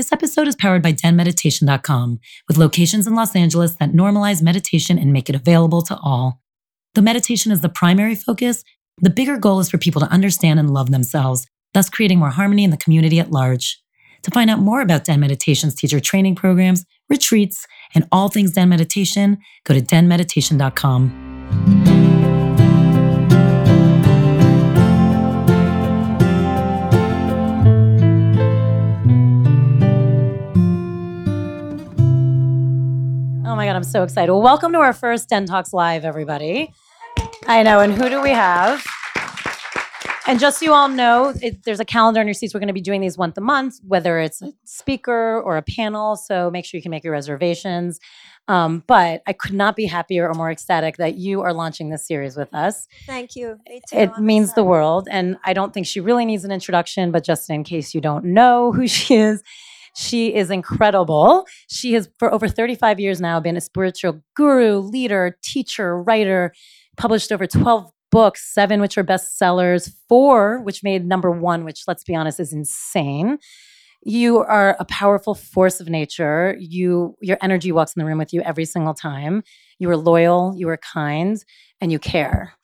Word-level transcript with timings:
This 0.00 0.12
episode 0.12 0.48
is 0.48 0.56
powered 0.56 0.82
by 0.82 0.94
denmeditation.com, 0.94 2.20
with 2.48 2.56
locations 2.56 3.06
in 3.06 3.14
Los 3.14 3.36
Angeles 3.36 3.74
that 3.74 3.92
normalize 3.92 4.40
meditation 4.40 4.98
and 4.98 5.12
make 5.12 5.28
it 5.28 5.34
available 5.34 5.82
to 5.82 5.98
all. 6.02 6.40
Though 6.94 7.02
meditation 7.02 7.52
is 7.52 7.60
the 7.60 7.68
primary 7.68 8.14
focus, 8.14 8.64
the 8.96 9.10
bigger 9.10 9.36
goal 9.36 9.60
is 9.60 9.68
for 9.68 9.76
people 9.76 10.00
to 10.00 10.10
understand 10.10 10.58
and 10.58 10.72
love 10.72 10.90
themselves, 10.90 11.46
thus 11.74 11.90
creating 11.90 12.18
more 12.18 12.30
harmony 12.30 12.64
in 12.64 12.70
the 12.70 12.78
community 12.78 13.20
at 13.20 13.30
large. 13.30 13.78
To 14.22 14.30
find 14.30 14.48
out 14.48 14.60
more 14.60 14.80
about 14.80 15.04
Den 15.04 15.20
Meditation's 15.20 15.74
teacher 15.74 16.00
training 16.00 16.34
programs, 16.34 16.86
retreats, 17.10 17.66
and 17.94 18.08
all 18.10 18.30
things 18.30 18.52
Den 18.52 18.70
Meditation, 18.70 19.36
go 19.64 19.74
to 19.74 19.82
denmeditation.com. 19.82 22.09
God, 33.70 33.76
I'm 33.76 33.84
so 33.84 34.02
excited. 34.02 34.32
Well, 34.32 34.42
welcome 34.42 34.72
to 34.72 34.80
our 34.80 34.92
first 34.92 35.28
Den 35.28 35.46
Talks 35.46 35.72
Live, 35.72 36.04
everybody. 36.04 36.74
I 37.46 37.62
know, 37.62 37.78
and 37.78 37.94
who 37.94 38.08
do 38.08 38.20
we 38.20 38.30
have? 38.30 38.84
And 40.26 40.40
just 40.40 40.58
so 40.58 40.64
you 40.64 40.72
all 40.74 40.88
know, 40.88 41.32
it, 41.40 41.62
there's 41.62 41.78
a 41.78 41.84
calendar 41.84 42.18
on 42.18 42.26
your 42.26 42.34
seats. 42.34 42.52
We're 42.52 42.58
going 42.58 42.66
to 42.66 42.74
be 42.74 42.80
doing 42.80 43.00
these 43.00 43.16
once 43.16 43.38
a 43.38 43.40
month, 43.40 43.76
whether 43.86 44.18
it's 44.18 44.42
a 44.42 44.52
speaker 44.64 45.40
or 45.40 45.56
a 45.56 45.62
panel. 45.62 46.16
So 46.16 46.50
make 46.50 46.64
sure 46.64 46.78
you 46.78 46.82
can 46.82 46.90
make 46.90 47.04
your 47.04 47.12
reservations. 47.12 48.00
Um, 48.48 48.82
but 48.88 49.22
I 49.28 49.32
could 49.32 49.54
not 49.54 49.76
be 49.76 49.86
happier 49.86 50.28
or 50.28 50.34
more 50.34 50.50
ecstatic 50.50 50.96
that 50.96 51.14
you 51.14 51.42
are 51.42 51.52
launching 51.52 51.90
this 51.90 52.04
series 52.04 52.36
with 52.36 52.52
us. 52.52 52.88
Thank 53.06 53.36
you. 53.36 53.60
Me 53.68 53.82
too. 53.88 53.96
It 53.98 54.10
I'm 54.16 54.26
means 54.26 54.54
the 54.54 54.64
world. 54.64 55.06
And 55.08 55.36
I 55.44 55.52
don't 55.52 55.72
think 55.72 55.86
she 55.86 56.00
really 56.00 56.24
needs 56.24 56.44
an 56.44 56.50
introduction, 56.50 57.12
but 57.12 57.22
just 57.22 57.48
in 57.48 57.62
case 57.62 57.94
you 57.94 58.00
don't 58.00 58.24
know 58.24 58.72
who 58.72 58.88
she 58.88 59.14
is, 59.14 59.44
she 59.94 60.34
is 60.34 60.50
incredible. 60.50 61.46
She 61.68 61.92
has, 61.94 62.08
for 62.18 62.32
over 62.32 62.48
35 62.48 63.00
years 63.00 63.20
now, 63.20 63.40
been 63.40 63.56
a 63.56 63.60
spiritual 63.60 64.22
guru, 64.34 64.78
leader, 64.78 65.36
teacher, 65.42 66.00
writer, 66.02 66.52
published 66.96 67.32
over 67.32 67.46
12 67.46 67.90
books, 68.10 68.52
seven 68.52 68.80
which 68.80 68.98
are 68.98 69.04
bestsellers, 69.04 69.92
four 70.08 70.60
which 70.62 70.82
made 70.82 71.06
number 71.06 71.30
one, 71.30 71.64
which, 71.64 71.82
let's 71.86 72.04
be 72.04 72.14
honest, 72.14 72.40
is 72.40 72.52
insane. 72.52 73.38
You 74.02 74.38
are 74.38 74.76
a 74.80 74.84
powerful 74.86 75.34
force 75.34 75.80
of 75.80 75.88
nature. 75.88 76.56
You, 76.58 77.16
your 77.20 77.36
energy 77.42 77.70
walks 77.70 77.94
in 77.94 78.00
the 78.00 78.06
room 78.06 78.18
with 78.18 78.32
you 78.32 78.40
every 78.42 78.64
single 78.64 78.94
time. 78.94 79.42
You 79.78 79.90
are 79.90 79.96
loyal, 79.96 80.54
you 80.56 80.68
are 80.70 80.78
kind, 80.78 81.42
and 81.80 81.92
you 81.92 81.98
care. 81.98 82.54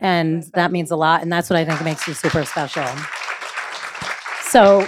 And 0.00 0.44
that 0.54 0.72
means 0.72 0.90
a 0.90 0.96
lot. 0.96 1.22
And 1.22 1.32
that's 1.32 1.50
what 1.50 1.58
I 1.58 1.64
think 1.64 1.82
makes 1.82 2.06
you 2.06 2.14
super 2.14 2.44
special. 2.44 2.86
So 4.42 4.86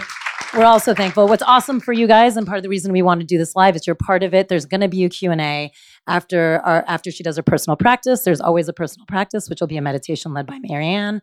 we're 0.55 0.65
also 0.65 0.95
thankful. 0.95 1.29
What's 1.29 1.43
awesome 1.43 1.81
for 1.81 1.93
you 1.93 2.07
guys, 2.07 2.37
and 2.37 2.47
part 2.47 2.57
of 2.57 2.63
the 2.63 2.69
reason 2.69 2.93
we 2.93 3.03
want 3.03 3.21
to 3.21 3.27
do 3.27 3.39
this 3.39 3.55
live 3.55 3.77
is 3.77 3.87
you're 3.87 3.97
part 3.97 4.23
of 4.23 4.33
it. 4.33 4.49
There's 4.49 4.67
going 4.67 4.81
to 4.81 4.89
be 4.89 5.05
a 5.05 5.09
Q&A 5.09 5.71
after 6.07 6.61
our 6.65 6.85
after 6.87 7.11
she 7.11 7.23
does 7.23 7.37
her 7.37 7.43
personal 7.43 7.77
practice. 7.77 8.23
There's 8.23 8.41
always 8.41 8.69
a 8.69 8.73
personal 8.73 9.07
practice, 9.07 9.49
which 9.49 9.61
will 9.61 9.69
be 9.69 9.77
a 9.77 9.83
meditation 9.83 10.33
led 10.33 10.47
by 10.47 10.59
Marianne. 10.61 11.21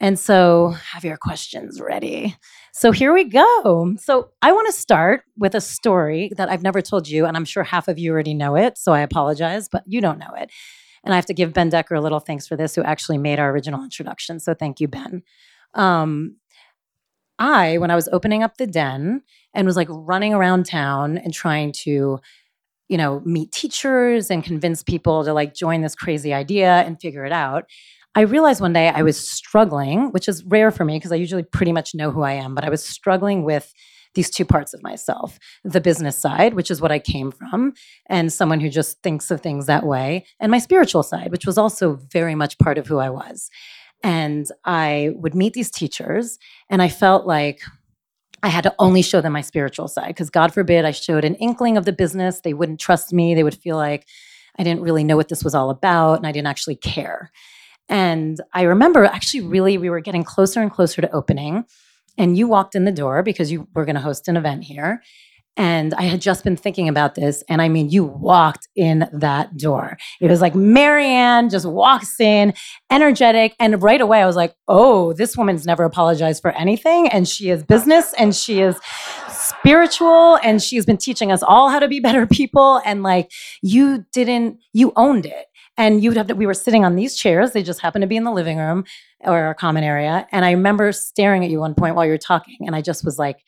And 0.00 0.18
so 0.18 0.74
have 0.92 1.04
your 1.04 1.16
questions 1.16 1.80
ready. 1.80 2.36
So 2.72 2.92
here 2.92 3.12
we 3.12 3.24
go. 3.24 3.94
So 3.98 4.30
I 4.42 4.52
want 4.52 4.66
to 4.68 4.72
start 4.72 5.24
with 5.36 5.54
a 5.54 5.60
story 5.60 6.30
that 6.36 6.48
I've 6.48 6.62
never 6.62 6.80
told 6.80 7.08
you, 7.08 7.26
and 7.26 7.36
I'm 7.36 7.44
sure 7.44 7.64
half 7.64 7.88
of 7.88 7.98
you 7.98 8.12
already 8.12 8.34
know 8.34 8.54
it. 8.54 8.78
So 8.78 8.92
I 8.92 9.00
apologize, 9.00 9.68
but 9.68 9.82
you 9.86 10.00
don't 10.00 10.18
know 10.18 10.34
it. 10.36 10.50
And 11.04 11.12
I 11.12 11.16
have 11.16 11.26
to 11.26 11.34
give 11.34 11.52
Ben 11.52 11.68
Decker 11.68 11.94
a 11.94 12.00
little 12.00 12.20
thanks 12.20 12.46
for 12.46 12.56
this, 12.56 12.74
who 12.74 12.82
actually 12.82 13.18
made 13.18 13.38
our 13.38 13.50
original 13.50 13.82
introduction. 13.82 14.38
So 14.40 14.54
thank 14.54 14.78
you, 14.78 14.88
Ben. 14.88 15.22
Um, 15.74 16.36
I, 17.38 17.78
when 17.78 17.90
I 17.90 17.94
was 17.94 18.08
opening 18.12 18.42
up 18.42 18.56
the 18.56 18.66
den 18.66 19.22
and 19.54 19.66
was 19.66 19.76
like 19.76 19.88
running 19.90 20.34
around 20.34 20.66
town 20.66 21.18
and 21.18 21.32
trying 21.32 21.72
to, 21.72 22.18
you 22.88 22.96
know, 22.96 23.20
meet 23.24 23.52
teachers 23.52 24.30
and 24.30 24.42
convince 24.42 24.82
people 24.82 25.24
to 25.24 25.32
like 25.32 25.54
join 25.54 25.82
this 25.82 25.94
crazy 25.94 26.32
idea 26.32 26.82
and 26.82 27.00
figure 27.00 27.24
it 27.24 27.32
out, 27.32 27.64
I 28.14 28.22
realized 28.22 28.60
one 28.60 28.72
day 28.72 28.88
I 28.88 29.02
was 29.02 29.16
struggling, 29.16 30.10
which 30.10 30.28
is 30.28 30.44
rare 30.44 30.70
for 30.70 30.84
me 30.84 30.96
because 30.96 31.12
I 31.12 31.16
usually 31.16 31.42
pretty 31.44 31.72
much 31.72 31.94
know 31.94 32.10
who 32.10 32.22
I 32.22 32.32
am, 32.32 32.54
but 32.54 32.64
I 32.64 32.70
was 32.70 32.84
struggling 32.84 33.44
with 33.44 33.72
these 34.14 34.30
two 34.30 34.44
parts 34.44 34.74
of 34.74 34.82
myself 34.82 35.38
the 35.64 35.80
business 35.80 36.18
side, 36.18 36.54
which 36.54 36.70
is 36.70 36.80
what 36.80 36.90
I 36.90 36.98
came 36.98 37.30
from, 37.30 37.74
and 38.06 38.32
someone 38.32 38.58
who 38.58 38.70
just 38.70 39.02
thinks 39.02 39.30
of 39.30 39.40
things 39.40 39.66
that 39.66 39.84
way, 39.84 40.24
and 40.40 40.50
my 40.50 40.58
spiritual 40.58 41.02
side, 41.02 41.30
which 41.30 41.46
was 41.46 41.58
also 41.58 41.94
very 42.10 42.34
much 42.34 42.58
part 42.58 42.78
of 42.78 42.86
who 42.86 42.98
I 42.98 43.10
was. 43.10 43.50
And 44.02 44.46
I 44.64 45.10
would 45.16 45.34
meet 45.34 45.54
these 45.54 45.70
teachers, 45.70 46.38
and 46.70 46.80
I 46.80 46.88
felt 46.88 47.26
like 47.26 47.60
I 48.42 48.48
had 48.48 48.62
to 48.62 48.74
only 48.78 49.02
show 49.02 49.20
them 49.20 49.32
my 49.32 49.40
spiritual 49.40 49.88
side 49.88 50.08
because, 50.08 50.30
God 50.30 50.54
forbid, 50.54 50.84
I 50.84 50.92
showed 50.92 51.24
an 51.24 51.34
inkling 51.36 51.76
of 51.76 51.84
the 51.84 51.92
business. 51.92 52.40
They 52.40 52.54
wouldn't 52.54 52.80
trust 52.80 53.12
me. 53.12 53.34
They 53.34 53.42
would 53.42 53.56
feel 53.56 53.76
like 53.76 54.06
I 54.58 54.62
didn't 54.62 54.82
really 54.82 55.04
know 55.04 55.16
what 55.16 55.28
this 55.28 55.42
was 55.42 55.54
all 55.54 55.70
about 55.70 56.18
and 56.18 56.26
I 56.26 56.32
didn't 56.32 56.46
actually 56.46 56.76
care. 56.76 57.32
And 57.88 58.40
I 58.52 58.62
remember 58.62 59.04
actually, 59.04 59.40
really, 59.40 59.78
we 59.78 59.90
were 59.90 60.00
getting 60.00 60.24
closer 60.24 60.60
and 60.60 60.70
closer 60.70 61.00
to 61.00 61.10
opening. 61.10 61.64
And 62.16 62.36
you 62.36 62.48
walked 62.48 62.74
in 62.74 62.84
the 62.84 62.92
door 62.92 63.22
because 63.22 63.50
you 63.50 63.68
were 63.74 63.84
going 63.84 63.94
to 63.94 64.00
host 64.00 64.28
an 64.28 64.36
event 64.36 64.64
here. 64.64 65.02
And 65.58 65.92
I 65.94 66.02
had 66.02 66.20
just 66.20 66.44
been 66.44 66.56
thinking 66.56 66.88
about 66.88 67.16
this. 67.16 67.42
And 67.48 67.60
I 67.60 67.68
mean, 67.68 67.90
you 67.90 68.04
walked 68.04 68.68
in 68.76 69.08
that 69.12 69.56
door. 69.56 69.98
It 70.20 70.30
was 70.30 70.40
like 70.40 70.54
Marianne 70.54 71.50
just 71.50 71.66
walks 71.66 72.20
in, 72.20 72.54
energetic. 72.92 73.56
And 73.58 73.82
right 73.82 74.00
away, 74.00 74.22
I 74.22 74.26
was 74.26 74.36
like, 74.36 74.54
oh, 74.68 75.14
this 75.14 75.36
woman's 75.36 75.66
never 75.66 75.82
apologized 75.82 76.42
for 76.42 76.52
anything. 76.52 77.08
And 77.08 77.26
she 77.26 77.50
is 77.50 77.64
business 77.64 78.14
and 78.16 78.36
she 78.36 78.60
is 78.60 78.78
spiritual. 79.28 80.38
And 80.44 80.62
she's 80.62 80.86
been 80.86 80.96
teaching 80.96 81.32
us 81.32 81.42
all 81.42 81.70
how 81.70 81.80
to 81.80 81.88
be 81.88 81.98
better 81.98 82.24
people. 82.26 82.80
And 82.84 83.02
like, 83.02 83.32
you 83.60 84.06
didn't, 84.12 84.60
you 84.72 84.92
owned 84.94 85.26
it. 85.26 85.46
And 85.76 86.02
you'd 86.02 86.16
have 86.16 86.28
to, 86.28 86.34
we 86.34 86.46
were 86.46 86.54
sitting 86.54 86.84
on 86.84 86.94
these 86.94 87.16
chairs. 87.16 87.52
They 87.52 87.64
just 87.64 87.80
happened 87.80 88.02
to 88.02 88.08
be 88.08 88.16
in 88.16 88.24
the 88.24 88.32
living 88.32 88.58
room 88.58 88.84
or 89.20 89.38
our 89.38 89.54
common 89.54 89.82
area. 89.82 90.26
And 90.30 90.44
I 90.44 90.52
remember 90.52 90.92
staring 90.92 91.44
at 91.44 91.50
you 91.50 91.58
one 91.58 91.74
point 91.74 91.96
while 91.96 92.04
you 92.04 92.12
were 92.12 92.18
talking. 92.18 92.58
And 92.66 92.76
I 92.76 92.80
just 92.80 93.04
was 93.04 93.18
like, 93.18 93.44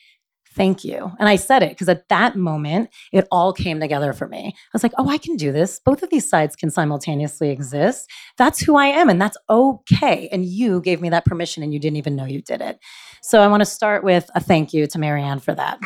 thank 0.60 0.84
you. 0.84 1.10
And 1.19 1.26
I 1.26 1.37
said 1.37 1.62
it 1.62 1.71
because 1.71 1.88
at 1.88 2.06
that 2.10 2.37
moment, 2.37 2.91
it 3.12 3.26
all 3.31 3.50
came 3.50 3.81
together 3.81 4.12
for 4.12 4.28
me. 4.28 4.53
I 4.54 4.69
was 4.75 4.82
like, 4.82 4.93
oh, 4.98 5.09
I 5.09 5.16
can 5.16 5.37
do 5.37 5.53
this. 5.53 5.81
Both 5.82 6.03
of 6.03 6.10
these 6.10 6.28
sides 6.28 6.54
can 6.54 6.69
simultaneously 6.69 7.48
exist. 7.48 8.10
That's 8.37 8.60
who 8.60 8.76
I 8.76 8.88
am, 8.88 9.09
and 9.09 9.19
that's 9.19 9.38
okay. 9.48 10.28
And 10.31 10.44
you 10.44 10.82
gave 10.82 11.00
me 11.00 11.09
that 11.09 11.25
permission, 11.25 11.62
and 11.62 11.72
you 11.72 11.78
didn't 11.78 11.97
even 11.97 12.15
know 12.15 12.26
you 12.26 12.43
did 12.43 12.60
it. 12.60 12.78
So 13.22 13.41
I 13.41 13.47
want 13.47 13.62
to 13.62 13.65
start 13.65 14.04
with 14.04 14.28
a 14.34 14.41
thank 14.41 14.75
you 14.75 14.87
to 14.88 14.98
Marianne 14.98 15.41
for 15.41 15.54
that. 15.54 15.78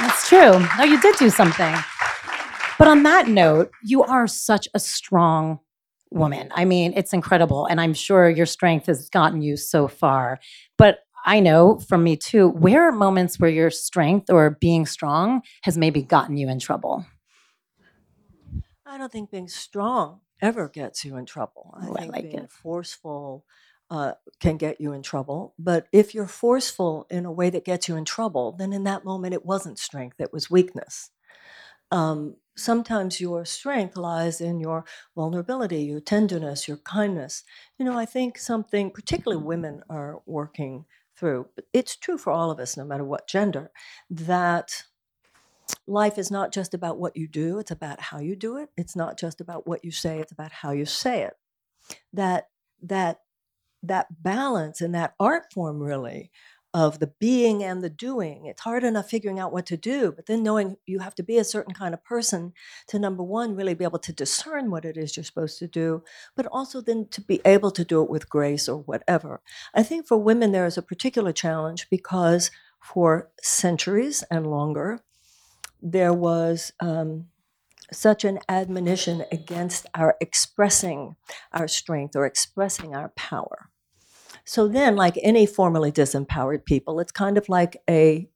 That's 0.00 0.26
true. 0.26 0.58
No, 0.78 0.84
you 0.84 0.98
did 1.02 1.16
do 1.16 1.28
something. 1.28 1.74
But 2.78 2.88
on 2.88 3.02
that 3.02 3.28
note, 3.28 3.70
you 3.84 4.02
are 4.04 4.26
such 4.26 4.66
a 4.72 4.80
strong 4.80 5.58
woman. 6.10 6.48
I 6.54 6.64
mean, 6.64 6.94
it's 6.96 7.12
incredible. 7.12 7.66
And 7.66 7.78
I'm 7.78 7.92
sure 7.92 8.30
your 8.30 8.46
strength 8.46 8.86
has 8.86 9.10
gotten 9.10 9.42
you 9.42 9.58
so 9.58 9.86
far. 9.86 10.38
But 10.78 11.00
I 11.28 11.40
know 11.40 11.78
from 11.78 12.04
me 12.04 12.16
too, 12.16 12.48
where 12.48 12.88
are 12.88 12.92
moments 12.92 13.38
where 13.38 13.50
your 13.50 13.70
strength 13.70 14.30
or 14.30 14.56
being 14.60 14.86
strong 14.86 15.42
has 15.62 15.76
maybe 15.76 16.02
gotten 16.02 16.38
you 16.38 16.48
in 16.48 16.58
trouble? 16.58 17.04
I 18.86 18.96
don't 18.96 19.12
think 19.12 19.30
being 19.30 19.48
strong 19.48 20.20
ever 20.40 20.68
gets 20.68 21.04
you 21.04 21.16
in 21.16 21.26
trouble. 21.26 21.74
I 21.78 21.88
Oh, 21.88 21.92
I 21.92 21.98
think 21.98 22.12
like 22.12 22.22
being 22.22 22.44
it. 22.44 22.48
forceful 22.48 23.44
uh, 23.90 24.12
can 24.40 24.56
get 24.56 24.80
you 24.80 24.92
in 24.92 25.02
trouble. 25.02 25.54
But 25.58 25.86
if 25.92 26.14
you're 26.14 26.26
forceful 26.26 27.06
in 27.10 27.26
a 27.26 27.32
way 27.32 27.50
that 27.50 27.64
gets 27.64 27.88
you 27.88 27.96
in 27.96 28.04
trouble, 28.06 28.52
then 28.52 28.72
in 28.72 28.84
that 28.84 29.04
moment 29.04 29.34
it 29.34 29.44
wasn't 29.44 29.78
strength, 29.78 30.20
it 30.20 30.32
was 30.32 30.50
weakness. 30.50 31.10
Um, 31.90 32.36
sometimes 32.56 33.20
your 33.20 33.44
strength 33.44 33.96
lies 33.96 34.40
in 34.40 34.60
your 34.60 34.84
vulnerability, 35.14 35.82
your 35.84 36.00
tenderness, 36.00 36.68
your 36.68 36.78
kindness. 36.78 37.44
You 37.78 37.84
know, 37.86 37.98
I 37.98 38.06
think 38.06 38.38
something, 38.38 38.90
particularly 38.90 39.42
women 39.42 39.82
are 39.90 40.20
working 40.26 40.84
through, 41.18 41.48
it's 41.72 41.96
true 41.96 42.18
for 42.18 42.32
all 42.32 42.50
of 42.50 42.60
us, 42.60 42.76
no 42.76 42.84
matter 42.84 43.04
what 43.04 43.28
gender, 43.28 43.70
that 44.10 44.84
life 45.86 46.18
is 46.18 46.30
not 46.30 46.52
just 46.52 46.74
about 46.74 46.98
what 46.98 47.16
you 47.16 47.26
do, 47.26 47.58
it's 47.58 47.70
about 47.70 48.00
how 48.00 48.20
you 48.20 48.36
do 48.36 48.56
it. 48.56 48.68
It's 48.76 48.96
not 48.96 49.18
just 49.18 49.40
about 49.40 49.66
what 49.66 49.84
you 49.84 49.90
say, 49.90 50.18
it's 50.20 50.32
about 50.32 50.52
how 50.52 50.72
you 50.72 50.86
say 50.86 51.22
it. 51.22 51.34
That 52.12 52.48
that 52.82 53.20
that 53.82 54.22
balance 54.22 54.80
and 54.80 54.94
that 54.94 55.14
art 55.20 55.52
form 55.52 55.80
really 55.80 56.30
of 56.78 57.00
the 57.00 57.08
being 57.18 57.64
and 57.64 57.82
the 57.82 57.90
doing. 57.90 58.46
It's 58.46 58.60
hard 58.60 58.84
enough 58.84 59.10
figuring 59.10 59.40
out 59.40 59.52
what 59.52 59.66
to 59.66 59.76
do, 59.76 60.12
but 60.12 60.26
then 60.26 60.44
knowing 60.44 60.76
you 60.86 61.00
have 61.00 61.14
to 61.16 61.24
be 61.24 61.36
a 61.36 61.42
certain 61.42 61.74
kind 61.74 61.92
of 61.92 62.04
person 62.04 62.52
to 62.86 63.00
number 63.00 63.24
one, 63.24 63.56
really 63.56 63.74
be 63.74 63.82
able 63.82 63.98
to 63.98 64.12
discern 64.12 64.70
what 64.70 64.84
it 64.84 64.96
is 64.96 65.16
you're 65.16 65.24
supposed 65.24 65.58
to 65.58 65.66
do, 65.66 66.04
but 66.36 66.46
also 66.46 66.80
then 66.80 67.08
to 67.10 67.20
be 67.20 67.40
able 67.44 67.72
to 67.72 67.84
do 67.84 68.00
it 68.00 68.08
with 68.08 68.30
grace 68.30 68.68
or 68.68 68.78
whatever. 68.82 69.40
I 69.74 69.82
think 69.82 70.06
for 70.06 70.18
women, 70.18 70.52
there 70.52 70.66
is 70.66 70.78
a 70.78 70.82
particular 70.82 71.32
challenge 71.32 71.88
because 71.90 72.52
for 72.80 73.28
centuries 73.42 74.22
and 74.30 74.46
longer, 74.46 75.00
there 75.82 76.12
was 76.12 76.72
um, 76.78 77.26
such 77.90 78.24
an 78.24 78.38
admonition 78.48 79.24
against 79.32 79.86
our 79.96 80.16
expressing 80.20 81.16
our 81.52 81.66
strength 81.66 82.14
or 82.14 82.24
expressing 82.24 82.94
our 82.94 83.08
power. 83.16 83.68
So 84.48 84.66
then, 84.66 84.96
like 84.96 85.18
any 85.22 85.44
formerly 85.44 85.92
disempowered 85.92 86.64
people, 86.64 87.00
it's 87.00 87.12
kind 87.12 87.36
of 87.36 87.50
like 87.50 87.82
a 87.88 88.30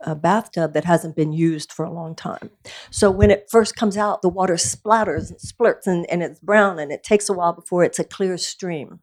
a 0.00 0.14
bathtub 0.14 0.72
that 0.72 0.84
hasn't 0.84 1.16
been 1.16 1.32
used 1.32 1.72
for 1.72 1.84
a 1.84 1.92
long 1.92 2.14
time. 2.14 2.50
So 2.90 3.10
when 3.10 3.30
it 3.30 3.48
first 3.50 3.76
comes 3.76 3.96
out, 3.96 4.22
the 4.22 4.28
water 4.28 4.54
splatters 4.54 5.28
and 5.28 5.38
splurts 5.40 5.88
and, 5.88 6.08
and 6.08 6.22
it's 6.22 6.38
brown 6.38 6.78
and 6.78 6.92
it 6.92 7.02
takes 7.02 7.28
a 7.28 7.32
while 7.32 7.52
before 7.52 7.82
it's 7.82 7.98
a 7.98 8.04
clear 8.04 8.38
stream. 8.38 9.00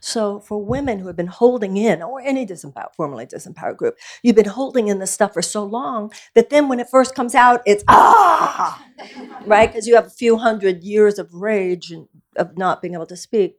So 0.00 0.38
for 0.40 0.62
women 0.62 0.98
who 0.98 1.06
have 1.06 1.16
been 1.16 1.26
holding 1.26 1.78
in, 1.78 2.02
or 2.02 2.20
any 2.20 2.46
disempowered, 2.46 2.94
formerly 2.94 3.26
disempowered 3.26 3.78
group, 3.78 3.96
you've 4.22 4.36
been 4.36 4.44
holding 4.44 4.88
in 4.88 4.98
this 4.98 5.10
stuff 5.10 5.32
for 5.32 5.42
so 5.42 5.64
long 5.64 6.12
that 6.34 6.50
then 6.50 6.68
when 6.68 6.78
it 6.78 6.88
first 6.90 7.14
comes 7.14 7.34
out, 7.34 7.62
it's 7.66 7.84
ah, 7.88 8.84
right? 9.46 9.70
Because 9.72 9.86
you 9.86 9.94
have 9.94 10.06
a 10.06 10.10
few 10.10 10.36
hundred 10.36 10.84
years 10.84 11.18
of 11.18 11.32
rage 11.34 11.90
and 11.90 12.06
of 12.36 12.56
not 12.56 12.82
being 12.82 12.94
able 12.94 13.06
to 13.06 13.16
speak. 13.16 13.56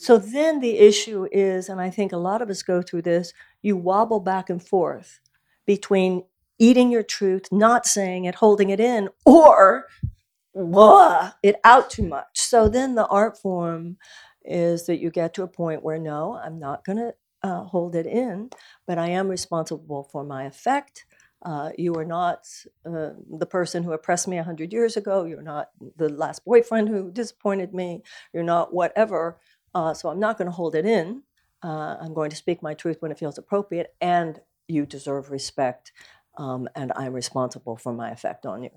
So 0.00 0.16
then 0.16 0.60
the 0.60 0.78
issue 0.78 1.28
is, 1.30 1.68
and 1.68 1.78
I 1.78 1.90
think 1.90 2.12
a 2.12 2.16
lot 2.16 2.40
of 2.40 2.48
us 2.48 2.62
go 2.62 2.80
through 2.80 3.02
this, 3.02 3.34
you 3.60 3.76
wobble 3.76 4.20
back 4.20 4.48
and 4.48 4.66
forth 4.66 5.20
between 5.66 6.24
eating 6.58 6.90
your 6.90 7.02
truth, 7.02 7.48
not 7.52 7.84
saying 7.84 8.24
it, 8.24 8.36
holding 8.36 8.70
it 8.70 8.80
in, 8.80 9.10
or 9.26 9.88
blah, 10.54 11.32
it 11.42 11.56
out 11.64 11.90
too 11.90 12.04
much. 12.04 12.28
So 12.32 12.66
then 12.66 12.94
the 12.94 13.06
art 13.08 13.36
form 13.36 13.98
is 14.42 14.86
that 14.86 15.00
you 15.00 15.10
get 15.10 15.34
to 15.34 15.42
a 15.42 15.48
point 15.48 15.82
where 15.82 15.98
no, 15.98 16.40
I'm 16.42 16.58
not 16.58 16.82
going 16.82 16.96
to 16.96 17.14
uh, 17.42 17.64
hold 17.64 17.94
it 17.94 18.06
in, 18.06 18.48
but 18.86 18.96
I 18.96 19.10
am 19.10 19.28
responsible 19.28 20.04
for 20.10 20.24
my 20.24 20.44
effect. 20.44 21.04
Uh, 21.42 21.72
you 21.76 21.94
are 21.96 22.06
not 22.06 22.46
uh, 22.86 23.10
the 23.38 23.46
person 23.46 23.82
who 23.82 23.92
oppressed 23.92 24.28
me 24.28 24.36
100 24.36 24.72
years 24.72 24.96
ago. 24.96 25.24
You're 25.24 25.42
not 25.42 25.68
the 25.96 26.08
last 26.08 26.44
boyfriend 26.46 26.88
who 26.88 27.10
disappointed 27.10 27.74
me. 27.74 28.02
You're 28.32 28.42
not 28.42 28.72
whatever. 28.72 29.38
Uh, 29.74 29.94
so 29.94 30.08
I'm 30.08 30.20
not 30.20 30.38
going 30.38 30.46
to 30.46 30.52
hold 30.52 30.74
it 30.74 30.84
in. 30.84 31.22
Uh, 31.62 31.96
I'm 32.00 32.14
going 32.14 32.30
to 32.30 32.36
speak 32.36 32.62
my 32.62 32.74
truth 32.74 32.96
when 33.00 33.10
it 33.10 33.18
feels 33.18 33.38
appropriate, 33.38 33.94
and 34.00 34.40
you 34.68 34.86
deserve 34.86 35.30
respect, 35.30 35.92
um, 36.38 36.68
and 36.74 36.92
I'm 36.96 37.12
responsible 37.12 37.76
for 37.76 37.92
my 37.92 38.10
effect 38.10 38.46
on 38.46 38.62
you. 38.62 38.70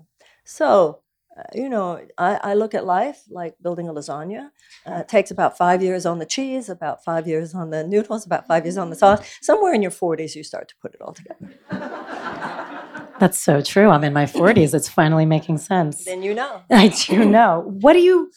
So 0.44 1.00
uh, 1.36 1.42
you 1.52 1.68
know, 1.68 2.00
I, 2.16 2.38
I 2.42 2.54
look 2.54 2.74
at 2.74 2.84
life 2.84 3.22
like 3.28 3.56
building 3.60 3.88
a 3.88 3.92
lasagna. 3.92 4.50
Uh, 4.86 5.00
it 5.00 5.08
takes 5.08 5.32
about 5.32 5.58
five 5.58 5.82
years 5.82 6.06
on 6.06 6.20
the 6.20 6.26
cheese, 6.26 6.68
about 6.68 7.02
five 7.02 7.26
years 7.26 7.54
on 7.54 7.70
the 7.70 7.84
noodles, 7.84 8.24
about 8.24 8.46
five 8.46 8.64
years 8.64 8.76
on 8.76 8.90
the 8.90 8.96
sauce. 8.96 9.38
Somewhere 9.42 9.74
in 9.74 9.82
your 9.82 9.90
40s, 9.90 10.36
you 10.36 10.44
start 10.44 10.68
to 10.68 10.74
put 10.80 10.94
it 10.94 11.00
all 11.00 11.12
together. 11.12 11.50
That's 13.18 13.38
so 13.38 13.62
true. 13.62 13.88
I'm 13.88 14.04
in 14.04 14.12
my 14.12 14.26
40s. 14.26 14.74
It's 14.74 14.88
finally 14.88 15.26
making 15.26 15.58
sense. 15.58 16.04
Then 16.04 16.22
you 16.22 16.34
know. 16.34 16.62
I 16.70 16.88
do 16.88 17.24
know. 17.24 17.64
What 17.80 17.94
do 17.94 18.00
you 18.00 18.30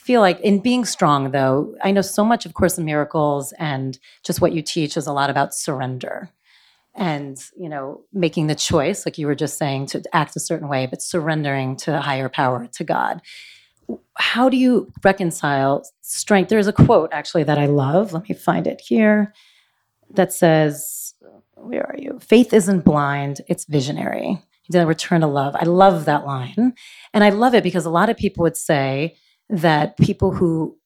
feel 0.00 0.20
like 0.20 0.40
in 0.40 0.60
being 0.60 0.84
strong, 0.84 1.30
though? 1.30 1.74
I 1.82 1.90
know 1.90 2.00
so 2.00 2.24
much 2.24 2.46
of 2.46 2.54
Course 2.54 2.78
in 2.78 2.84
Miracles 2.84 3.52
and 3.58 3.98
just 4.24 4.40
what 4.40 4.52
you 4.52 4.62
teach 4.62 4.96
is 4.96 5.06
a 5.06 5.12
lot 5.12 5.30
about 5.30 5.54
surrender 5.54 6.30
and 6.94 7.38
you 7.56 7.68
know 7.68 8.02
making 8.12 8.48
the 8.48 8.54
choice 8.54 9.06
like 9.06 9.16
you 9.16 9.26
were 9.26 9.34
just 9.34 9.56
saying 9.56 9.86
to 9.86 10.02
act 10.12 10.34
a 10.34 10.40
certain 10.40 10.68
way 10.68 10.86
but 10.86 11.00
surrendering 11.00 11.76
to 11.76 11.96
a 11.96 12.00
higher 12.00 12.28
power 12.28 12.66
to 12.72 12.84
god. 12.84 13.20
How 14.16 14.48
do 14.48 14.56
you 14.56 14.92
reconcile 15.04 15.84
strength? 16.00 16.48
There's 16.48 16.66
a 16.66 16.72
quote 16.72 17.10
actually 17.12 17.44
that 17.44 17.58
i 17.58 17.66
love. 17.66 18.12
Let 18.12 18.28
me 18.28 18.34
find 18.34 18.66
it 18.66 18.80
here 18.80 19.32
that 20.10 20.32
says 20.32 21.14
where 21.54 21.86
are 21.86 21.98
you? 21.98 22.18
Faith 22.20 22.52
isn't 22.52 22.84
blind 22.84 23.42
it's 23.48 23.66
visionary. 23.66 24.42
Then 24.68 24.86
return 24.86 25.20
to 25.22 25.26
love. 25.26 25.56
I 25.56 25.64
love 25.64 26.04
that 26.06 26.26
line. 26.26 26.74
And 27.12 27.22
i 27.22 27.28
love 27.30 27.54
it 27.54 27.62
because 27.62 27.86
a 27.86 27.90
lot 27.90 28.10
of 28.10 28.16
people 28.16 28.42
would 28.42 28.56
say 28.56 29.16
that 29.50 29.96
people 29.98 30.32
who 30.32 30.76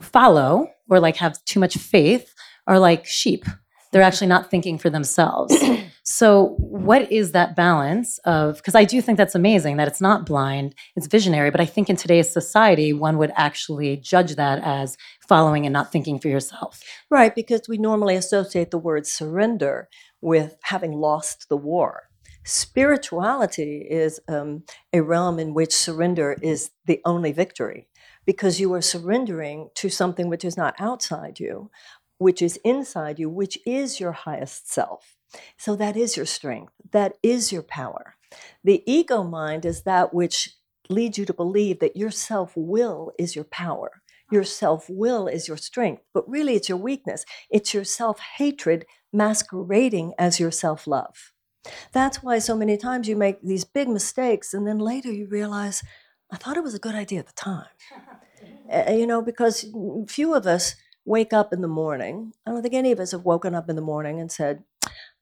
follow 0.00 0.68
or 0.88 1.00
like 1.00 1.16
have 1.16 1.42
too 1.44 1.60
much 1.60 1.76
faith 1.76 2.34
are 2.66 2.78
like 2.78 3.06
sheep 3.06 3.44
they're 3.92 4.02
actually 4.02 4.26
not 4.26 4.50
thinking 4.50 4.78
for 4.78 4.90
themselves. 4.90 5.54
so, 6.02 6.56
what 6.58 7.12
is 7.12 7.32
that 7.32 7.54
balance 7.54 8.18
of? 8.24 8.56
Because 8.56 8.74
I 8.74 8.84
do 8.84 9.00
think 9.00 9.18
that's 9.18 9.34
amazing 9.34 9.76
that 9.76 9.86
it's 9.86 10.00
not 10.00 10.26
blind, 10.26 10.74
it's 10.96 11.06
visionary. 11.06 11.50
But 11.50 11.60
I 11.60 11.66
think 11.66 11.88
in 11.88 11.96
today's 11.96 12.30
society, 12.30 12.92
one 12.92 13.18
would 13.18 13.32
actually 13.36 13.98
judge 13.98 14.34
that 14.36 14.62
as 14.64 14.96
following 15.28 15.66
and 15.66 15.72
not 15.72 15.92
thinking 15.92 16.18
for 16.18 16.28
yourself. 16.28 16.80
Right, 17.10 17.34
because 17.34 17.68
we 17.68 17.78
normally 17.78 18.16
associate 18.16 18.70
the 18.70 18.78
word 18.78 19.06
surrender 19.06 19.88
with 20.22 20.56
having 20.62 20.92
lost 20.92 21.48
the 21.48 21.56
war. 21.56 22.04
Spirituality 22.44 23.86
is 23.88 24.20
um, 24.26 24.64
a 24.92 25.00
realm 25.00 25.38
in 25.38 25.54
which 25.54 25.72
surrender 25.72 26.36
is 26.42 26.70
the 26.86 27.00
only 27.04 27.30
victory 27.30 27.86
because 28.26 28.58
you 28.58 28.72
are 28.74 28.82
surrendering 28.82 29.70
to 29.74 29.88
something 29.88 30.28
which 30.28 30.44
is 30.44 30.56
not 30.56 30.74
outside 30.80 31.38
you, 31.38 31.70
which 32.18 32.42
is 32.42 32.58
inside 32.64 33.18
you, 33.18 33.30
which 33.30 33.58
is 33.64 34.00
your 34.00 34.12
highest 34.12 34.72
self. 34.72 35.16
So 35.56 35.76
that 35.76 35.96
is 35.96 36.16
your 36.16 36.26
strength, 36.26 36.72
that 36.90 37.14
is 37.22 37.52
your 37.52 37.62
power. 37.62 38.16
The 38.64 38.82
ego 38.90 39.22
mind 39.22 39.64
is 39.64 39.82
that 39.82 40.12
which 40.12 40.56
leads 40.88 41.18
you 41.18 41.24
to 41.26 41.32
believe 41.32 41.78
that 41.78 41.96
your 41.96 42.10
self 42.10 42.52
will 42.56 43.12
is 43.18 43.36
your 43.36 43.44
power. 43.44 44.02
Your 44.32 44.44
self 44.44 44.86
will 44.88 45.28
is 45.28 45.46
your 45.46 45.56
strength, 45.56 46.02
but 46.12 46.28
really 46.28 46.54
it's 46.54 46.68
your 46.68 46.78
weakness. 46.78 47.24
It's 47.50 47.72
your 47.72 47.84
self 47.84 48.18
hatred 48.38 48.86
masquerading 49.12 50.14
as 50.18 50.40
your 50.40 50.50
self 50.50 50.86
love. 50.86 51.31
That's 51.92 52.22
why 52.22 52.38
so 52.38 52.56
many 52.56 52.76
times 52.76 53.08
you 53.08 53.16
make 53.16 53.40
these 53.42 53.64
big 53.64 53.88
mistakes 53.88 54.54
and 54.54 54.66
then 54.66 54.78
later 54.78 55.12
you 55.12 55.26
realize, 55.26 55.82
I 56.30 56.36
thought 56.36 56.56
it 56.56 56.62
was 56.62 56.74
a 56.74 56.78
good 56.78 56.94
idea 56.94 57.20
at 57.20 57.26
the 57.26 57.32
time. 57.32 57.66
uh, 58.72 58.92
you 58.92 59.06
know, 59.06 59.22
because 59.22 59.66
few 60.08 60.34
of 60.34 60.46
us 60.46 60.74
wake 61.04 61.32
up 61.32 61.52
in 61.52 61.60
the 61.60 61.68
morning. 61.68 62.32
I 62.46 62.50
don't 62.50 62.62
think 62.62 62.74
any 62.74 62.92
of 62.92 63.00
us 63.00 63.12
have 63.12 63.24
woken 63.24 63.54
up 63.54 63.68
in 63.68 63.76
the 63.76 63.82
morning 63.82 64.20
and 64.20 64.30
said, 64.30 64.62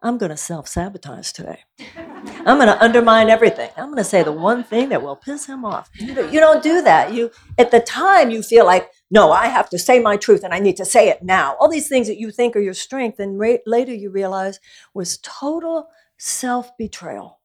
I'm 0.02 0.16
going 0.16 0.30
to 0.30 0.36
self 0.36 0.66
sabotage 0.66 1.32
today. 1.32 1.60
I'm 1.96 2.56
going 2.56 2.68
to 2.68 2.82
undermine 2.82 3.28
everything. 3.28 3.70
I'm 3.76 3.86
going 3.86 3.96
to 3.98 4.04
say 4.04 4.22
the 4.22 4.32
one 4.32 4.64
thing 4.64 4.88
that 4.90 5.02
will 5.02 5.16
piss 5.16 5.46
him 5.46 5.64
off. 5.64 5.90
You 5.94 6.14
don't 6.14 6.62
do 6.62 6.80
that. 6.82 7.12
You 7.12 7.30
at 7.58 7.70
the 7.70 7.80
time 7.80 8.30
you 8.30 8.42
feel 8.42 8.64
like, 8.64 8.90
no, 9.10 9.30
I 9.30 9.48
have 9.48 9.68
to 9.70 9.78
say 9.78 10.00
my 10.00 10.16
truth 10.16 10.42
and 10.42 10.54
I 10.54 10.58
need 10.58 10.76
to 10.78 10.86
say 10.86 11.08
it 11.08 11.22
now. 11.22 11.56
All 11.60 11.68
these 11.68 11.88
things 11.88 12.06
that 12.06 12.18
you 12.18 12.30
think 12.30 12.56
are 12.56 12.60
your 12.60 12.74
strength, 12.74 13.18
and 13.18 13.38
ra- 13.38 13.56
later 13.66 13.92
you 13.92 14.10
realize 14.10 14.58
was 14.94 15.18
total 15.18 15.88
self 16.20 16.76
betrayal. 16.76 17.40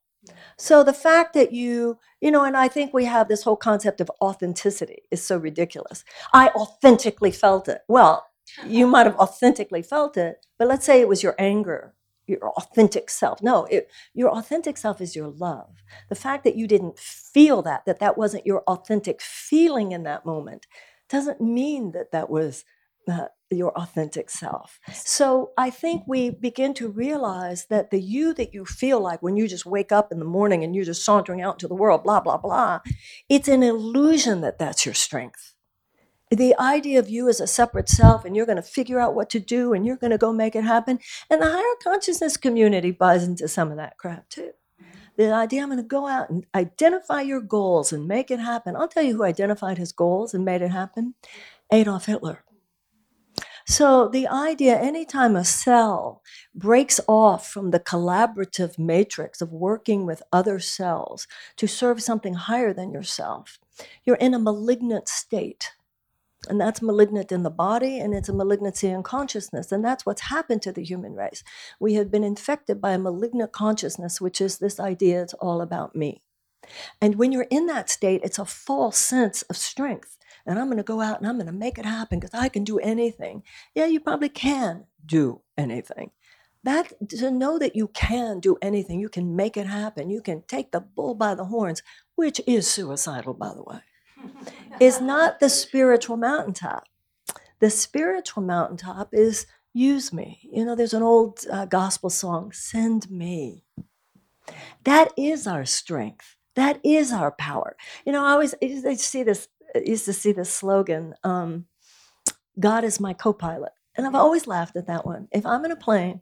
So 0.57 0.83
the 0.83 0.94
fact 0.94 1.33
that 1.33 1.54
you, 1.54 1.98
you 2.19 2.30
know, 2.30 2.44
and 2.44 2.57
I 2.57 2.68
think 2.68 2.94
we 2.94 3.06
have 3.06 3.27
this 3.27 3.44
whole 3.44 3.56
concept 3.56 4.01
of 4.01 4.12
authenticity 4.22 5.04
is 5.12 5.24
so 5.24 5.38
ridiculous. 5.38 6.04
I 6.33 6.50
authentically 6.50 7.31
felt 7.31 7.68
it. 7.68 7.81
Well, 7.88 8.25
you 8.66 8.86
might 8.95 9.06
have 9.06 9.18
authentically 9.18 9.81
felt 9.81 10.18
it, 10.18 10.45
but 10.60 10.68
let's 10.68 10.86
say 10.86 11.00
it 11.00 11.07
was 11.07 11.24
your 11.24 11.36
anger, 11.39 11.94
your 12.27 12.50
authentic 12.51 13.10
self. 13.10 13.42
No, 13.42 13.66
it, 13.66 13.89
your 14.13 14.31
authentic 14.31 14.78
self 14.78 15.00
is 15.00 15.16
your 15.16 15.30
love. 15.30 15.83
The 16.09 16.16
fact 16.16 16.44
that 16.44 16.56
you 16.56 16.68
didn't 16.68 17.00
feel 17.00 17.61
that, 17.61 17.85
that 17.85 18.00
that 18.00 18.18
wasn't 18.18 18.45
your 18.45 18.64
authentic 18.64 19.21
feeling 19.21 19.92
in 19.92 20.04
that 20.04 20.26
moment, 20.26 20.68
doesn't 21.09 21.40
mean 21.40 21.92
that 21.92 22.11
that 22.11 22.30
was 22.30 22.66
uh, 23.07 23.28
your 23.52 23.78
authentic 23.78 24.30
self. 24.30 24.80
So 24.92 25.52
I 25.57 25.69
think 25.69 26.04
we 26.07 26.30
begin 26.30 26.73
to 26.75 26.90
realize 26.90 27.68
that 27.68 27.92
the 27.92 27.99
you 27.99 28.33
that 28.33 28.54
you 28.54 28.66
feel 28.66 28.99
like 28.99 29.21
when 29.21 29.35
you 29.35 29.47
just 29.47 29.66
wake 29.66 29.92
up 29.92 30.11
in 30.11 30.19
the 30.19 30.25
morning 30.25 30.64
and 30.64 30.75
you're 30.75 30.85
just 30.85 31.06
sauntering 31.06 31.42
out 31.42 31.56
into 31.56 31.68
the 31.68 31.75
world, 31.75 32.04
blah, 32.04 32.19
blah, 32.19 32.37
blah, 32.37 32.80
it's 33.30 33.47
an 33.47 33.64
illusion 33.64 34.42
that 34.42 34.57
that's 34.57 34.85
your 34.85 34.95
strength. 34.95 35.54
The 36.31 36.56
idea 36.59 36.97
of 36.97 37.07
you 37.07 37.30
as 37.30 37.40
a 37.40 37.47
separate 37.47 37.87
self 37.87 38.25
and 38.25 38.35
you're 38.35 38.47
going 38.47 38.56
to 38.56 38.64
figure 38.64 38.99
out 38.99 39.14
what 39.14 39.30
to 39.30 39.40
do 39.40 39.73
and 39.73 39.85
you're 39.85 39.95
going 39.95 40.11
to 40.11 40.18
go 40.18 40.33
make 40.33 40.56
it 40.56 40.64
happen. 40.64 40.99
And 41.30 41.42
the 41.42 41.52
higher 41.52 41.75
consciousness 41.83 42.35
community 42.35 42.92
buys 42.92 43.23
into 43.23 43.47
some 43.47 43.69
of 43.69 43.78
that 43.78 43.97
crap 43.97 44.28
too. 44.30 44.52
Mm-hmm. 44.81 44.92
The 45.18 45.31
idea 45.31 45.61
I'm 45.61 45.69
going 45.69 45.78
to 45.78 45.83
go 45.83 46.07
out 46.07 46.31
and 46.31 46.45
identify 46.56 47.21
your 47.21 47.42
goals 47.42 47.94
and 47.94 48.07
make 48.07 48.31
it 48.31 48.40
happen. 48.40 48.75
I'll 48.75 48.87
tell 48.87 49.04
you 49.04 49.16
who 49.16 49.23
identified 49.23 49.78
his 49.78 49.92
goals 49.92 50.33
and 50.33 50.44
made 50.44 50.64
it 50.64 50.71
happen 50.71 51.14
Adolf 51.71 52.06
Hitler. 52.07 52.44
So 53.68 54.07
the 54.07 54.28
idea, 54.28 54.80
anytime 54.80 55.36
a 55.36 55.44
cell 55.44 56.22
breaks 56.54 57.00
off 57.07 57.48
from 57.48 57.72
the 57.72 57.80
collaborative 57.80 58.78
matrix 58.78 59.42
of 59.42 59.52
working 59.52 60.06
with 60.06 60.22
other 60.31 60.60
cells 60.60 61.28
to 61.57 61.68
serve 61.68 62.04
something 62.04 62.36
higher 62.36 62.74
than 62.74 62.92
yourself, 62.92 63.60
you're 64.04 64.18
in 64.18 64.36
a 64.36 64.40
malignant 64.40 65.07
state. 65.07 65.72
And 66.48 66.62
that's 66.62 66.80
malignant 66.80 67.31
in 67.31 67.42
the 67.42 67.50
body, 67.50 68.00
and 68.00 68.14
it's 68.14 68.30
a 68.30 68.34
malignancy 68.34 68.88
in 68.88 69.02
consciousness. 69.02 69.72
And 69.72 69.84
that's 69.84 70.06
what's 70.06 70.22
happened 70.22 70.62
to 70.62 70.72
the 70.72 70.84
human 70.84 71.16
race. 71.16 71.44
We 71.80 71.95
have 71.95 72.12
been 72.12 72.24
infected 72.24 72.80
by 72.80 72.92
a 72.92 73.00
malignant 73.00 73.52
consciousness, 73.52 74.22
which 74.22 74.40
is 74.40 74.60
this 74.60 74.80
idea 74.80 75.24
it's 75.24 75.34
all 75.34 75.60
about 75.60 75.95
me. 75.95 76.22
And 77.02 77.16
when 77.16 77.31
you're 77.31 77.48
in 77.50 77.66
that 77.66 77.90
state, 77.90 78.22
it's 78.24 78.38
a 78.38 78.45
false 78.45 78.98
sense 78.98 79.42
of 79.44 79.57
strength 79.57 80.19
and 80.45 80.59
I'm 80.59 80.66
going 80.66 80.78
to 80.78 80.83
go 80.83 81.02
out 81.02 81.19
and 81.19 81.28
I'm 81.28 81.37
going 81.37 81.47
to 81.47 81.52
make 81.52 81.78
it 81.78 81.85
happen 81.85 82.19
because 82.19 82.33
I 82.33 82.49
can 82.49 82.64
do 82.64 82.78
anything. 82.80 83.44
Yeah, 83.73 83.85
you 83.85 83.99
probably 83.99 84.30
can 84.30 84.85
do 85.06 85.42
anything. 85.57 86.11
That 86.64 86.94
to 87.09 87.30
know 87.30 87.59
that 87.59 87.75
you 87.75 87.90
can 87.90 88.40
do 88.40 88.57
anything, 88.61 88.99
you 88.99 89.09
can 89.09 89.35
make 89.35 89.56
it 89.56 89.68
happen, 89.68 90.09
you 90.09 90.21
can 90.21 90.44
take 90.47 90.71
the 90.71 90.81
bull 90.81 91.14
by 91.14 91.35
the 91.35 91.45
horns, 91.45 91.83
which 92.16 92.42
is 92.47 92.68
suicidal, 92.68 93.35
by 93.35 93.54
the 93.54 93.64
way, 93.64 93.80
is 94.80 94.99
not 94.99 95.40
the 95.40 95.49
spiritual 95.49 96.18
mountaintop. 96.18 96.85
The 97.59 97.69
spiritual 97.69 98.42
mountaintop 98.42 99.09
is 99.14 99.45
use 99.73 100.11
me. 100.11 100.49
You 100.52 100.66
know, 100.66 100.75
there's 100.75 100.94
an 100.94 101.04
old 101.04 101.40
uh, 101.52 101.66
gospel 101.66 102.09
song, 102.09 102.52
Send 102.52 103.11
Me. 103.11 103.64
That 104.85 105.11
is 105.18 105.45
our 105.45 105.66
strength. 105.66 106.35
That 106.56 106.80
is 106.83 107.11
our 107.11 107.31
power. 107.31 107.75
You 108.06 108.14
know, 108.14 108.23
I 108.23 108.31
always 108.31 108.56
I 108.61 108.95
see 108.95 109.23
this, 109.23 109.49
used 109.84 110.06
to 110.06 110.14
see 110.14 110.32
this 110.32 110.50
slogan, 110.50 111.16
um, 111.24 111.66
God 112.60 112.84
is 112.84 113.00
my 113.00 113.14
co-pilot. 113.14 113.72
And 113.96 114.06
I've 114.06 114.16
always 114.16 114.48
laughed 114.48 114.76
at 114.76 114.88
that 114.88 115.06
one. 115.06 115.28
If 115.32 115.46
I'm 115.46 115.64
in 115.66 115.72
a 115.72 115.76
plane 115.76 116.22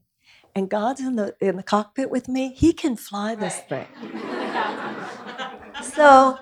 and 0.56 0.70
God's 0.70 1.02
in 1.02 1.16
the 1.16 1.36
in 1.42 1.58
the 1.58 1.64
cockpit 1.64 2.10
with 2.10 2.28
me, 2.28 2.54
he 2.54 2.74
can 2.74 2.96
fly 2.96 3.36
this 3.36 3.60
thing. 3.62 3.88
so 5.82 6.38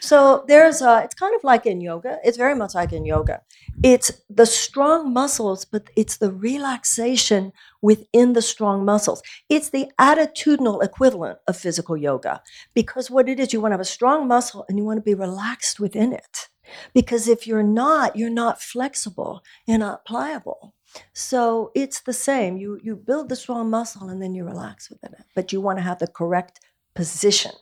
so 0.00 0.44
there's 0.48 0.82
a 0.82 1.00
it's 1.02 1.14
kind 1.14 1.34
of 1.34 1.42
like 1.44 1.64
in 1.64 1.80
yoga. 1.80 2.18
It's 2.22 2.36
very 2.36 2.54
much 2.54 2.74
like 2.74 2.92
in 2.92 3.06
yoga. 3.06 3.40
It's 3.82 4.12
the 4.28 4.44
strong 4.44 5.14
muscles, 5.14 5.64
but 5.64 5.88
it's 5.96 6.18
the 6.18 6.30
relaxation 6.30 7.52
within 7.80 8.34
the 8.34 8.42
strong 8.42 8.84
muscles. 8.84 9.22
It's 9.48 9.70
the 9.70 9.90
attitudinal 9.98 10.84
equivalent 10.84 11.38
of 11.48 11.56
physical 11.56 11.96
yoga 11.96 12.42
because 12.74 13.10
what 13.10 13.28
it 13.28 13.40
is, 13.40 13.54
you 13.54 13.62
want 13.62 13.72
to 13.72 13.74
have 13.74 13.80
a 13.80 13.84
strong 13.84 14.28
muscle 14.28 14.66
and 14.68 14.76
you 14.76 14.84
want 14.84 14.98
to 14.98 15.02
be 15.02 15.14
relaxed 15.14 15.80
within 15.80 16.12
it. 16.12 16.48
Because 16.92 17.28
if 17.28 17.46
you're 17.46 17.62
not, 17.62 18.16
you're 18.16 18.30
not 18.30 18.62
flexible, 18.62 19.42
you're 19.66 19.78
not 19.78 20.04
pliable. 20.04 20.74
So 21.12 21.72
it's 21.74 22.00
the 22.00 22.12
same. 22.12 22.56
You 22.56 22.78
you 22.82 22.96
build 22.96 23.28
the 23.28 23.36
strong 23.36 23.70
muscle 23.70 24.08
and 24.08 24.22
then 24.22 24.34
you 24.34 24.44
relax 24.44 24.90
within 24.90 25.12
it. 25.12 25.24
But 25.34 25.52
you 25.52 25.60
want 25.60 25.78
to 25.78 25.82
have 25.82 25.98
the 25.98 26.06
correct 26.06 26.60
position. 26.94 27.52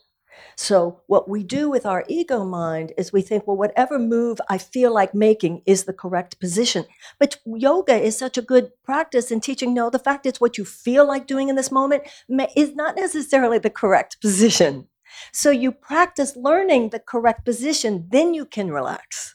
So 0.57 1.01
what 1.07 1.29
we 1.29 1.43
do 1.43 1.71
with 1.71 1.87
our 1.87 2.05
ego 2.09 2.45
mind 2.45 2.93
is 2.99 3.13
we 3.13 3.23
think, 3.23 3.47
well, 3.47 3.57
whatever 3.57 3.99
move 3.99 4.41
I 4.49 4.59
feel 4.59 4.93
like 4.93 5.15
making 5.15 5.63
is 5.67 5.85
the 5.85 5.93
correct 5.93 6.41
position. 6.41 6.85
But 7.19 7.39
yoga 7.47 7.95
is 7.95 8.17
such 8.19 8.37
a 8.37 8.43
good 8.43 8.71
practice 8.85 9.31
in 9.31 9.41
teaching. 9.41 9.73
No, 9.73 9.91
the 9.91 9.99
fact 9.99 10.27
is 10.27 10.41
what 10.41 10.59
you 10.59 10.65
feel 10.65 11.07
like 11.07 11.27
doing 11.27 11.49
in 11.49 11.57
this 11.57 11.71
moment 11.71 12.05
may, 12.29 12.49
is 12.57 12.75
not 12.75 12.97
necessarily 12.97 13.59
the 13.59 13.71
correct 13.71 14.19
position. 14.21 14.89
So 15.33 15.50
you 15.50 15.73
practice 15.73 16.37
learning 16.37 16.90
the 16.90 16.99
correct 16.99 17.45
position, 17.45 18.07
then 18.11 18.35
you 18.35 18.45
can 18.45 18.71
relax. 18.71 19.35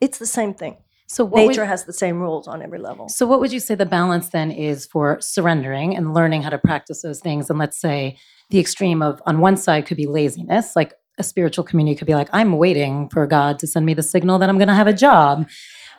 It's 0.00 0.18
the 0.18 0.26
same 0.26 0.54
thing. 0.54 0.76
So 1.06 1.24
what 1.24 1.42
would, 1.42 1.48
Nature 1.48 1.66
has 1.66 1.84
the 1.84 1.92
same 1.92 2.20
rules 2.20 2.48
on 2.48 2.62
every 2.62 2.78
level. 2.78 3.08
so 3.10 3.26
what 3.26 3.38
would 3.38 3.52
you 3.52 3.60
say 3.60 3.74
the 3.74 3.84
balance 3.84 4.30
then 4.30 4.50
is 4.50 4.86
for 4.86 5.20
surrendering 5.20 5.94
and 5.94 6.14
learning 6.14 6.42
how 6.42 6.48
to 6.48 6.58
practice 6.58 7.02
those 7.02 7.20
things? 7.20 7.50
And 7.50 7.58
let's 7.58 7.78
say 7.78 8.16
the 8.48 8.58
extreme 8.58 9.02
of 9.02 9.20
on 9.26 9.40
one 9.40 9.58
side 9.58 9.84
could 9.84 9.98
be 9.98 10.06
laziness, 10.06 10.74
like 10.74 10.94
a 11.18 11.22
spiritual 11.22 11.64
community 11.64 11.96
could 11.96 12.06
be 12.06 12.14
like, 12.14 12.30
I'm 12.32 12.56
waiting 12.56 13.10
for 13.10 13.26
God 13.26 13.58
to 13.58 13.66
send 13.66 13.84
me 13.84 13.92
the 13.92 14.02
signal 14.02 14.38
that 14.38 14.48
I'm 14.48 14.56
going 14.56 14.68
to 14.68 14.74
have 14.74 14.86
a 14.86 14.92
job. 14.94 15.48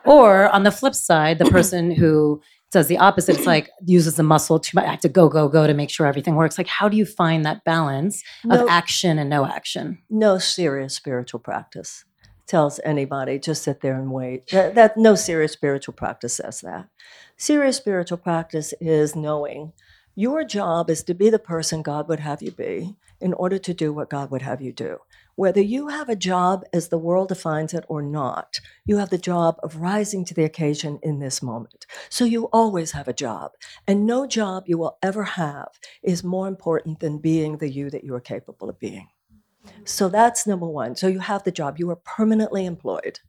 Or 0.05 0.49
on 0.49 0.63
the 0.63 0.71
flip 0.71 0.95
side, 0.95 1.37
the 1.37 1.45
person 1.57 1.91
who 1.91 2.41
does 2.73 2.87
the 2.87 2.97
opposite, 2.97 3.37
it's 3.37 3.47
like 3.47 3.69
uses 3.85 4.15
the 4.15 4.23
muscle 4.23 4.59
to 4.59 4.81
I 4.81 4.85
have 4.91 4.99
to 5.01 5.09
go, 5.09 5.29
go, 5.29 5.47
go 5.47 5.65
to 5.65 5.73
make 5.73 5.89
sure 5.89 6.05
everything 6.05 6.35
works. 6.35 6.57
Like, 6.57 6.67
how 6.67 6.89
do 6.89 6.97
you 6.97 7.05
find 7.05 7.45
that 7.45 7.63
balance 7.63 8.21
of 8.43 8.59
No- 8.59 8.69
action 8.69 9.17
and 9.17 9.29
no 9.29 9.45
action? 9.45 9.99
no 10.09 10.37
serious 10.39 10.93
spiritual 10.95 11.39
practice 11.39 12.03
tells 12.45 12.79
anybody 12.83 13.39
just 13.39 13.63
sit 13.63 13.79
there 13.81 13.95
and 13.97 14.11
wait. 14.11 14.47
That, 14.47 14.75
that 14.75 14.97
no 14.97 15.15
serious 15.15 15.53
spiritual 15.53 15.93
practice 15.93 16.35
says 16.35 16.59
that. 16.61 16.89
Serious 17.37 17.77
spiritual 17.77 18.17
practice 18.17 18.73
is 18.81 19.15
knowing 19.15 19.71
your 20.15 20.43
job 20.43 20.89
is 20.89 21.03
to 21.03 21.13
be 21.13 21.29
the 21.29 21.39
person 21.39 21.81
God 21.81 22.07
would 22.09 22.19
have 22.19 22.41
you 22.43 22.51
be 22.51 22.95
in 23.21 23.33
order 23.33 23.57
to 23.57 23.73
do 23.73 23.93
what 23.93 24.09
God 24.09 24.29
would 24.29 24.41
have 24.43 24.61
you 24.61 24.71
do. 24.73 24.97
Whether 25.35 25.61
you 25.61 25.87
have 25.87 26.09
a 26.09 26.15
job 26.15 26.63
as 26.71 26.89
the 26.89 26.97
world 26.97 27.29
defines 27.29 27.73
it 27.73 27.85
or 27.87 28.01
not, 28.01 28.59
you 28.85 28.97
have 28.97 29.09
the 29.09 29.17
job 29.17 29.57
of 29.63 29.77
rising 29.77 30.25
to 30.25 30.33
the 30.33 30.43
occasion 30.43 30.99
in 31.01 31.19
this 31.19 31.41
moment. 31.41 31.85
So 32.09 32.23
you 32.25 32.45
always 32.45 32.91
have 32.91 33.07
a 33.07 33.13
job. 33.13 33.51
And 33.87 34.05
no 34.05 34.27
job 34.27 34.65
you 34.67 34.77
will 34.77 34.97
ever 35.01 35.23
have 35.23 35.69
is 36.03 36.23
more 36.23 36.47
important 36.47 36.99
than 36.99 37.17
being 37.17 37.57
the 37.57 37.69
you 37.69 37.89
that 37.89 38.03
you 38.03 38.13
are 38.13 38.21
capable 38.21 38.69
of 38.69 38.79
being. 38.79 39.07
So 39.85 40.09
that's 40.09 40.45
number 40.45 40.67
one. 40.67 40.95
So 40.95 41.07
you 41.07 41.19
have 41.19 41.43
the 41.43 41.51
job, 41.51 41.79
you 41.79 41.89
are 41.89 41.95
permanently 41.95 42.65
employed. 42.65 43.19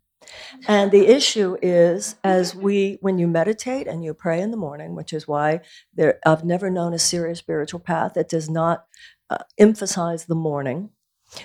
And 0.66 0.90
the 0.90 1.06
issue 1.06 1.56
is, 1.60 2.16
as 2.24 2.54
we, 2.54 2.98
when 3.00 3.18
you 3.18 3.28
meditate 3.28 3.86
and 3.86 4.02
you 4.04 4.14
pray 4.14 4.40
in 4.40 4.50
the 4.50 4.56
morning, 4.56 4.94
which 4.94 5.12
is 5.12 5.28
why 5.28 5.60
there, 5.94 6.18
I've 6.24 6.44
never 6.44 6.70
known 6.70 6.94
a 6.94 6.98
serious 6.98 7.38
spiritual 7.38 7.80
path 7.80 8.14
that 8.14 8.28
does 8.28 8.48
not 8.48 8.86
uh, 9.30 9.38
emphasize 9.58 10.24
the 10.24 10.34
morning. 10.34 10.90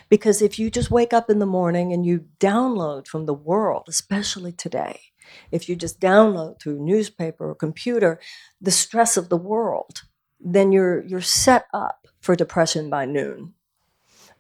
Because 0.10 0.42
if 0.42 0.60
you 0.60 0.70
just 0.70 0.92
wake 0.92 1.14
up 1.14 1.30
in 1.30 1.40
the 1.40 1.46
morning 1.46 1.94
and 1.94 2.06
you 2.06 2.26
download 2.40 3.08
from 3.08 3.26
the 3.26 3.34
world, 3.34 3.86
especially 3.88 4.52
today, 4.52 5.00
if 5.52 5.70
you 5.70 5.76
just 5.76 6.00
download 6.00 6.60
through 6.62 6.84
newspaper 6.84 7.50
or 7.50 7.56
computer 7.56 8.20
the 8.62 8.72
stress 8.72 9.18
of 9.18 9.30
the 9.30 9.38
world, 9.38 10.04
then 10.40 10.72
you're 10.72 11.04
you're 11.06 11.22
set 11.22 11.66
up 11.74 12.08
for 12.22 12.36
depression 12.36 12.90
by 12.90 13.06
noon. 13.06 13.54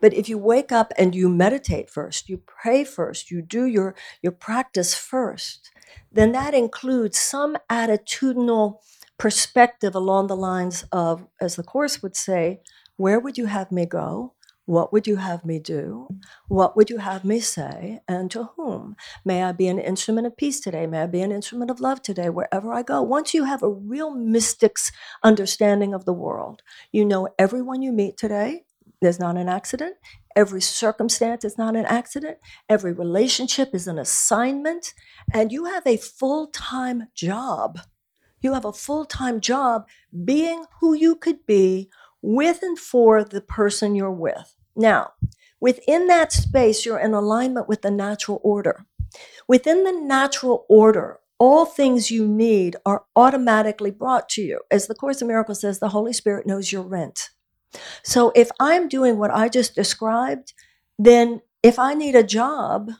But 0.01 0.13
if 0.13 0.29
you 0.29 0.37
wake 0.37 0.71
up 0.71 0.93
and 0.97 1.13
you 1.13 1.29
meditate 1.29 1.89
first, 1.89 2.29
you 2.29 2.41
pray 2.45 2.83
first, 2.83 3.29
you 3.29 3.41
do 3.41 3.65
your, 3.65 3.95
your 4.21 4.31
practice 4.31 4.95
first, 4.95 5.71
then 6.11 6.31
that 6.31 6.53
includes 6.53 7.17
some 7.19 7.57
attitudinal 7.69 8.79
perspective 9.17 9.95
along 9.95 10.27
the 10.27 10.37
lines 10.37 10.85
of, 10.91 11.27
as 11.41 11.55
the 11.55 11.63
Course 11.63 12.01
would 12.01 12.15
say, 12.15 12.61
where 12.95 13.19
would 13.19 13.37
you 13.37 13.47
have 13.47 13.71
me 13.71 13.85
go? 13.85 14.33
What 14.69 14.93
would 14.93 15.07
you 15.07 15.15
have 15.15 15.45
me 15.45 15.57
do? 15.57 16.07
What 16.47 16.77
would 16.77 16.91
you 16.91 16.99
have 16.99 17.25
me 17.25 17.39
say? 17.39 18.01
And 18.07 18.29
to 18.29 18.51
whom? 18.55 18.95
May 19.25 19.41
I 19.41 19.51
be 19.51 19.67
an 19.67 19.79
instrument 19.79 20.27
of 20.27 20.37
peace 20.37 20.59
today? 20.59 20.85
May 20.85 21.01
I 21.01 21.07
be 21.07 21.21
an 21.21 21.31
instrument 21.31 21.71
of 21.71 21.79
love 21.79 22.03
today, 22.03 22.29
wherever 22.29 22.71
I 22.71 22.83
go? 22.83 23.01
Once 23.01 23.33
you 23.33 23.45
have 23.45 23.63
a 23.63 23.71
real 23.71 24.11
mystic's 24.11 24.91
understanding 25.23 25.95
of 25.95 26.05
the 26.05 26.13
world, 26.13 26.61
you 26.91 27.03
know 27.03 27.29
everyone 27.39 27.81
you 27.81 27.91
meet 27.91 28.15
today, 28.15 28.65
there's 29.01 29.19
not 29.19 29.37
an 29.37 29.49
accident. 29.49 29.95
Every 30.35 30.61
circumstance 30.61 31.43
is 31.43 31.57
not 31.57 31.75
an 31.75 31.85
accident. 31.85 32.37
Every 32.69 32.93
relationship 32.93 33.73
is 33.73 33.87
an 33.87 33.97
assignment. 33.97 34.93
And 35.33 35.51
you 35.51 35.65
have 35.65 35.87
a 35.87 35.97
full 35.97 36.45
time 36.45 37.07
job. 37.15 37.79
You 38.39 38.53
have 38.53 38.65
a 38.65 38.73
full 38.73 39.05
time 39.05 39.41
job 39.41 39.87
being 40.25 40.65
who 40.79 40.93
you 40.93 41.15
could 41.15 41.47
be 41.47 41.89
with 42.21 42.61
and 42.61 42.77
for 42.77 43.23
the 43.23 43.41
person 43.41 43.95
you're 43.95 44.11
with. 44.11 44.57
Now, 44.79 45.11
within 45.59 46.07
that 46.07 46.31
space, 46.31 46.85
you're 46.85 46.99
in 46.99 47.13
alignment 47.13 47.67
with 47.67 47.81
the 47.81 47.91
natural 47.91 48.39
order. 48.43 48.85
Within 49.45 49.83
the 49.83 49.91
natural 49.91 50.65
order, 50.69 51.19
all 51.37 51.65
things 51.65 52.09
you 52.09 52.25
need 52.25 52.77
are 52.85 53.03
automatically 53.13 53.91
brought 53.91 54.29
to 54.29 54.41
you. 54.41 54.61
As 54.71 54.87
the 54.87 54.95
Course 54.95 55.21
in 55.21 55.27
Miracles 55.27 55.59
says, 55.59 55.79
the 55.79 55.89
Holy 55.89 56.13
Spirit 56.13 56.47
knows 56.47 56.71
your 56.71 56.83
rent. 56.83 57.29
So 58.03 58.31
if 58.35 58.49
I'm 58.57 58.87
doing 58.87 59.17
what 59.17 59.31
I 59.31 59.49
just 59.49 59.75
described, 59.75 60.53
then 60.97 61.41
if 61.61 61.77
I 61.77 61.93
need 61.93 62.15
a 62.15 62.23
job, 62.23 62.91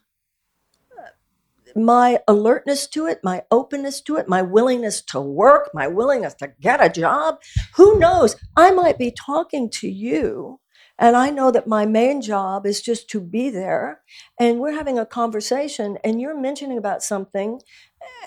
my 1.77 2.19
alertness 2.27 2.88
to 2.88 3.05
it, 3.05 3.21
my 3.24 3.43
openness 3.51 4.01
to 4.01 4.17
it, 4.17 4.27
my 4.27 4.41
willingness 4.41 5.01
to 5.03 5.21
work, 5.21 5.69
my 5.74 5.88
willingness 5.88 6.33
to 6.36 6.51
get 6.59 6.83
a 6.83 6.89
job, 6.89 7.38
who 7.75 7.98
knows? 7.98 8.36
I 8.57 8.71
might 8.71 8.98
be 8.98 9.12
talking 9.12 9.69
to 9.75 9.88
you. 9.88 10.59
And 11.00 11.15
I 11.15 11.29
know 11.29 11.50
that 11.51 11.68
my 11.68 11.86
main 11.86 12.22
job 12.22 12.65
is 12.65 12.82
just 12.82 13.10
to 13.12 13.22
be 13.22 13.50
there. 13.50 14.01
And 14.39 14.60
we're 14.60 14.74
having 14.74 15.00
a 15.00 15.06
conversation, 15.06 15.98
and 16.03 16.20
you're 16.22 16.39
mentioning 16.39 16.77
about 16.77 17.03
something 17.03 17.62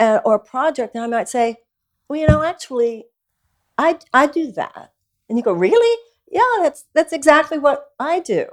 uh, 0.00 0.20
or 0.24 0.36
a 0.36 0.40
project. 0.40 0.94
And 0.94 1.04
I 1.04 1.06
might 1.06 1.28
say, 1.28 1.56
Well, 2.08 2.20
you 2.20 2.26
know, 2.26 2.42
actually, 2.42 3.06
I, 3.78 3.98
I 4.12 4.26
do 4.26 4.52
that. 4.52 4.92
And 5.28 5.38
you 5.38 5.44
go, 5.44 5.52
Really? 5.52 5.98
Yeah, 6.30 6.42
that's, 6.62 6.84
that's 6.94 7.12
exactly 7.12 7.58
what 7.58 7.90
I 7.98 8.20
do. 8.20 8.46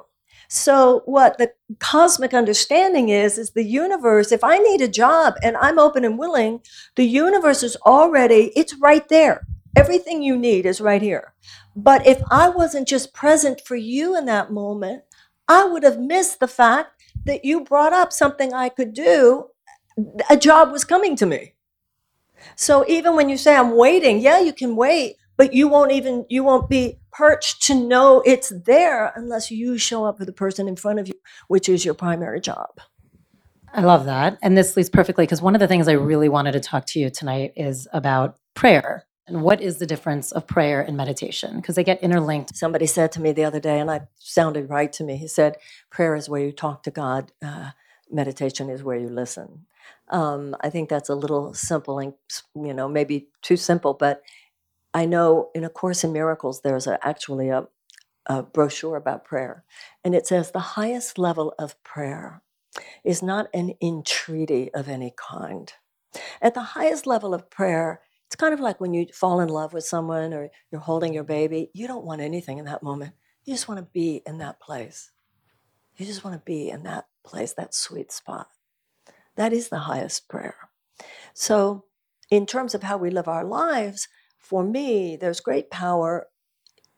So 0.50 1.04
what 1.06 1.38
the 1.38 1.54
cosmic 1.80 2.34
understanding 2.34 3.10
is 3.10 3.38
is 3.38 3.52
the 3.52 3.64
universe 3.64 4.32
if 4.32 4.44
I 4.44 4.58
need 4.58 4.82
a 4.82 4.88
job 4.88 5.36
and 5.44 5.56
I'm 5.58 5.78
open 5.78 6.04
and 6.04 6.18
willing, 6.18 6.62
the 6.96 7.06
universe 7.06 7.62
is 7.64 7.78
already 7.86 8.52
it's 8.56 8.74
right 8.76 9.08
there. 9.10 9.46
Everything 9.76 10.22
you 10.22 10.38
need 10.38 10.66
is 10.66 10.82
right 10.82 11.02
here. 11.02 11.34
But 11.76 12.06
if 12.06 12.22
I 12.30 12.50
wasn't 12.50 12.88
just 12.88 13.14
present 13.14 13.62
for 13.66 13.76
you 13.76 14.18
in 14.18 14.26
that 14.26 14.52
moment, 14.52 15.04
I 15.48 15.66
would 15.66 15.84
have 15.84 16.00
missed 16.00 16.40
the 16.40 16.48
fact 16.48 17.02
that 17.26 17.46
you 17.46 17.62
brought 17.64 17.94
up 17.94 18.12
something 18.12 18.54
I 18.54 18.70
could 18.70 18.94
do. 18.94 19.48
A 20.30 20.38
job 20.38 20.72
was 20.72 20.84
coming 20.84 21.16
to 21.18 21.26
me. 21.26 21.54
So 22.56 22.86
even 22.88 23.16
when 23.16 23.30
you 23.30 23.38
say 23.38 23.56
I'm 23.56 23.76
waiting, 23.76 24.20
yeah, 24.20 24.40
you 24.40 24.54
can 24.54 24.76
wait, 24.76 25.18
but 25.38 25.54
you 25.54 25.68
won't 25.68 25.92
even 25.92 26.26
you 26.30 26.44
won't 26.44 26.70
be 26.70 27.00
perched 27.12 27.64
to 27.64 27.76
know 27.76 28.22
it's 28.26 28.52
there 28.66 29.12
unless 29.16 29.52
you 29.52 29.78
show 29.78 30.06
up 30.06 30.18
for 30.18 30.26
the 30.26 30.32
person 30.32 30.68
in 30.68 30.76
front 30.76 31.00
of 31.00 31.08
you, 31.08 31.16
which 31.48 31.68
is 31.68 31.84
your 31.84 31.94
primary 31.94 32.40
job. 32.40 32.80
I 33.74 33.82
love 33.82 34.06
that. 34.06 34.38
And 34.42 34.58
this 34.58 34.76
leads 34.76 34.90
perfectly 34.90 35.26
because 35.26 35.42
one 35.42 35.56
of 35.56 35.60
the 35.60 35.68
things 35.68 35.88
I 35.88 35.94
really 35.94 36.30
wanted 36.30 36.54
to 36.54 36.60
talk 36.60 36.86
to 36.88 37.00
you 37.00 37.10
tonight 37.10 37.54
is 37.56 37.88
about 37.94 38.38
prayer 38.56 39.06
and 39.29 39.43
what 39.43 39.62
is 39.62 39.79
the 39.79 39.88
difference 39.88 40.31
of 40.33 40.48
prayer 40.48 40.81
and 40.81 40.98
meditation 40.98 41.57
because 41.57 41.75
they 41.75 41.86
get 41.86 42.03
interlinked. 42.03 42.55
Somebody 42.57 42.88
said 42.88 43.12
to 43.13 43.21
me 43.21 43.33
the 43.33 43.45
other 43.45 43.62
day, 43.62 43.79
and 43.79 43.91
I 43.91 44.03
sounded 44.17 44.69
right 44.69 44.93
to 44.95 45.05
me. 45.05 45.17
He 45.17 45.27
said, 45.29 45.57
"Prayer 45.91 46.15
is 46.15 46.29
where 46.29 46.41
you 46.43 46.53
talk 46.53 46.83
to 46.86 46.91
God." 46.91 47.33
Uh, 47.43 47.71
meditation 48.12 48.69
is 48.69 48.83
where 48.83 48.98
you 48.98 49.09
listen. 49.09 49.67
Um, 50.09 50.55
I 50.62 50.69
think 50.71 50.89
that's 50.89 51.09
a 51.09 51.15
little 51.15 51.53
simple 51.55 52.00
and 52.00 52.13
you 52.55 52.74
know 52.75 52.89
maybe 52.89 53.29
too 53.43 53.57
simple, 53.57 53.95
but 53.95 54.24
I 54.93 55.05
know 55.05 55.51
in 55.55 55.63
A 55.65 55.69
Course 55.69 56.03
in 56.03 56.13
Miracles 56.13 56.62
there's 56.62 56.88
a, 56.88 57.00
actually 57.07 57.50
a, 57.50 57.67
a 58.27 58.43
brochure 58.43 58.98
about 58.98 59.25
prayer, 59.25 59.65
and 60.03 60.15
it 60.15 60.27
says 60.27 60.51
the 60.51 60.59
highest 60.77 61.17
level 61.19 61.53
of 61.59 61.81
prayer 61.83 62.41
is 63.05 63.24
not 63.24 63.50
an 63.53 63.74
entreaty 63.81 64.74
of 64.74 64.89
any 64.89 65.13
kind. 65.17 65.74
At 66.41 66.53
the 66.55 66.62
highest 66.62 67.07
level 67.07 67.33
of 67.33 67.50
prayer, 67.51 68.01
it's 68.29 68.36
kind 68.36 68.53
of 68.53 68.59
like 68.59 68.79
when 68.79 68.93
you 68.93 69.07
fall 69.12 69.39
in 69.39 69.50
love 69.50 69.74
with 69.74 69.86
someone 69.86 70.36
or 70.36 70.51
you're 70.71 70.79
holding 70.81 71.15
your 71.15 71.24
baby. 71.24 71.71
You 71.74 71.88
don't 71.88 72.05
want 72.05 72.21
anything 72.21 72.59
in 72.59 72.65
that 72.65 72.83
moment. 72.83 73.13
You 73.43 73.55
just 73.55 73.67
want 73.67 73.79
to 73.79 73.88
be 73.91 74.21
in 74.24 74.38
that 74.38 74.59
place. 74.62 75.09
You 75.98 76.05
just 76.05 76.24
want 76.24 76.36
to 76.36 76.43
be 76.45 76.69
in 76.69 76.83
that 76.83 77.07
place, 77.25 77.53
that 77.53 77.74
sweet 77.74 78.12
spot. 78.12 78.48
That 79.36 79.51
is 79.51 79.69
the 79.69 79.79
highest 79.79 80.29
prayer. 80.29 80.69
So, 81.33 81.86
in 82.29 82.45
terms 82.45 82.75
of 82.75 82.83
how 82.83 82.98
we 82.98 83.09
live 83.09 83.27
our 83.27 83.43
lives, 83.43 84.07
for 84.38 84.63
me, 84.63 85.15
there's 85.15 85.39
great 85.39 85.71
power 85.71 86.27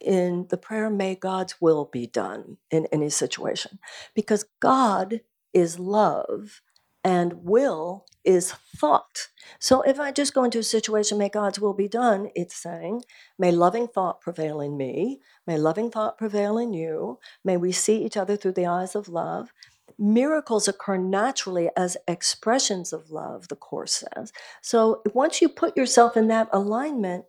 in 0.02 0.48
the 0.50 0.58
prayer, 0.58 0.90
may 0.90 1.16
God's 1.16 1.62
will 1.62 1.86
be 1.86 2.08
done 2.08 2.58
in 2.72 2.88
any 2.92 3.10
situation. 3.10 3.80
Because 4.14 4.46
God 4.60 5.22
is 5.54 5.80
love 5.80 6.62
and 7.04 7.34
will 7.44 8.06
is 8.24 8.54
thought. 8.78 9.28
So 9.60 9.82
if 9.82 10.00
I 10.00 10.12
just 10.12 10.34
go 10.34 10.44
into 10.44 10.60
a 10.60 10.64
situation, 10.64 11.18
may 11.18 11.30
God's 11.30 11.60
will 11.60 11.74
be 11.74 11.88
done, 11.88 12.30
it's 12.36 12.56
saying, 12.56 13.04
may 13.38 13.52
loving 13.52 13.88
thought 13.88 14.22
prevail 14.22 14.62
in 14.62 14.78
me, 14.78 15.20
may 15.48 15.58
loving 15.58 15.90
thought 15.90 16.18
prevail 16.18 16.58
in 16.58 16.74
you, 16.74 17.20
may 17.44 17.58
we 17.58 17.72
see 17.72 18.04
each 18.04 18.18
other 18.18 18.36
through 18.36 18.54
the 18.54 18.66
eyes 18.66 18.96
of 18.96 19.10
love. 19.10 19.52
Miracles 19.98 20.68
occur 20.68 20.98
naturally 20.98 21.70
as 21.76 21.98
expressions 22.08 22.94
of 22.94 23.12
love, 23.12 23.48
the 23.50 23.56
Course 23.56 24.04
says. 24.16 24.32
So 24.62 25.02
once 25.14 25.42
you 25.42 25.50
put 25.50 25.76
yourself 25.76 26.16
in 26.16 26.28
that 26.30 26.50
alignment, 26.52 27.26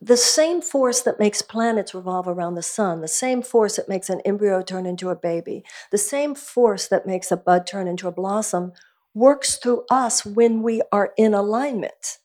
the 0.00 0.16
same 0.16 0.60
force 0.60 1.00
that 1.02 1.18
makes 1.18 1.42
planets 1.42 1.94
revolve 1.94 2.28
around 2.28 2.54
the 2.54 2.62
sun, 2.62 3.00
the 3.00 3.08
same 3.08 3.42
force 3.42 3.76
that 3.76 3.88
makes 3.88 4.10
an 4.10 4.20
embryo 4.22 4.62
turn 4.62 4.86
into 4.86 5.10
a 5.10 5.16
baby, 5.16 5.64
the 5.90 5.98
same 5.98 6.34
force 6.34 6.88
that 6.88 7.06
makes 7.06 7.30
a 7.32 7.36
bud 7.36 7.66
turn 7.66 7.88
into 7.88 8.08
a 8.08 8.12
blossom 8.12 8.72
works 9.14 9.56
through 9.56 9.84
us 9.90 10.26
when 10.26 10.62
we 10.62 10.82
are 10.92 11.12
in 11.16 11.34
alignment. 11.34 12.18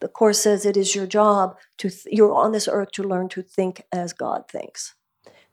The 0.00 0.08
Course 0.08 0.40
says 0.40 0.66
it 0.66 0.76
is 0.76 0.94
your 0.94 1.06
job 1.06 1.56
to, 1.78 1.88
th- 1.88 2.06
you're 2.10 2.34
on 2.34 2.52
this 2.52 2.68
earth 2.68 2.92
to 2.92 3.02
learn 3.02 3.28
to 3.30 3.42
think 3.42 3.82
as 3.92 4.12
God 4.12 4.44
thinks. 4.48 4.94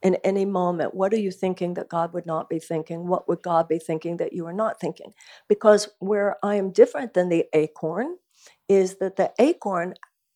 In 0.02 0.16
any 0.16 0.44
moment, 0.44 0.94
what 0.94 1.14
are 1.14 1.20
you 1.20 1.32
thinking 1.32 1.76
that 1.76 1.88
God 1.88 2.14
would 2.14 2.26
not 2.26 2.50
be 2.50 2.60
thinking? 2.60 3.08
What 3.08 3.30
would 3.30 3.42
God 3.42 3.70
be 3.70 3.80
thinking 3.80 4.18
that 4.18 4.34
you 4.34 4.46
are 4.46 4.54
not 4.54 4.82
thinking? 4.82 5.14
Because 5.48 5.88
where 6.00 6.38
I 6.44 6.56
am 6.56 6.72
different 6.72 7.14
than 7.14 7.30
the 7.30 7.46
acorn 7.54 8.18
is 8.68 8.98
that 8.98 9.16
the 9.16 9.32
acorn 9.40 9.94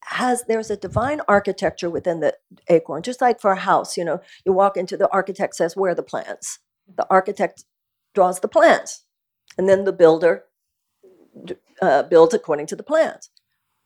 has 0.10 0.44
there's 0.48 0.72
a 0.72 0.78
divine 0.78 1.20
architecture 1.28 1.90
within 1.90 2.22
the 2.22 2.34
acorn 2.70 3.04
just 3.04 3.22
like 3.22 3.42
for 3.42 3.52
a 3.52 3.60
house 3.60 3.98
you 3.98 4.06
know 4.06 4.20
you 4.46 4.54
walk 4.54 4.78
into 4.78 4.96
the 4.96 5.10
architect 5.10 5.56
says 5.56 5.76
where 5.76 5.92
are 5.92 5.96
the 5.96 6.04
plans 6.04 6.60
the 6.96 7.06
architect 7.10 7.66
draws 8.16 8.40
the 8.40 8.48
plans 8.48 9.04
and 9.58 9.68
then 9.68 9.84
the 9.84 9.92
builder 9.94 10.46
uh, 11.82 12.04
builds 12.04 12.34
according 12.34 12.66
to 12.66 12.76
the 12.76 12.84
plans 12.84 13.30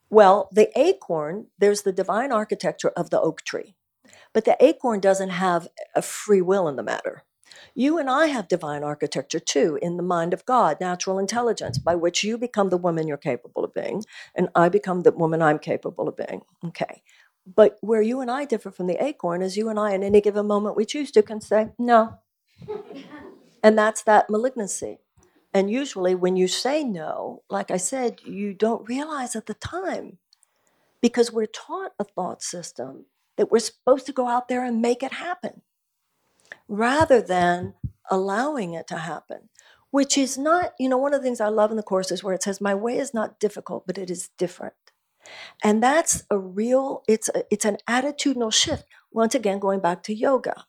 well 0.09 0.47
the 0.51 0.69
acorn 0.79 1.47
there's 1.57 1.81
the 1.81 1.91
divine 1.91 2.31
architecture 2.31 2.91
of 2.95 3.09
the 3.09 3.19
oak 3.19 3.41
tree 3.43 3.75
but 4.33 4.45
the 4.45 4.55
acorn 4.59 4.99
doesn't 4.99 5.29
have 5.29 5.67
a 5.95 6.01
free 6.01 6.41
will 6.41 6.67
in 6.67 6.75
the 6.75 6.83
matter 6.83 7.23
you 7.75 7.97
and 7.97 8.09
I 8.09 8.27
have 8.27 8.47
divine 8.47 8.83
architecture 8.83 9.39
too 9.39 9.77
in 9.81 9.97
the 9.97 10.03
mind 10.03 10.33
of 10.33 10.45
God, 10.45 10.77
natural 10.79 11.19
intelligence, 11.19 11.77
by 11.77 11.95
which 11.95 12.23
you 12.23 12.37
become 12.37 12.69
the 12.69 12.77
woman 12.77 13.07
you're 13.07 13.17
capable 13.17 13.63
of 13.63 13.73
being, 13.73 14.03
and 14.35 14.49
I 14.55 14.69
become 14.69 15.01
the 15.01 15.11
woman 15.11 15.41
I'm 15.41 15.59
capable 15.59 16.07
of 16.07 16.17
being. 16.17 16.41
Okay. 16.65 17.01
But 17.55 17.77
where 17.81 18.01
you 18.01 18.21
and 18.21 18.29
I 18.29 18.45
differ 18.45 18.71
from 18.71 18.87
the 18.87 19.03
acorn 19.03 19.41
is 19.41 19.57
you 19.57 19.69
and 19.69 19.79
I, 19.79 19.93
in 19.93 20.03
any 20.03 20.21
given 20.21 20.47
moment 20.47 20.75
we 20.75 20.85
choose 20.85 21.11
to, 21.11 21.23
can 21.23 21.41
say, 21.41 21.69
no. 21.79 22.19
and 23.63 23.77
that's 23.77 24.03
that 24.03 24.29
malignancy. 24.29 24.99
And 25.53 25.69
usually, 25.69 26.15
when 26.15 26.37
you 26.37 26.47
say 26.47 26.83
no, 26.83 27.43
like 27.49 27.71
I 27.71 27.77
said, 27.77 28.21
you 28.25 28.53
don't 28.53 28.87
realize 28.87 29.35
at 29.35 29.47
the 29.47 29.53
time 29.53 30.17
because 31.01 31.31
we're 31.31 31.47
taught 31.47 31.91
a 31.99 32.03
thought 32.03 32.41
system 32.41 33.05
that 33.37 33.51
we're 33.51 33.59
supposed 33.59 34.05
to 34.05 34.13
go 34.13 34.27
out 34.27 34.47
there 34.47 34.63
and 34.63 34.81
make 34.81 35.03
it 35.03 35.13
happen 35.13 35.61
rather 36.71 37.21
than 37.21 37.75
allowing 38.09 38.73
it 38.73 38.87
to 38.87 38.97
happen, 38.97 39.49
which 39.91 40.17
is 40.17 40.37
not, 40.37 40.73
you 40.79 40.87
know, 40.89 40.97
one 40.97 41.13
of 41.13 41.19
the 41.21 41.25
things 41.25 41.41
I 41.41 41.49
love 41.49 41.69
in 41.69 41.77
the 41.77 41.83
Course 41.83 42.11
is 42.11 42.23
where 42.23 42.33
it 42.33 42.43
says, 42.43 42.61
My 42.61 42.73
way 42.73 42.97
is 42.97 43.13
not 43.13 43.39
difficult, 43.39 43.85
but 43.85 43.97
it 43.97 44.09
is 44.09 44.29
different. 44.37 44.73
And 45.63 45.83
that's 45.83 46.23
a 46.31 46.37
real, 46.37 47.03
it's, 47.07 47.29
a, 47.29 47.43
it's 47.51 47.65
an 47.65 47.77
attitudinal 47.89 48.53
shift. 48.53 48.85
Once 49.11 49.35
again, 49.35 49.59
going 49.59 49.81
back 49.81 50.03
to 50.03 50.15
yoga. 50.15 50.65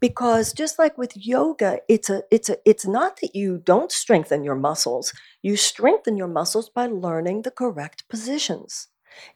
Because 0.00 0.52
just 0.52 0.78
like 0.78 0.98
with 0.98 1.16
yoga, 1.16 1.80
it's 1.88 2.10
a 2.10 2.24
it's 2.30 2.48
a 2.48 2.56
it's 2.64 2.86
not 2.86 3.20
that 3.20 3.36
you 3.36 3.58
don't 3.58 3.92
strengthen 3.92 4.42
your 4.42 4.56
muscles. 4.56 5.12
You 5.42 5.56
strengthen 5.56 6.16
your 6.16 6.26
muscles 6.28 6.68
by 6.68 6.86
learning 6.86 7.42
the 7.42 7.52
correct 7.52 8.08
positions. 8.08 8.88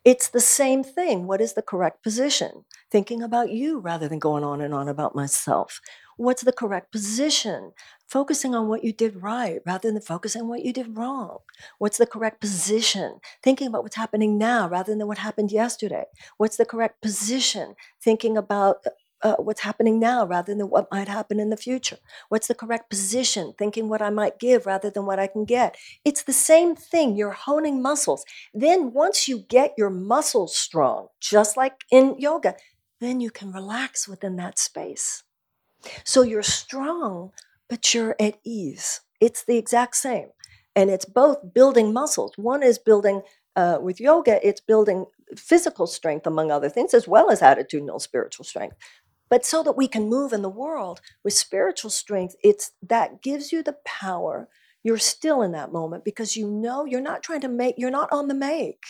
It's 0.04 0.28
the 0.28 0.40
same 0.40 0.84
thing. 0.84 1.26
What 1.26 1.40
is 1.40 1.54
the 1.54 1.62
correct 1.62 2.02
position? 2.02 2.64
Thinking 2.90 3.22
about 3.22 3.50
you 3.50 3.78
rather 3.78 4.08
than 4.08 4.18
going 4.18 4.44
on 4.44 4.60
and 4.60 4.74
on 4.74 4.88
about 4.88 5.14
myself. 5.14 5.80
What's 6.16 6.42
the 6.42 6.52
correct 6.52 6.92
position? 6.92 7.72
Focusing 8.06 8.54
on 8.54 8.68
what 8.68 8.84
you 8.84 8.92
did 8.92 9.22
right 9.22 9.60
rather 9.66 9.90
than 9.90 10.00
focusing 10.00 10.42
on 10.42 10.48
what 10.48 10.64
you 10.64 10.72
did 10.72 10.96
wrong. 10.96 11.38
What's 11.78 11.98
the 11.98 12.06
correct 12.06 12.40
position? 12.40 13.20
Thinking 13.42 13.66
about 13.66 13.82
what's 13.82 13.96
happening 13.96 14.38
now 14.38 14.68
rather 14.68 14.94
than 14.94 15.06
what 15.06 15.18
happened 15.18 15.50
yesterday. 15.50 16.04
What's 16.36 16.56
the 16.56 16.64
correct 16.64 17.02
position? 17.02 17.74
Thinking 18.00 18.36
about 18.36 18.84
uh, 19.24 19.36
what's 19.36 19.62
happening 19.62 19.98
now 19.98 20.26
rather 20.26 20.54
than 20.54 20.68
what 20.68 20.90
might 20.92 21.08
happen 21.08 21.40
in 21.40 21.48
the 21.48 21.56
future? 21.56 21.96
What's 22.28 22.46
the 22.46 22.54
correct 22.54 22.90
position? 22.90 23.54
Thinking 23.58 23.88
what 23.88 24.02
I 24.02 24.10
might 24.10 24.38
give 24.38 24.66
rather 24.66 24.90
than 24.90 25.06
what 25.06 25.18
I 25.18 25.26
can 25.26 25.46
get. 25.46 25.76
It's 26.04 26.22
the 26.22 26.32
same 26.34 26.76
thing. 26.76 27.16
You're 27.16 27.30
honing 27.30 27.80
muscles. 27.80 28.24
Then, 28.52 28.92
once 28.92 29.26
you 29.26 29.38
get 29.48 29.72
your 29.78 29.90
muscles 29.90 30.54
strong, 30.54 31.08
just 31.20 31.56
like 31.56 31.84
in 31.90 32.16
yoga, 32.18 32.54
then 33.00 33.20
you 33.20 33.30
can 33.30 33.50
relax 33.50 34.06
within 34.06 34.36
that 34.36 34.58
space. 34.58 35.22
So 36.04 36.22
you're 36.22 36.42
strong, 36.42 37.32
but 37.68 37.94
you're 37.94 38.16
at 38.20 38.38
ease. 38.44 39.00
It's 39.20 39.42
the 39.42 39.56
exact 39.56 39.96
same. 39.96 40.28
And 40.76 40.90
it's 40.90 41.04
both 41.06 41.54
building 41.54 41.92
muscles. 41.92 42.32
One 42.36 42.62
is 42.62 42.78
building, 42.78 43.22
uh, 43.56 43.78
with 43.80 44.00
yoga, 44.00 44.46
it's 44.46 44.60
building 44.60 45.06
physical 45.36 45.86
strength, 45.86 46.26
among 46.26 46.50
other 46.50 46.68
things, 46.68 46.92
as 46.92 47.08
well 47.08 47.30
as 47.30 47.40
attitudinal 47.40 48.00
spiritual 48.00 48.44
strength 48.44 48.76
but 49.34 49.44
so 49.44 49.64
that 49.64 49.76
we 49.76 49.88
can 49.88 50.08
move 50.08 50.32
in 50.32 50.42
the 50.42 50.48
world 50.48 51.00
with 51.24 51.34
spiritual 51.34 51.90
strength 51.90 52.36
it's 52.44 52.70
that 52.80 53.20
gives 53.20 53.50
you 53.50 53.64
the 53.64 53.74
power. 53.84 54.48
You're 54.84 54.96
still 54.96 55.42
in 55.42 55.50
that 55.50 55.72
moment 55.72 56.04
because 56.04 56.36
you 56.36 56.48
know 56.48 56.84
you're 56.84 57.00
not 57.00 57.24
trying 57.24 57.40
to 57.40 57.48
make 57.48 57.74
you're 57.76 57.90
not 57.90 58.12
on 58.12 58.28
the 58.28 58.34
make. 58.34 58.84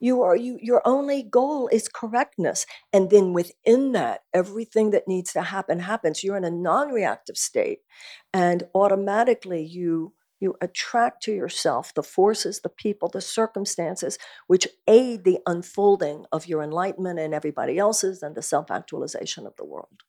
You 0.00 0.22
are 0.22 0.34
you 0.34 0.58
your 0.62 0.80
only 0.86 1.22
goal 1.22 1.68
is 1.68 1.88
correctness. 1.88 2.64
And 2.90 3.10
then 3.10 3.34
within 3.34 3.92
that 3.92 4.22
everything 4.32 4.92
that 4.92 5.06
needs 5.06 5.34
to 5.34 5.42
happen 5.42 5.80
happens. 5.80 6.24
You're 6.24 6.38
in 6.38 6.44
a 6.44 6.50
non-reactive 6.50 7.36
state 7.36 7.80
and 8.32 8.62
automatically 8.74 9.62
you 9.62 10.14
you 10.40 10.54
attract 10.60 11.22
to 11.24 11.32
yourself 11.32 11.94
the 11.94 12.02
forces, 12.02 12.60
the 12.60 12.68
people, 12.68 13.08
the 13.08 13.20
circumstances 13.20 14.18
which 14.46 14.68
aid 14.86 15.24
the 15.24 15.38
unfolding 15.46 16.26
of 16.32 16.46
your 16.46 16.62
enlightenment 16.62 17.18
and 17.18 17.32
everybody 17.34 17.78
else's 17.78 18.22
and 18.22 18.34
the 18.34 18.42
self 18.42 18.70
actualization 18.70 19.46
of 19.46 19.56
the 19.56 19.64
world. 19.64 20.02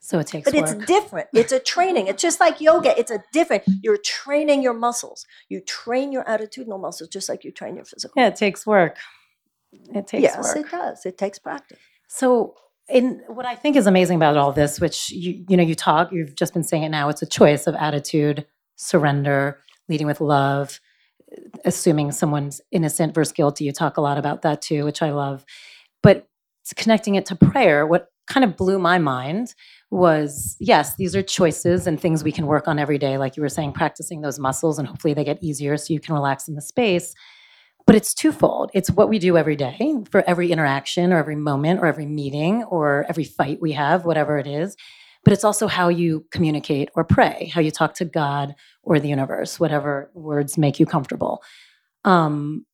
So 0.00 0.18
it 0.18 0.26
takes 0.28 0.50
But 0.50 0.54
work. 0.60 0.70
it's 0.76 0.86
different. 0.86 1.28
It's 1.34 1.52
a 1.52 1.58
training. 1.58 2.06
It's 2.06 2.22
just 2.22 2.40
like 2.40 2.60
yoga. 2.60 2.98
It's 2.98 3.10
a 3.10 3.22
different. 3.32 3.64
You're 3.82 3.98
training 3.98 4.62
your 4.62 4.72
muscles. 4.74 5.26
You 5.48 5.60
train 5.60 6.12
your 6.12 6.24
attitudinal 6.24 6.80
muscles 6.80 7.08
just 7.10 7.28
like 7.28 7.44
you 7.44 7.50
train 7.50 7.76
your 7.76 7.84
physical. 7.84 8.14
yeah, 8.20 8.28
it 8.28 8.36
takes 8.36 8.66
work. 8.66 8.96
It 9.94 10.06
takes 10.06 10.22
yes, 10.22 10.54
work. 10.54 10.56
it 10.66 10.70
does. 10.70 11.04
It 11.04 11.18
takes 11.18 11.38
practice. 11.38 11.78
So, 12.06 12.54
in 12.88 13.20
what 13.26 13.44
I 13.44 13.54
think 13.54 13.76
is 13.76 13.86
amazing 13.86 14.16
about 14.16 14.36
all 14.38 14.50
this, 14.52 14.80
which 14.80 15.10
you 15.10 15.44
you 15.46 15.56
know 15.58 15.62
you 15.62 15.74
talk, 15.74 16.10
you've 16.10 16.34
just 16.34 16.54
been 16.54 16.62
saying 16.62 16.84
it 16.84 16.88
now. 16.88 17.10
It's 17.10 17.20
a 17.20 17.26
choice 17.26 17.66
of 17.66 17.74
attitude, 17.74 18.46
surrender, 18.78 19.60
leading 19.88 20.06
with 20.06 20.20
love, 20.20 20.80
assuming 21.64 22.12
someone's 22.12 22.60
innocent 22.70 23.14
versus 23.14 23.32
guilty. 23.32 23.64
You 23.64 23.72
talk 23.72 23.96
a 23.96 24.00
lot 24.00 24.16
about 24.16 24.42
that 24.42 24.62
too, 24.62 24.84
which 24.84 25.02
I 25.02 25.10
love. 25.10 25.44
But 26.02 26.26
connecting 26.76 27.16
it 27.16 27.26
to 27.26 27.36
prayer, 27.36 27.86
what 27.86 28.08
kind 28.26 28.44
of 28.44 28.56
blew 28.56 28.78
my 28.78 28.98
mind 28.98 29.54
was 29.90 30.56
yes, 30.60 30.96
these 30.96 31.16
are 31.16 31.22
choices 31.22 31.86
and 31.86 32.00
things 32.00 32.22
we 32.22 32.32
can 32.32 32.46
work 32.46 32.68
on 32.68 32.78
every 32.78 32.98
day. 32.98 33.18
Like 33.18 33.36
you 33.36 33.42
were 33.42 33.48
saying, 33.48 33.72
practicing 33.72 34.20
those 34.20 34.38
muscles 34.38 34.78
and 34.78 34.86
hopefully 34.86 35.14
they 35.14 35.24
get 35.24 35.42
easier 35.42 35.76
so 35.76 35.92
you 35.92 36.00
can 36.00 36.14
relax 36.14 36.46
in 36.46 36.54
the 36.54 36.62
space. 36.62 37.14
But 37.86 37.96
it's 37.96 38.12
twofold. 38.12 38.70
It's 38.74 38.90
what 38.90 39.08
we 39.08 39.18
do 39.18 39.38
every 39.38 39.56
day 39.56 39.94
for 40.10 40.22
every 40.28 40.52
interaction 40.52 41.10
or 41.10 41.16
every 41.16 41.36
moment 41.36 41.80
or 41.80 41.86
every 41.86 42.04
meeting 42.04 42.64
or 42.64 43.06
every 43.08 43.24
fight 43.24 43.62
we 43.62 43.72
have, 43.72 44.04
whatever 44.04 44.38
it 44.38 44.46
is. 44.46 44.76
But 45.24 45.32
it's 45.32 45.44
also 45.44 45.66
how 45.66 45.88
you 45.88 46.26
communicate 46.30 46.90
or 46.94 47.04
pray, 47.04 47.50
how 47.52 47.60
you 47.60 47.70
talk 47.70 47.94
to 47.94 48.04
God 48.04 48.54
or 48.82 48.98
the 48.98 49.08
universe, 49.08 49.60
whatever 49.60 50.10
words 50.14 50.56
make 50.56 50.80
you 50.80 50.86
comfortable. 50.86 51.42
Um, 52.04 52.64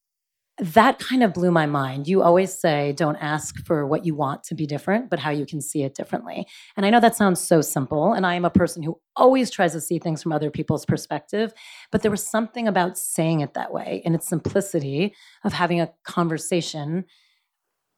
that 0.59 1.01
kind 1.01 1.25
of 1.25 1.35
blew 1.35 1.51
my 1.51 1.67
mind. 1.67 2.07
You 2.07 2.23
always 2.23 2.57
say, 2.57 2.93
don't 2.93 3.17
ask 3.17 3.59
for 3.67 3.85
what 3.87 4.07
you 4.07 4.15
want 4.15 4.45
to 4.45 4.55
be 4.55 4.67
different, 4.67 5.11
but 5.11 5.19
how 5.19 5.31
you 5.31 5.47
can 5.47 5.61
see 5.61 5.83
it 5.83 5.97
differently. 5.97 6.47
And 6.77 6.87
I 6.87 6.91
know 6.91 7.01
that 7.01 7.17
sounds 7.17 7.41
so 7.41 7.61
simple. 7.61 8.13
And 8.13 8.25
I 8.25 8.35
am 8.35 8.45
a 8.45 8.51
person 8.51 8.83
who 8.83 9.01
always 9.17 9.51
tries 9.51 9.73
to 9.73 9.81
see 9.81 9.99
things 9.99 10.23
from 10.23 10.33
other 10.33 10.53
people's 10.53 10.87
perspective. 10.87 11.53
But 11.91 12.03
there 12.03 12.11
was 12.11 12.25
something 12.25 12.69
about 12.69 12.97
saying 12.97 13.41
it 13.41 13.55
that 13.55 13.73
way 13.73 14.01
and 14.05 14.15
its 14.15 14.29
simplicity 14.29 15.13
of 15.43 15.53
having 15.53 15.81
a 15.81 15.93
conversation 16.05 17.05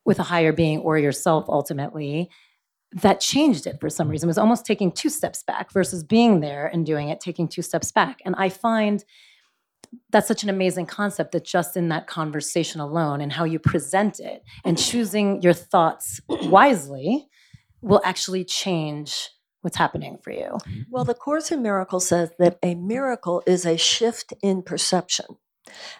with 0.06 0.18
a 0.18 0.22
higher 0.22 0.52
being 0.52 0.78
or 0.78 0.96
yourself 0.96 1.44
ultimately 1.48 2.30
that 3.02 3.20
changed 3.20 3.66
it 3.66 3.78
for 3.80 3.90
some 3.90 4.08
mm. 4.08 4.12
reason. 4.12 4.26
It 4.26 4.30
was 4.30 4.38
almost 4.38 4.64
taking 4.64 4.90
two 4.90 5.10
steps 5.10 5.42
back 5.42 5.72
versus 5.72 6.02
being 6.02 6.40
there 6.40 6.66
and 6.66 6.84
doing 6.84 7.08
it, 7.08 7.20
taking 7.20 7.46
two 7.46 7.62
steps 7.62 7.92
back. 7.92 8.20
And 8.24 8.34
I 8.36 8.48
find 8.48 9.04
that's 10.10 10.26
such 10.26 10.42
an 10.42 10.48
amazing 10.48 10.86
concept 10.86 11.32
that 11.32 11.44
just 11.44 11.76
in 11.76 11.88
that 11.90 12.06
conversation 12.06 12.80
alone 12.80 13.20
and 13.20 13.32
how 13.32 13.44
you 13.44 13.58
present 13.58 14.18
it 14.18 14.42
and 14.64 14.76
choosing 14.78 15.40
your 15.42 15.52
thoughts 15.52 16.20
wisely 16.28 17.28
will 17.82 18.00
actually 18.04 18.44
change 18.44 19.28
what's 19.60 19.76
happening 19.76 20.18
for 20.22 20.30
you. 20.30 20.58
Well, 20.90 21.04
the 21.04 21.14
Course 21.14 21.50
in 21.50 21.62
Miracles 21.62 22.06
says 22.06 22.30
that 22.38 22.58
a 22.62 22.74
miracle 22.74 23.42
is 23.46 23.66
a 23.66 23.76
shift 23.76 24.32
in 24.42 24.62
perception. 24.62 25.26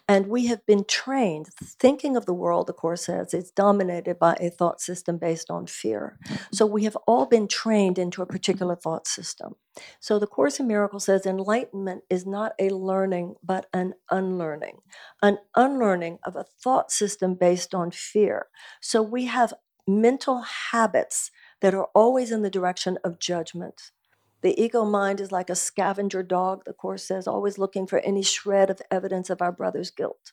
And 0.09 0.29
we 0.29 0.47
have 0.47 0.65
been 0.67 0.85
trained, 0.85 1.49
thinking 1.61 2.17
of 2.17 2.27
the 2.27 2.35
world, 2.35 2.67
the 2.67 2.73
Course 2.73 3.07
says, 3.07 3.35
is 3.35 3.51
dominated 3.51 4.19
by 4.19 4.37
a 4.41 4.51
thought 4.51 4.81
system 4.81 5.19
based 5.19 5.51
on 5.51 5.67
fear. 5.67 6.19
So 6.53 6.67
we 6.67 6.85
have 6.85 6.97
all 7.07 7.27
been 7.27 7.49
trained 7.49 7.99
into 7.99 8.23
a 8.23 8.27
particular 8.27 8.77
thought 8.77 9.07
system. 9.07 9.57
So 10.01 10.19
the 10.19 10.27
Course 10.27 10.61
in 10.61 10.67
Miracles 10.67 11.05
says 11.05 11.27
enlightenment 11.27 12.03
is 12.09 12.27
not 12.27 12.53
a 12.59 12.71
learning, 12.71 13.37
but 13.43 13.67
an 13.73 13.95
unlearning, 14.11 14.79
an 15.23 15.39
unlearning 15.55 16.19
of 16.25 16.37
a 16.37 16.45
thought 16.45 16.91
system 16.91 17.35
based 17.35 17.75
on 17.75 17.91
fear. 17.91 18.47
So 18.81 19.03
we 19.03 19.27
have 19.27 19.55
mental 19.87 20.43
habits 20.43 21.31
that 21.61 21.75
are 21.75 21.89
always 21.95 22.31
in 22.31 22.43
the 22.43 22.51
direction 22.51 22.99
of 23.05 23.19
judgment. 23.19 23.93
The 24.43 24.61
ego 24.61 24.85
mind 24.85 25.21
is 25.21 25.33
like 25.33 25.51
a 25.51 25.55
scavenger 25.55 26.23
dog, 26.23 26.65
the 26.65 26.73
Course 26.73 27.05
says, 27.05 27.27
always 27.27 27.59
looking 27.59 27.87
for 27.87 27.99
any 28.01 28.23
shred 28.23 28.71
of 28.71 28.81
evidence 28.91 29.31
of 29.31 29.43
our 29.43 29.53
brother's 29.53 29.91
guilt. 29.91 30.33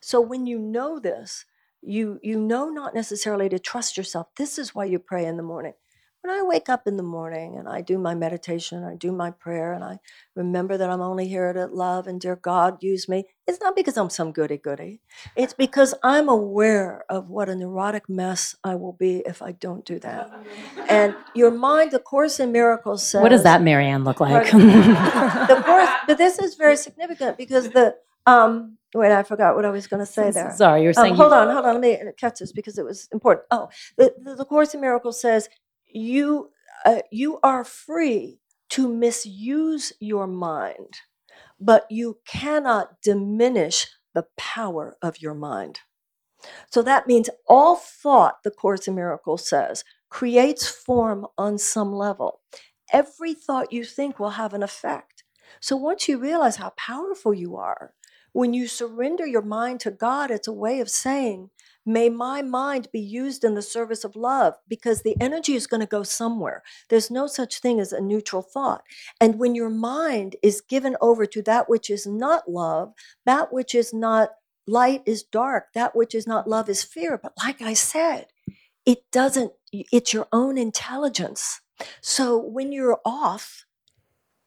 So 0.00 0.20
when 0.20 0.46
you 0.46 0.58
know 0.58 0.98
this, 0.98 1.46
you, 1.80 2.18
you 2.22 2.38
know 2.38 2.68
not 2.68 2.94
necessarily 2.94 3.48
to 3.48 3.58
trust 3.58 3.96
yourself. 3.96 4.28
This 4.36 4.58
is 4.58 4.74
why 4.74 4.84
you 4.84 4.98
pray 4.98 5.24
in 5.24 5.36
the 5.36 5.42
morning 5.42 5.74
when 6.24 6.34
I 6.34 6.42
wake 6.42 6.70
up 6.70 6.86
in 6.86 6.96
the 6.96 7.02
morning 7.02 7.56
and 7.58 7.68
I 7.68 7.82
do 7.82 7.98
my 7.98 8.14
meditation, 8.14 8.82
I 8.82 8.94
do 8.94 9.12
my 9.12 9.30
prayer, 9.30 9.74
and 9.74 9.84
I 9.84 9.98
remember 10.34 10.78
that 10.78 10.88
I'm 10.88 11.02
only 11.02 11.28
here 11.28 11.52
to 11.52 11.66
love 11.66 12.06
and 12.06 12.18
dear 12.18 12.34
God, 12.36 12.82
use 12.82 13.10
me, 13.10 13.24
it's 13.46 13.60
not 13.60 13.76
because 13.76 13.98
I'm 13.98 14.08
some 14.08 14.32
goody 14.32 14.56
goody. 14.56 15.00
It's 15.36 15.52
because 15.64 15.94
I'm 16.02 16.30
aware 16.30 17.04
of 17.10 17.28
what 17.28 17.50
a 17.50 17.54
neurotic 17.54 18.08
mess 18.08 18.56
I 18.64 18.74
will 18.74 18.94
be 18.94 19.22
if 19.26 19.42
I 19.42 19.52
don't 19.52 19.84
do 19.84 19.98
that. 19.98 20.30
And 20.88 21.14
your 21.34 21.50
mind, 21.50 21.90
the 21.90 21.98
Course 21.98 22.40
in 22.40 22.52
Miracles 22.52 23.06
says. 23.06 23.20
What 23.20 23.28
does 23.28 23.42
that, 23.42 23.60
Marianne, 23.60 24.04
look 24.04 24.20
like? 24.20 24.50
the 24.50 25.62
Course, 25.66 25.90
but 26.06 26.16
this 26.16 26.38
is 26.38 26.54
very 26.54 26.78
significant 26.78 27.36
because 27.36 27.68
the, 27.68 27.96
um, 28.24 28.78
wait, 28.94 29.12
I 29.12 29.24
forgot 29.24 29.56
what 29.56 29.66
I 29.66 29.70
was 29.70 29.86
going 29.86 30.00
to 30.00 30.06
say 30.10 30.30
there. 30.30 30.54
Sorry, 30.56 30.82
you're 30.84 30.94
Um, 30.96 31.04
saying. 31.04 31.16
hold 31.16 31.32
you- 31.32 31.36
on, 31.36 31.50
hold 31.50 31.66
on. 31.66 31.74
Let 31.74 31.82
me 31.82 31.98
catch 32.16 32.38
this 32.38 32.52
because 32.52 32.78
it 32.78 32.84
was 32.86 33.08
important. 33.12 33.44
Oh, 33.50 33.68
the, 33.98 34.14
the 34.38 34.46
Course 34.46 34.72
in 34.72 34.80
Miracles 34.80 35.20
says 35.20 35.50
you 35.94 36.50
uh, 36.86 37.02
you 37.12 37.40
are 37.44 37.64
free 37.64 38.40
to 38.70 38.88
misuse 38.88 39.92
your 40.00 40.28
mind, 40.28 41.00
but 41.60 41.86
you 41.90 42.18
cannot 42.26 43.02
diminish 43.02 43.88
the 44.14 44.26
power 44.38 44.96
of 45.02 45.22
your 45.22 45.34
mind. 45.34 45.80
So 46.70 46.82
that 46.82 47.06
means 47.06 47.30
all 47.48 47.76
thought, 47.76 48.42
the 48.44 48.50
Course 48.50 48.88
in 48.88 48.94
Miracles 48.94 49.48
says, 49.48 49.84
creates 50.10 50.68
form 50.68 51.26
on 51.38 51.58
some 51.58 51.92
level. 51.92 52.40
Every 52.92 53.34
thought 53.34 53.72
you 53.72 53.84
think 53.84 54.18
will 54.18 54.30
have 54.30 54.54
an 54.54 54.62
effect. 54.62 55.24
So 55.60 55.76
once 55.76 56.08
you 56.08 56.18
realize 56.18 56.56
how 56.56 56.70
powerful 56.76 57.34
you 57.34 57.56
are, 57.56 57.94
when 58.32 58.52
you 58.54 58.68
surrender 58.68 59.26
your 59.26 59.42
mind 59.42 59.80
to 59.80 59.90
God, 59.90 60.30
it's 60.30 60.48
a 60.48 60.52
way 60.52 60.80
of 60.80 60.90
saying, 60.90 61.50
May 61.86 62.08
my 62.08 62.42
mind 62.42 62.88
be 62.92 63.00
used 63.00 63.44
in 63.44 63.54
the 63.54 63.62
service 63.62 64.04
of 64.04 64.16
love 64.16 64.54
because 64.68 65.02
the 65.02 65.16
energy 65.20 65.54
is 65.54 65.66
going 65.66 65.80
to 65.80 65.86
go 65.86 66.02
somewhere. 66.02 66.62
There's 66.88 67.10
no 67.10 67.26
such 67.26 67.60
thing 67.60 67.80
as 67.80 67.92
a 67.92 68.00
neutral 68.00 68.42
thought. 68.42 68.82
And 69.20 69.38
when 69.38 69.54
your 69.54 69.70
mind 69.70 70.36
is 70.42 70.60
given 70.60 70.96
over 71.00 71.26
to 71.26 71.42
that 71.42 71.68
which 71.68 71.90
is 71.90 72.06
not 72.06 72.50
love, 72.50 72.94
that 73.26 73.52
which 73.52 73.74
is 73.74 73.92
not 73.92 74.30
light 74.66 75.02
is 75.04 75.22
dark, 75.22 75.72
that 75.74 75.94
which 75.94 76.14
is 76.14 76.26
not 76.26 76.48
love 76.48 76.68
is 76.68 76.82
fear. 76.82 77.18
But 77.22 77.34
like 77.42 77.60
I 77.60 77.74
said, 77.74 78.28
it 78.86 79.10
doesn't, 79.12 79.52
it's 79.72 80.12
your 80.12 80.28
own 80.32 80.56
intelligence. 80.56 81.60
So 82.00 82.38
when 82.38 82.72
you're 82.72 83.00
off, 83.04 83.63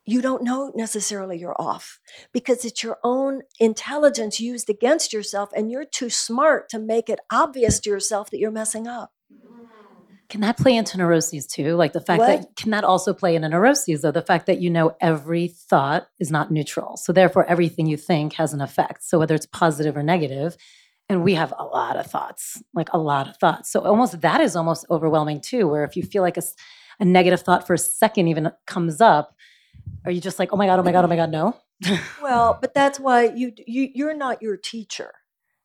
you 0.08 0.22
don't 0.22 0.42
know 0.42 0.72
necessarily 0.74 1.38
you're 1.38 1.60
off 1.60 2.00
because 2.32 2.64
it's 2.64 2.82
your 2.82 2.98
own 3.04 3.42
intelligence 3.60 4.40
used 4.40 4.70
against 4.70 5.12
yourself, 5.12 5.50
and 5.56 5.70
you're 5.70 5.86
too 5.86 6.10
smart 6.10 6.70
to 6.70 6.80
make 6.80 7.10
it 7.10 7.20
obvious 7.32 7.80
to 7.82 7.90
yourself 7.90 8.30
that 8.32 8.40
you're 8.40 8.50
messing 8.50 8.88
up. 8.88 9.12
Can 10.30 10.42
that 10.42 10.58
play 10.58 10.76
into 10.76 10.98
neuroses 10.98 11.46
too? 11.46 11.76
Like 11.76 11.94
the 11.94 12.02
fact 12.02 12.22
that 12.22 12.56
can 12.58 12.72
that 12.72 12.84
also 12.84 13.14
play 13.14 13.36
into 13.36 13.50
neuroses 13.50 14.02
though? 14.02 14.12
The 14.12 14.22
fact 14.22 14.46
that 14.48 14.60
you 14.60 14.70
know 14.70 14.96
every 15.00 15.50
thought 15.50 16.08
is 16.20 16.32
not 16.32 16.52
neutral. 16.52 16.98
So 16.98 17.14
therefore 17.14 17.46
everything 17.46 17.88
you 17.88 17.98
think 17.98 18.34
has 18.34 18.54
an 18.54 18.62
effect. 18.62 19.04
So 19.04 19.20
whether 19.20 19.36
it's 19.36 19.46
positive 19.46 19.96
or 19.96 20.04
negative, 20.04 20.58
and 21.10 21.24
we 21.24 21.34
have 21.36 21.54
a 21.58 21.64
lot 21.64 21.96
of 21.96 22.08
thoughts, 22.08 22.62
like 22.74 22.90
a 22.92 22.98
lot 22.98 23.30
of 23.30 23.38
thoughts. 23.38 23.72
So 23.72 23.82
almost 23.82 24.20
that 24.22 24.42
is 24.42 24.56
almost 24.56 24.86
overwhelming 24.90 25.42
too, 25.42 25.68
where 25.68 25.86
if 25.86 25.96
you 25.96 26.04
feel 26.04 26.24
like 26.24 26.38
a 26.38 27.06
negative 27.06 27.42
thought 27.42 27.66
for 27.66 27.74
a 27.74 27.78
second 27.78 28.28
even 28.28 28.52
comes 28.66 29.00
up, 29.00 29.34
are 30.06 30.12
you 30.12 30.22
just 30.22 30.40
like, 30.40 30.54
oh 30.54 30.58
my 30.58 30.66
God, 30.66 30.80
oh 30.80 30.84
my 30.84 30.92
God, 30.92 31.06
oh 31.06 31.08
my 31.08 31.16
God, 31.16 31.32
no? 31.32 31.56
Well, 32.22 32.58
but 32.60 32.74
that's 32.74 33.00
why 33.00 33.26
you, 33.26 33.54
you 33.68 33.90
you're 33.94 34.16
not 34.16 34.42
your 34.42 34.58
teacher. 34.58 35.14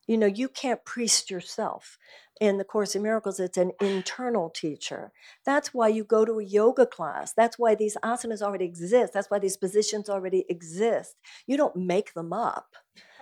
You 0.07 0.17
know, 0.17 0.27
you 0.27 0.49
can't 0.49 0.85
priest 0.85 1.31
yourself. 1.31 1.97
In 2.41 2.57
the 2.57 2.63
Course 2.63 2.95
in 2.95 3.03
Miracles, 3.03 3.39
it's 3.39 3.57
an 3.57 3.71
internal 3.79 4.49
teacher. 4.49 5.11
That's 5.45 5.73
why 5.73 5.87
you 5.87 6.03
go 6.03 6.25
to 6.25 6.39
a 6.39 6.43
yoga 6.43 6.85
class. 6.85 7.31
That's 7.31 7.57
why 7.57 7.75
these 7.75 7.95
asanas 8.03 8.41
already 8.41 8.65
exist. 8.65 9.13
That's 9.13 9.29
why 9.29 9.39
these 9.39 9.55
positions 9.55 10.09
already 10.09 10.45
exist. 10.49 11.15
You 11.47 11.57
don't 11.57 11.75
make 11.75 12.13
them 12.13 12.33
up. 12.33 12.75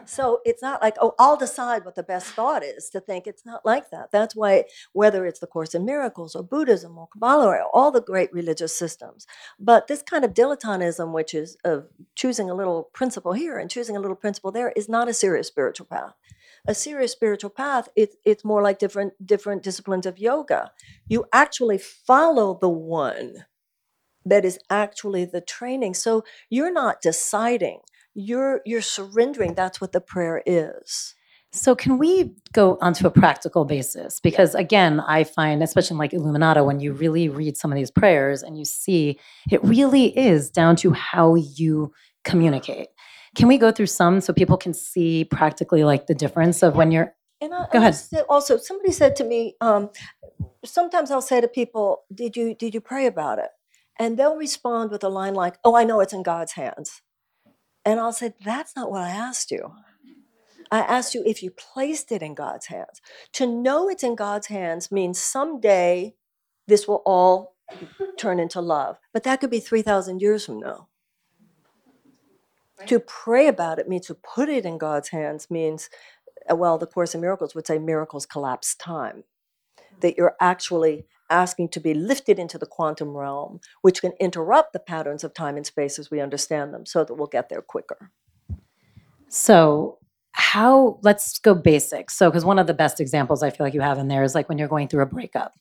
So 0.05 0.39
it's 0.45 0.61
not 0.61 0.81
like, 0.81 0.95
oh, 0.99 1.13
I'll 1.19 1.37
decide 1.37 1.85
what 1.85 1.95
the 1.95 2.03
best 2.03 2.27
thought 2.27 2.63
is 2.63 2.89
to 2.89 2.99
think. 2.99 3.27
It's 3.27 3.45
not 3.45 3.65
like 3.65 3.91
that. 3.91 4.11
That's 4.11 4.35
why, 4.35 4.65
whether 4.93 5.25
it's 5.25 5.39
the 5.39 5.47
Course 5.47 5.75
in 5.75 5.85
Miracles 5.85 6.35
or 6.35 6.43
Buddhism 6.43 6.97
or 6.97 7.07
Kabbalah 7.07 7.47
or 7.47 7.63
all 7.73 7.91
the 7.91 8.01
great 8.01 8.33
religious 8.33 8.75
systems, 8.75 9.27
but 9.59 9.87
this 9.87 10.01
kind 10.01 10.25
of 10.25 10.33
dilettantism, 10.33 11.13
which 11.13 11.33
is 11.33 11.57
of 11.63 11.87
choosing 12.15 12.49
a 12.49 12.55
little 12.55 12.89
principle 12.93 13.33
here 13.33 13.57
and 13.57 13.69
choosing 13.69 13.95
a 13.95 13.99
little 13.99 14.15
principle 14.15 14.51
there, 14.51 14.71
is 14.75 14.89
not 14.89 15.07
a 15.07 15.13
serious 15.13 15.47
spiritual 15.47 15.85
path. 15.85 16.13
A 16.67 16.75
serious 16.75 17.11
spiritual 17.11 17.49
path, 17.49 17.89
it, 17.95 18.15
it's 18.23 18.45
more 18.45 18.61
like 18.61 18.77
different 18.77 19.13
different 19.25 19.63
disciplines 19.63 20.05
of 20.05 20.19
yoga. 20.19 20.71
You 21.07 21.25
actually 21.33 21.79
follow 21.79 22.57
the 22.59 22.69
one 22.69 23.45
that 24.25 24.45
is 24.45 24.59
actually 24.69 25.25
the 25.25 25.41
training. 25.41 25.95
So 25.95 26.23
you're 26.49 26.71
not 26.71 27.01
deciding. 27.01 27.79
You're 28.13 28.61
you're 28.65 28.81
surrendering. 28.81 29.53
That's 29.53 29.79
what 29.79 29.91
the 29.91 30.01
prayer 30.01 30.41
is. 30.45 31.15
So 31.53 31.75
can 31.75 31.97
we 31.97 32.33
go 32.53 32.77
onto 32.81 33.05
a 33.05 33.11
practical 33.11 33.65
basis? 33.65 34.19
Because 34.21 34.55
again, 34.55 35.01
I 35.01 35.25
find, 35.25 35.61
especially 35.61 35.95
in 35.95 35.97
like 35.97 36.11
Illuminata, 36.11 36.65
when 36.65 36.79
you 36.79 36.93
really 36.93 37.27
read 37.27 37.57
some 37.57 37.71
of 37.71 37.75
these 37.75 37.91
prayers 37.91 38.41
and 38.41 38.57
you 38.57 38.63
see 38.65 39.19
it 39.51 39.61
really 39.63 40.17
is 40.17 40.49
down 40.49 40.75
to 40.77 40.91
how 40.93 41.35
you 41.35 41.91
communicate. 42.23 42.87
Can 43.35 43.47
we 43.47 43.57
go 43.57 43.71
through 43.71 43.87
some 43.87 44.21
so 44.21 44.33
people 44.33 44.57
can 44.57 44.73
see 44.73 45.25
practically 45.25 45.83
like 45.83 46.07
the 46.07 46.15
difference 46.15 46.63
of 46.63 46.75
when 46.75 46.91
you're 46.91 47.13
And 47.41 47.53
I, 47.53 47.65
Go 47.71 47.79
I 47.79 47.81
ahead. 47.81 47.95
said- 47.95 48.25
also, 48.29 48.57
somebody 48.57 48.91
said 48.91 49.15
to 49.17 49.23
me, 49.25 49.55
um, 49.61 49.89
sometimes 50.65 51.11
I'll 51.11 51.21
say 51.21 51.41
to 51.41 51.47
people, 51.47 52.03
"Did 52.13 52.35
you 52.37 52.55
did 52.55 52.73
you 52.73 52.81
pray 52.81 53.05
about 53.07 53.39
it?" 53.39 53.49
And 53.99 54.17
they'll 54.17 54.35
respond 54.37 54.91
with 54.91 55.03
a 55.03 55.09
line 55.09 55.33
like, 55.33 55.57
"Oh, 55.63 55.75
I 55.75 55.83
know 55.85 55.99
it's 56.01 56.13
in 56.13 56.23
God's 56.23 56.53
hands," 56.53 57.01
and 57.85 57.99
I'll 57.99 58.13
say, 58.13 58.33
"That's 58.43 58.75
not 58.75 58.91
what 58.91 59.01
I 59.01 59.09
asked 59.09 59.51
you. 59.51 59.73
I 60.71 60.79
asked 60.79 61.13
you 61.15 61.23
if 61.25 61.43
you 61.43 61.51
placed 61.51 62.11
it 62.11 62.21
in 62.21 62.33
God's 62.33 62.67
hands. 62.67 63.01
To 63.33 63.45
know 63.45 63.89
it's 63.89 64.03
in 64.03 64.15
God's 64.15 64.47
hands 64.47 64.91
means 64.91 65.19
someday 65.19 66.15
this 66.67 66.87
will 66.87 67.03
all 67.05 67.55
turn 68.17 68.39
into 68.39 68.61
love, 68.61 68.97
but 69.13 69.23
that 69.23 69.41
could 69.41 69.49
be 69.49 69.59
three 69.59 69.81
thousand 69.81 70.21
years 70.21 70.45
from 70.45 70.59
now." 70.59 70.87
To 72.87 72.99
pray 72.99 73.47
about 73.47 73.79
it 73.79 73.87
means 73.89 74.07
to 74.07 74.15
put 74.15 74.49
it 74.49 74.65
in 74.65 74.77
God's 74.77 75.09
hands 75.09 75.51
means 75.51 75.89
uh, 76.49 76.55
well, 76.55 76.77
the 76.77 76.87
Course 76.87 77.13
in 77.13 77.21
Miracles 77.21 77.55
would 77.55 77.67
say 77.67 77.77
miracles 77.79 78.25
collapse 78.25 78.75
time. 78.75 79.23
That 80.01 80.17
you're 80.17 80.35
actually 80.39 81.05
asking 81.29 81.69
to 81.69 81.79
be 81.79 81.93
lifted 81.93 82.37
into 82.37 82.57
the 82.57 82.65
quantum 82.65 83.15
realm, 83.15 83.59
which 83.81 84.01
can 84.01 84.11
interrupt 84.19 84.73
the 84.73 84.79
patterns 84.79 85.23
of 85.23 85.33
time 85.33 85.55
and 85.55 85.65
space 85.65 85.97
as 85.97 86.11
we 86.11 86.19
understand 86.19 86.73
them 86.73 86.85
so 86.85 87.03
that 87.03 87.15
we'll 87.15 87.27
get 87.27 87.49
there 87.49 87.61
quicker. 87.61 88.11
So, 89.29 89.97
how, 90.33 90.99
let's 91.03 91.39
go 91.39 91.53
basic. 91.53 92.09
So, 92.09 92.29
because 92.29 92.45
one 92.45 92.59
of 92.59 92.67
the 92.67 92.73
best 92.73 92.99
examples 92.99 93.43
I 93.43 93.49
feel 93.49 93.65
like 93.65 93.73
you 93.73 93.81
have 93.81 93.97
in 93.97 94.07
there 94.07 94.23
is 94.23 94.35
like 94.35 94.49
when 94.49 94.57
you're 94.57 94.67
going 94.67 94.87
through 94.87 95.03
a 95.03 95.07
breakup 95.07 95.53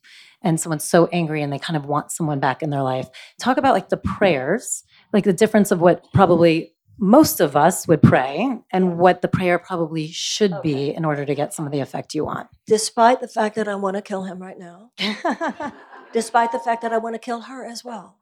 and 0.42 0.58
someone's 0.58 0.84
so 0.84 1.06
angry 1.12 1.42
and 1.42 1.52
they 1.52 1.58
kind 1.58 1.76
of 1.76 1.86
want 1.86 2.10
someone 2.10 2.40
back 2.40 2.62
in 2.62 2.70
their 2.70 2.82
life. 2.82 3.08
Talk 3.38 3.56
about 3.56 3.74
like 3.74 3.88
the 3.88 3.96
prayers, 3.96 4.84
like 5.12 5.24
the 5.24 5.32
difference 5.32 5.70
of 5.70 5.80
what 5.80 6.04
probably 6.12 6.72
most 7.00 7.40
of 7.40 7.56
us 7.56 7.88
would 7.88 8.02
pray 8.02 8.58
and 8.70 8.98
what 8.98 9.22
the 9.22 9.28
prayer 9.28 9.58
probably 9.58 10.08
should 10.08 10.60
be 10.62 10.90
in 10.94 11.06
order 11.06 11.24
to 11.24 11.34
get 11.34 11.54
some 11.54 11.64
of 11.64 11.72
the 11.72 11.80
effect 11.80 12.14
you 12.14 12.26
want. 12.26 12.48
Despite 12.66 13.22
the 13.22 13.28
fact 13.28 13.56
that 13.56 13.66
I 13.66 13.74
want 13.74 13.96
to 13.96 14.02
kill 14.02 14.24
him 14.24 14.40
right 14.40 14.58
now, 14.58 14.92
despite 16.12 16.52
the 16.52 16.58
fact 16.58 16.82
that 16.82 16.92
I 16.92 16.98
want 16.98 17.14
to 17.14 17.18
kill 17.18 17.40
her 17.42 17.64
as 17.64 17.82
well. 17.82 18.18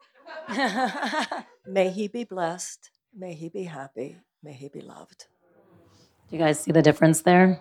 May 1.66 1.90
he 1.90 2.06
be 2.06 2.22
blessed. 2.22 2.90
May 3.12 3.34
he 3.34 3.48
be 3.48 3.64
happy. 3.64 4.16
May 4.44 4.52
he 4.52 4.68
be 4.68 4.80
loved. 4.80 5.26
Do 6.30 6.36
you 6.36 6.42
guys 6.42 6.60
see 6.60 6.70
the 6.70 6.82
difference 6.82 7.22
there? 7.22 7.60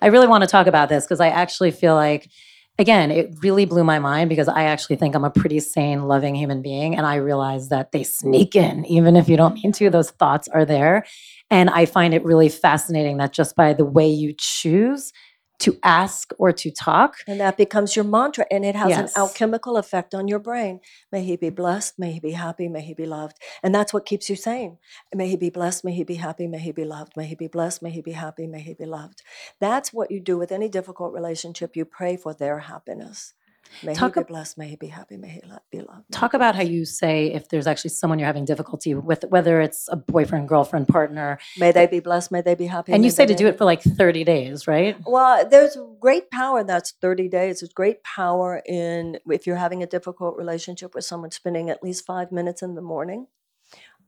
I 0.00 0.06
really 0.06 0.26
want 0.26 0.44
to 0.44 0.48
talk 0.48 0.66
about 0.66 0.88
this 0.88 1.04
because 1.04 1.20
I 1.20 1.28
actually 1.28 1.72
feel 1.72 1.94
like, 1.94 2.30
again, 2.78 3.10
it 3.10 3.34
really 3.42 3.64
blew 3.64 3.84
my 3.84 3.98
mind 3.98 4.28
because 4.28 4.48
I 4.48 4.64
actually 4.64 4.96
think 4.96 5.14
I'm 5.14 5.24
a 5.24 5.30
pretty 5.30 5.60
sane, 5.60 6.08
loving 6.08 6.34
human 6.34 6.62
being. 6.62 6.96
And 6.96 7.06
I 7.06 7.16
realize 7.16 7.68
that 7.68 7.92
they 7.92 8.02
sneak 8.02 8.56
in, 8.56 8.84
even 8.86 9.16
if 9.16 9.28
you 9.28 9.36
don't 9.36 9.54
mean 9.54 9.72
to, 9.72 9.90
those 9.90 10.10
thoughts 10.10 10.48
are 10.48 10.64
there. 10.64 11.04
And 11.50 11.70
I 11.70 11.86
find 11.86 12.14
it 12.14 12.24
really 12.24 12.48
fascinating 12.48 13.18
that 13.18 13.32
just 13.32 13.54
by 13.54 13.72
the 13.74 13.84
way 13.84 14.08
you 14.08 14.34
choose 14.36 15.12
to 15.60 15.78
ask 15.82 16.32
or 16.38 16.52
to 16.52 16.70
talk, 16.70 17.16
And 17.26 17.40
that 17.40 17.56
becomes 17.56 17.94
your 17.96 18.04
mantra, 18.04 18.44
and 18.50 18.64
it 18.64 18.74
has 18.74 18.90
Yes. 18.90 19.14
an 19.16 19.22
alchemical 19.22 19.76
effect 19.76 20.14
on 20.14 20.28
your 20.28 20.38
brain. 20.38 20.80
May 21.12 21.22
he 21.22 21.36
be 21.36 21.50
blessed. 21.50 21.98
May 21.98 22.12
he 22.12 22.20
be 22.20 22.32
happy. 22.32 22.68
May 22.68 22.82
he 22.82 22.94
be 22.94 23.06
loved. 23.06 23.38
And 23.62 23.74
that's 23.74 23.92
what 23.94 24.04
keeps 24.04 24.28
you 24.28 24.36
sane. 24.36 24.78
May 25.14 25.28
he 25.28 25.36
be 25.36 25.50
blessed. 25.50 25.84
May 25.84 25.92
he 25.92 26.04
be 26.04 26.16
happy. 26.16 26.46
May 26.46 26.58
he 26.58 26.72
be 26.72 26.84
loved. 26.84 27.16
May 27.16 27.26
he 27.26 27.34
be 27.34 27.46
blessed. 27.48 27.82
May 27.82 27.90
he 27.90 28.02
be 28.02 28.12
happy. 28.12 28.46
May 28.46 28.60
he 28.60 28.74
be 28.74 28.84
loved. 28.84 29.22
That's 29.60 29.92
what 29.92 30.10
you 30.10 30.20
do 30.20 30.36
with 30.36 30.50
any 30.52 30.68
difficult 30.68 31.12
relationship. 31.14 31.76
You 31.76 31.84
pray 31.84 32.16
for 32.16 32.34
their 32.34 32.58
happiness. 32.60 33.34
May 33.82 33.94
Talk 33.94 34.14
he 34.14 34.20
be 34.20 34.24
ab- 34.24 34.28
blessed. 34.28 34.58
May 34.58 34.68
he 34.68 34.76
be 34.76 34.86
happy. 34.86 35.16
May 35.16 35.28
he 35.28 35.40
lo- 35.48 35.58
be 35.70 35.80
loved. 35.80 36.10
Talk 36.12 36.34
about 36.34 36.54
how 36.54 36.62
you 36.62 36.84
say 36.84 37.32
if 37.32 37.48
there's 37.48 37.66
actually 37.66 37.90
someone 37.90 38.18
you're 38.18 38.26
having 38.26 38.44
difficulty 38.44 38.94
with, 38.94 39.24
whether 39.28 39.60
it's 39.60 39.88
a 39.90 39.96
boyfriend, 39.96 40.48
girlfriend, 40.48 40.88
partner, 40.88 41.38
May 41.58 41.72
they 41.72 41.86
be 41.86 42.00
blessed. 42.00 42.30
May 42.32 42.40
they 42.42 42.54
be 42.54 42.66
happy. 42.66 42.92
and 42.92 43.02
may 43.02 43.06
you 43.06 43.10
say 43.10 43.26
to 43.26 43.34
do 43.34 43.46
it 43.46 43.58
for 43.58 43.64
like 43.64 43.82
30 43.82 44.24
days, 44.24 44.66
right? 44.66 44.96
Well, 45.06 45.48
there's 45.48 45.76
great 46.00 46.30
power. 46.30 46.60
in 46.60 46.66
That's 46.66 46.92
30 47.00 47.28
days. 47.28 47.60
There's 47.60 47.72
great 47.72 48.02
power 48.04 48.62
in 48.66 49.18
if 49.30 49.46
you're 49.46 49.56
having 49.56 49.82
a 49.82 49.86
difficult 49.86 50.36
relationship 50.36 50.94
with 50.94 51.04
someone, 51.04 51.30
spending 51.30 51.70
at 51.70 51.82
least 51.82 52.04
five 52.06 52.30
minutes 52.32 52.62
in 52.62 52.74
the 52.74 52.82
morning 52.82 53.26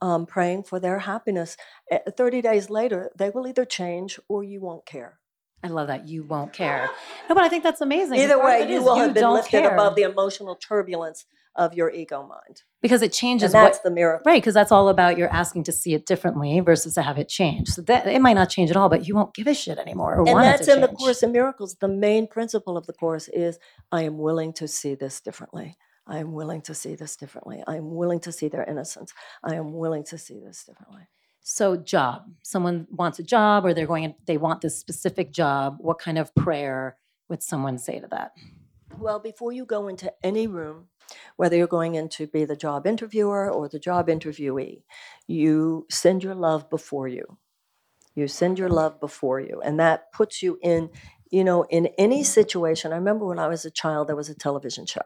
um, 0.01 0.27
praying 0.27 0.65
for 0.65 0.79
their 0.79 0.99
happiness. 1.01 1.57
Eh, 1.91 1.99
30 2.17 2.43
days 2.43 2.71
later, 2.71 3.11
they 3.17 3.31
will 3.31 3.47
either 3.47 3.65
change 3.65 4.19
or 4.29 4.45
you 4.45 4.61
won't 4.61 4.87
care. 4.87 5.19
I 5.63 5.69
love 5.69 5.89
that. 5.89 6.07
You 6.07 6.23
won't 6.25 6.53
care. 6.53 6.89
No, 7.29 7.35
but 7.35 7.43
I 7.45 7.49
think 7.49 7.63
that's 7.65 7.81
amazing. 7.81 8.19
Either 8.21 8.43
way, 8.43 8.69
you 8.69 8.79
is 8.79 8.85
will 8.85 8.97
have 8.97 9.15
been 9.15 9.23
don't 9.23 9.35
lifted 9.35 9.63
care. 9.63 9.75
above 9.75 9.97
the 9.97 10.03
emotional 10.03 10.55
turbulence 10.57 11.25
of 11.57 11.73
your 11.73 11.91
ego 11.91 12.23
mind. 12.23 12.63
because 12.83 13.01
it 13.01 13.07
And 13.07 13.13
changes 13.15 13.53
that's 13.53 13.79
what 13.79 13.83
the 13.83 13.91
miracle. 13.91 14.31
right 14.31 14.43
because 14.43 14.53
that's 14.53 14.71
all 14.71 14.91
about 14.91 15.17
you're 15.17 15.33
asking 15.33 15.65
to 15.65 15.73
see 15.73 15.95
it 15.95 16.05
differently 16.05 16.61
versus 16.61 16.93
to 16.95 17.01
have 17.03 17.17
it 17.17 17.31
change 17.31 17.69
so 17.71 17.81
that 17.81 18.07
it 18.07 18.21
might 18.21 18.35
not 18.35 18.51
change 18.51 18.71
at 18.71 18.77
all 18.77 18.91
but 18.91 19.09
you 19.09 19.15
won't 19.15 19.33
give 19.35 19.47
a 19.47 19.55
shit 19.55 19.79
anymore 19.79 20.17
or 20.17 20.29
And 20.29 20.39
that's 20.39 20.69
in 20.69 20.83
the. 20.83 20.89
Course 20.89 21.23
in 21.23 21.33
Miracles. 21.33 21.75
The 21.81 21.89
main 21.89 22.27
principle 22.27 22.77
of 22.77 22.87
the 22.87 22.93
Course 22.93 23.29
is 23.29 23.59
I 23.91 24.03
am 24.03 24.19
willing 24.19 24.53
to 24.53 24.69
see 24.69 24.95
this 24.95 25.23
differently. 25.23 25.79
I 26.07 26.19
am 26.19 26.33
willing 26.35 26.61
to 26.63 26.75
see 26.75 26.95
this 26.95 27.17
differently. 27.17 27.63
I 27.67 27.77
am 27.77 27.95
willing 27.95 28.21
to 28.21 28.33
see 28.33 28.49
their 28.49 28.63
innocence. 28.65 29.15
I 29.43 29.55
am 29.55 29.73
willing 29.73 30.05
to 30.05 30.19
see 30.19 30.39
this 30.39 30.63
differently. 30.65 31.09
So 31.49 31.77
job 31.77 32.25
someone 32.43 32.89
wants 32.91 33.21
a 33.21 33.23
job 33.23 33.65
or 33.65 33.73
they're 33.73 33.87
going 33.87 34.15
they 34.27 34.37
want 34.37 34.61
this 34.63 34.77
specific 34.79 35.33
job 35.33 35.77
what 35.81 35.99
kind 35.99 36.19
of 36.19 36.35
prayer 36.35 36.97
would 37.29 37.43
someone 37.43 37.79
say 37.79 38.01
to 38.01 38.09
that 38.09 38.33
Well, 38.99 39.21
before 39.21 39.53
you 39.53 39.67
go 39.67 39.89
into 39.89 40.13
any 40.23 40.47
room, 40.47 40.89
whether 41.37 41.57
you're 41.57 41.67
going 41.67 41.95
in 41.97 42.09
to 42.11 42.27
be 42.27 42.45
the 42.45 42.57
job 42.57 42.87
interviewer 42.87 43.51
or 43.51 43.69
the 43.69 43.79
job 43.79 44.09
interviewee, 44.09 44.83
you 45.27 45.87
send 45.91 46.25
your 46.25 46.35
love 46.35 46.71
before 46.71 47.09
you. 47.09 47.39
You 48.15 48.29
send 48.29 48.59
your 48.59 48.71
love 48.71 49.01
before 49.01 49.41
you. 49.41 49.61
And 49.63 49.79
that 49.81 50.13
puts 50.13 50.43
you 50.43 50.59
in, 50.63 50.91
you 51.31 51.45
know, 51.45 51.65
in 51.65 51.89
any 51.99 52.25
situation. 52.25 52.93
I 52.93 52.97
remember 52.97 53.27
when 53.27 53.39
I 53.39 53.49
was 53.49 53.65
a 53.65 53.71
child, 53.71 54.09
there 54.09 54.17
was 54.17 54.31
a 54.31 54.35
television 54.35 54.87
show. 54.87 55.03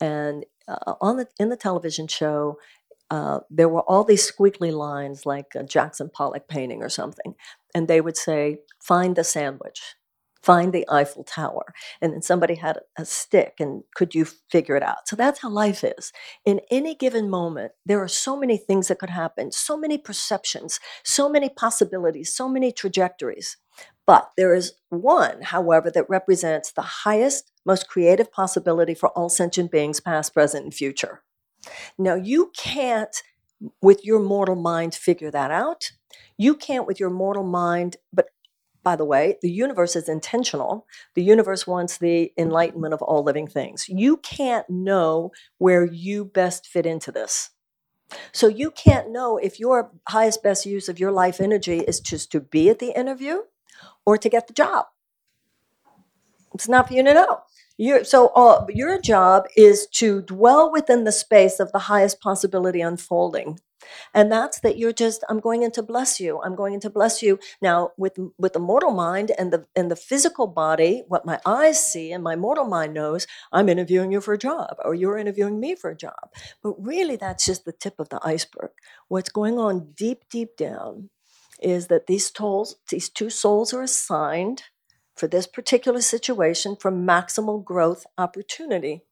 And 0.00 0.46
uh, 0.68 0.94
on 1.00 1.18
the, 1.18 1.28
in 1.38 1.50
the 1.50 1.56
television 1.56 2.08
show, 2.08 2.58
uh, 3.14 3.38
there 3.48 3.68
were 3.68 3.82
all 3.82 4.02
these 4.02 4.28
squiggly 4.28 4.72
lines 4.72 5.24
like 5.24 5.46
a 5.54 5.62
Jackson 5.62 6.10
Pollock 6.12 6.48
painting 6.48 6.82
or 6.82 6.88
something. 6.88 7.36
And 7.72 7.86
they 7.86 8.00
would 8.00 8.16
say, 8.16 8.58
find 8.82 9.14
the 9.14 9.22
sandwich, 9.22 9.80
find 10.42 10.72
the 10.72 10.84
Eiffel 10.90 11.22
Tower. 11.22 11.74
And 12.00 12.12
then 12.12 12.22
somebody 12.22 12.56
had 12.56 12.78
a- 12.78 13.02
a 13.02 13.04
stick 13.04 13.54
and 13.60 13.84
could 13.94 14.16
you 14.16 14.24
figure 14.50 14.74
it 14.74 14.82
out? 14.82 15.06
So 15.06 15.14
that's 15.14 15.42
how 15.42 15.48
life 15.48 15.84
is. 15.84 16.12
In 16.44 16.60
any 16.72 16.96
given 16.96 17.30
moment 17.30 17.70
there 17.86 18.02
are 18.02 18.08
so 18.08 18.36
many 18.36 18.56
things 18.56 18.88
that 18.88 18.98
could 18.98 19.10
happen 19.10 19.52
so 19.52 19.76
many 19.76 19.96
perceptions 19.96 20.80
so 21.04 21.28
many 21.28 21.48
possibilities 21.48 22.34
so 22.34 22.48
many 22.48 22.72
trajectories. 22.72 23.58
But 24.06 24.32
there 24.36 24.54
is 24.54 24.72
one 24.88 25.42
however 25.42 25.88
that 25.92 26.10
represents 26.10 26.72
the 26.72 26.88
highest 27.04 27.52
most 27.64 27.88
creative 27.88 28.32
possibility 28.32 28.94
for 28.94 29.10
all 29.10 29.28
sentient 29.28 29.70
beings 29.70 30.00
past 30.00 30.34
present 30.34 30.64
and 30.64 30.74
future 30.74 31.22
now 31.98 32.14
you 32.14 32.50
can't 32.56 33.22
with 33.80 34.04
your 34.04 34.20
mortal 34.20 34.56
mind 34.56 34.94
figure 34.94 35.30
that 35.30 35.50
out 35.50 35.92
you 36.36 36.54
can't 36.54 36.86
with 36.86 37.00
your 37.00 37.10
mortal 37.10 37.44
mind 37.44 37.96
but 38.12 38.28
by 38.84 38.94
the 38.94 39.04
way, 39.04 39.38
the 39.40 39.50
universe 39.50 39.96
is 39.96 40.08
intentional. 40.08 40.86
The 41.14 41.24
universe 41.24 41.66
wants 41.66 41.96
the 41.98 42.32
enlightenment 42.36 42.92
of 42.92 43.02
all 43.02 43.24
living 43.24 43.48
things. 43.48 43.88
You 43.88 44.18
can't 44.18 44.68
know 44.68 45.32
where 45.58 45.84
you 45.86 46.26
best 46.26 46.66
fit 46.66 46.86
into 46.86 47.10
this. 47.10 47.50
So 48.32 48.46
you 48.46 48.70
can't 48.70 49.10
know 49.10 49.38
if 49.38 49.58
your 49.58 49.90
highest 50.08 50.42
best 50.42 50.66
use 50.66 50.88
of 50.88 51.00
your 51.00 51.10
life 51.10 51.40
energy 51.40 51.80
is 51.80 51.98
just 51.98 52.30
to 52.32 52.40
be 52.40 52.68
at 52.68 52.78
the 52.78 52.96
interview 52.96 53.38
or 54.04 54.18
to 54.18 54.28
get 54.28 54.46
the 54.46 54.52
job. 54.52 54.86
It's 56.52 56.68
not 56.68 56.88
for 56.88 56.94
you 56.94 57.02
to 57.02 57.14
know. 57.14 57.40
Your, 57.76 58.04
so 58.04 58.28
uh, 58.28 58.66
your 58.68 59.00
job 59.00 59.46
is 59.56 59.86
to 59.94 60.22
dwell 60.22 60.70
within 60.70 61.04
the 61.04 61.12
space 61.12 61.58
of 61.58 61.72
the 61.72 61.80
highest 61.80 62.20
possibility 62.20 62.80
unfolding. 62.80 63.58
And 64.14 64.32
that's 64.32 64.60
that 64.60 64.78
you're 64.78 64.92
just 64.92 65.24
i'm 65.28 65.40
going 65.40 65.62
in 65.62 65.70
to 65.72 65.82
bless 65.82 66.18
you. 66.20 66.40
I'm 66.42 66.54
going 66.54 66.74
in 66.74 66.80
to 66.80 66.90
bless 66.90 67.22
you. 67.22 67.38
Now 67.60 67.90
with 67.98 68.18
with 68.38 68.54
the 68.54 68.58
mortal 68.58 68.92
mind 68.92 69.32
and 69.38 69.52
the 69.52 69.66
and 69.76 69.90
the 69.90 69.96
physical 69.96 70.46
body 70.46 71.02
what 71.08 71.26
my 71.26 71.38
eyes 71.44 71.86
see 71.86 72.12
and 72.12 72.22
my 72.24 72.36
mortal 72.36 72.64
mind 72.64 72.94
knows 72.94 73.26
i'm 73.52 73.68
interviewing 73.68 74.10
you 74.12 74.20
for 74.20 74.34
a 74.34 74.38
job 74.38 74.76
or 74.84 74.94
you're 74.94 75.18
interviewing 75.18 75.60
me 75.60 75.74
for 75.74 75.90
a 75.90 75.96
job. 75.96 76.30
But 76.62 76.74
really 76.78 77.16
that's 77.16 77.44
just 77.44 77.64
the 77.64 77.72
tip 77.72 77.96
of 77.98 78.08
the 78.08 78.20
iceberg. 78.22 78.70
What's 79.08 79.30
going 79.30 79.58
on 79.58 79.92
deep 79.94 80.24
deep 80.30 80.56
down 80.56 81.10
is 81.60 81.88
that 81.88 82.06
these 82.06 82.32
souls 82.34 82.76
these 82.90 83.08
two 83.10 83.30
souls 83.30 83.74
are 83.74 83.82
assigned 83.82 84.62
for 85.14 85.26
this 85.26 85.46
particular 85.46 86.00
situation 86.00 86.76
for 86.76 86.90
maximal 86.90 87.64
growth 87.64 88.06
opportunity. 88.18 89.02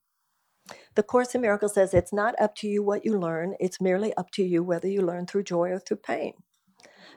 The 0.94 1.02
Course 1.02 1.34
in 1.34 1.40
Miracles 1.40 1.74
says 1.74 1.94
it's 1.94 2.12
not 2.12 2.34
up 2.40 2.54
to 2.56 2.68
you 2.68 2.82
what 2.82 3.04
you 3.04 3.18
learn, 3.18 3.54
it's 3.60 3.80
merely 3.80 4.14
up 4.14 4.30
to 4.32 4.42
you 4.42 4.62
whether 4.62 4.88
you 4.88 5.02
learn 5.02 5.26
through 5.26 5.44
joy 5.44 5.70
or 5.70 5.78
through 5.78 5.98
pain. 5.98 6.34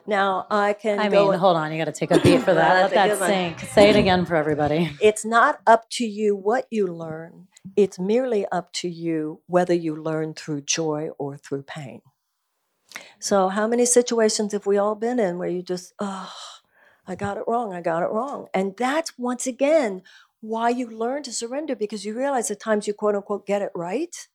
Now, 0.06 0.46
I 0.50 0.72
can 0.72 1.00
i 1.00 1.08
mean 1.08 1.32
hold 1.32 1.56
on 1.56 1.72
you 1.72 1.78
got 1.78 1.86
to 1.86 1.92
take 1.92 2.12
a 2.12 2.20
beat 2.20 2.42
for 2.42 2.54
that. 2.60 2.92
Let 2.92 3.18
that 3.18 3.18
sink. 3.18 3.60
Say 3.60 3.90
it 3.90 3.96
again 3.96 4.24
for 4.24 4.36
everybody. 4.36 4.90
It's 5.00 5.24
not 5.24 5.60
up 5.66 5.88
to 5.90 6.06
you 6.06 6.36
what 6.36 6.66
you 6.70 6.86
learn, 6.86 7.48
it's 7.76 7.98
merely 7.98 8.46
up 8.46 8.72
to 8.74 8.88
you 8.88 9.40
whether 9.46 9.74
you 9.74 9.96
learn 9.96 10.34
through 10.34 10.62
joy 10.62 11.10
or 11.18 11.36
through 11.36 11.62
pain. 11.62 12.02
So, 13.18 13.48
how 13.48 13.66
many 13.66 13.84
situations 13.84 14.52
have 14.52 14.66
we 14.66 14.78
all 14.78 14.94
been 14.94 15.18
in 15.18 15.38
where 15.38 15.48
you 15.48 15.62
just, 15.62 15.92
oh, 15.98 16.32
I 17.06 17.14
got 17.14 17.36
it 17.36 17.44
wrong, 17.46 17.72
I 17.72 17.80
got 17.80 18.02
it 18.02 18.10
wrong? 18.10 18.48
And 18.52 18.74
that's 18.76 19.18
once 19.18 19.46
again 19.46 20.02
why 20.40 20.70
you 20.70 20.88
learn 20.88 21.22
to 21.24 21.32
surrender 21.32 21.74
because 21.76 22.04
you 22.04 22.16
realize 22.16 22.48
the 22.48 22.56
times 22.56 22.86
you 22.86 22.94
quote 22.94 23.14
unquote 23.14 23.46
get 23.46 23.62
it 23.62 23.70
right 23.74 24.28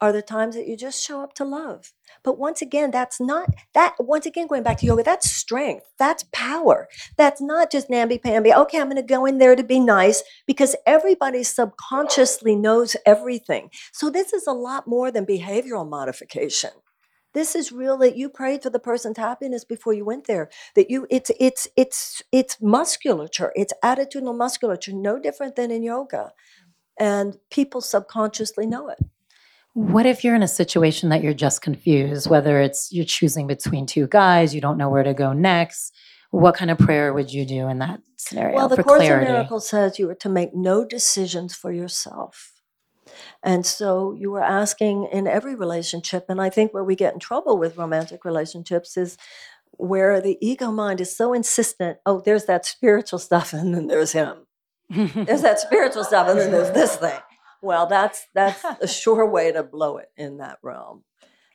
are 0.00 0.12
the 0.12 0.22
times 0.22 0.54
that 0.54 0.66
you 0.66 0.76
just 0.76 1.04
show 1.04 1.22
up 1.22 1.34
to 1.34 1.44
love. 1.44 1.92
But 2.22 2.38
once 2.38 2.62
again, 2.62 2.90
that's 2.90 3.20
not 3.20 3.50
that. 3.74 3.94
Once 3.98 4.26
again, 4.26 4.46
going 4.46 4.62
back 4.62 4.78
to 4.78 4.86
yoga, 4.86 5.02
that's 5.02 5.30
strength. 5.30 5.86
That's 5.98 6.24
power. 6.32 6.88
That's 7.16 7.40
not 7.40 7.70
just 7.70 7.90
namby 7.90 8.18
pamby. 8.18 8.52
Okay, 8.52 8.80
I'm 8.80 8.86
going 8.88 8.96
to 8.96 9.02
go 9.02 9.26
in 9.26 9.38
there 9.38 9.54
to 9.54 9.62
be 9.62 9.78
nice 9.78 10.22
because 10.46 10.74
everybody 10.86 11.42
subconsciously 11.42 12.56
knows 12.56 12.96
everything. 13.04 13.70
So 13.92 14.10
this 14.10 14.32
is 14.32 14.46
a 14.46 14.52
lot 14.52 14.86
more 14.86 15.10
than 15.10 15.26
behavioral 15.26 15.88
modification. 15.88 16.70
This 17.32 17.54
is 17.54 17.70
real 17.70 17.96
that 17.98 18.16
you 18.16 18.28
prayed 18.28 18.62
for 18.62 18.70
the 18.70 18.78
person's 18.80 19.18
happiness 19.18 19.64
before 19.64 19.92
you 19.92 20.04
went 20.04 20.26
there. 20.26 20.50
That 20.74 20.90
you, 20.90 21.06
it's 21.10 21.30
it's 21.38 21.68
it's 21.76 22.22
it's 22.32 22.60
musculature. 22.60 23.52
It's 23.54 23.72
attitudinal 23.84 24.36
musculature, 24.36 24.92
no 24.92 25.18
different 25.18 25.56
than 25.56 25.70
in 25.70 25.82
yoga 25.82 26.32
And 26.98 27.36
people 27.50 27.80
subconsciously 27.80 28.66
know 28.66 28.88
it. 28.88 28.98
What 29.74 30.06
if 30.06 30.24
you're 30.24 30.34
in 30.34 30.42
a 30.42 30.48
situation 30.48 31.10
that 31.10 31.22
you're 31.22 31.32
just 31.32 31.62
confused, 31.62 32.28
whether 32.28 32.60
it's 32.60 32.92
you're 32.92 33.04
choosing 33.04 33.46
between 33.46 33.86
two 33.86 34.08
guys, 34.08 34.52
you 34.54 34.60
don't 34.60 34.76
know 34.76 34.90
where 34.90 35.04
to 35.04 35.14
go 35.14 35.32
next? 35.32 35.94
What 36.32 36.56
kind 36.56 36.70
of 36.70 36.78
prayer 36.78 37.12
would 37.12 37.32
you 37.32 37.44
do 37.44 37.68
in 37.68 37.78
that 37.78 38.00
scenario 38.16 38.56
Well, 38.56 38.68
the 38.68 38.82
Course 38.82 38.98
clarity? 38.98 39.26
in 39.26 39.32
Miracles 39.32 39.68
says 39.68 39.98
you 39.98 40.10
are 40.10 40.14
to 40.16 40.28
make 40.28 40.54
no 40.54 40.84
decisions 40.84 41.54
for 41.54 41.72
yourself. 41.72 42.59
And 43.42 43.64
so 43.64 44.12
you 44.12 44.30
were 44.30 44.42
asking 44.42 45.08
in 45.10 45.26
every 45.26 45.54
relationship, 45.54 46.26
and 46.28 46.40
I 46.40 46.50
think 46.50 46.74
where 46.74 46.84
we 46.84 46.94
get 46.94 47.14
in 47.14 47.20
trouble 47.20 47.56
with 47.56 47.78
romantic 47.78 48.24
relationships 48.24 48.96
is 48.96 49.16
where 49.72 50.20
the 50.20 50.36
ego 50.40 50.70
mind 50.70 51.00
is 51.00 51.16
so 51.16 51.32
insistent 51.32 51.98
oh, 52.04 52.20
there's 52.20 52.44
that 52.46 52.66
spiritual 52.66 53.18
stuff, 53.18 53.52
and 53.52 53.74
then 53.74 53.86
there's 53.86 54.12
him. 54.12 54.46
There's 54.90 55.42
that 55.42 55.60
spiritual 55.60 56.04
stuff, 56.04 56.28
and 56.28 56.38
then 56.38 56.50
there's 56.50 56.72
this 56.72 56.96
thing. 56.96 57.20
Well, 57.62 57.86
that's 57.86 58.26
that's 58.34 58.64
a 58.80 58.88
sure 58.88 59.26
way 59.26 59.52
to 59.52 59.62
blow 59.62 59.98
it 59.98 60.10
in 60.16 60.38
that 60.38 60.58
realm. 60.62 61.04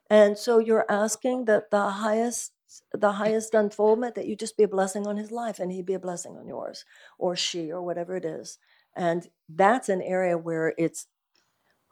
And 0.09 0.37
so 0.37 0.59
you're 0.59 0.85
asking 0.89 1.45
that 1.45 1.71
the 1.71 1.89
highest 1.89 2.51
the 2.93 3.13
highest 3.13 3.53
unfoldment 3.53 4.15
that 4.15 4.27
you 4.27 4.35
just 4.35 4.57
be 4.57 4.63
a 4.63 4.67
blessing 4.67 5.07
on 5.07 5.17
his 5.17 5.31
life 5.31 5.59
and 5.59 5.71
he 5.71 5.81
be 5.81 5.93
a 5.93 5.99
blessing 5.99 6.35
on 6.37 6.47
yours 6.47 6.83
or 7.17 7.35
she 7.35 7.71
or 7.71 7.81
whatever 7.81 8.15
it 8.15 8.25
is. 8.25 8.57
And 8.95 9.27
that's 9.47 9.87
an 9.89 10.01
area 10.01 10.37
where 10.37 10.73
it's 10.77 11.07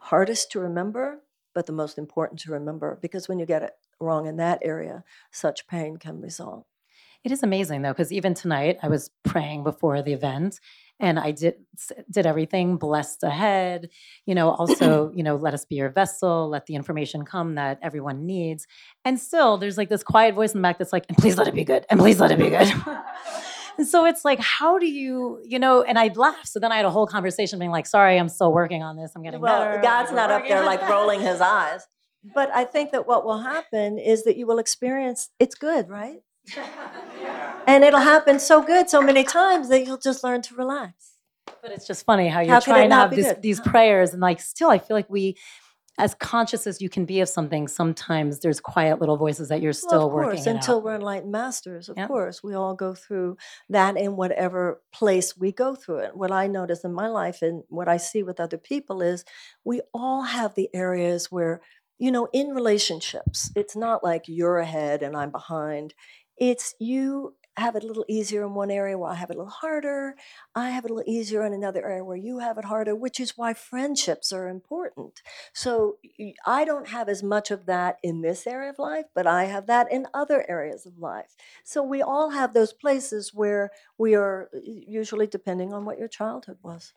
hardest 0.04 0.52
to 0.52 0.60
remember, 0.60 1.20
but 1.56 1.66
the 1.66 1.72
most 1.72 1.98
important 1.98 2.40
to 2.42 2.52
remember 2.52 3.00
because 3.02 3.28
when 3.28 3.40
you 3.40 3.46
get 3.46 3.64
it 3.64 3.72
wrong 4.00 4.28
in 4.28 4.38
that 4.38 4.60
area, 4.62 5.04
such 5.32 5.68
pain 5.68 5.98
can 5.98 6.22
result. 6.22 6.66
It 7.24 7.32
is 7.32 7.42
amazing 7.42 7.84
though, 7.84 7.94
because 7.94 8.12
even 8.12 8.34
tonight 8.34 8.80
I 8.84 8.90
was 8.90 9.10
praying 9.24 9.64
before 9.64 10.02
the 10.02 10.12
event 10.12 10.60
and 11.00 11.18
I 11.18 11.32
did 11.32 11.56
did 12.12 12.26
everything 12.26 12.76
blessed 12.76 13.24
ahead. 13.24 13.90
You 14.26 14.36
know, 14.36 14.52
also, 14.52 15.12
you 15.16 15.24
know, 15.24 15.38
let 15.38 15.54
us 15.54 15.64
be 15.64 15.76
your 15.76 15.90
vessel, 15.90 16.50
let 16.50 16.66
the 16.66 16.76
information 16.76 17.24
come 17.24 17.56
that 17.56 17.80
everyone 17.82 18.26
needs. 18.26 18.68
And 19.06 19.18
still 19.18 19.58
there's 19.58 19.78
like 19.78 19.90
this 19.90 20.04
quiet 20.04 20.36
voice 20.36 20.52
in 20.54 20.60
the 20.60 20.64
back 20.64 20.80
that's 20.80 20.92
like, 20.92 21.06
and 21.08 21.18
please 21.18 21.38
let 21.38 21.48
it 21.48 21.54
be 21.54 21.64
good, 21.64 21.86
and 21.90 21.98
please 21.98 22.20
let 22.20 22.32
it 22.32 22.40
be 22.40 22.50
good. 22.50 22.74
and 23.78 23.88
so 23.88 24.06
it's 24.06 24.24
like, 24.24 24.40
how 24.40 24.78
do 24.80 24.86
you, 24.86 25.42
you 25.46 25.60
know, 25.60 25.82
and 25.82 25.98
I'd 25.98 26.18
laugh. 26.18 26.46
So 26.46 26.60
then 26.60 26.72
I 26.72 26.78
had 26.78 26.86
a 26.86 26.90
whole 26.92 27.08
conversation 27.08 27.60
being 27.60 27.72
like, 27.72 27.86
sorry, 27.86 28.18
I'm 28.18 28.30
still 28.30 28.52
working 28.52 28.84
on 28.84 28.96
this. 28.96 29.12
I'm 29.16 29.24
getting 29.24 29.42
Well, 29.42 29.64
better. 29.64 29.82
God's 29.82 30.10
I'm 30.10 30.16
not 30.16 30.32
up 30.32 30.48
there 30.48 30.64
like 30.64 30.88
rolling 30.90 31.22
his 31.22 31.42
eyes. 31.42 31.88
But 32.34 32.50
I 32.54 32.64
think 32.64 32.92
that 32.92 33.06
what 33.06 33.26
will 33.26 33.40
happen 33.40 34.00
is 34.00 34.24
that 34.24 34.38
you 34.38 34.48
will 34.48 34.60
experience 34.60 35.30
it's 35.40 35.56
good, 35.56 35.90
right? 35.90 36.22
And 37.66 37.86
it'll 37.86 38.02
happen 38.02 38.40
so 38.40 38.62
good 38.62 38.90
so 38.90 39.02
many 39.02 39.24
times 39.24 39.70
that 39.70 39.86
you'll 39.86 39.98
just 39.98 40.22
learn 40.22 40.42
to 40.42 40.56
relax. 40.56 41.14
But 41.62 41.72
it's 41.72 41.88
just 41.88 42.06
funny 42.06 42.28
how 42.28 42.42
you're 42.42 42.54
How 42.54 42.60
trying 42.60 42.90
to 42.90 42.96
have 42.96 43.12
this, 43.12 43.38
these 43.42 43.62
prayers, 43.62 44.12
and 44.12 44.22
like 44.22 44.42
still, 44.42 44.70
I 44.70 44.80
feel 44.80 44.98
like 44.98 45.10
we, 45.10 45.38
as 46.00 46.16
conscious 46.16 46.68
as 46.68 46.82
you 46.82 46.90
can 46.90 47.06
be 47.06 47.20
of 47.22 47.30
something, 47.30 47.68
sometimes 47.68 48.40
there's 48.40 48.60
quiet 48.60 49.00
little 49.00 49.18
voices 49.18 49.50
that 49.50 49.62
you're 49.62 49.74
Well, 49.82 49.96
still 49.96 50.00
of 50.00 50.12
working 50.12 50.14
course, 50.14 50.46
until 50.48 50.82
out. 50.82 50.82
we're 50.82 50.96
enlightened 50.96 51.32
masters, 51.34 51.90
of 51.90 51.98
Yep. 51.98 52.02
course, 52.02 52.42
we 52.42 52.54
all 52.54 52.74
go 52.74 52.94
through 52.96 53.38
that 53.70 53.98
in 53.98 54.16
whatever 54.16 54.82
place 54.94 55.36
we 55.36 55.52
go 55.52 55.76
through 55.76 55.98
it. 56.00 56.16
What 56.16 56.32
I 56.32 56.48
notice 56.48 56.86
in 56.86 56.94
my 56.94 57.08
life 57.10 57.42
and 57.42 57.64
what 57.68 57.90
I 57.90 57.98
see 57.98 58.24
with 58.24 58.40
other 58.40 58.58
people 58.58 59.02
is 59.02 59.26
we 59.66 59.82
all 59.94 60.22
have 60.24 60.56
the 60.56 60.70
areas 60.74 61.30
where, 61.32 61.62
you 62.00 62.12
know, 62.12 62.30
in 62.32 62.50
relationships, 62.56 63.52
it's 63.58 63.76
not 63.76 64.04
like 64.06 64.24
you're 64.28 64.58
ahead 64.60 65.04
and 65.04 65.18
I'm 65.18 65.32
behind. 65.32 65.94
It's 66.38 66.74
you 66.80 67.36
have 67.58 67.76
it 67.76 67.84
a 67.84 67.88
little 67.88 68.06
easier 68.08 68.44
in 68.44 68.54
one 68.54 68.72
area 68.72 68.98
where 68.98 69.12
I 69.12 69.16
have 69.16 69.30
it 69.30 69.36
a 69.36 69.40
little 69.40 69.52
harder. 69.52 70.16
I 70.56 70.70
have 70.70 70.86
it 70.86 70.92
a 70.92 70.94
little 70.94 71.12
easier 71.12 71.46
in 71.46 71.54
another 71.54 71.86
area 71.86 72.04
where 72.04 72.18
you 72.18 72.40
have 72.40 72.58
it 72.58 72.66
harder, 72.66 72.96
which 72.96 73.20
is 73.20 73.38
why 73.38 73.54
friendships 73.54 74.32
are 74.32 74.48
important. 74.48 75.22
So 75.54 75.98
I 76.46 76.66
don't 76.66 76.88
have 76.90 77.10
as 77.10 77.22
much 77.22 77.52
of 77.52 77.66
that 77.68 77.98
in 78.02 78.22
this 78.22 78.48
area 78.48 78.72
of 78.72 78.80
life, 78.80 79.06
but 79.14 79.28
I 79.28 79.46
have 79.46 79.68
that 79.68 79.92
in 79.92 80.08
other 80.14 80.46
areas 80.50 80.86
of 80.86 80.98
life. 80.98 81.36
So 81.64 81.84
we 81.84 82.02
all 82.02 82.32
have 82.32 82.54
those 82.54 82.74
places 82.74 83.34
where 83.34 83.70
we 83.98 84.16
are 84.16 84.50
usually 84.54 85.28
depending 85.28 85.74
on 85.74 85.86
what 85.86 86.00
your 86.00 86.08
childhood 86.08 86.58
was. 86.64 86.94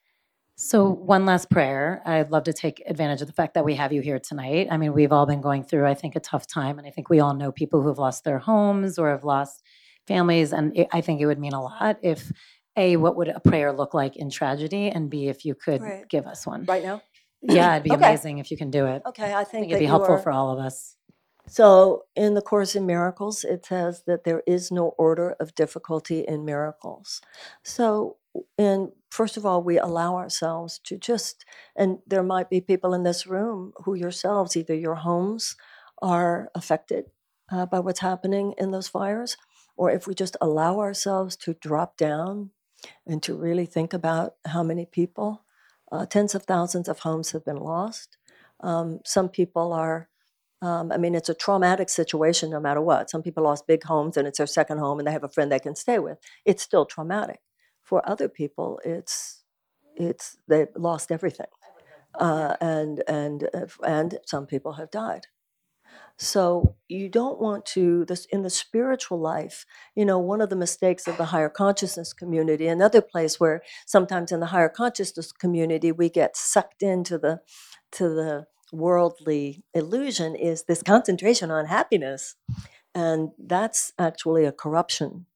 So, 0.59 0.89
one 0.89 1.27
last 1.27 1.51
prayer. 1.51 2.01
I'd 2.07 2.31
love 2.31 2.45
to 2.45 2.53
take 2.55 2.83
advantage 2.87 3.21
of 3.21 3.27
the 3.27 3.35
fact 3.35 3.53
that 3.55 3.65
we 3.67 3.75
have 3.75 3.93
you 3.93 4.01
here 4.01 4.19
tonight. 4.19 4.69
I 4.71 4.79
mean, 4.79 4.95
we've 4.95 5.13
all 5.13 5.27
been 5.27 5.43
going 5.43 5.63
through, 5.63 5.85
I 5.85 5.93
think, 5.93 6.17
a 6.17 6.21
tough 6.21 6.47
time, 6.47 6.79
and 6.79 6.89
I 6.89 6.91
think 6.91 7.11
we 7.11 7.21
all 7.21 7.35
know 7.35 7.53
people 7.53 7.83
who 7.83 7.89
have 7.89 7.99
lost 7.99 8.25
their 8.25 8.39
homes 8.39 8.99
or 8.99 9.11
have 9.11 9.23
lost 9.23 9.63
families, 10.07 10.53
and 10.53 10.77
it, 10.77 10.89
I 10.93 11.01
think 11.01 11.21
it 11.21 11.27
would 11.27 11.39
mean 11.39 11.53
a 11.53 11.63
lot 11.63 11.99
if 12.03 12.31
a 12.77 12.97
what 12.97 13.17
would 13.17 13.29
a 13.29 13.41
prayer 13.41 13.73
look 13.73 13.95
like 13.95 14.17
in 14.17 14.31
tragedy, 14.31 14.89
and 14.89 15.09
b 15.11 15.29
if 15.29 15.45
you 15.45 15.55
could 15.55 15.83
Right. 15.83 16.09
give 16.09 16.27
us 16.27 16.47
one. 16.47 16.65
Right 16.67 16.83
now? 16.83 17.03
Yeah, 17.43 17.73
it'd 17.75 17.85
be 17.85 17.91
Okay. 17.95 18.05
amazing 18.05 18.39
if 18.39 18.51
you 18.51 18.57
can 18.57 18.71
do 18.71 18.87
it. 18.87 19.03
Okay, 19.07 19.33
I 19.33 19.41
I 19.41 19.45
think, 19.45 19.51
think 19.63 19.67
it'd 19.73 19.79
be 19.79 19.85
you 19.85 19.91
helpful 19.91 20.15
are- 20.17 20.19
for 20.19 20.33
all 20.33 20.51
of 20.51 20.59
us. 20.59 20.97
So, 21.49 22.07
in 22.17 22.35
the 22.35 22.43
Course 22.43 22.75
in 22.75 22.87
Miracles, 22.87 23.45
it 23.45 23.65
says 23.65 24.03
that 24.09 24.25
there 24.25 24.43
is 24.49 24.73
no 24.73 24.89
order 24.99 25.37
of 25.39 25.55
difficulty 25.55 26.21
in 26.27 26.45
miracles. 26.45 27.21
So, 27.63 28.17
and 28.59 28.91
first 29.11 29.37
of 29.37 29.47
all, 29.47 29.63
we 29.63 29.79
allow 29.79 30.17
ourselves 30.17 30.81
to 30.87 30.99
just, 30.99 31.45
and 31.77 31.99
there 32.05 32.25
might 32.25 32.51
be 32.51 32.61
people 32.61 32.95
in 32.95 33.05
this 33.05 33.29
room 33.29 33.73
who 33.85 33.95
yourselves, 33.95 34.57
either 34.57 34.75
your 34.75 34.97
homes 34.97 35.55
are 36.03 36.51
affected 36.57 37.05
uh, 37.53 37.65
by 37.67 37.79
what's 37.79 38.01
happening 38.01 38.53
in 38.59 38.73
those 38.73 38.89
fires, 38.89 39.37
or 39.77 39.91
if 39.91 40.07
we 40.07 40.15
just 40.15 40.37
allow 40.41 40.81
ourselves 40.81 41.37
to 41.37 41.55
drop 41.55 41.97
down 41.97 42.51
and 43.07 43.23
to 43.23 43.35
really 43.35 43.67
think 43.67 43.93
about 43.93 44.37
how 44.47 44.63
many 44.63 44.87
people, 44.87 45.43
uh, 45.93 46.07
tens 46.07 46.35
of 46.35 46.45
thousands 46.45 46.89
of 46.89 47.01
homes 47.01 47.33
have 47.33 47.45
been 47.45 47.57
lost. 47.57 48.17
Um, 48.61 49.01
some 49.05 49.29
people 49.29 49.73
are 49.73 50.09
um, 50.63 50.91
I 50.91 50.97
mean, 50.97 51.15
it's 51.15 51.29
a 51.29 51.35
traumatic 51.35 51.91
situation 51.91 52.51
no 52.51 52.61
matter 52.61 52.81
what. 52.81 53.11
Some 53.11 53.23
people 53.23 53.45
lost 53.45 53.67
big 53.67 53.85
homes 53.85 54.17
and 54.17 54.27
it's 54.27 54.39
their 54.39 54.47
second 54.47 54.79
home 54.79 54.99
and 54.99 55.07
they 55.07 55.13
have 55.13 55.25
a 55.25 55.29
friend 55.29 55.53
they 55.53 55.59
can 55.59 55.77
stay 55.77 55.99
with. 55.99 56.19
It's 56.45 56.63
still 56.63 56.87
traumatic. 56.87 57.41
For 57.83 58.07
other 58.09 58.29
people, 58.29 58.81
it's 58.85 59.45
it's 59.95 60.39
they've 60.49 60.69
lost 60.75 61.13
everything, 61.13 61.47
uh, 62.19 62.57
and 62.61 63.03
and 63.07 63.49
uh, 63.55 63.67
and 63.87 64.19
some 64.27 64.47
people 64.47 64.73
have 64.73 64.91
died. 64.91 65.29
So 66.19 66.77
you 66.89 67.09
don't 67.09 67.41
want 67.41 67.67
to 67.67 68.05
this 68.07 68.25
in 68.27 68.43
the 68.43 68.51
spiritual 68.51 69.21
life. 69.21 69.67
You 69.95 70.05
know, 70.07 70.19
one 70.19 70.41
of 70.41 70.49
the 70.49 70.57
mistakes 70.57 71.07
of 71.07 71.19
the 71.19 71.27
higher 71.27 71.51
consciousness 71.51 72.13
community, 72.13 72.69
another 72.69 73.03
place 73.03 73.39
where 73.39 73.63
sometimes 73.87 74.33
in 74.33 74.41
the 74.41 74.47
higher 74.47 74.71
consciousness 74.71 75.31
community 75.33 75.93
we 75.93 76.09
get 76.09 76.37
sucked 76.37 76.83
into 76.83 77.19
the 77.19 77.41
to 77.93 78.09
the 78.09 78.47
worldly 78.73 79.63
illusion 79.75 80.35
is 80.35 80.65
this 80.65 80.83
concentration 80.83 81.51
on 81.51 81.67
happiness. 81.67 82.37
And 82.95 83.31
that's 83.39 83.93
actually 83.99 84.47
a 84.47 84.53
corruption 84.53 85.27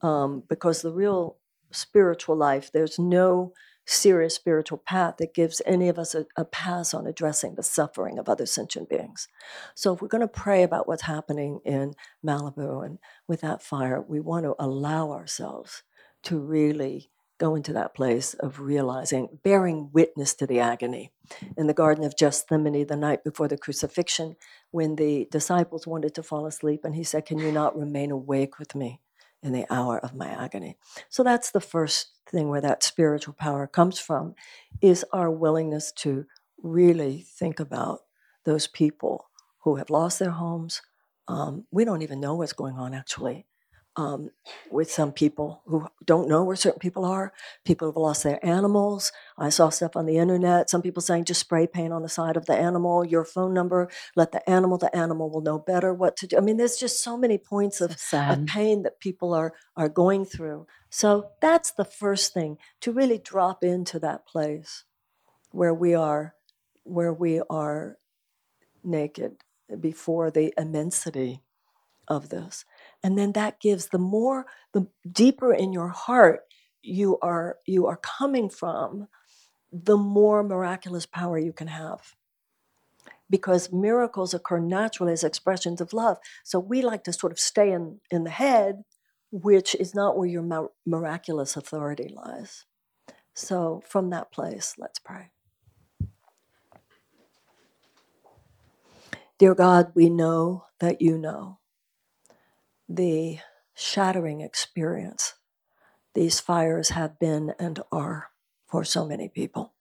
um, 0.00 0.42
because 0.48 0.82
the 0.82 0.92
real 0.92 1.36
spiritual 1.70 2.36
life, 2.36 2.70
there's 2.72 2.98
no 2.98 3.52
serious 3.84 4.34
spiritual 4.34 4.78
path 4.78 5.16
that 5.18 5.34
gives 5.34 5.60
any 5.66 5.88
of 5.88 5.98
us 5.98 6.14
a, 6.14 6.26
a 6.36 6.44
pass 6.44 6.94
on 6.94 7.06
addressing 7.06 7.54
the 7.54 7.62
suffering 7.62 8.18
of 8.18 8.28
other 8.28 8.46
sentient 8.46 8.88
beings. 8.88 9.28
So, 9.74 9.92
if 9.92 10.00
we're 10.00 10.08
going 10.08 10.20
to 10.22 10.28
pray 10.28 10.62
about 10.62 10.86
what's 10.86 11.02
happening 11.02 11.60
in 11.64 11.94
Malibu 12.24 12.84
and 12.84 12.98
with 13.26 13.40
that 13.40 13.62
fire, 13.62 14.00
we 14.00 14.20
want 14.20 14.44
to 14.44 14.54
allow 14.58 15.10
ourselves 15.10 15.82
to 16.24 16.38
really 16.38 17.10
go 17.38 17.56
into 17.56 17.72
that 17.72 17.92
place 17.92 18.34
of 18.34 18.60
realizing, 18.60 19.40
bearing 19.42 19.90
witness 19.92 20.32
to 20.32 20.46
the 20.46 20.60
agony. 20.60 21.10
In 21.56 21.66
the 21.66 21.74
Garden 21.74 22.04
of 22.04 22.16
Gethsemane, 22.16 22.86
the 22.86 22.94
night 22.94 23.24
before 23.24 23.48
the 23.48 23.58
crucifixion, 23.58 24.36
when 24.70 24.94
the 24.94 25.26
disciples 25.32 25.84
wanted 25.84 26.14
to 26.14 26.22
fall 26.22 26.46
asleep, 26.46 26.84
and 26.84 26.94
he 26.94 27.02
said, 27.02 27.26
Can 27.26 27.38
you 27.38 27.50
not 27.50 27.76
remain 27.76 28.12
awake 28.12 28.60
with 28.60 28.76
me 28.76 29.00
in 29.42 29.52
the 29.52 29.66
hour 29.70 29.98
of 29.98 30.14
my 30.14 30.28
agony? 30.28 30.76
So 31.08 31.22
that's 31.22 31.50
the 31.50 31.60
first 31.60 32.12
thing 32.28 32.48
where 32.48 32.60
that 32.60 32.82
spiritual 32.82 33.34
power 33.34 33.66
comes 33.66 33.98
from, 33.98 34.34
is 34.80 35.04
our 35.12 35.30
willingness 35.30 35.92
to 35.92 36.26
really 36.62 37.26
think 37.28 37.60
about 37.60 38.00
those 38.44 38.66
people 38.66 39.26
who 39.60 39.76
have 39.76 39.90
lost 39.90 40.18
their 40.18 40.30
homes. 40.30 40.82
Um, 41.28 41.66
we 41.70 41.84
don't 41.84 42.02
even 42.02 42.20
know 42.20 42.34
what's 42.34 42.52
going 42.52 42.76
on 42.76 42.94
actually 42.94 43.46
um, 43.96 44.30
with 44.70 44.90
some 44.90 45.12
people 45.12 45.62
who 45.66 45.86
don't 46.04 46.28
know 46.28 46.42
where 46.44 46.56
certain 46.56 46.78
people 46.78 47.04
are. 47.04 47.32
People 47.64 47.88
have 47.88 47.96
lost 47.96 48.22
their 48.22 48.44
animals. 48.44 49.12
I 49.36 49.50
saw 49.50 49.68
stuff 49.68 49.96
on 49.96 50.06
the 50.06 50.16
internet. 50.16 50.70
Some 50.70 50.82
people 50.82 51.02
saying 51.02 51.24
just 51.26 51.40
spray 51.40 51.66
paint 51.66 51.92
on 51.92 52.02
the 52.02 52.08
side 52.08 52.36
of 52.36 52.46
the 52.46 52.54
animal, 52.54 53.04
your 53.04 53.24
phone 53.24 53.52
number, 53.52 53.90
let 54.16 54.32
the 54.32 54.48
animal, 54.48 54.78
the 54.78 54.94
animal 54.96 55.30
will 55.30 55.42
know 55.42 55.58
better 55.58 55.92
what 55.92 56.16
to 56.18 56.26
do. 56.26 56.36
I 56.38 56.40
mean, 56.40 56.56
there's 56.56 56.76
just 56.76 57.02
so 57.02 57.16
many 57.16 57.36
points 57.36 57.78
So 57.78 57.84
of, 57.86 57.96
of 58.40 58.46
pain 58.46 58.82
that 58.82 59.00
people 59.00 59.34
are, 59.34 59.52
are 59.76 59.88
going 59.88 60.24
through. 60.24 60.66
So 60.88 61.30
that's 61.40 61.72
the 61.72 61.84
first 61.84 62.32
thing 62.32 62.58
to 62.80 62.92
really 62.92 63.18
drop 63.18 63.62
into 63.62 63.98
that 64.00 64.26
place 64.26 64.84
where 65.50 65.74
we 65.74 65.94
are, 65.94 66.34
where 66.84 67.12
we 67.12 67.42
are 67.50 67.98
naked 68.82 69.36
before 69.80 70.30
the 70.30 70.52
immensity 70.56 71.42
of 72.08 72.30
this 72.30 72.64
and 73.02 73.18
then 73.18 73.32
that 73.32 73.60
gives 73.60 73.88
the 73.88 73.98
more 73.98 74.46
the 74.72 74.86
deeper 75.10 75.52
in 75.52 75.72
your 75.72 75.88
heart 75.88 76.40
you 76.82 77.18
are 77.20 77.58
you 77.66 77.86
are 77.86 77.96
coming 77.96 78.48
from 78.48 79.08
the 79.72 79.96
more 79.96 80.42
miraculous 80.42 81.06
power 81.06 81.38
you 81.38 81.52
can 81.52 81.68
have. 81.68 82.14
Because 83.30 83.72
miracles 83.72 84.34
occur 84.34 84.58
naturally 84.58 85.14
as 85.14 85.24
expressions 85.24 85.80
of 85.80 85.94
love. 85.94 86.18
So 86.44 86.58
we 86.60 86.82
like 86.82 87.04
to 87.04 87.12
sort 87.14 87.32
of 87.32 87.38
stay 87.38 87.72
in, 87.72 87.98
in 88.10 88.24
the 88.24 88.30
head, 88.30 88.84
which 89.30 89.74
is 89.74 89.94
not 89.94 90.18
where 90.18 90.28
your 90.28 90.68
miraculous 90.84 91.56
authority 91.56 92.12
lies. 92.14 92.66
So, 93.34 93.82
from 93.88 94.10
that 94.10 94.30
place, 94.30 94.74
let's 94.76 94.98
pray. 94.98 95.30
Dear 99.38 99.54
God, 99.54 99.92
we 99.94 100.10
know 100.10 100.66
that 100.80 101.00
you 101.00 101.16
know 101.16 101.58
the 102.96 103.38
shattering 103.74 104.40
experience 104.40 105.34
these 106.14 106.40
fires 106.40 106.90
have 106.90 107.18
been 107.18 107.54
and 107.58 107.80
are 107.90 108.30
for 108.66 108.84
so 108.84 109.06
many 109.06 109.28
people. 109.28 109.72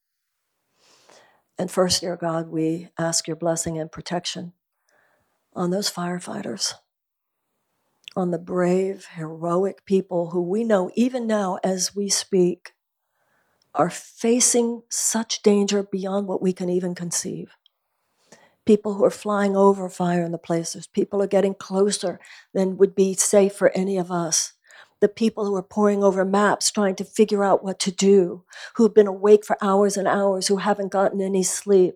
And 1.58 1.70
first, 1.70 2.02
dear 2.02 2.16
God, 2.16 2.50
we 2.50 2.90
ask 2.98 3.28
your 3.28 3.36
blessing 3.36 3.78
and 3.78 3.92
protection 3.92 4.54
on 5.54 5.72
those 5.72 5.92
firefighters, 5.92 6.74
on 8.16 8.32
the 8.32 8.40
brave, 8.40 9.08
heroic 9.16 9.86
people 9.86 10.30
who 10.30 10.42
we 10.42 10.64
know, 10.64 10.90
even 10.96 11.28
now 11.28 11.60
as 11.64 11.94
we 11.94 12.08
speak, 12.08 12.72
are 13.76 13.90
facing 13.90 14.84
such 14.90 15.44
danger 15.44 15.84
beyond 15.84 16.28
what 16.28 16.42
we 16.42 16.54
can 16.54 16.70
even 16.70 16.96
conceive. 16.96 17.56
People 18.66 18.94
who 18.94 19.04
are 19.04 19.10
flying 19.10 19.58
over 19.58 19.90
fire 19.90 20.24
in 20.24 20.32
the 20.32 20.38
places, 20.38 20.86
people 20.86 21.22
are 21.22 21.28
getting 21.28 21.56
closer 21.56 22.20
than 22.54 22.78
would 22.78 22.94
be 22.94 23.14
safe 23.16 23.54
for 23.54 23.72
any 23.76 23.98
of 23.98 24.12
us. 24.12 24.54
The 25.00 25.10
people 25.10 25.46
who 25.46 25.56
are 25.56 25.64
poring 25.64 26.04
over 26.04 26.24
maps 26.24 26.70
trying 26.70 26.96
to 26.98 27.04
figure 27.04 27.44
out 27.44 27.64
what 27.64 27.80
to 27.80 27.92
do, 27.92 28.44
who 28.76 28.84
have 28.84 28.94
been 28.94 29.08
awake 29.08 29.44
for 29.44 29.58
hours 29.62 29.98
and 29.98 30.08
hours, 30.08 30.48
who 30.48 30.58
haven't 30.58 30.92
gotten 30.92 31.22
any 31.22 31.42
sleep. 31.42 31.96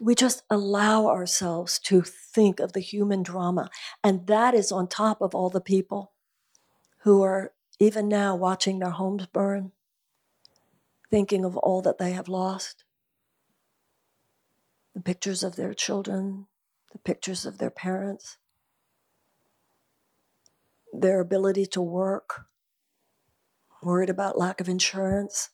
We 0.00 0.14
just 0.14 0.42
allow 0.48 1.06
ourselves 1.06 1.78
to 1.80 2.00
think 2.00 2.58
of 2.58 2.72
the 2.72 2.80
human 2.80 3.22
drama. 3.22 3.68
And 4.02 4.26
that 4.26 4.54
is 4.54 4.72
on 4.72 4.88
top 4.88 5.20
of 5.20 5.34
all 5.34 5.50
the 5.50 5.60
people 5.60 6.12
who 7.00 7.22
are 7.22 7.52
even 7.78 8.08
now 8.08 8.34
watching 8.34 8.78
their 8.78 8.90
homes 8.90 9.26
burn, 9.26 9.72
thinking 11.10 11.44
of 11.44 11.58
all 11.58 11.82
that 11.82 11.98
they 11.98 12.12
have 12.12 12.28
lost 12.28 12.84
the 14.98 15.04
pictures 15.04 15.44
of 15.44 15.54
their 15.54 15.72
children, 15.74 16.48
the 16.90 16.98
pictures 16.98 17.46
of 17.46 17.58
their 17.58 17.70
parents, 17.70 18.36
their 20.92 21.20
ability 21.20 21.64
to 21.64 21.80
work, 21.80 22.46
worried 23.80 24.10
about 24.10 24.36
lack 24.36 24.60
of 24.60 24.68
insurance, 24.68 25.50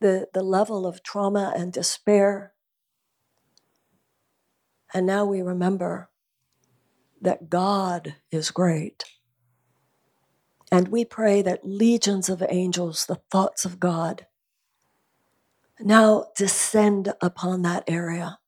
the, 0.00 0.28
the 0.34 0.44
level 0.44 0.86
of 0.86 1.02
trauma 1.02 1.52
and 1.56 1.72
despair. 1.72 2.52
And 4.94 5.04
now 5.04 5.24
we 5.24 5.42
remember 5.42 6.08
that 7.20 7.50
God 7.50 8.14
is 8.30 8.52
great. 8.52 9.02
And 10.70 10.86
we 10.86 11.04
pray 11.04 11.42
that 11.42 11.66
legions 11.66 12.28
of 12.28 12.40
angels, 12.48 13.04
the 13.04 13.20
thoughts 13.32 13.64
of 13.64 13.80
God, 13.80 14.26
now 15.80 16.26
descend 16.36 17.12
upon 17.20 17.62
that 17.62 17.84
area 17.86 18.38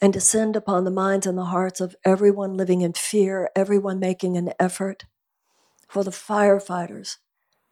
and 0.00 0.12
descend 0.12 0.56
upon 0.56 0.84
the 0.84 0.90
minds 0.90 1.26
and 1.26 1.36
the 1.36 1.46
hearts 1.46 1.80
of 1.80 1.96
everyone 2.04 2.56
living 2.56 2.80
in 2.82 2.92
fear, 2.92 3.50
everyone 3.56 3.98
making 3.98 4.36
an 4.36 4.52
effort. 4.58 5.04
For 5.88 6.04
the 6.04 6.10
firefighters, 6.10 7.16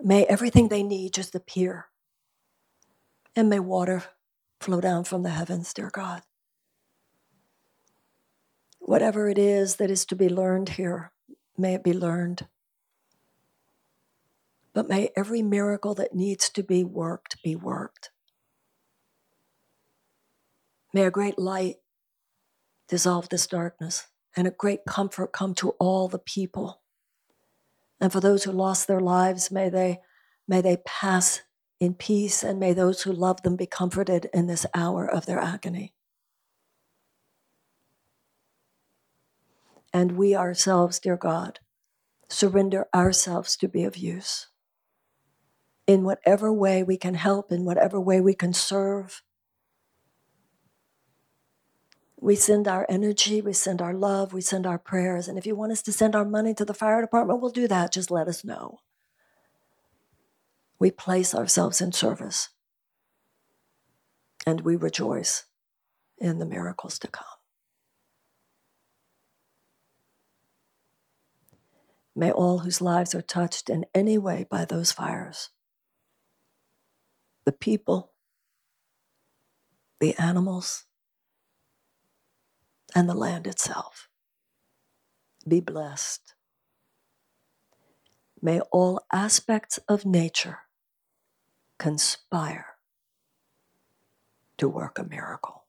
may 0.03 0.24
everything 0.24 0.68
they 0.68 0.82
need 0.82 1.14
just 1.14 1.34
appear. 1.34 1.87
And 3.34 3.49
may 3.49 3.61
water 3.61 4.05
flow 4.61 4.80
down 4.80 5.05
from 5.05 5.22
the 5.22 5.30
heavens, 5.30 5.72
dear 5.72 5.91
God. 5.93 6.22
Whatever 8.80 9.28
it 9.28 9.39
is 9.39 9.76
that 9.76 9.91
is 9.91 10.05
to 10.07 10.16
be 10.16 10.28
learned 10.28 10.70
here, 10.70 11.12
may 11.57 11.74
it 11.74 11.84
be 11.84 11.93
learned. 11.93 12.47
But 14.72 14.89
may 14.89 15.11
every 15.16 15.43
miracle 15.43 15.95
that 15.95 16.14
needs 16.14 16.49
to 16.51 16.62
be 16.62 16.84
worked 16.84 17.43
be 17.43 17.57
worked. 17.57 18.11
May 20.97 21.05
a 21.05 21.11
great 21.11 21.38
light 21.38 21.76
dissolve 22.88 23.28
this 23.28 23.47
darkness 23.47 24.07
and 24.34 24.49
a 24.49 24.51
great 24.51 24.86
comfort 24.88 25.30
come 25.30 25.55
to 25.57 25.72
all 25.72 26.09
the 26.09 26.18
people. 26.18 26.80
And 28.01 28.11
for 28.11 28.18
those 28.18 28.44
who 28.44 28.51
lost 28.51 28.88
their 28.88 29.01
lives, 29.01 29.51
may 29.51 29.68
they, 29.68 29.99
may 30.49 30.62
they 30.62 30.78
pass 30.86 31.42
in 31.80 31.92
peace, 31.92 32.42
and 32.42 32.59
may 32.59 32.72
those 32.72 33.03
who 33.03 33.12
love 33.12 33.42
them 33.42 33.57
be 33.57 33.66
comforted 33.66 34.30
in 34.32 34.47
this 34.47 34.64
hour 34.72 35.07
of 35.07 35.26
their 35.26 35.38
agony. 35.38 35.92
And 39.92 40.12
we 40.12 40.34
ourselves, 40.34 40.99
dear 40.99 41.18
God, 41.18 41.61
surrender 42.26 42.86
ourselves 42.94 43.55
to 43.59 43.68
be 43.68 43.84
of 43.84 43.99
use. 43.99 44.47
In 45.86 46.05
whatever 46.05 46.51
way 46.51 46.82
we 46.82 46.97
can 46.97 47.16
help, 47.16 47.53
in 47.53 47.66
whatever 47.66 48.01
way 48.01 48.22
we 48.22 48.32
can 48.32 48.55
serve, 48.55 49.20
we 52.18 52.34
send 52.34 52.66
our 52.66 52.86
energy, 52.88 53.40
we 53.42 53.52
send 53.52 53.82
our 53.82 53.94
love, 53.94 54.32
we 54.32 54.40
send 54.40 54.66
our 54.66 54.78
prayers. 54.78 55.28
And 55.28 55.36
if 55.38 55.46
you 55.46 55.54
want 55.54 55.72
us 55.72 55.82
to 55.82 55.92
send 55.92 56.16
our 56.16 56.24
money 56.24 56.54
to 56.54 56.64
the 56.64 56.74
fire 56.74 57.00
department, 57.00 57.40
we'll 57.40 57.50
do 57.50 57.68
that. 57.68 57.92
Just 57.92 58.10
let 58.10 58.28
us 58.28 58.44
know. 58.44 58.78
We 60.78 60.90
place 60.90 61.34
ourselves 61.34 61.80
in 61.80 61.92
service 61.92 62.50
and 64.46 64.62
we 64.62 64.76
rejoice 64.76 65.44
in 66.18 66.38
the 66.38 66.46
miracles 66.46 66.98
to 67.00 67.08
come. 67.08 67.26
May 72.14 72.32
all 72.32 72.60
whose 72.60 72.80
lives 72.80 73.14
are 73.14 73.20
touched 73.20 73.68
in 73.68 73.84
any 73.94 74.16
way 74.16 74.46
by 74.48 74.64
those 74.64 74.90
fires, 74.90 75.50
the 77.44 77.52
people, 77.52 78.12
the 80.00 80.16
animals, 80.16 80.86
and 82.97 83.11
the 83.11 83.14
land 83.14 83.47
itself. 83.47 84.09
Be 85.49 85.61
blessed. 85.61 86.34
May 88.42 88.61
all 88.72 89.03
aspects 89.12 89.78
of 89.88 90.07
nature 90.07 90.61
conspire 91.78 92.66
to 94.59 94.68
work 94.68 94.99
a 94.99 95.05
miracle. 95.05 95.64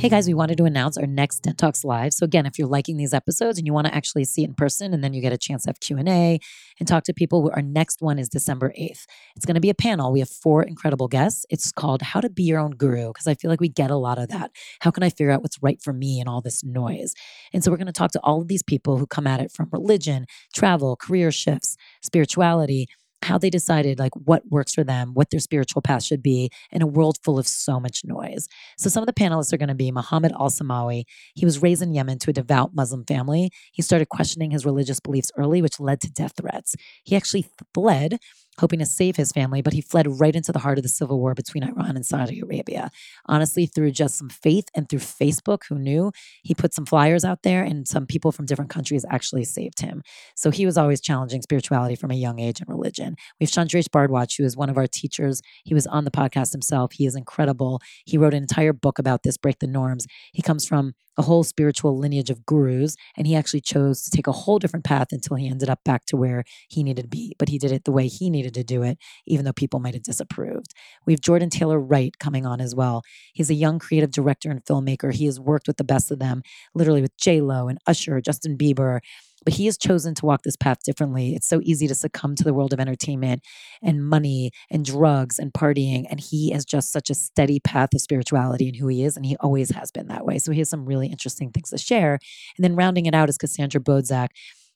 Hey 0.00 0.08
guys, 0.08 0.26
we 0.26 0.32
wanted 0.32 0.56
to 0.56 0.64
announce 0.64 0.96
our 0.96 1.06
next 1.06 1.42
DENtalks 1.42 1.84
Live. 1.84 2.14
So 2.14 2.24
again, 2.24 2.46
if 2.46 2.58
you're 2.58 2.66
liking 2.66 2.96
these 2.96 3.12
episodes 3.12 3.58
and 3.58 3.66
you 3.66 3.74
want 3.74 3.86
to 3.86 3.94
actually 3.94 4.24
see 4.24 4.42
it 4.42 4.48
in 4.48 4.54
person 4.54 4.94
and 4.94 5.04
then 5.04 5.12
you 5.12 5.20
get 5.20 5.34
a 5.34 5.36
chance 5.36 5.64
to 5.64 5.68
have 5.68 5.80
Q&A 5.80 6.40
and 6.78 6.88
talk 6.88 7.04
to 7.04 7.12
people, 7.12 7.50
our 7.54 7.60
next 7.60 8.00
one 8.00 8.18
is 8.18 8.30
December 8.30 8.72
8th. 8.80 9.04
It's 9.36 9.44
going 9.44 9.56
to 9.56 9.60
be 9.60 9.68
a 9.68 9.74
panel. 9.74 10.10
We 10.10 10.20
have 10.20 10.30
four 10.30 10.62
incredible 10.62 11.06
guests. 11.06 11.44
It's 11.50 11.70
called 11.70 12.00
How 12.00 12.22
to 12.22 12.30
Be 12.30 12.44
Your 12.44 12.60
Own 12.60 12.70
Guru 12.70 13.08
because 13.08 13.26
I 13.26 13.34
feel 13.34 13.50
like 13.50 13.60
we 13.60 13.68
get 13.68 13.90
a 13.90 13.96
lot 13.96 14.18
of 14.18 14.28
that. 14.28 14.52
How 14.80 14.90
can 14.90 15.02
I 15.02 15.10
figure 15.10 15.32
out 15.32 15.42
what's 15.42 15.62
right 15.62 15.78
for 15.82 15.92
me 15.92 16.18
and 16.18 16.30
all 16.30 16.40
this 16.40 16.64
noise? 16.64 17.12
And 17.52 17.62
so 17.62 17.70
we're 17.70 17.76
going 17.76 17.86
to 17.86 17.92
talk 17.92 18.12
to 18.12 18.20
all 18.20 18.40
of 18.40 18.48
these 18.48 18.62
people 18.62 18.96
who 18.96 19.06
come 19.06 19.26
at 19.26 19.40
it 19.40 19.52
from 19.52 19.68
religion, 19.70 20.24
travel, 20.54 20.96
career 20.96 21.30
shifts, 21.30 21.76
spirituality, 22.02 22.86
how 23.22 23.38
they 23.38 23.50
decided 23.50 23.98
like 23.98 24.14
what 24.14 24.42
works 24.50 24.74
for 24.74 24.84
them, 24.84 25.12
what 25.14 25.30
their 25.30 25.40
spiritual 25.40 25.82
path 25.82 26.02
should 26.02 26.22
be 26.22 26.50
in 26.70 26.82
a 26.82 26.86
world 26.86 27.18
full 27.22 27.38
of 27.38 27.46
so 27.46 27.78
much 27.78 28.00
noise. 28.04 28.48
So 28.78 28.88
some 28.88 29.02
of 29.02 29.06
the 29.06 29.12
panelists 29.12 29.52
are 29.52 29.58
going 29.58 29.68
to 29.68 29.74
be 29.74 29.90
Muhammad 29.90 30.32
al-Samawi. 30.32 31.04
He 31.34 31.44
was 31.44 31.62
raised 31.62 31.82
in 31.82 31.94
Yemen 31.94 32.18
to 32.20 32.30
a 32.30 32.32
devout 32.32 32.74
Muslim 32.74 33.04
family. 33.04 33.50
He 33.72 33.82
started 33.82 34.08
questioning 34.08 34.50
his 34.50 34.64
religious 34.64 35.00
beliefs 35.00 35.30
early, 35.36 35.60
which 35.62 35.80
led 35.80 36.00
to 36.00 36.10
death 36.10 36.32
threats. 36.36 36.74
He 37.04 37.16
actually 37.16 37.46
fled 37.74 38.18
hoping 38.60 38.78
to 38.78 38.86
save 38.86 39.16
his 39.16 39.32
family, 39.32 39.62
but 39.62 39.72
he 39.72 39.80
fled 39.80 40.20
right 40.20 40.36
into 40.36 40.52
the 40.52 40.58
heart 40.58 40.78
of 40.78 40.82
the 40.82 40.88
civil 40.88 41.18
war 41.18 41.34
between 41.34 41.64
Iran 41.64 41.96
and 41.96 42.06
Saudi 42.06 42.40
Arabia. 42.40 42.90
Honestly, 43.26 43.66
through 43.66 43.90
just 43.90 44.16
some 44.16 44.28
faith 44.28 44.66
and 44.74 44.88
through 44.88 45.00
Facebook, 45.00 45.62
who 45.68 45.78
knew, 45.78 46.12
he 46.42 46.54
put 46.54 46.74
some 46.74 46.86
flyers 46.86 47.24
out 47.24 47.42
there 47.42 47.62
and 47.62 47.88
some 47.88 48.06
people 48.06 48.32
from 48.32 48.46
different 48.46 48.70
countries 48.70 49.04
actually 49.10 49.44
saved 49.44 49.80
him. 49.80 50.02
So 50.36 50.50
he 50.50 50.66
was 50.66 50.76
always 50.76 51.00
challenging 51.00 51.42
spirituality 51.42 51.96
from 51.96 52.10
a 52.10 52.14
young 52.14 52.38
age 52.38 52.60
and 52.60 52.68
religion. 52.68 53.16
We 53.38 53.44
have 53.44 53.50
Chandresh 53.50 53.88
Bhardwaj, 53.88 54.36
who 54.36 54.44
is 54.44 54.56
one 54.56 54.70
of 54.70 54.76
our 54.76 54.86
teachers. 54.86 55.40
He 55.64 55.74
was 55.74 55.86
on 55.86 56.04
the 56.04 56.10
podcast 56.10 56.52
himself. 56.52 56.92
He 56.92 57.06
is 57.06 57.16
incredible. 57.16 57.80
He 58.04 58.18
wrote 58.18 58.34
an 58.34 58.42
entire 58.42 58.72
book 58.72 58.98
about 58.98 59.22
this, 59.22 59.38
Break 59.38 59.58
the 59.58 59.66
Norms. 59.66 60.06
He 60.32 60.42
comes 60.42 60.66
from 60.66 60.94
a 61.20 61.22
whole 61.22 61.44
spiritual 61.44 61.98
lineage 61.98 62.30
of 62.30 62.46
gurus. 62.46 62.96
And 63.14 63.26
he 63.26 63.36
actually 63.36 63.60
chose 63.60 64.02
to 64.02 64.10
take 64.10 64.26
a 64.26 64.32
whole 64.32 64.58
different 64.58 64.86
path 64.86 65.08
until 65.12 65.36
he 65.36 65.46
ended 65.46 65.68
up 65.68 65.80
back 65.84 66.06
to 66.06 66.16
where 66.16 66.44
he 66.68 66.82
needed 66.82 67.02
to 67.02 67.08
be. 67.08 67.36
But 67.38 67.50
he 67.50 67.58
did 67.58 67.72
it 67.72 67.84
the 67.84 67.92
way 67.92 68.08
he 68.08 68.30
needed 68.30 68.54
to 68.54 68.64
do 68.64 68.82
it, 68.82 68.96
even 69.26 69.44
though 69.44 69.52
people 69.52 69.80
might 69.80 69.92
have 69.92 70.02
disapproved. 70.02 70.72
We 71.06 71.12
have 71.12 71.20
Jordan 71.20 71.50
Taylor 71.50 71.78
Wright 71.78 72.18
coming 72.18 72.46
on 72.46 72.58
as 72.60 72.74
well. 72.74 73.02
He's 73.34 73.50
a 73.50 73.54
young 73.54 73.78
creative 73.78 74.10
director 74.10 74.50
and 74.50 74.64
filmmaker. 74.64 75.12
He 75.12 75.26
has 75.26 75.38
worked 75.38 75.66
with 75.66 75.76
the 75.76 75.84
best 75.84 76.10
of 76.10 76.18
them, 76.18 76.42
literally 76.74 77.02
with 77.02 77.16
J 77.18 77.42
Lo 77.42 77.68
and 77.68 77.78
Usher, 77.86 78.22
Justin 78.22 78.56
Bieber 78.56 79.00
but 79.44 79.54
he 79.54 79.66
has 79.66 79.78
chosen 79.78 80.14
to 80.16 80.26
walk 80.26 80.42
this 80.42 80.56
path 80.56 80.82
differently. 80.84 81.34
It's 81.34 81.48
so 81.48 81.60
easy 81.62 81.88
to 81.88 81.94
succumb 81.94 82.34
to 82.36 82.44
the 82.44 82.54
world 82.54 82.72
of 82.72 82.80
entertainment 82.80 83.42
and 83.82 84.06
money 84.06 84.50
and 84.70 84.84
drugs 84.84 85.38
and 85.38 85.52
partying. 85.52 86.06
And 86.10 86.20
he 86.20 86.50
has 86.50 86.64
just 86.64 86.92
such 86.92 87.10
a 87.10 87.14
steady 87.14 87.60
path 87.60 87.94
of 87.94 88.00
spirituality 88.00 88.68
and 88.68 88.76
who 88.76 88.88
he 88.88 89.04
is. 89.04 89.16
And 89.16 89.24
he 89.24 89.36
always 89.40 89.70
has 89.70 89.90
been 89.90 90.08
that 90.08 90.26
way. 90.26 90.38
So 90.38 90.52
he 90.52 90.58
has 90.58 90.68
some 90.68 90.84
really 90.84 91.08
interesting 91.08 91.50
things 91.50 91.70
to 91.70 91.78
share. 91.78 92.18
And 92.56 92.64
then 92.64 92.76
rounding 92.76 93.06
it 93.06 93.14
out 93.14 93.28
is 93.28 93.38
Cassandra 93.38 93.80
Bodzak, 93.80 94.28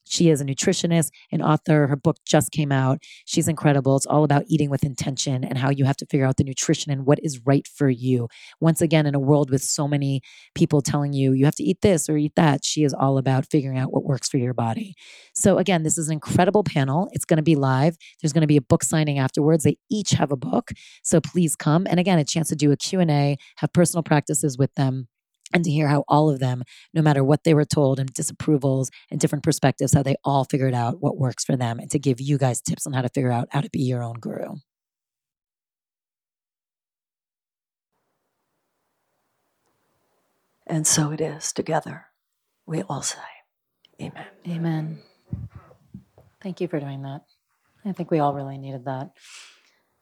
she 0.05 0.31
is 0.31 0.41
a 0.41 0.45
nutritionist, 0.45 1.11
an 1.33 1.43
author. 1.43 1.87
Her 1.87 1.97
book 1.97 2.19
just 2.27 2.51
came 2.53 2.73
out. 2.73 3.03
She's 3.25 3.49
incredible. 3.49 3.97
It's 3.97 4.07
all 4.07 4.25
about 4.25 4.45
eating 4.47 4.71
with 4.71 4.85
intention 4.85 5.45
and 5.45 5.59
how 5.59 5.71
you 5.71 5.85
have 5.85 5.97
to 5.99 6.07
figure 6.07 6.27
out 6.27 6.37
the 6.37 6.45
nutrition 6.45 6.93
and 6.93 7.07
what 7.07 7.19
is 7.23 7.41
right 7.45 7.67
for 7.67 7.89
you. 7.89 8.29
Once 8.61 8.81
again, 8.81 9.07
in 9.07 9.15
a 9.15 9.21
world 9.21 9.51
with 9.51 9.63
so 9.63 9.89
many 9.89 10.21
people 10.55 10.83
telling 10.83 11.13
you 11.13 11.33
you 11.33 11.45
have 11.45 11.55
to 11.57 11.65
eat 11.65 11.81
this 11.81 12.09
or 12.09 12.17
eat 12.17 12.35
that, 12.37 12.65
she 12.65 12.85
is 12.85 12.95
all 12.95 13.19
about 13.19 13.47
figuring 13.51 13.79
out 13.79 13.93
what 13.93 14.05
works 14.05 14.29
for 14.29 14.39
your 14.39 14.55
body. 14.55 14.95
So 15.35 15.59
again, 15.59 15.83
this 15.83 15.99
is 15.99 16.09
an 16.09 16.15
incredible 16.15 16.65
panel. 16.65 17.09
It's 17.13 17.25
going 17.25 17.39
to 17.39 17.43
be 17.43 17.57
live. 17.57 17.97
There's 18.21 18.33
going 18.33 18.43
to 18.43 18.47
be 18.47 18.57
a 18.57 18.63
book 18.63 18.85
signing 18.85 19.19
afterwards. 19.19 19.65
They 19.65 19.79
each 19.91 20.11
have 20.11 20.31
a 20.31 20.37
book. 20.37 20.71
So 21.03 21.21
please 21.21 21.57
come. 21.57 21.87
And 21.89 21.99
again, 21.99 22.19
a 22.19 22.25
chance 22.25 22.49
to 22.49 22.57
do 22.57 22.73
a 22.73 22.77
Q&A, 22.77 23.37
have 23.57 23.73
personal 23.73 24.03
practices 24.03 24.59
with 24.59 24.75
them 24.75 25.09
and 25.53 25.65
to 25.65 25.71
hear 25.71 25.89
how 25.89 26.05
all 26.09 26.31
of 26.31 26.41
them, 26.41 26.63
no 26.93 27.03
matter 27.03 27.23
what 27.23 27.45
they 27.45 27.55
were 27.55 27.65
told 27.65 27.99
and 27.99 28.13
disapprovals 28.13 28.89
and 29.11 29.21
different 29.21 29.45
perspectives, 29.45 29.93
how 29.95 30.03
they 30.03 30.17
all 30.25 30.45
figured 30.45 30.75
out 30.75 31.01
what 31.01 31.19
works 31.19 31.45
for 31.45 31.57
them 31.57 31.79
and 31.79 31.91
to 31.91 31.99
give 31.99 32.21
you 32.21 32.39
guys 32.39 32.61
tips 32.61 32.87
on 32.87 32.93
how 32.93 33.03
to 33.03 33.09
figure 33.09 33.33
out 33.33 33.49
how 33.51 33.61
to 33.61 33.71
be 33.71 33.83
your 33.83 34.03
own 34.03 34.15
guru. 34.15 34.57
And 40.67 40.87
so 40.87 41.11
it 41.11 41.21
is 41.21 41.53
together. 41.53 42.07
We 42.67 42.83
all 42.83 43.03
say, 43.03 43.19
Amen. 44.01 44.27
Amen. 44.49 44.99
Thank 46.43 46.61
you 46.61 46.69
for 46.69 46.81
doing 46.81 47.03
that. 47.03 47.23
I 47.85 47.93
think 47.93 48.11
we 48.11 48.19
all 48.19 48.35
really 48.35 48.59
needed 48.59 48.87
that. 48.87 49.11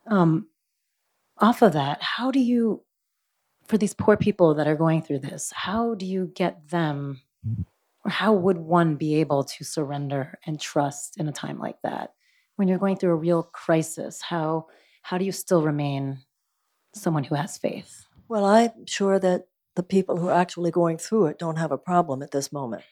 Um, 0.06 0.48
off 1.38 1.62
of 1.62 1.72
that, 1.72 2.00
how 2.00 2.30
do 2.30 2.40
you 2.40 2.84
for 3.72 3.78
these 3.78 3.94
poor 3.94 4.18
people 4.18 4.52
that 4.52 4.68
are 4.68 4.76
going 4.76 5.00
through 5.00 5.20
this, 5.20 5.50
how 5.56 5.94
do 5.94 6.04
you 6.04 6.30
get 6.34 6.68
them, 6.68 7.22
or 8.04 8.10
how 8.10 8.34
would 8.34 8.58
one 8.58 8.96
be 8.96 9.14
able 9.14 9.44
to 9.44 9.64
surrender 9.64 10.38
and 10.44 10.60
trust 10.60 11.16
in 11.16 11.26
a 11.26 11.32
time 11.32 11.58
like 11.58 11.80
that? 11.82 12.12
When 12.56 12.68
you're 12.68 12.76
going 12.76 12.98
through 12.98 13.12
a 13.12 13.16
real 13.16 13.44
crisis, 13.44 14.20
how, 14.20 14.66
how 15.00 15.16
do 15.16 15.24
you 15.24 15.32
still 15.32 15.62
remain 15.62 16.18
someone 16.94 17.24
who 17.24 17.34
has 17.34 17.56
faith? 17.56 18.04
Well, 18.28 18.44
I'm 18.44 18.84
sure 18.84 19.18
that 19.18 19.46
the 19.74 19.82
people 19.82 20.18
who 20.18 20.28
are 20.28 20.38
actually 20.38 20.70
going 20.70 20.98
through 20.98 21.28
it 21.28 21.38
don't 21.38 21.56
have 21.56 21.72
a 21.72 21.78
problem 21.78 22.22
at 22.22 22.32
this 22.32 22.52
moment. 22.52 22.82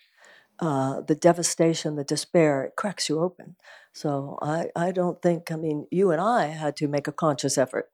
Uh, 0.60 1.02
the 1.02 1.14
devastation, 1.14 1.96
the 1.96 2.04
despair, 2.04 2.64
it 2.64 2.76
cracks 2.76 3.10
you 3.10 3.20
open. 3.20 3.54
So 3.92 4.38
I, 4.40 4.68
I 4.74 4.92
don't 4.92 5.20
think, 5.20 5.52
I 5.52 5.56
mean, 5.56 5.88
you 5.90 6.10
and 6.10 6.22
I 6.22 6.46
had 6.46 6.74
to 6.76 6.88
make 6.88 7.06
a 7.06 7.12
conscious 7.12 7.58
effort 7.58 7.90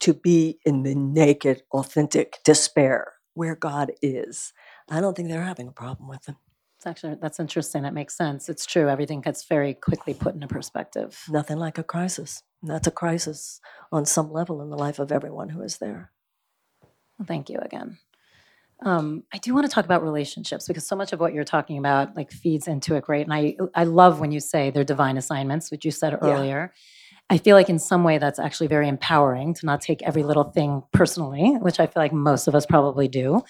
to 0.00 0.14
be 0.14 0.58
in 0.64 0.82
the 0.82 0.94
naked, 0.94 1.62
authentic 1.72 2.38
despair 2.44 3.14
where 3.34 3.56
God 3.56 3.92
is. 4.02 4.52
I 4.90 5.00
don't 5.00 5.16
think 5.16 5.28
they're 5.28 5.42
having 5.42 5.68
a 5.68 5.72
problem 5.72 6.08
with 6.08 6.24
them. 6.24 6.36
It's 6.78 6.86
actually 6.86 7.16
that's 7.20 7.40
interesting. 7.40 7.82
That 7.82 7.94
makes 7.94 8.16
sense. 8.16 8.48
It's 8.48 8.64
true. 8.64 8.88
Everything 8.88 9.20
gets 9.20 9.44
very 9.44 9.74
quickly 9.74 10.14
put 10.14 10.34
into 10.34 10.46
perspective. 10.46 11.20
Nothing 11.28 11.58
like 11.58 11.78
a 11.78 11.82
crisis. 11.82 12.42
That's 12.62 12.86
a 12.86 12.92
crisis 12.92 13.60
on 13.90 14.06
some 14.06 14.32
level 14.32 14.62
in 14.62 14.70
the 14.70 14.76
life 14.76 14.98
of 14.98 15.10
everyone 15.10 15.48
who 15.48 15.62
is 15.62 15.78
there. 15.78 16.12
Well, 17.18 17.26
thank 17.26 17.50
you 17.50 17.58
again. 17.58 17.98
Um, 18.84 19.24
I 19.32 19.38
do 19.38 19.54
want 19.54 19.66
to 19.66 19.72
talk 19.72 19.84
about 19.84 20.04
relationships 20.04 20.68
because 20.68 20.86
so 20.86 20.94
much 20.94 21.12
of 21.12 21.18
what 21.18 21.32
you're 21.32 21.42
talking 21.42 21.78
about 21.78 22.16
like 22.16 22.30
feeds 22.30 22.68
into 22.68 22.94
it, 22.94 23.02
great. 23.02 23.22
And 23.26 23.34
I 23.34 23.56
I 23.74 23.84
love 23.84 24.20
when 24.20 24.30
you 24.30 24.38
say 24.38 24.70
they're 24.70 24.84
divine 24.84 25.16
assignments, 25.16 25.70
which 25.72 25.84
you 25.84 25.90
said 25.90 26.16
earlier. 26.22 26.72
Yeah. 26.72 26.80
I 27.30 27.38
feel 27.38 27.56
like 27.56 27.68
in 27.68 27.78
some 27.78 28.04
way 28.04 28.18
that's 28.18 28.38
actually 28.38 28.68
very 28.68 28.88
empowering 28.88 29.54
to 29.54 29.66
not 29.66 29.80
take 29.80 30.02
every 30.02 30.22
little 30.22 30.44
thing 30.44 30.82
personally, 30.92 31.56
which 31.60 31.78
I 31.78 31.86
feel 31.86 32.02
like 32.02 32.12
most 32.12 32.48
of 32.48 32.54
us 32.54 32.64
probably 32.64 33.08
do. 33.08 33.42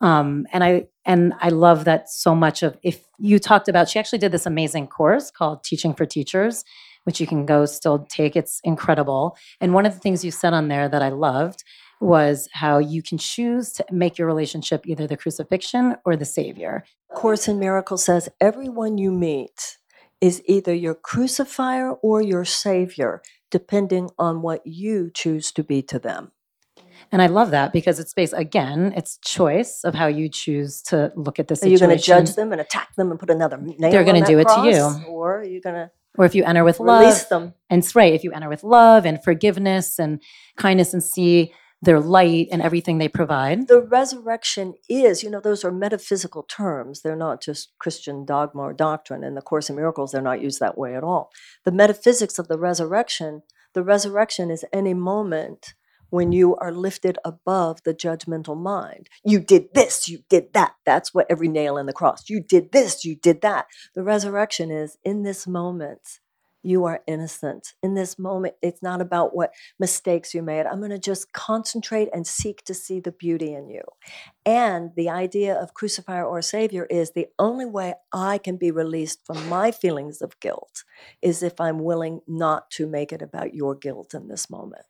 Um, 0.00 0.46
and 0.52 0.62
I 0.62 0.86
and 1.06 1.32
I 1.40 1.48
love 1.48 1.84
that 1.84 2.10
so 2.10 2.34
much 2.34 2.62
of 2.62 2.76
if 2.82 3.06
you 3.18 3.38
talked 3.38 3.68
about 3.68 3.88
she 3.88 3.98
actually 3.98 4.18
did 4.18 4.32
this 4.32 4.46
amazing 4.46 4.88
course 4.88 5.30
called 5.30 5.64
Teaching 5.64 5.94
for 5.94 6.04
Teachers, 6.04 6.64
which 7.04 7.20
you 7.20 7.26
can 7.26 7.46
go 7.46 7.64
still 7.64 8.06
take. 8.10 8.36
It's 8.36 8.60
incredible. 8.64 9.36
And 9.60 9.72
one 9.72 9.86
of 9.86 9.94
the 9.94 10.00
things 10.00 10.24
you 10.24 10.30
said 10.30 10.52
on 10.52 10.68
there 10.68 10.88
that 10.88 11.02
I 11.02 11.10
loved 11.10 11.64
was 12.00 12.48
how 12.52 12.78
you 12.78 13.02
can 13.02 13.18
choose 13.18 13.72
to 13.72 13.84
make 13.90 14.18
your 14.18 14.26
relationship 14.26 14.86
either 14.86 15.06
the 15.06 15.16
crucifixion 15.16 15.96
or 16.04 16.16
the 16.16 16.24
savior. 16.24 16.84
Course 17.14 17.48
in 17.48 17.58
Miracles 17.58 18.04
says 18.04 18.28
everyone 18.40 18.98
you 18.98 19.10
meet 19.10 19.78
is 20.24 20.40
either 20.46 20.72
your 20.72 20.94
crucifier 20.94 21.90
or 21.92 22.22
your 22.22 22.46
savior, 22.46 23.20
depending 23.50 24.08
on 24.18 24.40
what 24.40 24.66
you 24.66 25.10
choose 25.12 25.52
to 25.52 25.62
be 25.62 25.82
to 25.82 25.98
them. 25.98 26.32
And 27.12 27.20
I 27.20 27.26
love 27.26 27.50
that 27.50 27.74
because 27.74 28.00
it's 28.00 28.14
based 28.14 28.32
again, 28.34 28.94
it's 28.96 29.18
choice 29.18 29.84
of 29.84 29.94
how 29.94 30.06
you 30.06 30.30
choose 30.30 30.80
to 30.84 31.12
look 31.14 31.38
at 31.38 31.48
the 31.48 31.56
situation. 31.56 31.72
Are 31.72 31.74
you 31.74 31.88
going 31.88 31.98
to 31.98 32.02
judge 32.02 32.36
them 32.36 32.52
and 32.52 32.60
attack 32.62 32.94
them 32.96 33.10
and 33.10 33.20
put 33.20 33.28
another 33.28 33.58
name? 33.58 33.76
They're 33.78 34.02
going 34.02 34.24
to 34.24 34.26
do 34.26 34.38
it 34.38 34.48
to 34.48 34.62
you, 34.64 35.06
or 35.06 35.40
are 35.40 35.44
you 35.44 35.60
going 35.60 35.74
to? 35.74 35.90
Or 36.16 36.24
if 36.24 36.34
you 36.34 36.42
enter 36.44 36.64
with 36.64 36.80
release 36.80 37.22
love, 37.22 37.28
them. 37.28 37.54
and 37.68 37.86
right, 37.94 38.14
if 38.14 38.24
you 38.24 38.32
enter 38.32 38.48
with 38.48 38.64
love 38.64 39.04
and 39.04 39.22
forgiveness 39.22 39.98
and 39.98 40.22
kindness 40.56 40.94
and 40.94 41.04
see 41.04 41.52
their 41.84 42.00
light 42.00 42.48
and 42.50 42.62
everything 42.62 42.98
they 42.98 43.08
provide. 43.08 43.68
The 43.68 43.80
resurrection 43.80 44.74
is, 44.88 45.22
you 45.22 45.30
know, 45.30 45.40
those 45.40 45.64
are 45.64 45.72
metaphysical 45.72 46.42
terms. 46.44 47.02
They're 47.02 47.16
not 47.16 47.42
just 47.42 47.72
Christian 47.78 48.24
dogma 48.24 48.62
or 48.62 48.72
doctrine. 48.72 49.24
In 49.24 49.34
the 49.34 49.42
Course 49.42 49.70
in 49.70 49.76
Miracles, 49.76 50.12
they're 50.12 50.22
not 50.22 50.42
used 50.42 50.60
that 50.60 50.78
way 50.78 50.96
at 50.96 51.04
all. 51.04 51.30
The 51.64 51.72
metaphysics 51.72 52.38
of 52.38 52.48
the 52.48 52.58
resurrection, 52.58 53.42
the 53.74 53.82
resurrection 53.82 54.50
is 54.50 54.64
any 54.72 54.94
moment 54.94 55.74
when 56.10 56.30
you 56.30 56.54
are 56.56 56.70
lifted 56.70 57.18
above 57.24 57.82
the 57.82 57.94
judgmental 57.94 58.56
mind. 58.56 59.08
You 59.24 59.40
did 59.40 59.74
this, 59.74 60.08
you 60.08 60.20
did 60.28 60.52
that. 60.52 60.74
That's 60.86 61.12
what 61.12 61.26
every 61.28 61.48
nail 61.48 61.76
in 61.76 61.86
the 61.86 61.92
cross. 61.92 62.30
You 62.30 62.40
did 62.40 62.70
this, 62.70 63.04
you 63.04 63.16
did 63.16 63.40
that. 63.40 63.66
The 63.94 64.04
resurrection 64.04 64.70
is 64.70 64.96
in 65.04 65.24
this 65.24 65.46
moment 65.46 66.20
you 66.64 66.84
are 66.84 67.02
innocent. 67.06 67.74
In 67.82 67.94
this 67.94 68.18
moment, 68.18 68.54
it's 68.62 68.82
not 68.82 69.00
about 69.00 69.34
what 69.36 69.52
mistakes 69.78 70.34
you 70.34 70.42
made. 70.42 70.66
I'm 70.66 70.78
going 70.78 70.90
to 70.90 70.98
just 70.98 71.32
concentrate 71.32 72.08
and 72.12 72.26
seek 72.26 72.64
to 72.64 72.74
see 72.74 73.00
the 73.00 73.12
beauty 73.12 73.54
in 73.54 73.68
you. 73.68 73.82
And 74.46 74.90
the 74.96 75.10
idea 75.10 75.54
of 75.54 75.74
crucifier 75.74 76.24
or 76.24 76.42
savior 76.42 76.86
is 76.86 77.12
the 77.12 77.28
only 77.38 77.66
way 77.66 77.94
I 78.12 78.38
can 78.38 78.56
be 78.56 78.70
released 78.70 79.20
from 79.26 79.48
my 79.48 79.70
feelings 79.70 80.22
of 80.22 80.38
guilt 80.40 80.84
is 81.22 81.42
if 81.42 81.60
I'm 81.60 81.78
willing 81.80 82.20
not 82.26 82.70
to 82.72 82.86
make 82.86 83.12
it 83.12 83.22
about 83.22 83.54
your 83.54 83.74
guilt 83.74 84.14
in 84.14 84.28
this 84.28 84.48
moment. 84.50 84.84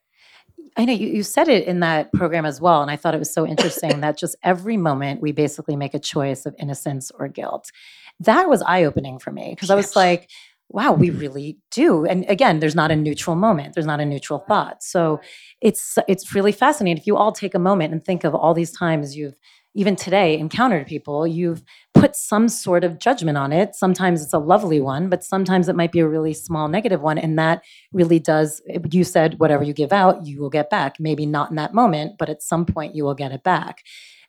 I 0.77 0.85
know 0.85 0.93
you, 0.93 1.07
you 1.07 1.23
said 1.23 1.47
it 1.47 1.67
in 1.67 1.79
that 1.81 2.11
program 2.11 2.45
as 2.45 2.59
well. 2.59 2.81
And 2.81 2.91
I 2.91 2.95
thought 2.95 3.15
it 3.15 3.19
was 3.19 3.33
so 3.33 3.45
interesting 3.45 4.01
that 4.01 4.17
just 4.17 4.35
every 4.43 4.77
moment 4.77 5.21
we 5.21 5.31
basically 5.31 5.75
make 5.75 5.93
a 5.93 5.99
choice 5.99 6.45
of 6.45 6.55
innocence 6.59 7.11
or 7.17 7.27
guilt. 7.27 7.71
That 8.19 8.49
was 8.49 8.61
eye 8.61 8.83
opening 8.83 9.19
for 9.19 9.31
me 9.31 9.51
because 9.51 9.69
I 9.69 9.75
was 9.75 9.95
like, 9.95 10.29
wow, 10.69 10.93
we 10.93 11.09
really 11.09 11.57
do. 11.71 12.05
And 12.05 12.25
again, 12.27 12.59
there's 12.59 12.75
not 12.75 12.91
a 12.91 12.95
neutral 12.95 13.35
moment. 13.35 13.73
There's 13.73 13.85
not 13.85 13.99
a 13.99 14.05
neutral 14.05 14.39
thought. 14.47 14.83
So 14.83 15.21
it's 15.61 15.97
it's 16.07 16.33
really 16.33 16.51
fascinating. 16.51 16.97
If 16.99 17.07
you 17.07 17.17
all 17.17 17.31
take 17.31 17.55
a 17.55 17.59
moment 17.59 17.93
and 17.93 18.03
think 18.03 18.23
of 18.23 18.33
all 18.35 18.53
these 18.53 18.71
times 18.71 19.15
you've 19.15 19.35
even 19.77 19.95
today 19.95 20.37
encountered 20.37 20.87
people, 20.87 21.27
you've 21.27 21.61
put 21.93 22.15
some 22.15 22.47
sort 22.47 22.85
of 22.85 22.97
judgment 22.97 23.37
on 23.37 23.51
it. 23.51 23.75
Sometimes 23.75 24.23
it's 24.23 24.33
a 24.33 24.39
lovely 24.39 24.79
one, 24.79 25.09
but 25.09 25.21
sometimes 25.21 25.67
it 25.67 25.75
might 25.75 25.91
be 25.91 25.99
a 25.99 26.07
really 26.07 26.33
small 26.33 26.69
negative 26.69 27.01
one. 27.01 27.17
And 27.17 27.37
that 27.37 27.61
really 27.91 28.17
does, 28.17 28.61
you 28.89 29.03
said, 29.03 29.37
whatever 29.37 29.63
you 29.65 29.73
give 29.73 29.91
out, 29.91 30.25
you 30.25 30.39
will 30.39 30.49
get 30.49 30.69
back. 30.69 30.95
Maybe 30.97 31.25
not 31.25 31.49
in 31.49 31.57
that 31.57 31.73
moment, 31.73 32.13
but 32.17 32.29
at 32.29 32.41
some 32.41 32.65
point 32.65 32.95
you 32.95 33.03
will 33.03 33.15
get 33.15 33.33
it 33.33 33.43
back. 33.43 33.83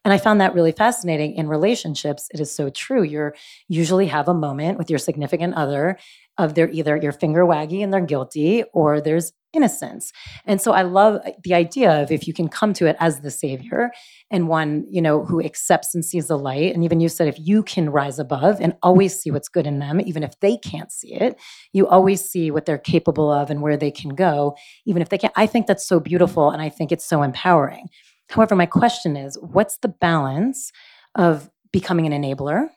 And 0.07 0.13
I 0.13 0.19
found 0.19 0.41
that 0.41 0.55
really 0.55 0.71
fascinating 0.71 1.35
in 1.35 1.49
relationships. 1.49 2.29
It 2.33 2.39
is 2.39 2.55
so 2.55 2.71
true. 2.71 3.03
You're 3.03 3.35
usually 3.67 4.07
have 4.07 4.29
a 4.29 4.35
moment 4.35 4.79
with 4.79 4.89
your 4.89 5.01
significant 5.01 5.55
other 5.55 5.99
of 6.39 6.55
they're 6.55 6.71
either 6.71 6.97
your 6.97 7.11
finger 7.11 7.45
waggy 7.45 7.83
and 7.83 7.93
they're 7.93 8.01
guilty 8.01 8.63
or 8.73 9.01
there's 9.01 9.33
innocence. 9.53 10.13
And 10.45 10.61
so 10.61 10.71
I 10.71 10.83
love 10.83 11.21
uh, 11.27 11.33
the 11.43 11.55
idea 11.55 11.91
of 11.91 12.13
if 12.13 12.29
you 12.29 12.33
can 12.33 12.47
come 12.47 12.73
to 12.75 12.87
it 12.87 12.95
as 13.01 13.23
the 13.23 13.33
savior 13.33 13.91
and 14.31 14.47
one, 14.47 14.87
you 14.89 15.03
know, 15.03 15.25
who 15.25 15.43
accepts 15.43 15.93
and 15.93 16.05
sees 16.05 16.29
the 16.29 16.39
light. 16.39 16.73
And 16.73 16.85
even 16.85 17.01
you 17.01 17.09
said 17.09 17.27
if 17.27 17.41
you 17.41 17.65
can 17.65 17.91
rise 17.91 18.21
above 18.21 18.61
and 18.61 18.77
always 18.85 19.19
see 19.19 19.33
what's 19.33 19.49
good 19.49 19.67
in 19.67 19.81
them, 19.81 20.01
even 20.01 20.23
if 20.23 20.39
they 20.39 20.57
can't 20.57 20.93
see 20.93 21.15
it, 21.15 21.37
you 21.73 21.89
always 21.89 22.25
see 22.25 22.53
what 22.53 22.65
they're 22.65 22.79
capable 22.79 23.33
of 23.33 23.51
and 23.51 23.61
where 23.61 23.77
they 23.77 23.91
can 23.91 24.15
go, 24.15 24.55
even 24.85 25.03
if 25.03 25.09
they 25.09 25.19
can't. 25.19 25.33
I 25.35 25.49
think 25.49 25.67
that's 25.67 25.89
so 25.89 25.99
beautiful 25.99 26.53
and 26.53 26.63
I 26.63 26.69
think 26.69 26.93
it's 26.93 27.05
so 27.05 27.25
empowering. 27.25 27.89
However, 28.29 28.57
my 28.57 28.67
question 28.67 29.17
is 29.17 29.39
what's 29.41 29.79
the 29.79 29.89
balance 29.89 30.73
of 31.15 31.51
becoming 31.73 32.13
an 32.13 32.23
enabler? 32.23 32.69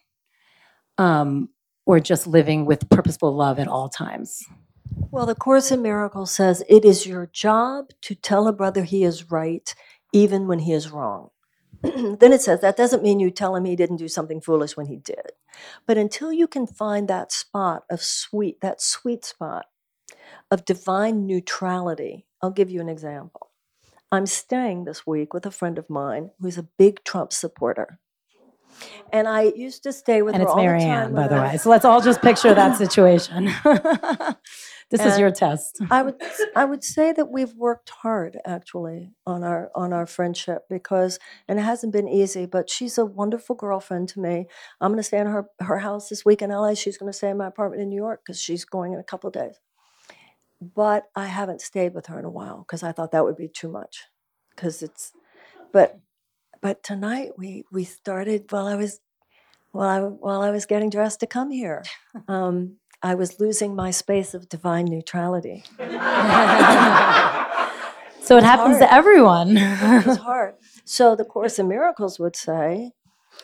Um, 0.97 1.49
or 1.85 1.99
just 1.99 2.27
living 2.27 2.65
with 2.65 2.89
purposeful 2.89 3.35
love 3.35 3.57
at 3.57 3.67
all 3.67 3.89
times? 3.89 4.43
Well, 5.11 5.25
the 5.25 5.33
Course 5.33 5.71
in 5.71 5.81
Miracles 5.81 6.31
says 6.31 6.63
it 6.69 6.85
is 6.85 7.07
your 7.07 7.27
job 7.33 7.87
to 8.01 8.13
tell 8.13 8.47
a 8.47 8.53
brother 8.53 8.83
he 8.83 9.03
is 9.03 9.31
right 9.31 9.73
even 10.13 10.47
when 10.47 10.59
he 10.59 10.73
is 10.73 10.91
wrong. 10.91 11.29
then 11.81 12.33
it 12.33 12.41
says 12.41 12.61
that 12.61 12.77
doesn't 12.77 13.03
mean 13.03 13.19
you 13.19 13.31
tell 13.31 13.55
him 13.55 13.65
he 13.65 13.75
didn't 13.75 13.97
do 13.97 14.07
something 14.07 14.41
foolish 14.41 14.75
when 14.75 14.87
he 14.87 14.97
did. 14.97 15.31
But 15.87 15.97
until 15.97 16.31
you 16.31 16.47
can 16.47 16.67
find 16.67 17.07
that 17.07 17.31
spot 17.31 17.83
of 17.89 18.01
sweet, 18.01 18.61
that 18.61 18.81
sweet 18.81 19.25
spot 19.25 19.65
of 20.51 20.65
divine 20.65 21.25
neutrality, 21.25 22.25
I'll 22.41 22.51
give 22.51 22.69
you 22.69 22.81
an 22.81 22.89
example. 22.89 23.48
I'm 24.11 24.25
staying 24.25 24.85
this 24.85 25.05
week 25.05 25.33
with 25.33 25.45
a 25.45 25.51
friend 25.51 25.77
of 25.77 25.89
mine 25.89 26.31
who's 26.39 26.57
a 26.57 26.63
big 26.77 27.03
Trump 27.03 27.31
supporter. 27.31 27.99
And 29.11 29.27
I 29.27 29.43
used 29.55 29.83
to 29.83 29.91
stay 29.91 30.21
with 30.21 30.35
And 30.35 30.41
her 30.41 30.47
it's 30.47 30.51
all 30.51 30.57
the 30.57 30.63
Marianne, 30.63 31.05
time. 31.07 31.13
by 31.13 31.21
when 31.21 31.29
the 31.29 31.35
I- 31.35 31.51
way. 31.51 31.57
So 31.57 31.69
let's 31.69 31.85
all 31.85 32.01
just 32.01 32.21
picture 32.21 32.53
that 32.53 32.77
situation. 32.83 33.45
this 34.89 35.01
is 35.05 35.19
your 35.19 35.31
test. 35.31 35.81
I 35.91 36.01
would 36.01 36.15
I 36.55 36.65
would 36.65 36.83
say 36.83 37.11
that 37.11 37.29
we've 37.29 37.53
worked 37.55 37.89
hard 37.89 38.37
actually 38.45 39.11
on 39.25 39.43
our 39.43 39.69
on 39.75 39.91
our 39.91 40.05
friendship 40.05 40.63
because 40.69 41.19
and 41.47 41.59
it 41.59 41.63
hasn't 41.63 41.91
been 41.93 42.07
easy, 42.07 42.45
but 42.45 42.69
she's 42.69 42.97
a 42.97 43.05
wonderful 43.05 43.55
girlfriend 43.55 44.09
to 44.09 44.19
me. 44.21 44.47
I'm 44.79 44.91
going 44.91 44.97
to 44.97 45.03
stay 45.03 45.19
in 45.19 45.27
her 45.27 45.47
her 45.59 45.79
house 45.79 46.09
this 46.09 46.23
week 46.23 46.41
in 46.41 46.49
LA. 46.51 46.73
She's 46.75 46.97
going 46.97 47.11
to 47.11 47.17
stay 47.17 47.29
in 47.31 47.37
my 47.37 47.47
apartment 47.47 47.81
in 47.81 47.89
New 47.89 47.97
York 47.97 48.21
because 48.25 48.39
she's 48.41 48.63
going 48.65 48.93
in 48.93 48.99
a 48.99 49.03
couple 49.03 49.27
of 49.27 49.33
days. 49.33 49.59
But 50.61 51.05
I 51.15 51.27
haven't 51.27 51.61
stayed 51.61 51.93
with 51.93 52.07
her 52.07 52.19
in 52.19 52.25
a 52.25 52.29
while 52.29 52.59
because 52.59 52.83
I 52.83 52.91
thought 52.91 53.11
that 53.11 53.23
would 53.23 53.37
be 53.37 53.47
too 53.47 53.69
much. 53.69 54.05
Because 54.55 54.81
it's, 54.81 55.13
but 55.71 55.99
but 56.61 56.83
tonight 56.83 57.31
we 57.37 57.63
we 57.71 57.85
started 57.85 58.51
while 58.51 58.67
I 58.67 58.75
was 58.75 58.99
while 59.71 59.89
I 59.89 59.99
while 60.01 60.41
I 60.41 60.51
was 60.51 60.65
getting 60.65 60.89
dressed 60.89 61.19
to 61.21 61.27
come 61.27 61.51
here. 61.51 61.83
Um, 62.27 62.77
I 63.01 63.15
was 63.15 63.39
losing 63.39 63.75
my 63.75 63.91
space 63.91 64.33
of 64.33 64.49
divine 64.49 64.85
neutrality. 64.85 65.63
so 65.77 65.85
it 68.37 68.43
happens 68.43 68.77
hard. 68.77 68.79
to 68.79 68.93
everyone. 68.93 69.55
it 69.57 70.05
was 70.05 70.17
hard. 70.29 70.55
So 70.83 71.15
the 71.15 71.23
Course 71.23 71.59
in 71.59 71.69
Miracles 71.69 72.19
would 72.19 72.35
say, 72.35 72.91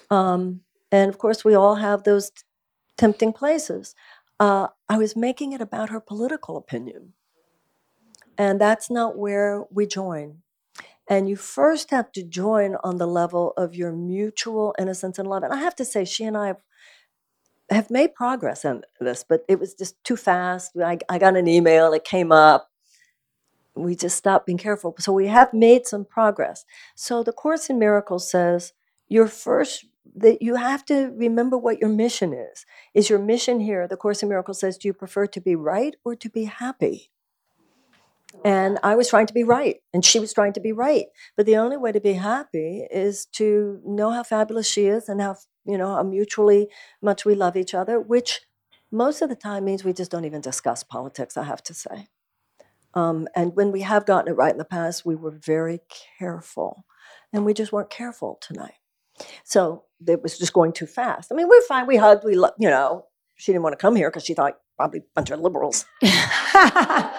um, 0.09 0.61
and 0.91 1.07
of 1.09 1.17
course 1.17 1.45
we 1.45 1.53
all 1.55 1.75
have 1.75 2.03
those 2.03 2.31
tempting 2.97 3.31
places. 3.31 3.95
Uh, 4.39 4.67
I 4.89 4.97
was 4.97 5.15
making 5.15 5.53
it 5.53 5.61
about 5.61 5.89
her 5.89 5.99
political 5.99 6.57
opinion, 6.57 7.13
and 8.37 8.59
that's 8.59 8.89
not 8.89 9.17
where 9.17 9.65
we 9.71 9.87
join. 9.87 10.41
And 11.07 11.29
you 11.29 11.35
first 11.35 11.91
have 11.91 12.11
to 12.13 12.23
join 12.23 12.75
on 12.83 12.97
the 12.97 13.07
level 13.07 13.53
of 13.57 13.75
your 13.75 13.91
mutual 13.91 14.73
innocence 14.79 15.19
and 15.19 15.29
love. 15.29 15.43
And 15.43 15.53
I 15.53 15.57
have 15.57 15.75
to 15.75 15.85
say, 15.85 16.03
she 16.03 16.23
and 16.23 16.35
I 16.35 16.47
have, 16.47 16.61
have 17.69 17.91
made 17.91 18.15
progress 18.15 18.65
in 18.65 18.81
this, 18.99 19.23
but 19.27 19.45
it 19.47 19.59
was 19.59 19.75
just 19.75 20.03
too 20.03 20.17
fast. 20.17 20.71
I, 20.83 20.97
I 21.07 21.19
got 21.19 21.37
an 21.37 21.47
email, 21.47 21.93
it 21.93 22.03
came 22.03 22.31
up. 22.31 22.71
We 23.75 23.95
just 23.95 24.17
stopped 24.17 24.47
being 24.47 24.57
careful. 24.57 24.95
So 24.99 25.11
we 25.11 25.27
have 25.27 25.53
made 25.53 25.85
some 25.85 26.05
progress. 26.05 26.65
So 26.95 27.23
the 27.23 27.33
Course 27.33 27.69
in 27.69 27.77
Miracles 27.77 28.29
says 28.29 28.73
your 29.07 29.27
first 29.27 29.85
that 30.15 30.41
you 30.41 30.55
have 30.55 30.85
to 30.85 31.11
remember 31.15 31.57
what 31.57 31.79
your 31.79 31.89
mission 31.89 32.33
is. 32.33 32.65
Is 32.93 33.09
your 33.09 33.19
mission 33.19 33.59
here? 33.59 33.87
The 33.87 33.97
Course 33.97 34.21
in 34.21 34.29
Miracles 34.29 34.59
says, 34.59 34.77
do 34.77 34.87
you 34.87 34.93
prefer 34.93 35.27
to 35.27 35.41
be 35.41 35.55
right 35.55 35.95
or 36.05 36.15
to 36.15 36.29
be 36.29 36.45
happy? 36.45 37.11
And 38.43 38.79
I 38.83 38.95
was 38.95 39.09
trying 39.09 39.27
to 39.27 39.33
be 39.33 39.43
right, 39.43 39.77
and 39.93 40.03
she 40.03 40.19
was 40.19 40.33
trying 40.33 40.53
to 40.53 40.59
be 40.59 40.73
right. 40.73 41.05
But 41.37 41.45
the 41.45 41.57
only 41.57 41.77
way 41.77 41.91
to 41.91 42.01
be 42.01 42.13
happy 42.13 42.85
is 42.91 43.25
to 43.33 43.79
know 43.85 44.11
how 44.11 44.23
fabulous 44.23 44.67
she 44.67 44.87
is 44.87 45.07
and 45.07 45.21
how 45.21 45.37
you 45.65 45.77
know 45.77 45.95
how 45.95 46.03
mutually 46.03 46.67
much 47.01 47.25
we 47.25 47.33
love 47.33 47.55
each 47.55 47.73
other, 47.73 47.99
which 47.99 48.41
most 48.91 49.21
of 49.21 49.29
the 49.29 49.35
time 49.35 49.63
means 49.65 49.83
we 49.83 49.93
just 49.93 50.11
don't 50.11 50.25
even 50.25 50.41
discuss 50.41 50.83
politics. 50.83 51.37
I 51.37 51.43
have 51.43 51.63
to 51.63 51.73
say. 51.73 52.09
Um, 52.93 53.27
and 53.35 53.55
when 53.55 53.71
we 53.71 53.81
have 53.81 54.05
gotten 54.05 54.31
it 54.31 54.37
right 54.37 54.51
in 54.51 54.57
the 54.57 54.65
past, 54.65 55.05
we 55.05 55.15
were 55.15 55.31
very 55.31 55.79
careful, 56.19 56.85
and 57.31 57.45
we 57.45 57.53
just 57.53 57.71
weren't 57.71 57.89
careful 57.89 58.37
tonight. 58.41 58.75
So 59.45 59.85
it 60.07 60.21
was 60.23 60.37
just 60.37 60.53
going 60.53 60.71
too 60.73 60.85
fast. 60.85 61.31
I 61.31 61.35
mean, 61.35 61.47
we're 61.47 61.61
fine. 61.63 61.87
We 61.87 61.97
hugged. 61.97 62.23
We, 62.23 62.35
lo- 62.35 62.51
you 62.57 62.69
know, 62.69 63.05
she 63.35 63.51
didn't 63.51 63.63
want 63.63 63.73
to 63.73 63.77
come 63.77 63.95
here 63.95 64.09
because 64.09 64.23
she 64.23 64.33
thought 64.33 64.57
probably 64.77 64.99
a 64.99 65.03
bunch 65.13 65.29
of 65.29 65.39
liberals, 65.39 65.85
half 66.01 67.13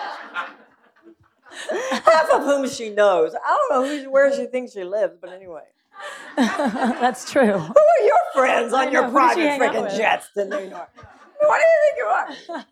of 2.33 2.43
whom 2.45 2.69
she 2.69 2.91
knows. 2.91 3.35
I 3.35 3.67
don't 3.69 3.71
know 3.71 3.89
who's, 3.89 4.07
where 4.09 4.35
she 4.35 4.47
thinks 4.47 4.73
she 4.73 4.85
lives, 4.85 5.15
but 5.21 5.33
anyway. 5.33 5.63
That's 6.37 7.31
true. 7.31 7.53
Who 7.59 7.75
are 7.75 8.05
your 8.05 8.19
friends 8.35 8.73
on 8.73 8.93
your 8.93 9.03
know, 9.03 9.11
who 9.11 9.19
does 9.19 9.35
she 9.35 9.59
private 9.59 9.75
freaking 9.75 9.97
jets 9.97 10.29
to 10.35 10.45
New 10.45 10.69
York? 10.69 10.91
What 11.41 11.59
do 11.59 11.65
you 11.65 11.79
think 11.83 11.97
you 11.97 12.05
are? 12.05 12.65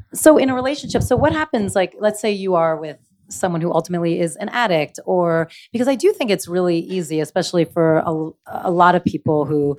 So 0.14 0.38
in 0.38 0.50
a 0.50 0.54
relationship, 0.54 1.02
so 1.02 1.16
what 1.16 1.32
happens 1.32 1.74
like 1.74 1.94
let's 1.98 2.20
say 2.20 2.30
you 2.30 2.54
are 2.54 2.76
with 2.76 2.96
someone 3.28 3.60
who 3.60 3.72
ultimately 3.72 4.20
is 4.20 4.36
an 4.36 4.48
addict 4.50 4.98
or 5.04 5.48
because 5.72 5.88
I 5.88 5.94
do 5.94 6.12
think 6.12 6.30
it's 6.30 6.48
really 6.48 6.78
easy 6.78 7.20
especially 7.20 7.64
for 7.64 7.98
a, 7.98 8.30
a 8.68 8.70
lot 8.70 8.94
of 8.94 9.04
people 9.04 9.44
who 9.44 9.76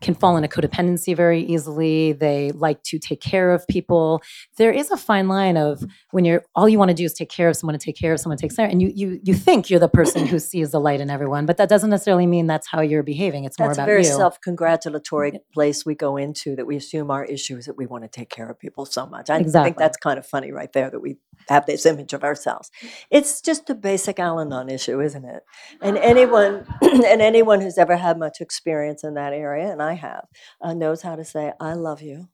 can 0.00 0.14
fall 0.14 0.36
into 0.36 0.48
codependency 0.48 1.14
very 1.16 1.42
easily. 1.42 2.12
They 2.12 2.52
like 2.52 2.82
to 2.84 2.98
take 3.00 3.20
care 3.20 3.50
of 3.50 3.66
people. 3.66 4.22
There 4.56 4.70
is 4.70 4.90
a 4.92 4.96
fine 4.96 5.26
line 5.26 5.56
of 5.56 5.82
when 6.12 6.24
you're 6.24 6.44
all 6.54 6.68
you 6.68 6.78
want 6.78 6.90
to 6.90 6.94
do 6.94 7.04
is 7.04 7.12
take 7.14 7.30
care 7.30 7.48
of 7.48 7.56
someone 7.56 7.76
to 7.76 7.84
take 7.84 7.98
care 7.98 8.12
of 8.12 8.20
someone 8.20 8.38
takes 8.38 8.54
care, 8.54 8.66
and 8.66 8.80
you 8.80 8.92
you 8.94 9.20
you 9.24 9.34
think 9.34 9.68
you're 9.68 9.80
the 9.80 9.88
person 9.88 10.26
who 10.26 10.38
sees 10.50 10.70
the 10.70 10.80
light 10.80 11.00
in 11.00 11.10
everyone, 11.10 11.46
but 11.46 11.56
that 11.56 11.68
doesn't 11.68 11.90
necessarily 11.90 12.26
mean 12.26 12.46
that's 12.46 12.68
how 12.68 12.80
you're 12.80 13.02
behaving. 13.02 13.44
It's 13.44 13.58
more 13.58 13.68
That's 13.68 13.78
a 13.78 13.82
about 13.82 13.86
very 13.88 14.04
you. 14.04 14.12
self-congratulatory 14.12 15.40
place 15.52 15.84
we 15.84 15.94
go 15.94 16.16
into 16.16 16.54
that 16.56 16.66
we 16.66 16.76
assume 16.76 17.10
our 17.10 17.24
issue 17.24 17.56
is 17.56 17.66
that 17.66 17.76
we 17.76 17.86
want 17.86 18.04
to 18.04 18.08
take 18.08 18.30
care 18.30 18.48
of 18.48 18.58
people 18.58 18.86
so 18.86 19.06
much. 19.06 19.30
I 19.30 19.38
Exactly. 19.38 19.68
think 19.70 19.78
that's 19.78 19.96
kind 19.96 20.18
of 20.18 20.26
funny 20.26 20.52
right 20.52 20.72
there 20.72 20.90
that 20.90 21.00
we 21.00 21.16
have 21.48 21.66
this 21.66 21.86
image 21.86 22.12
of 22.12 22.24
ourselves. 22.24 22.70
It's 23.10 23.40
just 23.40 23.70
a 23.70 23.74
basic 23.74 24.18
Al-Anon 24.18 24.68
issue, 24.68 25.00
isn't 25.00 25.24
it? 25.24 25.42
And 25.80 25.96
anyone 25.98 26.66
and 26.82 27.22
anyone 27.22 27.60
who's 27.60 27.78
ever 27.78 27.96
had 27.96 28.18
much 28.18 28.40
experience 28.40 29.04
in 29.04 29.14
that 29.14 29.32
area, 29.32 29.70
and 29.70 29.82
I 29.82 29.94
have, 29.94 30.26
uh, 30.60 30.74
knows 30.74 31.02
how 31.02 31.16
to 31.16 31.24
say, 31.24 31.52
"I 31.60 31.74
love 31.74 32.02
you. 32.02 32.28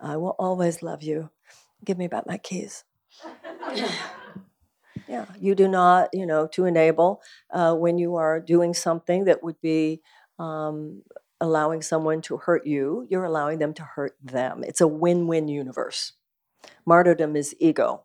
I 0.00 0.16
will 0.16 0.36
always 0.38 0.82
love 0.82 1.02
you. 1.02 1.30
Give 1.84 1.98
me 1.98 2.08
back 2.08 2.26
my 2.26 2.38
keys." 2.38 2.84
Yeah, 5.08 5.26
you 5.38 5.54
do 5.54 5.68
not, 5.68 6.10
you 6.12 6.26
know, 6.26 6.46
to 6.52 6.64
enable 6.64 7.20
uh, 7.50 7.74
when 7.74 7.98
you 7.98 8.16
are 8.16 8.40
doing 8.40 8.72
something 8.72 9.24
that 9.24 9.42
would 9.42 9.60
be 9.60 10.00
um, 10.38 11.02
allowing 11.40 11.82
someone 11.82 12.22
to 12.22 12.36
hurt 12.38 12.66
you, 12.66 13.06
you're 13.10 13.24
allowing 13.24 13.58
them 13.58 13.74
to 13.74 13.82
hurt 13.82 14.16
them. 14.22 14.62
It's 14.64 14.80
a 14.80 14.86
win 14.86 15.26
win 15.26 15.48
universe. 15.48 16.12
Martyrdom 16.86 17.36
is 17.36 17.54
ego, 17.58 18.04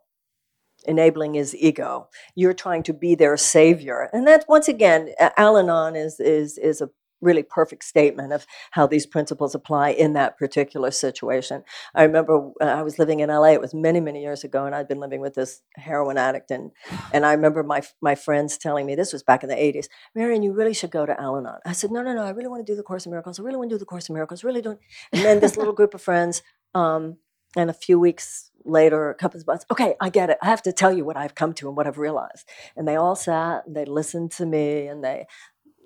enabling 0.88 1.36
is 1.36 1.56
ego. 1.56 2.10
You're 2.36 2.54
trying 2.54 2.84
to 2.84 2.94
be 2.94 3.16
their 3.16 3.38
savior. 3.38 4.10
And 4.14 4.28
that, 4.28 4.46
once 4.48 4.68
again, 4.68 5.14
Al 5.38 5.58
Anon 5.58 5.96
is, 5.96 6.20
is, 6.20 6.58
is 6.58 6.82
a 6.82 6.90
really 7.22 7.44
perfect 7.44 7.84
statement 7.84 8.34
of 8.34 8.46
how 8.72 8.88
these 8.88 9.06
principles 9.06 9.56
apply 9.56 9.90
in 9.90 10.14
that 10.14 10.38
particular 10.38 10.92
situation. 10.92 11.64
I 11.96 12.04
remember 12.04 12.52
uh, 12.62 12.66
I 12.66 12.82
was 12.84 13.00
living 13.00 13.20
in 13.20 13.30
LA. 13.30 13.54
It 13.54 13.62
was 13.62 13.74
many, 13.74 14.00
many 14.00 14.22
years 14.22 14.44
ago, 14.44 14.66
and 14.66 14.76
I'd 14.76 14.88
been 14.88 15.00
living 15.00 15.22
with 15.22 15.34
this 15.34 15.62
heroin 15.76 16.18
addict. 16.18 16.52
And 16.52 16.72
and 17.14 17.26
I 17.26 17.34
remember 17.34 17.64
my 17.64 17.82
my 18.02 18.16
friends 18.16 18.58
telling 18.58 18.86
me 18.86 18.96
this 18.96 19.14
was 19.14 19.24
back 19.24 19.44
in 19.44 19.50
the 19.50 19.56
'80s. 19.56 19.88
Marianne, 20.16 20.44
you 20.44 20.54
really 20.54 20.74
should 20.74 20.92
go 20.92 21.06
to 21.06 21.20
Al-Anon. 21.20 21.60
I 21.66 21.72
said, 21.72 21.92
no, 21.92 22.02
no, 22.02 22.14
no. 22.14 22.24
I 22.24 22.30
really 22.32 22.50
want 22.50 22.66
to 22.66 22.72
do 22.72 22.76
the 22.76 22.84
Course 22.84 23.06
in 23.06 23.12
Miracles. 23.12 23.40
I 23.40 23.44
really 23.44 23.58
want 23.58 23.70
to 23.70 23.76
do 23.76 23.80
the 23.80 23.86
Course 23.86 24.10
in 24.10 24.14
Miracles. 24.14 24.44
Really 24.44 24.62
don't. 24.62 24.80
And 25.12 25.24
then 25.24 25.40
this 25.40 25.58
little 25.58 25.74
group 25.74 25.94
of 25.94 26.02
friends, 26.02 26.42
um, 26.74 27.18
and 27.56 27.70
a 27.70 27.74
few 27.74 28.00
weeks 28.00 28.52
later, 28.66 29.10
a 29.10 29.16
couple 29.16 29.40
of 29.40 29.48
months. 29.48 29.66
Okay, 29.72 29.96
I 30.02 30.10
get 30.10 30.30
it. 30.30 30.38
I 30.42 30.48
have 30.48 30.62
to 30.64 30.74
tell 30.74 30.92
you 30.92 31.06
what 31.06 31.18
I've 31.18 31.36
come 31.36 31.54
to 31.56 31.68
and 31.68 31.78
what 31.78 31.88
I've 31.88 31.98
realized. 31.98 32.48
And 32.76 32.88
they 32.88 32.96
all 32.96 33.16
sat 33.16 33.66
and 33.66 33.76
they 33.76 33.86
listened 33.86 34.32
to 34.34 34.46
me 34.46 34.88
and 34.88 35.04
they, 35.04 35.26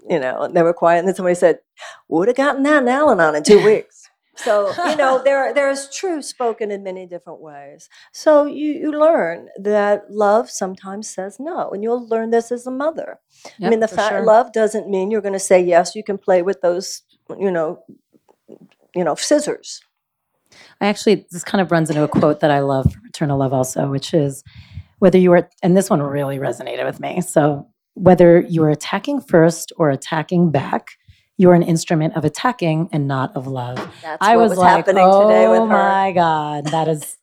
you 0.09 0.19
know, 0.19 0.43
and 0.43 0.55
they 0.55 0.63
were 0.63 0.73
quiet. 0.73 0.99
And 0.99 1.07
then 1.07 1.15
somebody 1.15 1.35
said, 1.35 1.59
"Would 2.09 2.27
have 2.27 2.37
gotten 2.37 2.63
that 2.63 2.83
in 2.83 2.89
Al-Anon 2.89 3.35
in 3.35 3.43
two 3.43 3.63
weeks." 3.65 4.09
So 4.35 4.71
you 4.89 4.95
know 4.95 5.21
there 5.23 5.53
there 5.53 5.69
is 5.69 5.89
truth 5.93 6.25
spoken 6.25 6.71
in 6.71 6.83
many 6.83 7.05
different 7.05 7.41
ways. 7.41 7.89
So 8.11 8.45
you 8.45 8.73
you 8.73 8.91
learn 8.91 9.49
that 9.57 10.09
love 10.09 10.49
sometimes 10.49 11.09
says 11.09 11.37
no, 11.39 11.69
and 11.69 11.83
you'll 11.83 12.07
learn 12.07 12.31
this 12.31 12.51
as 12.51 12.65
a 12.65 12.71
mother. 12.71 13.19
I 13.61 13.69
mean, 13.69 13.81
the 13.81 13.87
fact 13.87 14.15
sure. 14.15 14.25
love 14.25 14.53
doesn't 14.53 14.89
mean 14.89 15.11
you're 15.11 15.21
going 15.21 15.33
to 15.33 15.39
say 15.39 15.61
yes. 15.61 15.95
You 15.95 16.03
can 16.03 16.17
play 16.17 16.41
with 16.41 16.61
those, 16.61 17.03
you 17.37 17.51
know, 17.51 17.83
you 18.95 19.03
know, 19.03 19.15
scissors. 19.15 19.81
I 20.79 20.87
actually, 20.87 21.25
this 21.31 21.43
kind 21.43 21.61
of 21.61 21.71
runs 21.71 21.89
into 21.89 22.03
a 22.03 22.07
quote 22.07 22.39
that 22.41 22.51
I 22.51 22.59
love 22.59 22.91
from 22.91 23.05
Eternal 23.05 23.39
Love 23.39 23.53
also, 23.53 23.89
which 23.89 24.13
is 24.13 24.43
whether 24.99 25.17
you 25.17 25.31
are, 25.33 25.49
and 25.63 25.75
this 25.75 25.89
one 25.89 26.01
really 26.01 26.37
resonated 26.37 26.85
with 26.85 26.99
me. 26.99 27.21
So, 27.21 27.67
whether 27.95 28.39
you 28.41 28.63
are 28.63 28.69
attacking 28.69 29.21
first 29.21 29.73
or 29.77 29.89
attacking 29.89 30.51
back, 30.51 30.91
you 31.37 31.49
are 31.49 31.55
an 31.55 31.63
instrument 31.63 32.15
of 32.15 32.23
attacking 32.23 32.87
and 32.91 33.07
not 33.07 33.35
of 33.35 33.47
love. 33.47 33.77
That's 34.01 34.17
I 34.21 34.37
what 34.37 34.43
was, 34.43 34.49
was, 34.51 34.59
like, 34.59 34.85
happening 34.85 35.03
oh 35.05 35.27
today 35.27 35.47
with 35.47 35.59
oh 35.61 35.67
her. 35.67 35.73
my 35.73 36.11
God, 36.13 36.67
that 36.67 36.87
is, 36.87 37.17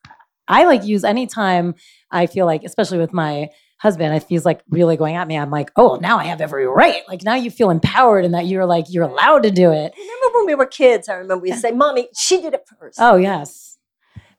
I 0.47 0.65
like 0.65 0.85
use 0.85 1.05
anytime 1.05 1.75
I 2.11 2.27
feel 2.27 2.45
like, 2.47 2.65
especially 2.65 2.99
with 2.99 3.13
my 3.13 3.49
husband, 3.79 4.15
if 4.15 4.29
he's 4.29 4.45
like 4.45 4.61
really 4.69 4.97
going 4.97 5.17
at 5.17 5.27
me, 5.27 5.37
I'm 5.37 5.51
like, 5.51 5.71
oh, 5.77 5.99
now 6.01 6.19
I 6.19 6.25
have 6.25 6.41
every 6.41 6.67
right. 6.67 7.03
Like 7.09 7.23
now 7.23 7.35
you 7.35 7.51
feel 7.51 7.71
empowered 7.71 8.25
and 8.25 8.35
that 8.35 8.47
you're 8.47 8.67
like, 8.67 8.87
you're 8.89 9.05
allowed 9.05 9.45
to 9.45 9.51
do 9.51 9.73
it. 9.73 9.95
Remember 9.97 10.39
when 10.39 10.47
we 10.47 10.55
were 10.55 10.67
kids? 10.67 11.09
I 11.09 11.15
remember 11.15 11.43
we 11.43 11.53
say, 11.53 11.71
"Mommy, 11.71 12.09
she 12.15 12.41
did 12.41 12.55
it 12.55 12.65
first. 12.79 12.99
Oh, 13.01 13.17
yes. 13.17 13.79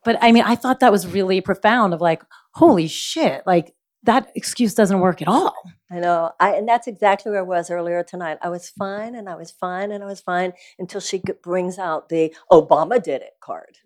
But 0.04 0.18
I 0.20 0.32
mean, 0.32 0.44
I 0.44 0.54
thought 0.54 0.80
that 0.80 0.92
was 0.92 1.06
really 1.06 1.40
profound 1.40 1.92
of 1.94 2.00
like, 2.00 2.22
holy 2.54 2.86
shit, 2.86 3.42
like 3.46 3.74
that 4.04 4.30
excuse 4.34 4.74
doesn't 4.74 5.00
work 5.00 5.20
at 5.20 5.28
all. 5.28 5.54
I 5.90 6.00
know. 6.00 6.32
I, 6.40 6.54
and 6.54 6.68
that's 6.68 6.86
exactly 6.86 7.32
where 7.32 7.40
I 7.40 7.44
was 7.44 7.70
earlier 7.70 8.02
tonight. 8.02 8.38
I 8.42 8.48
was 8.48 8.68
fine 8.68 9.14
and 9.14 9.28
I 9.28 9.34
was 9.34 9.50
fine 9.50 9.90
and 9.90 10.02
I 10.02 10.06
was 10.06 10.20
fine 10.20 10.52
until 10.78 11.00
she 11.00 11.22
brings 11.42 11.78
out 11.78 12.08
the 12.08 12.34
Obama 12.50 13.02
did 13.02 13.22
it 13.22 13.32
card. 13.40 13.78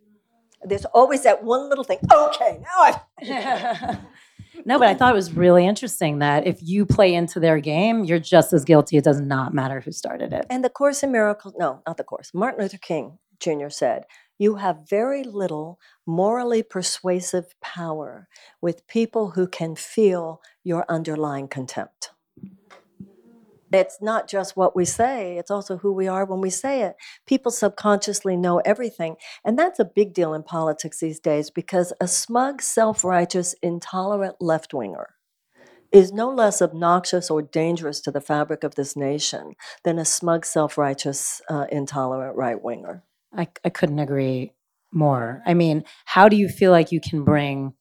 There's 0.63 0.85
always 0.87 1.23
that 1.25 1.43
one 1.45 1.69
little 1.69 1.85
thing. 1.85 1.99
Okay, 2.11 2.61
now 2.63 3.01
I. 3.21 3.99
no, 4.65 4.79
but 4.79 4.89
I 4.89 4.95
thought 4.95 5.13
it 5.13 5.17
was 5.17 5.33
really 5.33 5.67
interesting 5.67 6.19
that 6.21 6.47
if 6.47 6.59
you 6.63 6.87
play 6.87 7.15
into 7.15 7.41
their 7.41 7.59
game, 7.61 8.05
you're 8.05 8.19
just 8.19 8.53
as 8.53 8.65
guilty. 8.65 8.97
It 8.97 9.05
does 9.05 9.21
not 9.21 9.55
matter 9.55 9.81
who 9.81 9.93
started 9.93 10.33
it. 10.33 10.47
And 10.51 10.65
the 10.65 10.71
Course 10.71 11.03
in 11.03 11.13
Miracles, 11.13 11.55
no, 11.59 11.83
not 11.87 11.97
the 11.97 12.05
Course. 12.05 12.31
Martin 12.33 12.63
Luther 12.63 12.79
King 12.79 13.19
Jr. 13.41 13.69
said, 13.69 14.05
You 14.39 14.57
have 14.57 14.89
very 14.89 15.23
little 15.23 15.79
morally 16.07 16.63
persuasive 16.63 17.55
power 17.61 18.29
with 18.61 18.87
people 18.87 19.31
who 19.31 19.47
can 19.47 19.77
feel 19.77 20.41
your 20.63 20.85
underlying 20.89 21.49
contempt. 21.49 22.11
It's 23.73 24.01
not 24.01 24.29
just 24.29 24.57
what 24.57 24.77
we 24.77 24.85
say, 24.85 25.37
it's 25.37 25.51
also 25.51 25.79
who 25.79 25.93
we 25.93 26.07
are 26.07 26.25
when 26.25 26.41
we 26.41 26.51
say 26.51 26.83
it. 26.83 26.97
People 27.27 27.51
subconsciously 27.51 28.37
know 28.37 28.59
everything. 28.59 29.17
And 29.45 29.59
that's 29.59 29.79
a 29.79 29.85
big 29.85 30.15
deal 30.15 30.35
in 30.35 30.43
politics 30.43 31.01
these 31.01 31.21
days 31.21 31.51
because 31.51 31.93
a 32.01 32.09
smug, 32.09 32.63
self 32.63 33.05
righteous, 33.05 33.55
intolerant 33.63 34.37
left 34.41 34.73
winger 34.75 35.15
is 35.95 36.13
no 36.13 36.29
less 36.29 36.61
obnoxious 36.61 37.31
or 37.31 37.41
dangerous 37.41 38.01
to 38.01 38.11
the 38.11 38.21
fabric 38.21 38.65
of 38.65 38.75
this 38.75 38.97
nation 38.97 39.55
than 39.85 39.99
a 39.99 40.05
smug, 40.05 40.45
self 40.45 40.77
righteous, 40.77 41.41
uh, 41.49 41.67
intolerant 41.71 42.37
right 42.37 42.63
winger. 42.63 43.05
I, 43.33 43.49
I 43.65 43.71
couldn't 43.71 44.01
agree 44.01 44.53
more. 44.93 45.43
I 45.47 45.55
mean, 45.55 45.85
how 46.05 46.29
do 46.29 46.37
you 46.37 46.49
feel 46.49 46.73
like 46.73 46.91
you 46.91 47.01
can 47.01 47.25
bring 47.25 47.75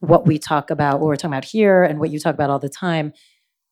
what 0.00 0.26
we 0.26 0.38
talk 0.38 0.70
about, 0.70 1.00
what 1.00 1.08
we're 1.08 1.16
talking 1.16 1.32
about 1.32 1.44
here, 1.44 1.82
and 1.82 1.98
what 1.98 2.10
you 2.10 2.18
talk 2.18 2.34
about 2.34 2.50
all 2.50 2.58
the 2.58 2.68
time 2.68 3.12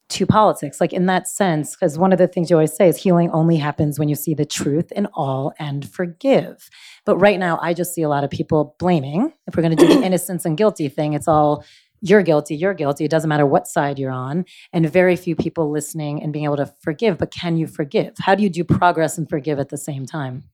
to 0.09 0.27
politics? 0.27 0.81
Like, 0.81 0.93
in 0.93 1.07
that 1.07 1.29
sense, 1.29 1.75
because 1.75 1.99
one 1.99 2.13
of 2.13 2.19
the 2.19 2.29
things 2.29 2.51
you 2.51 2.57
always 2.57 2.75
say 2.75 2.89
is 2.89 2.97
healing 2.97 3.31
only 3.31 3.57
happens 3.57 3.99
when 3.99 4.09
you 4.09 4.15
see 4.15 4.35
the 4.35 4.45
truth 4.45 4.93
in 4.93 5.07
all 5.15 5.53
and 5.59 5.89
forgive. 5.89 6.69
But 7.05 7.17
right 7.17 7.39
now, 7.39 7.59
I 7.63 7.75
just 7.75 7.95
see 7.95 8.03
a 8.03 8.09
lot 8.09 8.25
of 8.25 8.31
people 8.31 8.77
blaming. 8.79 9.33
If 9.47 9.57
we're 9.57 9.63
going 9.63 9.77
to 9.77 9.87
do 9.87 9.95
the 9.95 10.03
innocence 10.07 10.45
and 10.45 10.57
guilty 10.57 10.89
thing, 10.89 11.13
it's 11.13 11.29
all 11.29 11.65
you're 12.01 12.23
guilty, 12.23 12.55
you're 12.55 12.75
guilty. 12.75 13.05
It 13.05 13.11
doesn't 13.11 13.29
matter 13.29 13.47
what 13.47 13.67
side 13.67 13.99
you're 13.99 14.11
on. 14.11 14.45
And 14.73 14.89
very 14.89 15.17
few 15.17 15.35
people 15.35 15.71
listening 15.71 16.23
and 16.23 16.33
being 16.33 16.45
able 16.45 16.59
to 16.59 16.73
forgive. 16.81 17.19
But 17.19 17.31
can 17.31 17.57
you 17.57 17.67
forgive? 17.67 18.15
How 18.21 18.35
do 18.35 18.43
you 18.43 18.51
do 18.51 18.65
progress 18.65 19.19
and 19.19 19.29
forgive 19.29 19.59
at 19.59 19.71
the 19.71 19.79
same 19.79 20.07
time? 20.07 20.45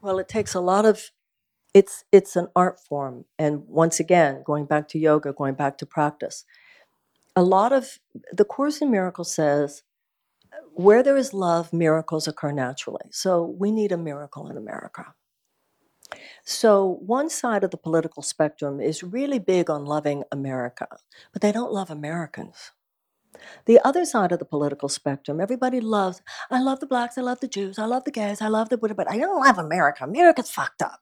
Well, 0.00 0.18
it 0.18 0.28
takes 0.28 0.54
a 0.54 0.60
lot 0.60 0.84
of 0.84 1.10
it's 1.72 2.04
it's 2.12 2.36
an 2.36 2.46
art 2.54 2.78
form 2.78 3.24
and 3.36 3.64
once 3.66 3.98
again 3.98 4.42
going 4.44 4.64
back 4.64 4.86
to 4.86 4.98
yoga 4.98 5.32
going 5.32 5.54
back 5.54 5.76
to 5.76 5.84
practice 5.84 6.44
a 7.36 7.42
lot 7.42 7.72
of 7.72 7.98
the 8.32 8.44
course 8.44 8.80
in 8.80 8.90
miracles 8.90 9.32
says 9.34 9.82
where 10.74 11.02
there 11.02 11.16
is 11.16 11.32
love 11.34 11.72
miracles 11.72 12.26
occur 12.28 12.52
naturally. 12.52 13.06
So 13.10 13.44
we 13.58 13.70
need 13.70 13.92
a 13.92 13.96
miracle 13.96 14.48
in 14.48 14.56
america. 14.56 15.14
So 16.44 16.98
one 17.00 17.30
side 17.30 17.64
of 17.64 17.70
the 17.70 17.76
political 17.76 18.22
spectrum 18.22 18.80
is 18.80 19.02
really 19.02 19.38
big 19.38 19.70
on 19.70 19.84
loving 19.84 20.24
america 20.30 20.86
but 21.32 21.42
they 21.42 21.52
don't 21.52 21.72
love 21.72 21.90
americans. 21.90 22.72
The 23.66 23.80
other 23.84 24.04
side 24.04 24.30
of 24.32 24.38
the 24.38 24.44
political 24.44 24.88
spectrum 24.88 25.40
everybody 25.40 25.80
loves 25.80 26.22
i 26.50 26.60
love 26.60 26.80
the 26.80 26.86
blacks 26.86 27.18
i 27.18 27.20
love 27.20 27.40
the 27.40 27.48
jews 27.48 27.78
i 27.78 27.84
love 27.84 28.04
the 28.04 28.12
gays 28.12 28.40
i 28.40 28.48
love 28.48 28.68
the 28.68 28.78
buddha 28.78 28.94
but 28.94 29.10
i 29.10 29.18
don't 29.18 29.44
love 29.44 29.58
america. 29.58 30.04
America's 30.04 30.50
fucked 30.50 30.82
up. 30.82 31.00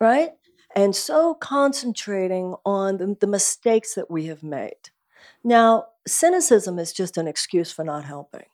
Right? 0.00 0.32
And 0.74 0.94
so 0.94 1.34
concentrating 1.34 2.54
on 2.64 2.96
the, 2.98 3.16
the 3.20 3.26
mistakes 3.26 3.94
that 3.94 4.10
we 4.10 4.26
have 4.26 4.42
made. 4.42 4.90
Now, 5.42 5.86
cynicism 6.06 6.78
is 6.78 6.92
just 6.92 7.16
an 7.16 7.28
excuse 7.28 7.70
for 7.70 7.84
not 7.84 8.04
helping. 8.04 8.46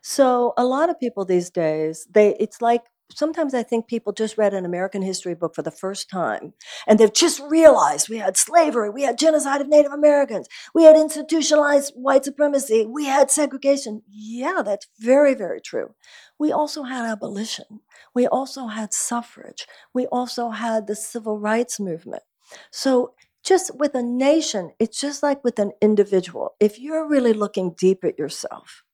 So 0.00 0.54
a 0.56 0.64
lot 0.64 0.90
of 0.90 1.00
people 1.00 1.24
these 1.24 1.50
days, 1.50 2.06
they 2.10 2.36
it's 2.38 2.60
like 2.60 2.82
sometimes 3.14 3.54
I 3.54 3.62
think 3.62 3.86
people 3.86 4.12
just 4.12 4.38
read 4.38 4.54
an 4.54 4.64
American 4.64 5.02
history 5.02 5.34
book 5.34 5.54
for 5.54 5.62
the 5.62 5.70
first 5.70 6.10
time 6.10 6.54
and 6.86 6.98
they've 6.98 7.12
just 7.12 7.40
realized 7.40 8.08
we 8.08 8.18
had 8.18 8.36
slavery, 8.36 8.90
we 8.90 9.02
had 9.02 9.18
genocide 9.18 9.60
of 9.60 9.68
Native 9.68 9.92
Americans, 9.92 10.48
we 10.74 10.84
had 10.84 10.96
institutionalized 10.96 11.92
white 11.94 12.24
supremacy, 12.24 12.86
we 12.86 13.06
had 13.06 13.30
segregation. 13.30 14.02
Yeah, 14.10 14.62
that's 14.64 14.88
very, 14.98 15.34
very 15.34 15.60
true. 15.60 15.94
We 16.38 16.52
also 16.52 16.82
had 16.84 17.10
abolition, 17.10 17.80
we 18.14 18.26
also 18.26 18.66
had 18.66 18.92
suffrage, 18.92 19.66
we 19.94 20.06
also 20.06 20.50
had 20.50 20.86
the 20.86 20.96
civil 20.96 21.38
rights 21.38 21.78
movement. 21.78 22.22
So 22.70 23.14
just 23.44 23.76
with 23.76 23.94
a 23.94 24.02
nation, 24.02 24.72
it's 24.78 25.00
just 25.00 25.22
like 25.22 25.42
with 25.42 25.58
an 25.58 25.72
individual. 25.80 26.54
If 26.60 26.78
you're 26.78 27.08
really 27.08 27.32
looking 27.32 27.74
deep 27.76 28.04
at 28.04 28.18
yourself, 28.18 28.84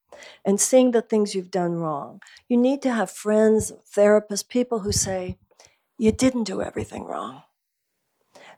and 0.45 0.61
seeing 0.61 0.91
the 0.91 1.03
things 1.03 1.35
you've 1.35 1.51
done 1.51 1.75
wrong. 1.75 2.21
You 2.49 2.57
need 2.57 2.83
to 2.83 2.93
have 2.93 3.11
friends, 3.11 3.73
therapists, 3.95 4.49
people 4.49 4.81
who 4.81 4.93
say, 4.93 5.39
you 5.99 6.13
didn't 6.13 6.45
do 6.45 6.63
everything 6.63 7.05
wrong. 7.05 7.43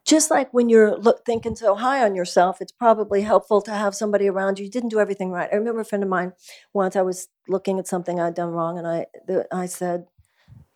Just 0.05 0.31
like 0.31 0.53
when 0.53 0.69
you're 0.69 0.97
look, 0.97 1.25
thinking 1.27 1.57
so 1.57 1.75
high 1.75 2.05
on 2.05 2.15
yourself, 2.15 2.61
it's 2.61 2.73
probably 2.73 3.23
helpful 3.23 3.61
to 3.63 3.73
have 3.73 3.95
somebody 3.95 4.29
around 4.29 4.59
you. 4.59 4.65
You 4.65 4.71
didn't 4.71 4.89
do 4.89 5.01
everything 5.01 5.31
right. 5.31 5.49
I 5.53 5.57
remember 5.57 5.81
a 5.81 5.85
friend 5.85 6.03
of 6.03 6.09
mine 6.09 6.33
once. 6.73 6.97
I 6.97 7.03
was 7.03 7.29
looking 7.49 7.79
at 7.79 7.87
something 7.87 8.19
I'd 8.19 8.35
done 8.35 8.51
wrong, 8.51 8.79
and 8.79 8.87
I 8.87 9.07
I 9.53 9.67
said, 9.67 10.07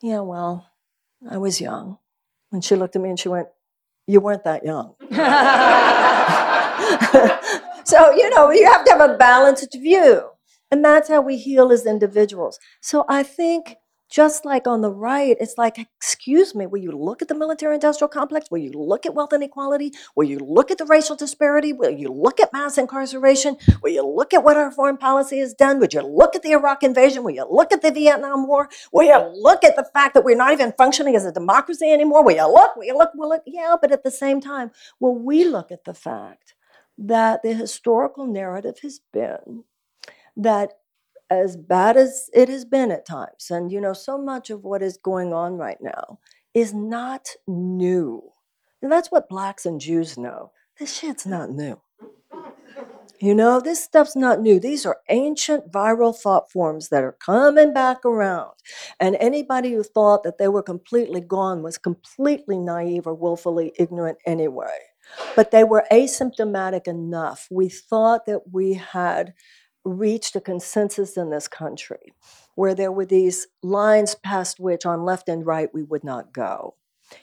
"Yeah, 0.03 0.21
well, 0.21 0.71
I 1.29 1.39
was 1.39 1.61
young." 1.61 1.99
And 2.53 2.63
she 2.63 2.77
looked 2.77 2.97
at 2.97 3.03
me 3.03 3.09
and 3.09 3.19
she 3.19 3.31
went, 3.31 3.49
"You 4.07 4.21
weren't 4.21 4.45
that 4.45 4.65
young." 4.65 4.95
so 7.85 8.15
you 8.15 8.31
know 8.31 8.51
you 8.51 8.71
have 8.71 8.85
to 8.85 8.93
have 8.93 9.11
a 9.11 9.17
balanced 9.17 9.75
view. 9.75 10.34
And 10.75 10.85
that's 10.85 11.09
how 11.09 11.21
we 11.21 11.37
heal 11.37 11.71
as 11.71 11.87
individuals. 11.87 12.59
So 12.81 13.05
I 13.09 13.23
think 13.23 13.77
just 14.11 14.45
like 14.45 14.67
on 14.67 14.81
the 14.81 14.91
right, 14.91 15.37
it's 15.39 15.57
like, 15.57 15.79
excuse 15.79 16.53
me, 16.53 16.67
will 16.67 16.81
you 16.81 16.91
look 16.91 17.23
at 17.23 17.29
the 17.29 17.35
military 17.37 17.75
industrial 17.75 18.09
complex? 18.09 18.51
Will 18.51 18.59
you 18.59 18.73
look 18.73 19.07
at 19.07 19.15
wealth 19.15 19.33
inequality? 19.33 19.93
Will 20.17 20.25
you 20.25 20.41
look 20.41 20.73
at 20.73 20.79
the 20.79 20.85
racial 20.85 21.15
disparity? 21.15 21.73
Will 21.73 21.93
you 21.93 22.09
look 22.09 22.41
at 22.41 22.53
mass 22.53 22.77
incarceration? 22.77 23.57
Will 23.85 23.93
you 23.93 24.05
look 24.05 24.35
at 24.35 24.43
what 24.43 24.57
our 24.57 24.73
foreign 24.73 24.97
policy 24.97 25.39
has 25.39 25.55
done? 25.55 25.79
Would 25.79 25.95
you 25.95 26.03
look 26.03 26.35
at 26.35 26.43
the 26.43 26.51
Iraq 26.51 26.83
invasion? 26.83 27.23
Will 27.23 27.37
you 27.37 27.47
look 27.49 27.71
at 27.71 27.81
the 27.81 27.93
Vietnam 27.93 28.49
War? 28.49 28.69
Will 28.93 29.05
you 29.05 29.33
look 29.41 29.63
at 29.63 29.77
the 29.77 29.89
fact 29.95 30.15
that 30.15 30.25
we're 30.25 30.35
not 30.35 30.55
even 30.55 30.73
functioning 30.73 31.15
as 31.15 31.25
a 31.25 31.31
democracy 31.31 31.89
anymore? 31.93 32.25
Will 32.25 32.35
you 32.35 32.53
look? 32.53 32.75
Will 32.75 32.87
you 32.87 32.99
look? 32.99 33.13
Will 33.15 33.29
look? 33.29 33.43
Yeah, 33.47 33.77
but 33.81 33.93
at 33.93 34.03
the 34.03 34.11
same 34.11 34.41
time, 34.41 34.73
will 34.99 35.17
we 35.17 35.45
look 35.45 35.71
at 35.71 35.85
the 35.85 35.95
fact 35.95 36.55
that 36.99 37.45
the 37.45 37.53
historical 37.53 38.27
narrative 38.27 38.81
has 38.83 38.99
been 39.13 39.63
that 40.37 40.75
as 41.31 41.57
bad 41.57 41.97
as 41.97 42.29
it 42.35 42.49
has 42.49 42.65
been 42.65 42.91
at 42.91 43.07
times, 43.07 43.51
and 43.51 43.73
you 43.73 43.81
know, 43.81 43.93
so 43.93 44.19
much 44.19 44.51
of 44.51 44.65
what 44.65 44.83
is 44.83 44.97
going 44.97 45.33
on 45.33 45.55
right 45.55 45.79
now 45.81 46.19
is 46.55 46.73
not 46.73 47.29
new. 47.47 48.23
And 48.83 48.93
that's 48.93 49.11
what 49.11 49.29
blacks 49.29 49.67
and 49.67 49.81
Jews 49.81 50.19
know. 50.19 50.53
This 50.79 50.99
shit's 50.99 51.27
not 51.27 51.51
new. 51.51 51.81
You 53.21 53.35
know, 53.35 53.61
this 53.61 53.83
stuff's 53.83 54.17
not 54.17 54.41
new. 54.41 54.61
These 54.61 54.85
are 54.85 54.99
ancient 55.09 55.73
viral 55.73 56.15
thought 56.15 56.51
forms 56.51 56.89
that 56.91 57.05
are 57.05 57.17
coming 57.25 57.73
back 57.73 58.05
around. 58.05 58.53
And 59.01 59.17
anybody 59.19 59.73
who 59.73 59.83
thought 59.83 60.25
that 60.25 60.37
they 60.37 60.49
were 60.49 60.63
completely 60.63 61.21
gone 61.21 61.63
was 61.63 61.79
completely 61.79 62.59
naive 62.59 63.07
or 63.07 63.15
willfully 63.15 63.73
ignorant 63.79 64.19
anyway. 64.27 64.77
But 65.37 65.53
they 65.53 65.65
were 65.65 65.85
asymptomatic 65.93 66.87
enough. 66.87 67.47
We 67.51 67.69
thought 67.69 68.27
that 68.27 68.53
we 68.53 68.75
had 68.75 69.33
reached 69.85 70.35
a 70.37 70.41
consensus 70.41 71.17
in 71.17 71.31
this 71.31 71.49
country 71.49 72.15
where 72.55 72.75
there 72.75 72.93
were 72.93 73.07
these 73.07 73.47
lines 73.63 74.15
past 74.15 74.59
which, 74.59 74.87
on 74.87 75.05
left 75.05 75.29
and 75.29 75.47
right, 75.47 75.69
we 75.73 75.83
would 75.83 76.05
not 76.05 76.33
go 76.33 76.75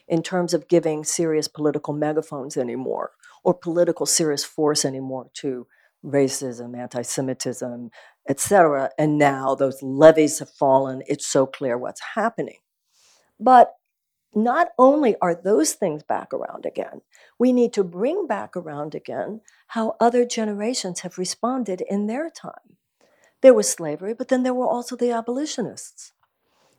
in 0.08 0.22
terms 0.22 0.54
of 0.54 0.68
giving 0.68 1.04
serious 1.04 1.48
political 1.48 1.94
megaphones 1.94 2.58
anymore 2.58 3.12
or 3.44 3.54
political 3.54 4.06
serious 4.06 4.44
force 4.44 4.86
anymore 4.86 5.30
to 5.34 5.66
racism, 6.06 6.78
anti 6.78 7.02
Semitism, 7.02 7.90
etc. 8.30 8.90
And 8.98 9.18
now 9.18 9.56
those 9.56 9.82
levees 9.82 10.40
have 10.40 10.50
fallen. 10.50 11.02
It's 11.08 11.28
so 11.28 11.46
clear 11.46 11.78
what's 11.78 12.02
happening. 12.16 12.60
But 13.40 13.74
not 14.34 14.70
only 14.78 15.16
are 15.22 15.36
those 15.36 15.74
things 15.74 16.04
back 16.04 16.34
around 16.34 16.66
again, 16.66 17.02
we 17.38 17.52
need 17.52 17.74
to 17.74 17.84
bring 17.84 18.28
back 18.28 18.56
around 18.56 18.96
again 18.96 19.42
how 19.68 19.96
other 20.00 20.26
generations 20.26 21.02
have 21.02 21.18
responded 21.18 21.82
in 21.82 22.08
their 22.08 22.30
time. 22.30 22.78
There 23.42 23.54
was 23.54 23.70
slavery, 23.72 24.14
but 24.14 24.28
then 24.30 24.44
there 24.44 24.54
were 24.54 24.68
also 24.68 24.96
the 24.96 25.12
abolitionists. 25.12 26.14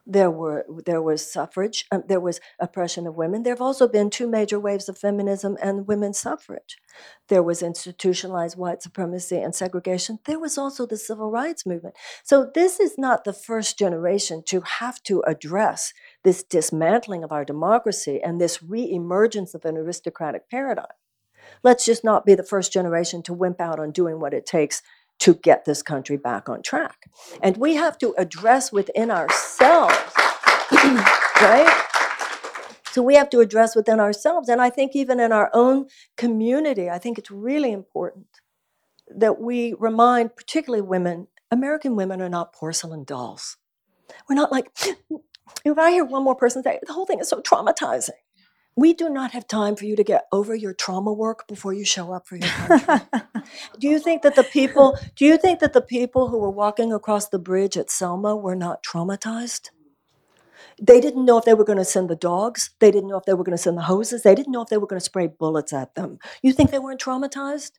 There 0.05 0.31
were 0.31 0.67
there 0.85 1.01
was 1.01 1.31
suffrage. 1.33 1.87
Um, 1.93 2.03
there 2.09 2.21
was 2.21 2.41
oppression 2.59 3.07
of 3.07 3.15
women. 3.15 3.45
There 3.45 3.53
have 3.53 3.61
also 3.61 3.87
been 3.87 4.11
two 4.11 4.29
major 4.29 4.59
waves 4.59 4.89
of 4.89 4.99
feminism 4.99 5.57
and 5.63 5.87
women's 5.87 6.19
suffrage. 6.19 6.79
There 7.29 7.43
was 7.43 7.63
institutionalized 7.63 8.59
white 8.59 8.83
supremacy 8.83 9.39
and 9.39 9.55
segregation. 9.55 10.19
There 10.25 10.41
was 10.41 10.59
also 10.59 10.87
the 10.87 10.97
civil 10.97 11.31
rights 11.31 11.65
movement. 11.65 11.95
So 12.25 12.51
this 12.53 12.81
is 12.81 12.99
not 12.99 13.23
the 13.23 13.33
first 13.33 13.79
generation 13.79 14.43
to 14.47 14.63
have 14.63 15.01
to 15.05 15.23
address 15.25 15.93
this 16.25 16.43
dismantling 16.43 17.23
of 17.23 17.31
our 17.31 17.45
democracy 17.45 18.21
and 18.23 18.41
this 18.41 18.59
reemergence 18.59 19.55
of 19.55 19.65
an 19.65 19.77
aristocratic 19.77 20.51
paradigm. 20.51 20.87
Let's 21.63 21.85
just 21.85 22.03
not 22.03 22.25
be 22.25 22.35
the 22.35 22.45
first 22.45 22.73
generation 22.73 23.23
to 23.25 23.33
wimp 23.33 23.61
out 23.61 23.79
on 23.79 23.93
doing 23.93 24.21
what 24.21 24.35
it 24.35 24.47
takes 24.47 24.83
to 25.23 25.35
get 25.35 25.65
this 25.65 25.83
country 25.85 26.17
back 26.17 26.49
on 26.49 26.63
track. 26.63 27.09
And 27.43 27.57
we 27.57 27.77
have 27.77 27.97
to 27.99 28.13
address 28.19 28.73
within 28.73 29.09
ourselves, 29.09 29.95
right? 31.41 31.89
So 32.91 33.03
we 33.03 33.15
have 33.15 33.31
to 33.31 33.39
address 33.39 33.77
within 33.77 34.01
ourselves. 34.01 34.49
And 34.49 34.61
I 34.61 34.69
think 34.69 34.97
even 34.97 35.21
in 35.21 35.31
our 35.31 35.49
own 35.55 35.87
community, 36.17 36.91
I 36.91 36.99
think 36.99 37.19
it's 37.19 37.31
really 37.31 37.71
important 37.71 38.27
that 39.09 39.41
we 39.41 39.75
remind, 39.79 40.35
particularly 40.35 40.83
women, 40.83 41.29
American 41.53 41.95
women 41.95 42.21
are 42.21 42.29
not 42.29 42.53
porcelain 42.53 43.05
dolls. 43.05 43.59
We're 44.29 44.35
not 44.35 44.51
like, 44.51 44.71
if 45.65 45.79
I 45.79 45.93
hear 45.93 46.05
one 46.05 46.25
more 46.25 46.35
person 46.35 46.65
say, 46.65 46.81
the 46.85 46.93
whole 46.93 47.07
thing 47.07 47.21
is 47.21 47.29
so 47.29 47.41
traumatizing. 47.41 48.11
We 48.75 48.95
do 48.95 49.11
not 49.11 49.33
have 49.33 49.47
time 49.47 49.77
for 49.77 49.85
you 49.85 49.97
to 49.97 50.05
get 50.05 50.25
over 50.33 50.55
your 50.55 50.73
trauma 50.73 51.13
work 51.13 51.47
before 51.47 51.75
you 51.75 51.85
show 51.85 52.13
up 52.13 52.27
for 52.27 52.37
your 52.37 52.49
country. 52.49 53.07
do 53.79 53.87
you 53.87 53.99
think 53.99 54.23
that 54.23 54.35
the 54.35 54.45
people, 54.45 54.97
do 55.15 55.27
you 55.27 55.37
think 55.37 55.61
that 55.61 55.75
the 55.75 55.83
people 55.83 56.29
who 56.29 56.39
were 56.39 56.51
walking 56.51 56.93
across 56.93 57.29
the 57.29 57.39
bridge 57.39 57.77
at 57.77 57.91
Selma 57.91 58.35
were 58.35 58.57
not 58.57 58.83
traumatized? 58.83 59.69
They 60.81 61.01
didn't 61.01 61.27
know 61.27 61.37
if 61.37 61.45
they 61.45 61.53
were 61.53 61.65
going 61.65 61.79
to 61.79 61.85
send 61.85 62.09
the 62.09 62.17
dogs. 62.17 62.71
They 62.79 62.91
didn't 62.91 63.11
know 63.11 63.19
if 63.19 63.27
they 63.27 63.35
were 63.35 63.45
going 63.45 63.57
to 63.57 63.63
send 63.63 63.77
the 63.77 63.83
hoses. 63.83 64.23
They 64.23 64.35
didn't 64.35 64.53
know 64.53 64.63
if 64.63 64.69
they 64.69 64.79
were 64.79 64.87
going 64.87 65.01
to 65.01 65.05
spray 65.05 65.27
bullets 65.27 65.75
at 65.75 65.95
them. 65.95 66.19
You 66.43 66.53
think 66.55 66.71
they 66.71 66.79
weren't 66.79 67.01
traumatized? 67.01 67.73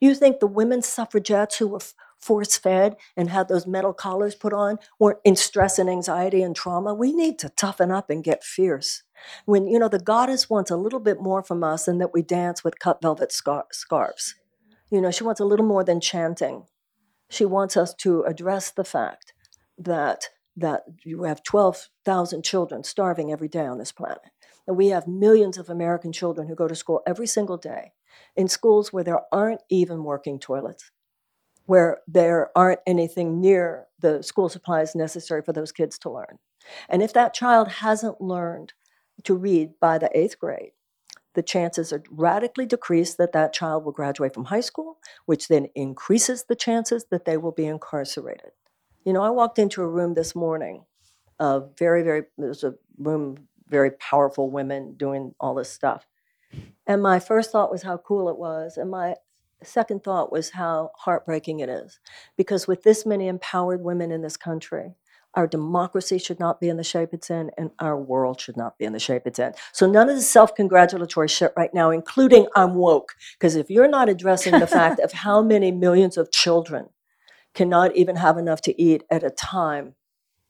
You 0.00 0.14
think 0.14 0.40
the 0.40 0.46
women 0.46 0.82
suffragettes 0.82 1.56
who 1.56 1.68
were 1.68 1.80
force 2.20 2.56
fed 2.56 2.96
and 3.16 3.30
had 3.30 3.48
those 3.48 3.66
metal 3.66 3.92
collars 3.92 4.34
put 4.34 4.52
on 4.52 4.78
weren't 4.98 5.18
in 5.24 5.36
stress 5.36 5.78
and 5.78 5.88
anxiety 5.88 6.42
and 6.42 6.54
trauma? 6.54 6.92
We 6.92 7.12
need 7.12 7.38
to 7.38 7.48
toughen 7.48 7.90
up 7.90 8.10
and 8.10 8.22
get 8.22 8.44
fierce. 8.44 9.03
When, 9.44 9.66
you 9.66 9.78
know, 9.78 9.88
the 9.88 9.98
goddess 9.98 10.50
wants 10.50 10.70
a 10.70 10.76
little 10.76 11.00
bit 11.00 11.20
more 11.20 11.42
from 11.42 11.62
us 11.64 11.86
than 11.86 11.98
that 11.98 12.12
we 12.12 12.22
dance 12.22 12.64
with 12.64 12.78
cut 12.78 13.00
velvet 13.02 13.32
scar- 13.32 13.66
scarves. 13.72 14.34
You 14.90 15.00
know, 15.00 15.10
she 15.10 15.24
wants 15.24 15.40
a 15.40 15.44
little 15.44 15.66
more 15.66 15.84
than 15.84 16.00
chanting. 16.00 16.64
She 17.30 17.44
wants 17.44 17.76
us 17.76 17.94
to 17.94 18.22
address 18.22 18.70
the 18.70 18.84
fact 18.84 19.32
that 19.78 20.28
that 20.56 20.84
you 21.02 21.24
have 21.24 21.42
12,000 21.42 22.44
children 22.44 22.84
starving 22.84 23.32
every 23.32 23.48
day 23.48 23.66
on 23.66 23.78
this 23.78 23.90
planet. 23.90 24.20
And 24.66 24.76
we 24.76 24.88
have 24.88 25.08
millions 25.08 25.58
of 25.58 25.68
American 25.68 26.12
children 26.12 26.46
who 26.48 26.54
go 26.54 26.68
to 26.68 26.76
school 26.76 27.02
every 27.06 27.26
single 27.26 27.56
day 27.56 27.92
in 28.36 28.48
schools 28.48 28.92
where 28.92 29.04
there 29.04 29.22
aren't 29.32 29.62
even 29.68 30.04
working 30.04 30.38
toilets, 30.38 30.90
where 31.66 31.98
there 32.06 32.50
aren't 32.56 32.80
anything 32.86 33.40
near 33.40 33.86
the 33.98 34.22
school 34.22 34.48
supplies 34.48 34.94
necessary 34.94 35.42
for 35.42 35.52
those 35.52 35.72
kids 35.72 35.98
to 35.98 36.10
learn. 36.10 36.38
And 36.88 37.02
if 37.02 37.12
that 37.12 37.34
child 37.34 37.68
hasn't 37.68 38.20
learned 38.20 38.72
to 39.22 39.34
read 39.34 39.78
by 39.80 39.98
the 39.98 40.10
eighth 40.18 40.38
grade, 40.38 40.72
the 41.34 41.42
chances 41.42 41.92
are 41.92 42.02
radically 42.10 42.66
decreased 42.66 43.18
that 43.18 43.32
that 43.32 43.52
child 43.52 43.84
will 43.84 43.92
graduate 43.92 44.34
from 44.34 44.46
high 44.46 44.60
school, 44.60 44.98
which 45.26 45.48
then 45.48 45.68
increases 45.74 46.44
the 46.44 46.56
chances 46.56 47.06
that 47.10 47.24
they 47.24 47.36
will 47.36 47.52
be 47.52 47.66
incarcerated. 47.66 48.52
You 49.04 49.12
know, 49.12 49.22
I 49.22 49.30
walked 49.30 49.58
into 49.58 49.82
a 49.82 49.88
room 49.88 50.14
this 50.14 50.34
morning 50.34 50.84
of 51.38 51.72
very, 51.78 52.02
very, 52.02 52.24
there's 52.38 52.64
a 52.64 52.74
room, 52.98 53.48
very 53.68 53.90
powerful 53.92 54.50
women 54.50 54.94
doing 54.94 55.34
all 55.40 55.54
this 55.54 55.70
stuff. 55.70 56.06
And 56.86 57.02
my 57.02 57.18
first 57.18 57.50
thought 57.50 57.70
was 57.70 57.82
how 57.82 57.96
cool 57.96 58.28
it 58.28 58.38
was. 58.38 58.76
And 58.76 58.90
my 58.90 59.16
second 59.62 60.04
thought 60.04 60.30
was 60.30 60.50
how 60.50 60.92
heartbreaking 60.96 61.60
it 61.60 61.68
is. 61.68 61.98
Because 62.36 62.66
with 62.66 62.82
this 62.82 63.04
many 63.04 63.26
empowered 63.26 63.82
women 63.82 64.12
in 64.12 64.22
this 64.22 64.36
country, 64.36 64.94
our 65.36 65.46
democracy 65.46 66.18
should 66.18 66.38
not 66.40 66.60
be 66.60 66.68
in 66.68 66.76
the 66.76 66.84
shape 66.84 67.10
it's 67.12 67.30
in, 67.30 67.50
and 67.58 67.70
our 67.78 67.96
world 67.96 68.40
should 68.40 68.56
not 68.56 68.78
be 68.78 68.84
in 68.84 68.92
the 68.92 68.98
shape 68.98 69.22
it's 69.26 69.38
in. 69.38 69.52
So, 69.72 69.86
none 69.86 70.08
of 70.08 70.16
the 70.16 70.22
self 70.22 70.54
congratulatory 70.54 71.28
shit 71.28 71.52
right 71.56 71.72
now, 71.74 71.90
including 71.90 72.46
I'm 72.54 72.74
woke. 72.74 73.14
Because 73.34 73.56
if 73.56 73.70
you're 73.70 73.88
not 73.88 74.08
addressing 74.08 74.58
the 74.58 74.66
fact 74.66 75.00
of 75.00 75.12
how 75.12 75.42
many 75.54 75.72
millions 75.72 76.16
of 76.16 76.30
children 76.30 76.88
cannot 77.54 77.94
even 77.96 78.16
have 78.16 78.38
enough 78.38 78.60
to 78.62 78.80
eat 78.80 79.04
at 79.10 79.22
a 79.22 79.30
time, 79.30 79.94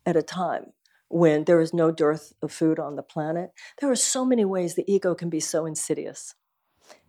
at 0.07 0.17
a 0.17 0.23
time, 0.23 0.73
when 1.09 1.45
there 1.45 1.61
is 1.61 1.73
no 1.73 1.91
dearth 1.91 2.33
of 2.43 2.53
food 2.53 2.79
on 2.79 2.97
the 2.97 3.03
planet, 3.03 3.53
there 3.81 3.91
are 3.91 3.97
so 3.97 4.25
many 4.25 4.45
ways 4.45 4.75
the 4.75 4.91
ego 4.93 5.15
can 5.15 5.31
be 5.31 5.41
so 5.41 5.67
insidious. 5.67 6.35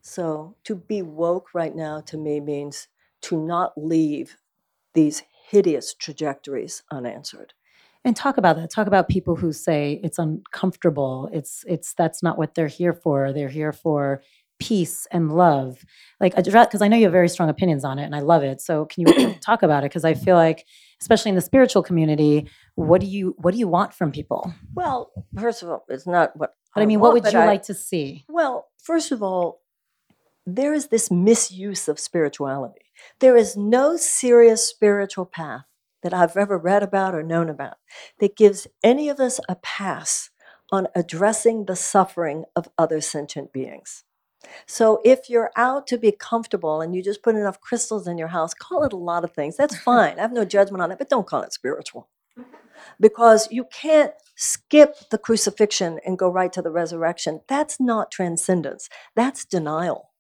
So, 0.02 0.56
to 0.64 0.76
be 0.76 1.02
woke 1.02 1.54
right 1.54 1.76
now 1.76 2.02
to 2.02 2.18
me 2.18 2.40
means 2.40 2.88
to 3.22 3.38
not 3.38 3.74
leave 3.76 4.38
these 4.94 5.24
hideous 5.50 5.94
trajectories 5.94 6.84
unanswered. 6.92 7.54
And 8.06 8.16
talk 8.16 8.38
about 8.38 8.56
that. 8.58 8.70
Talk 8.70 8.88
about 8.88 9.10
people 9.10 9.36
who 9.36 9.52
say 9.52 10.00
it's 10.04 10.20
uncomfortable. 10.20 11.28
It's 11.34 11.66
it's 11.68 11.94
that's 11.96 12.22
not 12.24 12.38
what 12.38 12.54
they're 12.56 12.68
here 12.68 12.94
for. 12.94 13.34
They're 13.34 13.50
here 13.50 13.74
for 13.74 14.22
peace 14.60 15.06
and 15.12 15.36
love. 15.36 15.84
Like 16.22 16.36
because 16.36 16.82
I 16.82 16.88
know 16.88 16.96
you 16.96 17.04
have 17.06 17.12
very 17.12 17.28
strong 17.28 17.50
opinions 17.50 17.84
on 17.84 18.00
it 18.00 18.04
and 18.06 18.16
I 18.16 18.20
love 18.20 18.44
it. 18.44 18.62
So 18.62 18.86
can 18.86 19.06
you 19.08 19.34
talk 19.42 19.64
about 19.64 19.84
it 19.84 19.90
because 19.90 20.06
I 20.06 20.14
feel 20.14 20.36
like 20.36 20.66
especially 21.02 21.30
in 21.30 21.36
the 21.36 21.42
spiritual 21.42 21.84
community, 21.84 22.48
what 22.76 23.02
do 23.02 23.08
you 23.08 23.36
what 23.40 23.54
do 23.54 23.58
you 23.60 23.68
want 23.68 23.94
from 23.94 24.12
people? 24.12 24.54
Well, 24.76 25.12
first 25.38 25.64
of 25.64 25.70
all, 25.70 25.84
it's 25.90 26.08
not 26.08 26.38
what 26.38 26.54
But 26.74 26.84
I 26.84 26.86
mean, 26.86 27.00
what 27.00 27.14
would 27.14 27.26
you 27.34 27.40
I- 27.40 27.48
like 27.48 27.64
to 27.64 27.74
see? 27.74 28.24
Well, 28.30 28.68
first 28.82 29.12
of 29.12 29.22
all, 29.24 29.62
there 30.46 30.74
is 30.74 30.88
this 30.90 31.10
misuse 31.10 31.88
of 31.88 32.00
spirituality. 32.00 32.86
There 33.20 33.36
is 33.36 33.58
no 33.58 33.98
serious 33.98 34.64
spiritual 34.66 35.26
path 35.26 35.66
that 36.06 36.14
I've 36.14 36.38
ever 36.38 36.56
read 36.56 36.84
about 36.84 37.16
or 37.16 37.24
known 37.24 37.50
about 37.50 37.78
that 38.20 38.38
gives 38.38 38.68
any 38.84 39.10
of 39.10 39.20
us 39.20 39.40
a 39.50 39.56
pass 39.56 40.30
on 40.72 40.88
addressing 40.94 41.66
the 41.66 41.76
suffering 41.76 42.46
of 42.56 42.70
other 42.78 43.02
sentient 43.02 43.52
beings. 43.52 44.04
So 44.68 45.02
if 45.04 45.32
you're 45.32 45.50
out 45.56 45.88
to 45.88 45.98
be 45.98 46.12
comfortable 46.12 46.80
and 46.80 46.94
you 46.94 47.02
just 47.02 47.24
put 47.24 47.34
enough 47.34 47.60
crystals 47.60 48.08
in 48.08 48.20
your 48.20 48.28
house, 48.28 48.54
call 48.54 48.84
it 48.84 48.94
a 48.94 48.98
lot 48.98 49.24
of 49.24 49.34
things. 49.34 49.58
That's 49.58 49.76
fine. 49.82 50.20
I 50.20 50.22
have 50.22 50.32
no 50.32 50.46
judgment 50.46 50.84
on 50.84 50.92
it, 50.92 51.00
but 51.00 51.10
don't 51.10 51.26
call 51.26 51.42
it 51.42 51.54
spiritual. 51.54 52.08
Because 53.00 53.48
you 53.50 53.66
can't 53.74 54.14
skip 54.36 55.10
the 55.10 55.18
crucifixion 55.18 56.00
and 56.06 56.20
go 56.20 56.30
right 56.30 56.54
to 56.54 56.62
the 56.62 56.70
resurrection. 56.70 57.42
That's 57.48 57.80
not 57.80 58.12
transcendence, 58.12 58.90
that's 59.16 59.44
denial. 59.44 60.12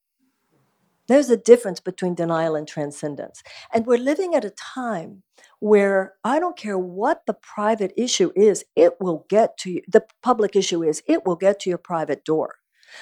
There's 1.07 1.29
a 1.29 1.37
difference 1.37 1.79
between 1.79 2.15
denial 2.15 2.55
and 2.55 2.67
transcendence. 2.67 3.43
And 3.73 3.85
we're 3.85 3.97
living 3.97 4.35
at 4.35 4.45
a 4.45 4.49
time 4.49 5.23
where 5.59 6.13
I 6.23 6.39
don't 6.39 6.57
care 6.57 6.77
what 6.77 7.25
the 7.25 7.33
private 7.33 7.93
issue 7.97 8.31
is, 8.35 8.63
it 8.75 8.93
will 8.99 9.25
get 9.29 9.57
to 9.59 9.71
you. 9.71 9.81
The 9.87 10.05
public 10.21 10.55
issue 10.55 10.83
is, 10.83 11.01
it 11.07 11.25
will 11.25 11.35
get 11.35 11.59
to 11.61 11.69
your 11.69 11.77
private 11.77 12.25
door. 12.25 12.55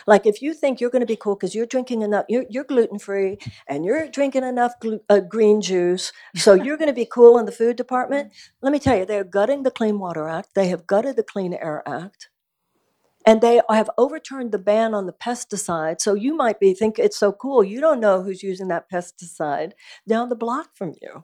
Like 0.08 0.26
if 0.26 0.42
you 0.42 0.54
think 0.54 0.80
you're 0.80 0.90
going 0.90 1.02
to 1.02 1.06
be 1.06 1.16
cool 1.16 1.36
because 1.36 1.56
you're 1.56 1.66
drinking 1.66 2.02
enough, 2.02 2.26
you're, 2.30 2.46
you're 2.50 2.64
gluten 2.64 3.00
free 3.00 3.38
and 3.68 3.86
you're 3.86 4.08
drinking 4.08 4.44
enough 4.44 4.74
glu- 4.80 5.02
uh, 5.10 5.20
green 5.20 5.62
juice, 5.62 6.12
so 6.36 6.54
you're 6.64 6.78
going 6.78 6.90
to 6.90 6.94
be 6.94 7.06
cool 7.06 7.38
in 7.38 7.46
the 7.46 7.52
food 7.52 7.76
department. 7.76 8.32
Let 8.62 8.74
me 8.74 8.80
tell 8.80 8.98
you, 8.98 9.06
they're 9.06 9.24
gutting 9.24 9.64
the 9.64 9.72
Clean 9.72 9.98
Water 10.00 10.28
Act. 10.28 10.56
They 10.56 10.68
have 10.70 10.88
gutted 10.88 11.16
the 11.16 11.24
Clean 11.24 11.54
Air 11.54 11.84
Act. 11.88 12.30
And 13.26 13.42
they 13.42 13.62
have 13.70 13.90
overturned 13.98 14.52
the 14.52 14.60
ban 14.60 14.94
on 14.94 15.06
the 15.06 15.14
pesticide. 15.14 16.02
So 16.02 16.14
you 16.14 16.36
might 16.36 16.60
be 16.60 16.74
think 16.74 17.00
it's 17.00 17.18
so 17.18 17.32
cool. 17.32 17.64
You 17.64 17.80
don't 17.80 18.00
know 18.00 18.22
who's 18.22 18.44
using 18.44 18.68
that 18.70 18.90
pesticide 18.92 19.72
down 20.08 20.30
the 20.30 20.36
block 20.36 20.70
from 20.76 20.94
you. 21.02 21.24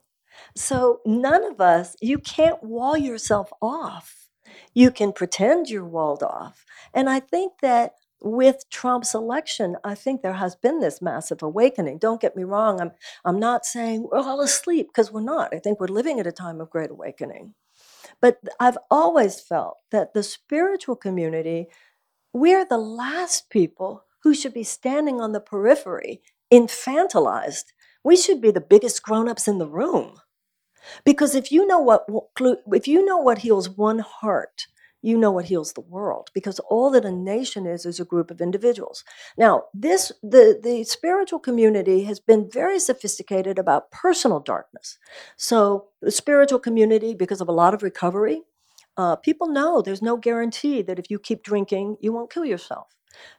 So 0.55 1.01
none 1.05 1.43
of 1.43 1.59
us, 1.59 1.95
you 2.01 2.17
can't 2.19 2.63
wall 2.63 2.97
yourself 2.97 3.51
off. 3.61 4.29
You 4.73 4.91
can 4.91 5.11
pretend 5.11 5.69
you're 5.69 5.85
walled 5.85 6.23
off. 6.23 6.65
And 6.93 7.09
I 7.09 7.19
think 7.19 7.53
that 7.61 7.93
with 8.21 8.69
Trump's 8.69 9.13
election, 9.13 9.77
I 9.83 9.95
think 9.95 10.21
there 10.21 10.33
has 10.33 10.55
been 10.55 10.79
this 10.79 11.01
massive 11.01 11.41
awakening. 11.41 11.99
Don't 11.99 12.21
get 12.21 12.35
me 12.35 12.43
wrong, 12.43 12.81
I'm, 12.81 12.91
I'm 13.23 13.39
not 13.39 13.65
saying 13.65 14.07
we're 14.11 14.19
all 14.19 14.41
asleep 14.41 14.87
because 14.89 15.11
we're 15.11 15.21
not. 15.21 15.53
I 15.53 15.59
think 15.59 15.79
we're 15.79 15.87
living 15.87 16.19
at 16.19 16.27
a 16.27 16.31
time 16.31 16.59
of 16.59 16.69
great 16.69 16.91
awakening. 16.91 17.53
But 18.21 18.39
I've 18.59 18.77
always 18.91 19.39
felt 19.39 19.77
that 19.91 20.13
the 20.13 20.23
spiritual 20.23 20.95
community, 20.95 21.67
we're 22.33 22.65
the 22.65 22.77
last 22.77 23.49
people 23.49 24.05
who 24.23 24.33
should 24.33 24.53
be 24.53 24.63
standing 24.63 25.19
on 25.21 25.31
the 25.31 25.39
periphery, 25.39 26.21
infantilized. 26.51 27.65
We 28.03 28.15
should 28.15 28.41
be 28.41 28.51
the 28.51 28.61
biggest 28.61 29.03
grown-ups 29.03 29.47
in 29.47 29.57
the 29.57 29.67
room. 29.67 30.17
Because 31.03 31.35
if 31.35 31.51
you 31.51 31.67
know 31.67 31.79
what 31.79 32.05
if 32.73 32.87
you 32.87 33.03
know 33.03 33.17
what 33.17 33.39
heals 33.39 33.69
one 33.69 33.99
heart, 33.99 34.67
you 35.01 35.17
know 35.17 35.31
what 35.31 35.45
heals 35.45 35.73
the 35.73 35.81
world 35.81 36.29
because 36.33 36.59
all 36.59 36.91
that 36.91 37.05
a 37.05 37.11
nation 37.11 37.65
is 37.65 37.85
is 37.85 37.99
a 37.99 38.05
group 38.05 38.29
of 38.29 38.41
individuals 38.41 39.03
now 39.37 39.63
this 39.73 40.11
the 40.21 40.59
the 40.61 40.83
spiritual 40.83 41.39
community 41.39 42.03
has 42.03 42.19
been 42.19 42.49
very 42.51 42.79
sophisticated 42.79 43.57
about 43.57 43.91
personal 43.91 44.39
darkness 44.39 44.97
so 45.37 45.87
the 46.01 46.11
spiritual 46.11 46.59
community 46.59 47.13
because 47.13 47.41
of 47.41 47.47
a 47.47 47.53
lot 47.53 47.73
of 47.73 47.83
recovery 47.83 48.41
uh, 48.99 49.15
people 49.17 49.47
know 49.47 49.81
there's 49.81 50.03
no 50.03 50.17
guarantee 50.17 50.83
that 50.83 50.99
if 50.99 51.09
you 51.11 51.19
keep 51.19 51.43
drinking 51.43 51.97
you 52.01 52.13
won't 52.13 52.31
kill 52.33 52.45
yourself 52.45 52.87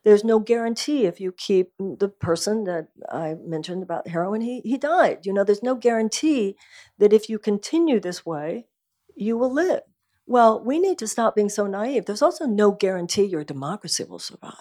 there's 0.05 0.25
no 0.25 0.39
guarantee 0.39 1.07
if 1.07 1.21
you 1.21 1.33
keep 1.33 1.73
the 1.79 2.09
person 2.09 2.65
that 2.65 2.89
i 3.11 3.35
mentioned 3.45 3.83
about 3.83 4.09
heroin 4.09 4.41
he, 4.41 4.61
he 4.63 4.79
died 4.79 5.27
you 5.27 5.33
know 5.33 5.45
there's 5.45 5.63
no 5.63 5.75
guarantee 5.75 6.57
that 6.99 7.13
if 7.13 7.29
you 7.29 7.39
continue 7.39 8.01
this 8.01 8.27
way 8.27 8.67
you 9.17 9.37
will 9.39 9.53
live 9.53 9.83
well, 10.27 10.63
we 10.65 10.79
need 10.79 10.99
to 11.01 11.09
stop 11.09 11.35
being 11.35 11.49
so 11.49 11.67
naive. 11.67 12.07
There's 12.07 12.23
also 12.23 12.47
no 12.47 12.71
guarantee 12.71 13.25
your 13.25 13.43
democracy 13.43 14.05
will 14.05 14.21
survive. 14.21 14.55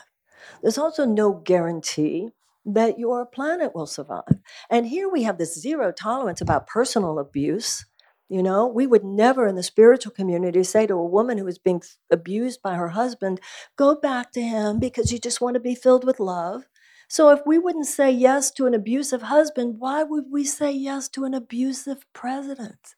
There's 0.61 0.77
also 0.77 1.05
no 1.05 1.33
guarantee 1.33 2.29
that 2.65 2.99
your 2.99 3.25
planet 3.25 3.73
will 3.75 3.87
survive. 3.87 4.23
And 4.69 4.87
here 4.87 5.09
we 5.09 5.23
have 5.23 5.37
this 5.37 5.59
zero 5.59 5.91
tolerance 5.91 6.41
about 6.41 6.67
personal 6.67 7.19
abuse. 7.19 7.85
You 8.29 8.43
know, 8.43 8.67
we 8.67 8.85
would 8.85 9.03
never 9.03 9.47
in 9.47 9.55
the 9.55 9.63
spiritual 9.63 10.11
community 10.11 10.63
say 10.63 10.85
to 10.85 10.93
a 10.93 11.05
woman 11.05 11.39
who 11.39 11.47
is 11.47 11.57
being 11.57 11.81
abused 12.11 12.61
by 12.61 12.75
her 12.75 12.89
husband, 12.89 13.41
go 13.75 13.95
back 13.95 14.31
to 14.33 14.41
him 14.41 14.79
because 14.79 15.11
you 15.11 15.17
just 15.17 15.41
want 15.41 15.55
to 15.55 15.59
be 15.59 15.73
filled 15.73 16.05
with 16.05 16.19
love. 16.19 16.67
So 17.07 17.31
if 17.31 17.39
we 17.43 17.57
wouldn't 17.57 17.87
say 17.87 18.11
yes 18.11 18.51
to 18.51 18.67
an 18.67 18.75
abusive 18.75 19.23
husband, 19.23 19.79
why 19.79 20.03
would 20.03 20.25
we 20.29 20.43
say 20.43 20.71
yes 20.71 21.09
to 21.09 21.25
an 21.25 21.33
abusive 21.33 22.05
president? 22.13 22.93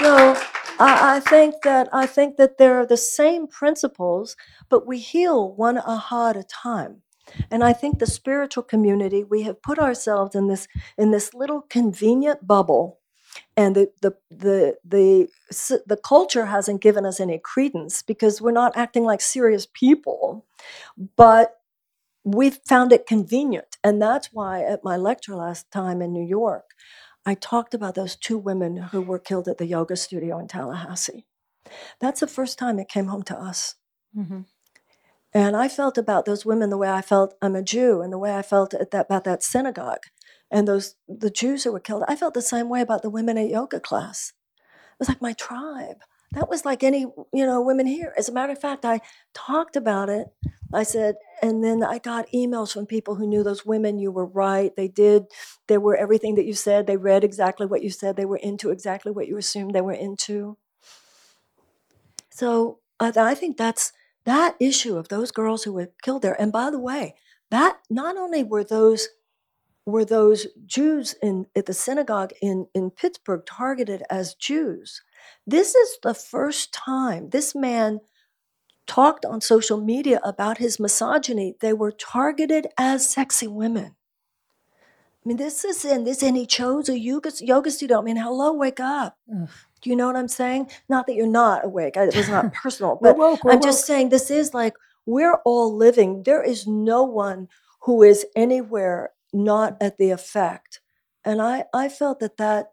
So 0.00 0.36
I, 0.80 1.20
think 1.24 1.62
that 1.62 1.88
I 1.92 2.06
think 2.06 2.38
that 2.38 2.58
there 2.58 2.80
are 2.80 2.86
the 2.86 2.96
same 2.96 3.46
principles, 3.46 4.36
but 4.68 4.84
we 4.84 4.98
heal 4.98 5.52
one 5.54 5.78
aha 5.78 6.30
at 6.30 6.36
a 6.36 6.42
time. 6.42 7.02
And 7.50 7.64
I 7.64 7.72
think 7.72 7.98
the 7.98 8.06
spiritual 8.06 8.62
community, 8.62 9.24
we 9.24 9.42
have 9.42 9.62
put 9.62 9.78
ourselves 9.78 10.34
in 10.34 10.48
this 10.48 10.68
in 10.98 11.10
this 11.10 11.34
little 11.34 11.62
convenient 11.62 12.46
bubble, 12.46 13.00
and 13.56 13.74
the 13.76 13.92
the 14.02 14.16
the 14.30 14.78
the 14.84 15.28
the 15.86 15.96
culture 15.96 16.46
hasn't 16.46 16.82
given 16.82 17.06
us 17.06 17.20
any 17.20 17.38
credence 17.38 18.02
because 18.02 18.40
we're 18.40 18.52
not 18.52 18.76
acting 18.76 19.04
like 19.04 19.20
serious 19.20 19.66
people, 19.72 20.46
but 21.16 21.60
we've 22.24 22.58
found 22.66 22.92
it 22.92 23.06
convenient, 23.06 23.76
and 23.84 24.00
that's 24.02 24.30
why 24.32 24.62
at 24.64 24.84
my 24.84 24.96
lecture 24.96 25.36
last 25.36 25.70
time 25.70 26.02
in 26.02 26.12
New 26.12 26.24
York, 26.26 26.70
I 27.26 27.34
talked 27.34 27.74
about 27.74 27.94
those 27.94 28.16
two 28.16 28.38
women 28.38 28.76
who 28.78 29.02
were 29.02 29.18
killed 29.18 29.48
at 29.48 29.58
the 29.58 29.66
yoga 29.66 29.96
studio 29.96 30.38
in 30.38 30.48
Tallahassee. 30.48 31.26
That's 32.00 32.20
the 32.20 32.26
first 32.26 32.58
time 32.58 32.78
it 32.78 32.88
came 32.88 33.06
home 33.06 33.22
to 33.24 33.38
us. 33.38 33.76
Mhm. 34.16 34.46
And 35.34 35.56
I 35.56 35.68
felt 35.68 35.96
about 35.96 36.26
those 36.26 36.44
women 36.44 36.70
the 36.70 36.76
way 36.76 36.90
I 36.90 37.00
felt 37.02 37.34
I'm 37.40 37.56
a 37.56 37.62
Jew, 37.62 38.02
and 38.02 38.12
the 38.12 38.18
way 38.18 38.34
I 38.36 38.42
felt 38.42 38.74
at 38.74 38.90
that, 38.90 39.06
about 39.06 39.24
that 39.24 39.42
synagogue 39.42 40.06
and 40.50 40.68
those 40.68 40.94
the 41.08 41.30
Jews 41.30 41.64
who 41.64 41.72
were 41.72 41.80
killed. 41.80 42.04
I 42.06 42.14
felt 42.14 42.34
the 42.34 42.42
same 42.42 42.68
way 42.68 42.82
about 42.82 43.02
the 43.02 43.10
women 43.10 43.38
at 43.38 43.48
yoga 43.48 43.80
class. 43.80 44.34
It 44.68 44.98
was 44.98 45.08
like 45.08 45.22
my 45.22 45.32
tribe. 45.32 46.02
That 46.32 46.48
was 46.48 46.64
like 46.64 46.84
any 46.84 47.00
you 47.32 47.46
know 47.46 47.60
women 47.62 47.86
here. 47.86 48.12
As 48.16 48.28
a 48.28 48.32
matter 48.32 48.52
of 48.52 48.60
fact, 48.60 48.84
I 48.84 49.00
talked 49.34 49.74
about 49.74 50.10
it. 50.10 50.28
I 50.74 50.82
said, 50.84 51.16
and 51.42 51.64
then 51.64 51.82
I 51.82 51.98
got 51.98 52.30
emails 52.34 52.72
from 52.72 52.86
people 52.86 53.16
who 53.16 53.26
knew 53.26 53.42
those 53.42 53.66
women. 53.66 53.98
You 53.98 54.10
were 54.10 54.26
right. 54.26 54.74
They 54.76 54.88
did. 54.88 55.24
They 55.66 55.78
were 55.78 55.96
everything 55.96 56.34
that 56.36 56.46
you 56.46 56.54
said. 56.54 56.86
They 56.86 56.96
read 56.96 57.24
exactly 57.24 57.66
what 57.66 57.82
you 57.82 57.90
said. 57.90 58.16
They 58.16 58.24
were 58.24 58.38
into 58.38 58.70
exactly 58.70 59.12
what 59.12 59.28
you 59.28 59.36
assumed 59.38 59.74
they 59.74 59.80
were 59.80 59.92
into. 59.92 60.56
So 62.30 62.78
I, 63.00 63.12
I 63.16 63.34
think 63.34 63.56
that's 63.56 63.92
that 64.24 64.56
issue 64.60 64.96
of 64.96 65.08
those 65.08 65.30
girls 65.30 65.64
who 65.64 65.72
were 65.72 65.90
killed 66.02 66.22
there. 66.22 66.40
And 66.40 66.52
by 66.52 66.70
the 66.70 66.78
way, 66.78 67.14
that 67.50 67.78
not 67.90 68.16
only 68.16 68.42
were 68.42 68.64
those 68.64 69.08
were 69.84 70.04
those 70.04 70.46
Jews 70.64 71.14
in 71.22 71.46
at 71.56 71.66
the 71.66 71.74
synagogue 71.74 72.32
in, 72.40 72.68
in 72.72 72.90
Pittsburgh 72.90 73.42
targeted 73.44 74.04
as 74.08 74.34
Jews. 74.34 75.02
This 75.46 75.74
is 75.74 75.98
the 76.02 76.14
first 76.14 76.72
time 76.72 77.30
this 77.30 77.54
man 77.54 78.00
talked 78.86 79.24
on 79.24 79.40
social 79.40 79.80
media 79.80 80.20
about 80.24 80.58
his 80.58 80.78
misogyny. 80.78 81.56
They 81.60 81.72
were 81.72 81.92
targeted 81.92 82.68
as 82.78 83.08
sexy 83.08 83.48
women. 83.48 83.96
I 85.24 85.28
mean, 85.28 85.36
this 85.36 85.64
is 85.64 85.84
in 85.84 86.04
this, 86.04 86.22
and 86.22 86.36
he 86.36 86.46
chose 86.46 86.88
a 86.88 86.98
yoga, 86.98 87.30
yoga 87.40 87.70
studio. 87.70 88.00
I 88.00 88.02
mean, 88.02 88.16
hello, 88.16 88.52
wake 88.52 88.80
up. 88.80 89.16
Ugh. 89.32 89.48
Do 89.82 89.90
you 89.90 89.96
know 89.96 90.06
what 90.06 90.16
I'm 90.16 90.28
saying? 90.28 90.70
Not 90.88 91.06
that 91.06 91.14
you're 91.14 91.26
not 91.26 91.64
awake. 91.64 91.96
It 91.96 92.14
was 92.14 92.28
not 92.28 92.52
personal, 92.62 92.98
We're 93.00 93.14
woke. 93.14 93.44
We're 93.44 93.52
I'm 93.52 93.62
just 93.62 93.86
saying 93.86 94.08
this 94.08 94.30
is 94.30 94.54
like 94.54 94.74
we're 95.06 95.40
all 95.44 95.76
living. 95.76 96.22
There 96.22 96.42
is 96.42 96.66
no 96.66 97.02
one 97.02 97.48
who 97.80 98.02
is 98.02 98.24
anywhere 98.36 99.10
not 99.32 99.76
at 99.80 99.98
the 99.98 100.10
effect. 100.10 100.80
And 101.24 101.42
I, 101.42 101.64
I 101.74 101.88
felt 101.88 102.20
that 102.20 102.36
that 102.36 102.72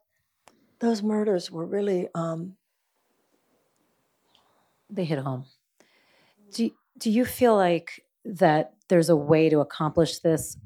those 0.79 1.03
murders 1.03 1.51
were 1.51 1.65
really 1.65 2.07
um, 2.15 2.55
they 4.89 5.05
hit 5.05 5.19
home. 5.19 5.45
Do 6.53 6.71
do 6.97 7.11
you 7.11 7.25
feel 7.25 7.55
like 7.55 8.03
that 8.25 8.73
there's 8.87 9.09
a 9.09 9.15
way 9.15 9.49
to 9.49 9.59
accomplish 9.59 10.19
this? 10.19 10.57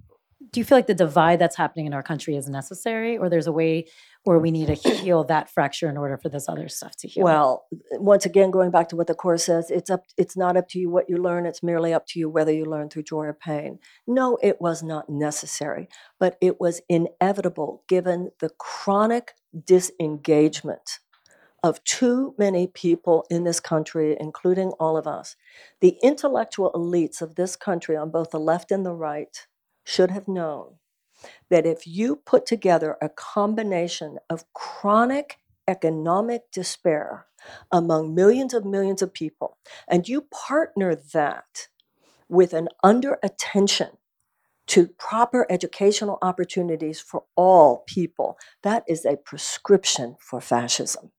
Do 0.51 0.59
you 0.59 0.63
feel 0.63 0.77
like 0.77 0.87
the 0.87 0.93
divide 0.93 1.39
that's 1.39 1.55
happening 1.55 1.87
in 1.87 1.93
our 1.93 2.03
country 2.03 2.35
is 2.35 2.47
necessary, 2.47 3.17
or 3.17 3.29
there's 3.29 3.47
a 3.47 3.51
way 3.51 3.87
where 4.23 4.39
we 4.39 4.51
need 4.51 4.67
to 4.67 4.75
heal 4.75 5.23
that 5.25 5.49
fracture 5.49 5.89
in 5.89 5.97
order 5.97 6.17
for 6.17 6.29
this 6.29 6.47
other 6.47 6.69
stuff 6.69 6.95
to 6.97 7.07
heal? 7.07 7.23
well. 7.23 7.65
Once 7.91 8.25
again, 8.25 8.51
going 8.51 8.71
back 8.71 8.89
to 8.89 8.95
what 8.95 9.07
the 9.07 9.13
course 9.13 9.45
says, 9.45 9.69
it's 9.69 9.89
up. 9.89 10.03
It's 10.17 10.37
not 10.37 10.57
up 10.57 10.67
to 10.69 10.79
you 10.79 10.89
what 10.89 11.09
you 11.09 11.17
learn. 11.17 11.45
It's 11.45 11.63
merely 11.63 11.93
up 11.93 12.05
to 12.07 12.19
you 12.19 12.29
whether 12.29 12.51
you 12.51 12.65
learn 12.65 12.89
through 12.89 13.03
joy 13.03 13.25
or 13.25 13.33
pain. 13.33 13.79
No, 14.07 14.37
it 14.41 14.61
was 14.61 14.83
not 14.83 15.09
necessary, 15.09 15.87
but 16.19 16.37
it 16.41 16.59
was 16.59 16.81
inevitable 16.89 17.83
given 17.87 18.31
the 18.39 18.49
chronic 18.57 19.33
disengagement 19.65 20.99
of 21.63 21.81
too 21.85 22.35
many 22.37 22.67
people 22.67 23.25
in 23.29 23.45
this 23.45 23.61
country, 23.61 24.17
including 24.19 24.71
all 24.79 24.97
of 24.97 25.07
us. 25.07 25.37
The 25.79 25.97
intellectual 26.03 26.71
elites 26.73 27.21
of 27.21 27.35
this 27.35 27.55
country, 27.55 27.95
on 27.95 28.11
both 28.11 28.31
the 28.31 28.39
left 28.39 28.69
and 28.69 28.85
the 28.85 28.93
right, 28.93 29.47
should 29.85 30.11
have 30.11 30.27
known 30.27 30.75
that 31.49 31.65
if 31.65 31.87
you 31.87 32.17
put 32.17 32.45
together 32.45 32.97
a 33.01 33.09
combination 33.09 34.17
of 34.29 34.45
chronic 34.53 35.39
economic 35.67 36.51
despair 36.51 37.25
among 37.71 38.13
millions 38.15 38.53
of 38.53 38.65
millions 38.65 39.01
of 39.01 39.13
people, 39.13 39.57
and 39.87 40.07
you 40.07 40.21
partner 40.21 40.95
that 40.95 41.67
with 42.29 42.53
an 42.53 42.69
under 42.83 43.19
attention 43.23 43.89
to 44.67 44.87
proper 44.87 45.45
educational 45.49 46.17
opportunities 46.21 46.99
for 46.99 47.23
all 47.35 47.83
people, 47.87 48.37
that 48.63 48.83
is 48.87 49.05
a 49.05 49.17
prescription 49.17 50.15
for 50.19 50.39
fascism 50.41 51.11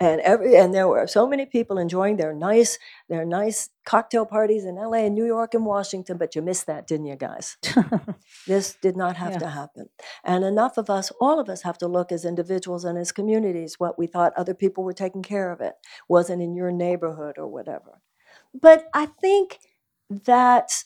and 0.00 0.20
every 0.20 0.56
and 0.56 0.72
there 0.74 0.88
were 0.88 1.06
so 1.06 1.26
many 1.26 1.46
people 1.46 1.78
enjoying 1.78 2.16
their 2.16 2.32
nice 2.34 2.78
their 3.08 3.24
nice 3.24 3.70
cocktail 3.84 4.24
parties 4.26 4.64
in 4.64 4.76
LA 4.76 4.98
and 5.06 5.14
New 5.14 5.26
York 5.26 5.54
and 5.54 5.64
Washington 5.66 6.16
but 6.18 6.34
you 6.34 6.42
missed 6.42 6.66
that 6.66 6.86
didn't 6.86 7.06
you 7.06 7.16
guys? 7.16 7.56
This 8.46 8.76
did 8.80 8.96
not 8.96 9.16
have 9.16 9.32
Yeah. 9.32 9.38
to 9.40 9.48
happen. 9.48 9.88
And 10.24 10.44
enough 10.44 10.78
of 10.78 10.88
us 10.88 11.10
all 11.20 11.40
of 11.40 11.48
us 11.48 11.62
have 11.62 11.78
to 11.78 11.88
look 11.88 12.12
as 12.12 12.24
individuals 12.24 12.84
and 12.84 12.96
as 12.98 13.12
communities 13.12 13.78
what 13.78 13.98
we 13.98 14.06
thought 14.06 14.32
other 14.36 14.54
people 14.54 14.84
were 14.84 14.92
taking 14.92 15.22
care 15.22 15.50
of 15.50 15.60
it. 15.60 15.74
Wasn't 16.08 16.42
in 16.42 16.54
your 16.54 16.70
neighborhood 16.70 17.36
or 17.38 17.48
whatever. 17.48 18.00
But 18.54 18.86
I 18.94 19.06
think 19.06 19.58
that 20.10 20.84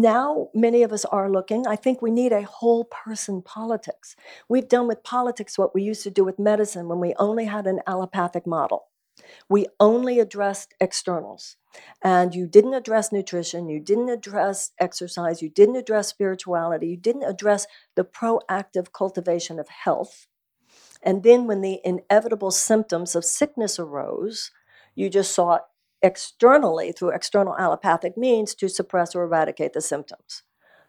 now 0.00 0.48
many 0.54 0.82
of 0.82 0.92
us 0.92 1.04
are 1.06 1.30
looking. 1.30 1.66
I 1.66 1.76
think 1.76 2.00
we 2.00 2.10
need 2.10 2.32
a 2.32 2.42
whole 2.42 2.84
person 2.84 3.42
politics. 3.42 4.16
We've 4.48 4.68
done 4.68 4.88
with 4.88 5.02
politics 5.02 5.58
what 5.58 5.74
we 5.74 5.82
used 5.82 6.02
to 6.04 6.10
do 6.10 6.24
with 6.24 6.38
medicine 6.38 6.88
when 6.88 7.00
we 7.00 7.14
only 7.18 7.46
had 7.46 7.66
an 7.66 7.80
allopathic 7.86 8.46
model. 8.46 8.88
We 9.48 9.66
only 9.80 10.20
addressed 10.20 10.74
externals. 10.80 11.56
And 12.02 12.34
you 12.34 12.46
didn't 12.46 12.74
address 12.74 13.12
nutrition 13.12 13.68
you 13.68 13.78
didn't 13.78 14.08
address 14.08 14.72
exercise 14.80 15.42
you 15.42 15.50
didn't 15.50 15.76
address 15.76 16.08
spirituality 16.08 16.88
you 16.88 16.96
didn't 16.96 17.24
address 17.24 17.66
the 17.94 18.04
proactive 18.04 18.90
cultivation 18.92 19.60
of 19.60 19.68
health. 19.68 20.26
And 21.02 21.22
then 21.22 21.46
when 21.46 21.60
the 21.60 21.80
inevitable 21.84 22.50
symptoms 22.50 23.14
of 23.14 23.24
sickness 23.24 23.78
arose 23.78 24.50
you 24.94 25.10
just 25.10 25.32
sought 25.32 25.67
externally 26.02 26.92
through 26.92 27.10
external 27.10 27.56
allopathic 27.58 28.16
means 28.16 28.54
to 28.54 28.68
suppress 28.68 29.14
or 29.14 29.22
eradicate 29.24 29.72
the 29.72 29.80
symptoms 29.80 30.42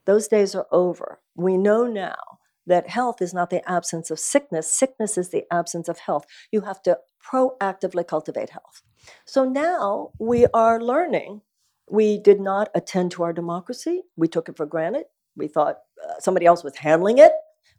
those 0.06 0.28
days 0.28 0.54
are 0.56 0.68
over 0.72 1.20
we 1.36 1.58
know 1.58 1.86
now 1.86 2.40
that 2.68 2.90
health 2.90 3.22
is 3.22 3.34
not 3.34 3.50
the 3.50 3.68
absence 3.70 4.12
of 4.12 4.20
sickness 4.20 4.72
sickness 4.72 5.18
is 5.18 5.30
the 5.30 5.46
absence 5.52 5.90
of 5.90 6.00
health 6.00 6.26
you 6.52 6.62
have 6.62 6.82
to 6.82 6.98
proactively 7.32 8.06
cultivate 8.08 8.52
health 8.52 8.84
so 9.26 9.46
now 9.46 10.12
we 10.20 10.46
are 10.54 10.82
learning. 10.82 11.42
We 11.90 12.20
did 12.20 12.40
not 12.40 12.70
attend 12.76 13.12
to 13.12 13.24
our 13.24 13.34
democracy. 13.34 14.04
We 14.16 14.28
took 14.28 14.50
it 14.50 14.58
for 14.58 14.66
granted. 14.66 15.06
We 15.36 15.48
thought 15.48 15.78
uh, 16.04 16.20
somebody 16.20 16.46
else 16.46 16.64
was 16.64 16.78
handling 16.78 17.18
it. 17.18 17.32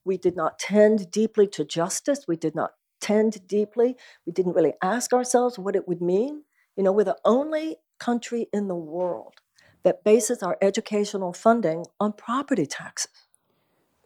We 0.04 0.16
did 0.16 0.36
not 0.36 0.58
tend 0.58 1.10
deeply 1.10 1.46
to 1.48 1.64
justice. 1.64 2.24
We 2.26 2.36
did 2.36 2.54
not 2.54 2.72
tend 3.00 3.46
deeply. 3.46 3.96
We 4.26 4.32
didn't 4.32 4.54
really 4.54 4.74
ask 4.82 5.12
ourselves 5.12 5.58
what 5.58 5.76
it 5.76 5.86
would 5.86 6.00
mean. 6.00 6.44
You 6.76 6.82
know, 6.82 6.92
we're 6.92 7.04
the 7.04 7.18
only 7.24 7.76
country 7.98 8.48
in 8.52 8.68
the 8.68 8.74
world 8.74 9.34
that 9.82 10.04
bases 10.04 10.42
our 10.42 10.58
educational 10.60 11.32
funding 11.32 11.86
on 11.98 12.12
property 12.12 12.66
taxes. 12.66 13.10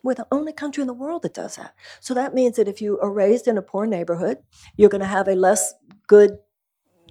We're 0.02 0.14
the 0.14 0.26
only 0.30 0.52
country 0.52 0.82
in 0.82 0.86
the 0.86 0.92
world 0.92 1.22
that 1.22 1.34
does 1.34 1.56
that. 1.56 1.74
So 2.00 2.12
that 2.14 2.34
means 2.34 2.56
that 2.56 2.68
if 2.68 2.82
you 2.82 3.00
are 3.00 3.10
raised 3.10 3.48
in 3.48 3.56
a 3.56 3.62
poor 3.62 3.86
neighborhood, 3.86 4.38
you're 4.76 4.90
going 4.90 5.00
to 5.00 5.06
have 5.06 5.28
a 5.28 5.34
less 5.34 5.74
good 6.06 6.38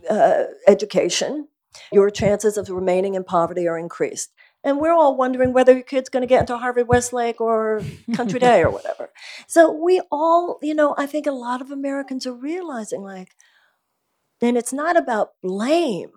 uh, 0.10 0.44
education, 0.68 1.48
your 1.92 2.10
chances 2.12 2.58
of 2.58 2.70
remaining 2.70 3.16
in 3.16 3.24
poverty 3.24 3.68
are 3.68 3.80
increased. 3.80 4.32
And 4.64 4.80
we're 4.80 4.94
all 4.94 5.18
wondering 5.18 5.54
whether 5.54 5.74
your 5.74 5.84
kid's 5.84 6.10
going 6.10 6.22
to 6.22 6.28
get 6.28 6.42
into 6.42 6.58
Harvard 6.58 6.88
Westlake 6.88 7.42
or 7.42 7.82
Country 8.16 8.40
Day 8.40 8.62
or 8.62 8.70
whatever. 8.70 9.10
So 9.48 9.72
we 9.72 10.02
all, 10.12 10.60
you 10.62 10.74
know, 10.74 10.96
I 10.98 11.06
think 11.06 11.26
a 11.26 11.32
lot 11.32 11.62
of 11.62 11.72
Americans 11.72 12.26
are 12.26 12.34
realizing 12.34 13.02
like, 13.02 13.36
and 14.44 14.58
it's 14.58 14.74
not 14.74 14.98
about 14.98 15.32
blame, 15.42 16.12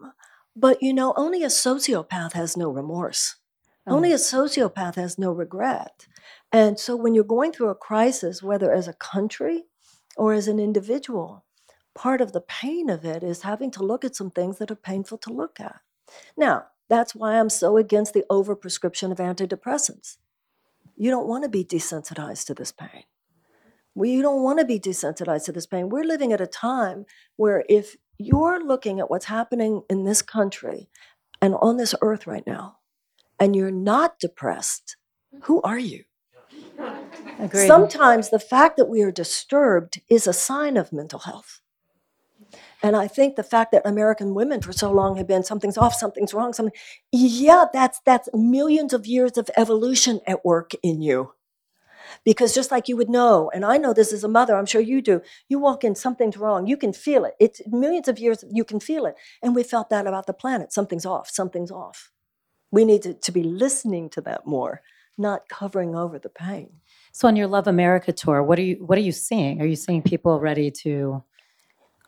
But 0.55 0.83
you 0.83 0.93
know, 0.93 1.15
only 1.17 1.43
a 1.45 1.49
sociopath 1.49 2.33
has 2.33 2.57
no 2.57 2.71
remorse. 2.71 3.37
Only 3.87 4.11
oh. 4.13 4.15
a 4.15 4.19
sociopath 4.19 4.97
has 4.97 5.19
no 5.19 5.31
regret. 5.31 6.09
And 6.51 6.79
so 6.79 6.97
when 6.97 7.15
you're 7.15 7.25
going 7.25 7.53
through 7.53 7.69
a 7.69 7.75
crisis, 7.75 8.43
whether 8.43 8.73
as 8.73 8.89
a 8.89 8.95
country 8.95 9.65
or 10.17 10.33
as 10.33 10.49
an 10.49 10.59
individual, 10.59 11.45
part 11.95 12.21
of 12.21 12.33
the 12.33 12.41
pain 12.41 12.91
of 12.91 13.05
it 13.05 13.23
is 13.23 13.43
having 13.43 13.71
to 13.73 13.83
look 13.83 14.05
at 14.05 14.17
some 14.17 14.31
things 14.31 14.59
that 14.59 14.71
are 14.71 14.77
painful 14.77 15.19
to 15.19 15.33
look 15.33 15.61
at. 15.61 15.81
Now, 16.37 16.67
that's 16.89 17.15
why 17.15 17.39
I'm 17.39 17.51
so 17.51 17.77
against 17.77 18.15
the 18.15 18.25
overprescription 18.31 19.13
of 19.13 19.19
antidepressants. 19.19 20.17
You 20.97 21.11
don't 21.11 21.29
want 21.29 21.45
to 21.45 21.51
be 21.51 21.65
desensitized 21.65 22.47
to 22.47 22.55
this 22.55 22.73
pain. 22.73 23.05
We 23.95 24.11
you 24.11 24.23
don't 24.23 24.43
want 24.43 24.59
to 24.59 24.65
be 24.65 24.79
desensitized 24.79 25.47
to 25.47 25.53
this 25.53 25.67
pain. 25.67 25.89
We're 25.89 26.05
living 26.05 26.33
at 26.33 26.41
a 26.41 26.47
time 26.47 27.07
where 27.37 27.65
if 27.69 27.97
you're 28.19 28.65
looking 28.65 29.01
at 29.01 29.11
what's 29.11 29.27
happening 29.27 29.83
in 29.89 30.05
this 30.05 30.23
country 30.23 30.89
and 31.41 31.55
on 31.61 31.77
this 31.77 31.95
earth 32.03 32.27
right 32.27 32.47
now, 32.47 32.79
and 33.39 33.55
you're 33.55 33.71
not 33.71 34.19
depressed, 34.19 34.97
who 35.43 35.61
are 35.63 35.79
you? 35.79 36.05
Agreed. 37.39 37.67
Sometimes 37.67 38.31
the 38.31 38.39
fact 38.39 38.77
that 38.77 38.89
we 38.89 39.03
are 39.03 39.13
disturbed 39.13 40.01
is 40.09 40.27
a 40.27 40.33
sign 40.33 40.77
of 40.77 40.93
mental 40.93 41.21
health. 41.21 41.61
And 42.83 42.95
I 42.95 43.09
think 43.09 43.37
the 43.37 43.43
fact 43.43 43.73
that 43.73 43.87
American 43.87 44.35
women 44.35 44.61
for 44.61 44.73
so 44.73 44.93
long 44.93 45.17
have 45.17 45.27
been 45.27 45.43
something's 45.43 45.79
off, 45.79 45.95
something's 45.95 46.35
wrong, 46.35 46.53
something, 46.53 46.75
yeah, 47.11 47.65
that's 47.73 48.01
that's 48.05 48.29
millions 48.35 48.93
of 48.93 49.07
years 49.07 49.39
of 49.39 49.51
evolution 49.57 50.21
at 50.27 50.45
work 50.45 50.73
in 50.83 51.01
you. 51.01 51.33
Because 52.25 52.55
just 52.55 52.71
like 52.71 52.89
you 52.89 52.97
would 52.97 53.09
know, 53.09 53.51
and 53.55 53.65
I 53.65 53.77
know 53.77 53.93
this 53.93 54.13
as 54.13 54.25
a 54.25 54.29
mother, 54.29 54.57
I'm 54.57 54.67
sure 54.67 54.81
you 54.81 55.01
do, 55.01 55.21
you 55.49 55.59
walk 55.59 55.85
in, 55.85 55.95
something's 55.95 56.37
wrong, 56.37 56.67
you 56.67 56.77
can 56.77 56.93
feel 56.93 57.25
it. 57.25 57.35
It's 57.41 57.61
millions 57.67 58.09
of 58.09 58.19
years, 58.19 58.45
you 58.51 58.65
can 58.65 58.81
feel 58.81 59.07
it. 59.07 59.15
And 59.43 59.55
we 59.55 59.63
felt 59.63 59.91
that 59.91 60.07
about 60.07 60.27
the 60.27 60.33
planet. 60.33 60.73
Something's 60.73 61.07
off, 61.07 61.29
something's 61.29 61.71
off. 61.71 62.11
We 62.71 62.85
need 62.85 63.03
to, 63.03 63.15
to 63.15 63.33
be 63.33 63.43
listening 63.43 64.11
to 64.11 64.21
that 64.23 64.47
more, 64.47 64.83
not 65.17 65.49
covering 65.49 65.95
over 65.95 66.19
the 66.19 66.29
pain. 66.29 66.81
So 67.13 67.29
on 67.29 67.37
your 67.37 67.47
Love 67.47 67.67
America 67.67 68.13
tour, 68.13 68.43
what 68.43 68.59
are 68.59 68.63
you 68.63 68.85
what 68.85 68.99
are 68.99 69.03
you 69.03 69.13
seeing? 69.13 69.63
Are 69.63 69.67
you 69.67 69.77
seeing 69.77 70.03
people 70.03 70.39
ready 70.39 70.71
to 70.83 71.23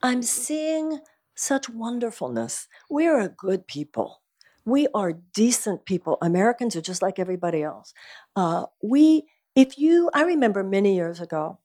I'm 0.03 0.23
seeing 0.23 1.01
such 1.35 1.69
wonderfulness. 1.69 2.67
We 2.91 3.07
are 3.07 3.21
a 3.21 3.29
good 3.29 3.67
people. 3.67 4.23
We 4.65 4.89
are 4.95 5.13
decent 5.35 5.87
people. 5.87 6.19
Americans 6.21 6.77
are 6.77 6.81
just 6.81 7.01
like 7.01 7.19
everybody 7.19 7.63
else. 7.63 7.95
Uh, 8.37 8.67
we, 8.83 9.25
if 9.59 9.77
you, 9.79 10.09
I 10.15 10.23
remember 10.23 10.63
many 10.63 10.95
years 10.95 11.21
ago, 11.21 11.59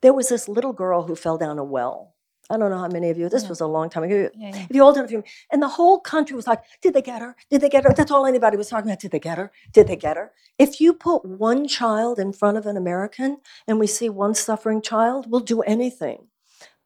there 0.00 0.12
was 0.14 0.28
this 0.28 0.48
little 0.48 0.72
girl 0.72 1.02
who 1.02 1.16
fell 1.16 1.38
down 1.38 1.58
a 1.58 1.64
well. 1.64 2.14
I 2.48 2.56
don't 2.56 2.70
know 2.70 2.78
how 2.78 2.86
many 2.86 3.10
of 3.10 3.18
you, 3.18 3.28
this 3.28 3.42
Yeah. 3.42 3.48
was 3.48 3.60
a 3.60 3.66
long 3.66 3.90
time 3.90 4.04
ago. 4.04 4.30
Yeah, 4.32 4.50
yeah. 4.54 4.66
If 4.68 4.76
you're 4.76 4.84
old 4.84 4.96
enough, 4.96 5.24
and 5.50 5.60
the 5.60 5.66
whole 5.68 5.98
country 5.98 6.36
was 6.36 6.46
like, 6.46 6.62
did 6.80 6.94
they 6.94 7.02
get 7.02 7.20
her? 7.20 7.34
Did 7.50 7.60
they 7.62 7.68
get 7.68 7.82
her? 7.82 7.92
That's 7.92 8.12
all 8.12 8.26
anybody 8.26 8.56
was 8.56 8.68
talking 8.68 8.88
about. 8.88 9.00
Did 9.00 9.10
they 9.10 9.18
get 9.18 9.38
her? 9.38 9.50
Did 9.72 9.88
they 9.88 9.96
get 9.96 10.16
her? 10.16 10.30
If 10.56 10.80
you 10.80 10.94
put 10.94 11.24
one 11.24 11.66
child 11.66 12.20
in 12.20 12.32
front 12.32 12.56
of 12.58 12.66
an 12.66 12.76
American 12.76 13.38
and 13.66 13.80
we 13.80 13.88
see 13.88 14.08
one 14.08 14.34
suffering 14.36 14.80
child, 14.80 15.28
we'll 15.28 15.40
do 15.40 15.62
anything. 15.62 16.28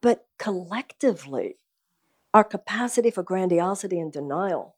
But 0.01 0.27
collectively, 0.39 1.57
our 2.33 2.45
capacity 2.45 3.11
for 3.11 3.23
grandiosity 3.23 4.01
and 4.01 4.11
denial, 4.11 4.77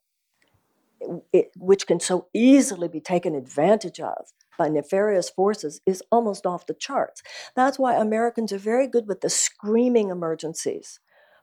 it, 1.31 1.51
which 1.57 1.87
can 1.87 2.01
so 2.01 2.27
easily 2.33 2.89
be 2.89 2.99
taken 2.99 3.35
advantage 3.35 4.01
of 4.01 4.33
by 4.57 4.69
nefarious 4.69 5.29
forces, 5.29 5.81
is 5.85 6.03
almost 6.11 6.45
off 6.45 6.65
the 6.65 6.73
charts. 6.73 7.21
That's 7.55 7.79
why 7.79 7.95
Americans 7.95 8.51
are 8.51 8.57
very 8.57 8.87
good 8.87 9.07
with 9.07 9.21
the 9.21 9.29
screaming 9.29 10.09
emergencies, 10.09 10.99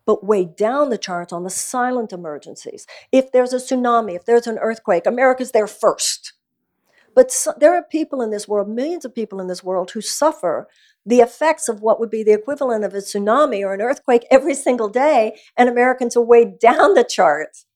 but 0.06 0.24
way 0.24 0.44
down 0.44 0.90
the 0.90 0.98
charts 0.98 1.32
on 1.32 1.44
the 1.44 1.50
silent 1.50 2.12
emergencies. 2.12 2.86
If 3.12 3.32
there's 3.32 3.52
a 3.52 3.56
tsunami, 3.56 4.16
if 4.16 4.24
there's 4.24 4.46
an 4.46 4.58
earthquake, 4.58 5.06
America's 5.06 5.52
there 5.52 5.66
first. 5.66 6.32
But 7.14 7.32
so, 7.32 7.52
there 7.58 7.74
are 7.74 7.82
people 7.82 8.22
in 8.22 8.30
this 8.30 8.46
world, 8.46 8.68
millions 8.68 9.04
of 9.04 9.14
people 9.14 9.40
in 9.40 9.48
this 9.48 9.64
world, 9.64 9.90
who 9.90 10.00
suffer 10.00 10.68
the 11.04 11.20
effects 11.20 11.68
of 11.68 11.80
what 11.80 11.98
would 11.98 12.10
be 12.10 12.22
the 12.22 12.32
equivalent 12.32 12.84
of 12.84 12.94
a 12.94 12.98
tsunami 12.98 13.64
or 13.64 13.74
an 13.74 13.80
earthquake 13.80 14.26
every 14.30 14.54
single 14.54 14.88
day, 14.88 15.38
and 15.56 15.68
Americans 15.68 16.16
are 16.16 16.22
way 16.22 16.44
down 16.60 16.94
the 16.94 17.04
charts 17.04 17.66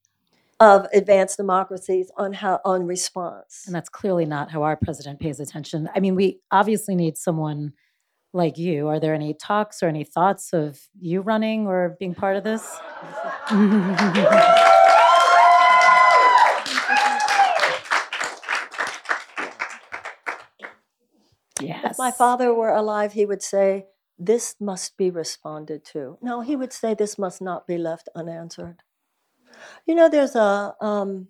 of 0.61 0.87
advanced 0.93 1.37
democracies 1.37 2.11
on 2.17 2.33
how 2.33 2.61
on 2.65 2.87
response. 2.87 3.65
and 3.67 3.75
that's 3.75 3.89
clearly 3.89 4.25
not 4.25 4.51
how 4.51 4.63
our 4.63 4.77
president 4.77 5.21
pays 5.21 5.41
attention. 5.41 5.89
I 5.95 6.01
mean, 6.01 6.15
we 6.15 6.41
obviously 6.51 6.95
need 6.95 7.17
someone 7.17 7.73
like 8.33 8.59
you. 8.59 8.89
Are 8.89 9.01
there 9.01 9.15
any 9.15 9.33
talks 9.33 9.83
or 9.83 9.89
any 9.89 10.05
thoughts 10.05 10.53
of 10.53 10.81
you 11.01 11.21
running 11.21 11.67
or 11.67 11.97
being 11.99 12.15
part 12.15 12.37
of 12.37 12.45
this? 12.45 12.63
yes. 21.61 21.93
If 21.93 21.99
my 21.99 22.11
father 22.11 22.53
were 22.53 22.71
alive, 22.71 23.13
he 23.13 23.25
would 23.25 23.43
say, 23.43 23.87
This 24.19 24.57
must 24.61 24.97
be 24.97 25.11
responded 25.11 25.85
to. 25.93 26.19
No, 26.21 26.41
he 26.41 26.57
would 26.57 26.73
say, 26.73 26.95
This 26.95 27.19
must 27.19 27.41
not 27.41 27.67
be 27.67 27.79
left 27.79 28.09
unanswered. 28.15 28.83
You 29.87 29.95
know, 29.95 30.09
there's 30.09 30.35
a, 30.37 30.75
um, 30.81 31.29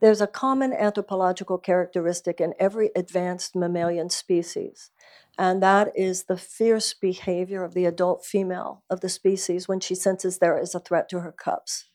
there's 0.00 0.20
a 0.20 0.26
common 0.26 0.72
anthropological 0.72 1.58
characteristic 1.58 2.40
in 2.40 2.54
every 2.58 2.90
advanced 2.96 3.56
mammalian 3.56 4.10
species, 4.10 4.90
and 5.38 5.62
that 5.62 5.92
is 5.96 6.24
the 6.24 6.36
fierce 6.36 6.94
behavior 6.94 7.64
of 7.64 7.74
the 7.74 7.86
adult 7.86 8.24
female 8.24 8.84
of 8.90 9.00
the 9.00 9.08
species 9.08 9.68
when 9.68 9.80
she 9.80 9.94
senses 9.94 10.38
there 10.38 10.58
is 10.58 10.74
a 10.74 10.80
threat 10.80 11.08
to 11.10 11.20
her 11.20 11.32
cubs. 11.32 11.86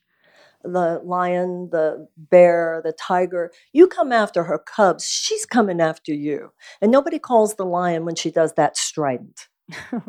The 0.64 1.00
lion, 1.04 1.70
the 1.70 2.08
bear, 2.16 2.80
the 2.84 2.92
tiger, 2.92 3.52
you 3.72 3.86
come 3.86 4.12
after 4.12 4.44
her 4.44 4.58
cubs, 4.58 5.06
she's 5.06 5.46
coming 5.46 5.80
after 5.80 6.12
you. 6.12 6.52
And 6.80 6.90
nobody 6.90 7.18
calls 7.18 7.54
the 7.54 7.64
lion 7.66 8.04
when 8.04 8.16
she 8.16 8.30
does 8.30 8.54
that 8.54 8.76
strident. 8.76 9.48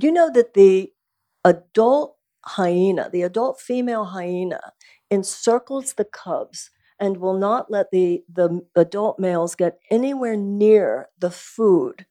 You 0.00 0.12
know 0.12 0.30
that 0.32 0.54
the 0.54 0.92
adult 1.44 2.17
hyena, 2.44 3.08
the 3.12 3.22
adult 3.22 3.60
female 3.60 4.06
hyena, 4.06 4.72
encircles 5.10 5.94
the 5.94 6.04
cubs 6.04 6.70
and 7.00 7.18
will 7.18 7.38
not 7.38 7.70
let 7.70 7.90
the, 7.90 8.24
the 8.32 8.62
adult 8.74 9.18
males 9.18 9.54
get 9.54 9.78
anywhere 9.90 10.36
near 10.36 11.08
the 11.18 11.30
food 11.30 12.06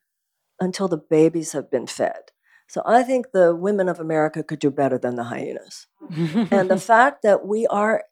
until 0.59 0.87
the 0.87 0.97
babies 0.97 1.51
have 1.51 1.69
been 1.69 1.87
fed? 1.87 2.31
So 2.69 2.81
I 2.85 3.03
think 3.03 3.31
the 3.31 3.55
women 3.55 3.87
of 3.87 3.99
America 3.99 4.43
could 4.43 4.59
do 4.59 4.71
better 4.71 4.97
than 4.97 5.15
the 5.15 5.25
hyenas. 5.25 5.87
and 6.51 6.69
the 6.69 6.79
fact 6.79 7.21
that 7.23 7.45
we 7.45 7.65
are 7.67 8.03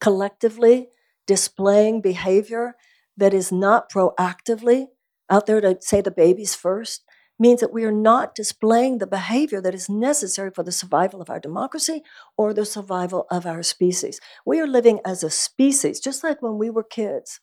collectively 0.00 0.88
displaying 1.26 2.00
behavior 2.00 2.76
that 3.16 3.34
is 3.34 3.52
not 3.52 3.90
proactively 3.90 4.86
out 5.28 5.46
there 5.46 5.60
to 5.60 5.76
say 5.80 6.00
the 6.00 6.10
babies 6.10 6.54
first 6.54 7.04
means 7.40 7.60
that 7.60 7.72
we 7.72 7.84
are 7.84 7.92
not 7.92 8.36
displaying 8.36 8.98
the 8.98 9.08
behavior 9.08 9.60
that 9.62 9.74
is 9.74 9.88
necessary 9.88 10.52
for 10.54 10.62
the 10.64 10.72
survival 10.72 11.22
of 11.22 11.30
our 11.30 11.40
democracy 11.40 12.02
or 12.38 12.54
the 12.54 12.66
survival 12.66 13.26
of 13.30 13.46
our 13.46 13.64
species. 13.64 14.20
We 14.46 14.60
are 14.60 14.68
living 14.68 15.00
as 15.06 15.24
a 15.24 15.30
species, 15.30 16.00
just 16.00 16.24
like 16.24 16.42
when 16.42 16.58
we 16.58 16.70
were 16.70 16.84
kids 16.84 17.40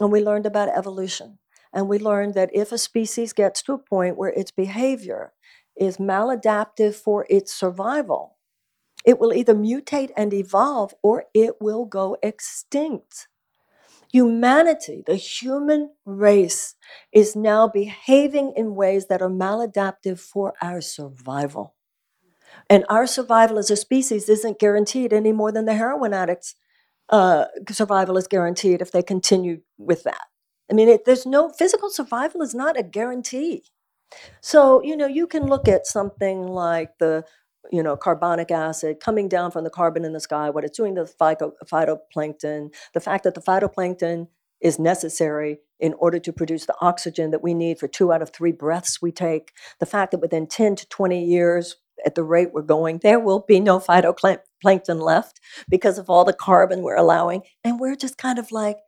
and 0.00 0.12
we 0.12 0.22
learned 0.22 0.46
about 0.46 0.68
evolution. 0.70 1.38
And 1.72 1.88
we 1.88 1.98
learned 1.98 2.34
that 2.34 2.50
if 2.52 2.72
a 2.72 2.78
species 2.78 3.32
gets 3.32 3.62
to 3.62 3.74
a 3.74 3.78
point 3.78 4.16
where 4.16 4.30
its 4.30 4.50
behavior 4.50 5.32
is 5.78 5.98
maladaptive 5.98 6.94
for 6.94 7.26
its 7.30 7.52
survival, 7.52 8.38
it 9.06 9.20
will 9.20 9.34
either 9.34 9.54
mutate 9.54 10.10
and 10.16 10.34
evolve 10.34 10.94
or 11.02 11.26
it 11.34 11.56
will 11.60 11.86
go 11.86 12.16
extinct. 12.22 13.28
Humanity, 14.12 15.02
the 15.06 15.14
human 15.16 15.90
race, 16.04 16.74
is 17.12 17.36
now 17.36 17.68
behaving 17.68 18.52
in 18.56 18.74
ways 18.74 19.06
that 19.06 19.22
are 19.22 19.30
maladaptive 19.30 20.18
for 20.18 20.54
our 20.60 20.80
survival. 20.80 21.74
And 22.68 22.84
our 22.88 23.06
survival 23.06 23.58
as 23.58 23.70
a 23.70 23.76
species 23.76 24.28
isn't 24.28 24.58
guaranteed 24.58 25.12
any 25.12 25.32
more 25.32 25.52
than 25.52 25.64
the 25.66 25.74
heroin 25.74 26.14
addicts' 26.14 26.54
uh, 27.10 27.46
survival 27.70 28.16
is 28.16 28.28
guaranteed 28.28 28.82
if 28.82 28.92
they 28.92 29.02
continue 29.02 29.62
with 29.78 30.04
that. 30.04 30.26
I 30.70 30.74
mean, 30.74 30.88
it, 30.88 31.04
there's 31.04 31.26
no 31.26 31.50
physical 31.50 31.90
survival 31.90 32.42
is 32.42 32.54
not 32.54 32.78
a 32.78 32.82
guarantee. 32.84 33.64
So, 34.40 34.82
you 34.82 34.96
know, 34.96 35.06
you 35.06 35.26
can 35.26 35.46
look 35.46 35.68
at 35.68 35.86
something 35.86 36.42
like 36.48 36.98
the, 36.98 37.24
you 37.70 37.82
know, 37.82 37.96
carbonic 37.96 38.50
acid 38.50 39.00
coming 39.00 39.28
down 39.28 39.50
from 39.50 39.64
the 39.64 39.70
carbon 39.70 40.04
in 40.04 40.12
the 40.12 40.20
sky, 40.20 40.50
what 40.50 40.64
it's 40.64 40.76
doing 40.76 40.94
to 40.94 41.04
the 41.04 41.12
phyto, 41.12 41.52
phytoplankton, 41.66 42.72
the 42.94 43.00
fact 43.00 43.24
that 43.24 43.34
the 43.34 43.40
phytoplankton 43.40 44.28
is 44.60 44.78
necessary 44.78 45.58
in 45.78 45.94
order 45.94 46.18
to 46.18 46.32
produce 46.32 46.66
the 46.66 46.74
oxygen 46.80 47.30
that 47.30 47.42
we 47.42 47.54
need 47.54 47.78
for 47.78 47.88
two 47.88 48.12
out 48.12 48.22
of 48.22 48.30
three 48.30 48.52
breaths 48.52 49.00
we 49.00 49.10
take, 49.10 49.52
the 49.78 49.86
fact 49.86 50.10
that 50.10 50.20
within 50.20 50.46
10 50.46 50.76
to 50.76 50.88
20 50.88 51.24
years, 51.24 51.76
at 52.04 52.14
the 52.14 52.24
rate 52.24 52.52
we're 52.52 52.62
going, 52.62 52.98
there 53.02 53.20
will 53.20 53.40
be 53.40 53.60
no 53.60 53.78
phytoplankton 53.78 55.00
left 55.00 55.40
because 55.68 55.98
of 55.98 56.08
all 56.08 56.24
the 56.24 56.32
carbon 56.32 56.82
we're 56.82 56.96
allowing. 56.96 57.42
And 57.64 57.78
we're 57.78 57.96
just 57.96 58.18
kind 58.18 58.38
of 58.38 58.52
like, 58.52 58.78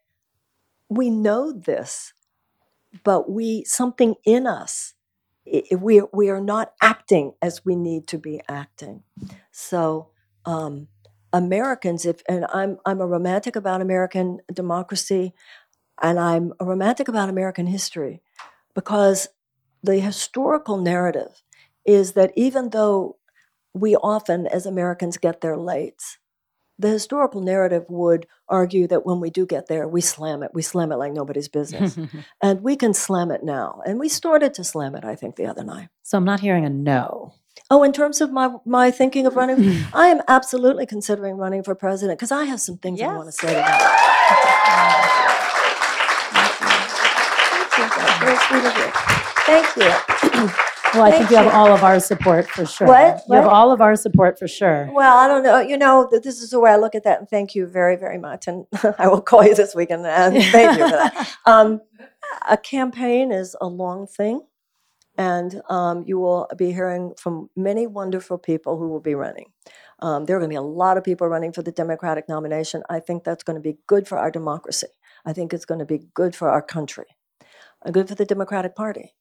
we 0.88 1.10
know 1.10 1.52
this, 1.52 2.12
but 3.04 3.30
we, 3.30 3.64
something 3.64 4.14
in 4.24 4.46
us, 4.46 4.94
we, 5.78 6.02
we 6.12 6.30
are 6.30 6.40
not 6.40 6.72
acting 6.80 7.34
as 7.42 7.64
we 7.64 7.76
need 7.76 8.06
to 8.08 8.18
be 8.18 8.40
acting. 8.48 9.02
So 9.50 10.08
um, 10.44 10.88
Americans, 11.32 12.04
if 12.04 12.22
and 12.28 12.46
I'm 12.52 12.78
I'm 12.84 13.00
a 13.00 13.06
romantic 13.06 13.56
about 13.56 13.80
American 13.80 14.40
democracy, 14.52 15.32
and 16.00 16.18
I'm 16.18 16.52
a 16.60 16.64
romantic 16.64 17.08
about 17.08 17.28
American 17.28 17.66
history, 17.66 18.20
because 18.74 19.28
the 19.82 19.98
historical 20.00 20.76
narrative 20.76 21.42
is 21.84 22.12
that 22.12 22.32
even 22.36 22.70
though 22.70 23.16
we 23.74 23.96
often, 23.96 24.46
as 24.46 24.66
Americans, 24.66 25.16
get 25.16 25.40
there 25.40 25.56
late, 25.56 26.18
the 26.82 26.90
historical 26.90 27.40
narrative 27.40 27.84
would 27.88 28.26
argue 28.48 28.86
that 28.88 29.06
when 29.06 29.20
we 29.20 29.30
do 29.30 29.46
get 29.46 29.68
there, 29.68 29.88
we 29.88 30.00
slam 30.00 30.42
it. 30.42 30.50
We 30.52 30.62
slam 30.62 30.92
it 30.92 30.96
like 30.96 31.12
nobody's 31.12 31.48
business. 31.48 31.96
and 32.42 32.60
we 32.60 32.76
can 32.76 32.92
slam 32.92 33.30
it 33.30 33.42
now. 33.42 33.80
And 33.86 33.98
we 33.98 34.08
started 34.08 34.52
to 34.54 34.64
slam 34.64 34.94
it, 34.94 35.04
I 35.04 35.14
think, 35.14 35.36
the 35.36 35.46
other 35.46 35.64
night. 35.64 35.88
so 36.02 36.18
I'm 36.18 36.24
not 36.24 36.40
hearing 36.40 36.64
a 36.64 36.70
no. 36.70 37.34
Oh, 37.70 37.82
in 37.84 37.92
terms 37.92 38.20
of 38.20 38.32
my, 38.32 38.50
my 38.66 38.90
thinking 38.90 39.26
of 39.26 39.34
running, 39.36 39.84
I 39.94 40.08
am 40.08 40.20
absolutely 40.28 40.84
considering 40.84 41.36
running 41.36 41.62
for 41.62 41.74
president 41.74 42.18
because 42.18 42.32
I 42.32 42.44
have 42.44 42.60
some 42.60 42.76
things 42.76 43.00
I 43.00 43.06
want 43.06 43.28
to 43.28 43.32
say 43.32 43.48
to 43.48 43.54
you. 43.54 43.64
Of 48.52 48.76
you. 48.76 48.90
Thank 49.46 49.76
you. 50.50 50.68
Well, 50.94 51.04
I 51.04 51.10
think 51.10 51.20
Thank 51.22 51.30
you 51.30 51.36
have 51.38 51.46
you. 51.46 51.52
all 51.52 51.72
of 51.72 51.82
our 51.82 51.98
support 52.00 52.48
for 52.48 52.66
sure. 52.66 52.86
What? 52.86 53.22
You 53.28 53.34
have 53.36 53.44
What? 53.46 53.54
all 53.54 53.72
of 53.72 53.80
our 53.80 53.96
support 53.96 54.38
for 54.38 54.46
sure. 54.46 54.90
Well, 54.92 55.16
I 55.16 55.26
don't 55.26 55.42
know. 55.42 55.58
You 55.60 55.78
know, 55.78 56.06
th- 56.10 56.22
this 56.22 56.42
is 56.42 56.50
the 56.50 56.60
way 56.60 56.70
I 56.70 56.76
look 56.76 56.94
at 56.94 57.04
that, 57.04 57.18
and 57.20 57.28
thank 57.28 57.54
you 57.54 57.66
very, 57.66 57.96
very 57.96 58.18
much. 58.18 58.46
And 58.46 58.66
I 58.98 59.08
will 59.08 59.22
call 59.22 59.44
you 59.44 59.54
this 59.54 59.74
weekend 59.74 60.06
and 60.06 60.34
thank 60.52 60.78
you 60.78 60.84
for 60.88 60.90
that. 60.96 61.30
Um, 61.46 61.80
a 62.48 62.56
campaign 62.56 63.32
is 63.32 63.56
a 63.60 63.66
long 63.66 64.06
thing, 64.06 64.42
and 65.16 65.62
um, 65.70 66.04
you 66.06 66.18
will 66.18 66.48
be 66.56 66.72
hearing 66.72 67.14
from 67.18 67.48
many 67.56 67.86
wonderful 67.86 68.36
people 68.38 68.78
who 68.78 68.88
will 68.88 69.00
be 69.00 69.14
running. 69.14 69.46
Um, 70.00 70.26
there 70.26 70.36
are 70.36 70.40
going 70.40 70.50
to 70.50 70.52
be 70.52 70.56
a 70.58 70.62
lot 70.62 70.98
of 70.98 71.04
people 71.04 71.28
running 71.28 71.52
for 71.52 71.62
the 71.62 71.72
Democratic 71.72 72.28
nomination. 72.28 72.82
I 72.90 73.00
think 73.00 73.24
that's 73.24 73.44
going 73.44 73.56
to 73.56 73.62
be 73.62 73.78
good 73.86 74.08
for 74.08 74.18
our 74.18 74.30
democracy. 74.30 74.88
I 75.24 75.32
think 75.32 75.54
it's 75.54 75.64
going 75.64 75.78
to 75.80 75.86
be 75.86 76.00
good 76.14 76.34
for 76.34 76.50
our 76.50 76.60
country, 76.62 77.06
uh, 77.86 77.92
good 77.92 78.08
for 78.08 78.14
the 78.16 78.24
Democratic 78.26 78.74
Party. 78.74 79.14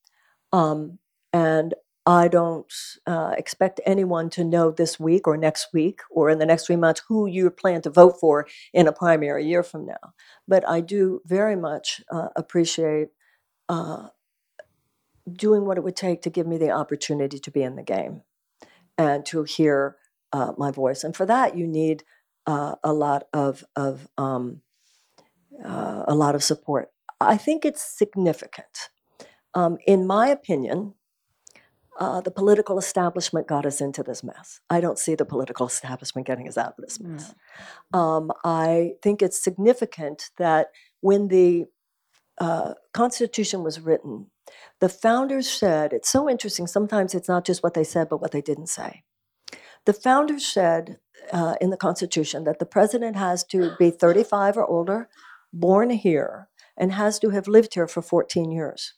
Um, 0.51 0.97
and 1.33 1.73
I 2.05 2.27
don't 2.27 2.71
uh, 3.05 3.35
expect 3.37 3.79
anyone 3.85 4.29
to 4.31 4.43
know 4.43 4.71
this 4.71 4.99
week 4.99 5.27
or 5.27 5.37
next 5.37 5.67
week 5.71 6.01
or 6.09 6.29
in 6.29 6.39
the 6.39 6.45
next 6.47 6.65
three 6.65 6.75
months 6.75 7.03
who 7.07 7.27
you 7.27 7.49
plan 7.51 7.81
to 7.83 7.91
vote 7.91 8.19
for 8.19 8.47
in 8.73 8.87
a 8.87 8.91
primary 8.91 9.45
year 9.45 9.61
from 9.61 9.85
now. 9.85 10.13
But 10.47 10.67
I 10.67 10.81
do 10.81 11.21
very 11.25 11.55
much 11.55 12.01
uh, 12.11 12.29
appreciate 12.35 13.09
uh, 13.69 14.07
doing 15.31 15.65
what 15.65 15.77
it 15.77 15.83
would 15.83 15.95
take 15.95 16.23
to 16.23 16.31
give 16.31 16.47
me 16.47 16.57
the 16.57 16.71
opportunity 16.71 17.37
to 17.37 17.51
be 17.51 17.61
in 17.61 17.75
the 17.75 17.83
game 17.83 18.23
and 18.97 19.25
to 19.27 19.43
hear 19.43 19.97
uh, 20.33 20.53
my 20.57 20.71
voice. 20.71 21.03
And 21.03 21.15
for 21.15 21.25
that, 21.27 21.55
you 21.55 21.67
need 21.67 22.03
uh, 22.47 22.75
a 22.83 22.93
lot 22.93 23.25
of 23.33 23.63
of 23.75 24.07
um, 24.17 24.61
uh, 25.63 26.03
a 26.07 26.15
lot 26.15 26.33
of 26.33 26.43
support. 26.43 26.89
I 27.19 27.37
think 27.37 27.63
it's 27.63 27.83
significant. 27.83 28.89
Um, 29.53 29.77
in 29.85 30.07
my 30.07 30.27
opinion, 30.27 30.95
uh, 31.99 32.21
the 32.21 32.31
political 32.31 32.77
establishment 32.77 33.47
got 33.47 33.65
us 33.65 33.81
into 33.81 34.01
this 34.03 34.23
mess. 34.23 34.61
I 34.69 34.79
don't 34.81 34.97
see 34.97 35.15
the 35.15 35.25
political 35.25 35.67
establishment 35.67 36.25
getting 36.25 36.47
us 36.47 36.57
out 36.57 36.73
of 36.77 36.83
this 36.83 36.99
mess. 36.99 37.33
Um, 37.93 38.31
I 38.43 38.93
think 39.01 39.21
it's 39.21 39.43
significant 39.43 40.29
that 40.37 40.67
when 41.01 41.27
the 41.27 41.65
uh, 42.39 42.73
Constitution 42.93 43.61
was 43.63 43.79
written, 43.79 44.27
the 44.79 44.89
founders 44.89 45.49
said, 45.49 45.93
it's 45.93 46.09
so 46.09 46.29
interesting, 46.29 46.65
sometimes 46.65 47.13
it's 47.13 47.29
not 47.29 47.45
just 47.45 47.61
what 47.61 47.73
they 47.73 47.83
said, 47.83 48.09
but 48.09 48.21
what 48.21 48.31
they 48.31 48.41
didn't 48.41 48.67
say. 48.67 49.03
The 49.85 49.93
founders 49.93 50.45
said 50.45 50.99
uh, 51.31 51.55
in 51.61 51.69
the 51.69 51.77
Constitution 51.77 52.43
that 52.45 52.59
the 52.59 52.65
president 52.65 53.15
has 53.15 53.43
to 53.45 53.75
be 53.77 53.91
35 53.91 54.57
or 54.57 54.65
older, 54.65 55.09
born 55.53 55.89
here, 55.89 56.47
and 56.77 56.93
has 56.93 57.19
to 57.19 57.29
have 57.29 57.47
lived 57.47 57.73
here 57.73 57.87
for 57.87 58.01
14 58.01 58.51
years. 58.51 58.93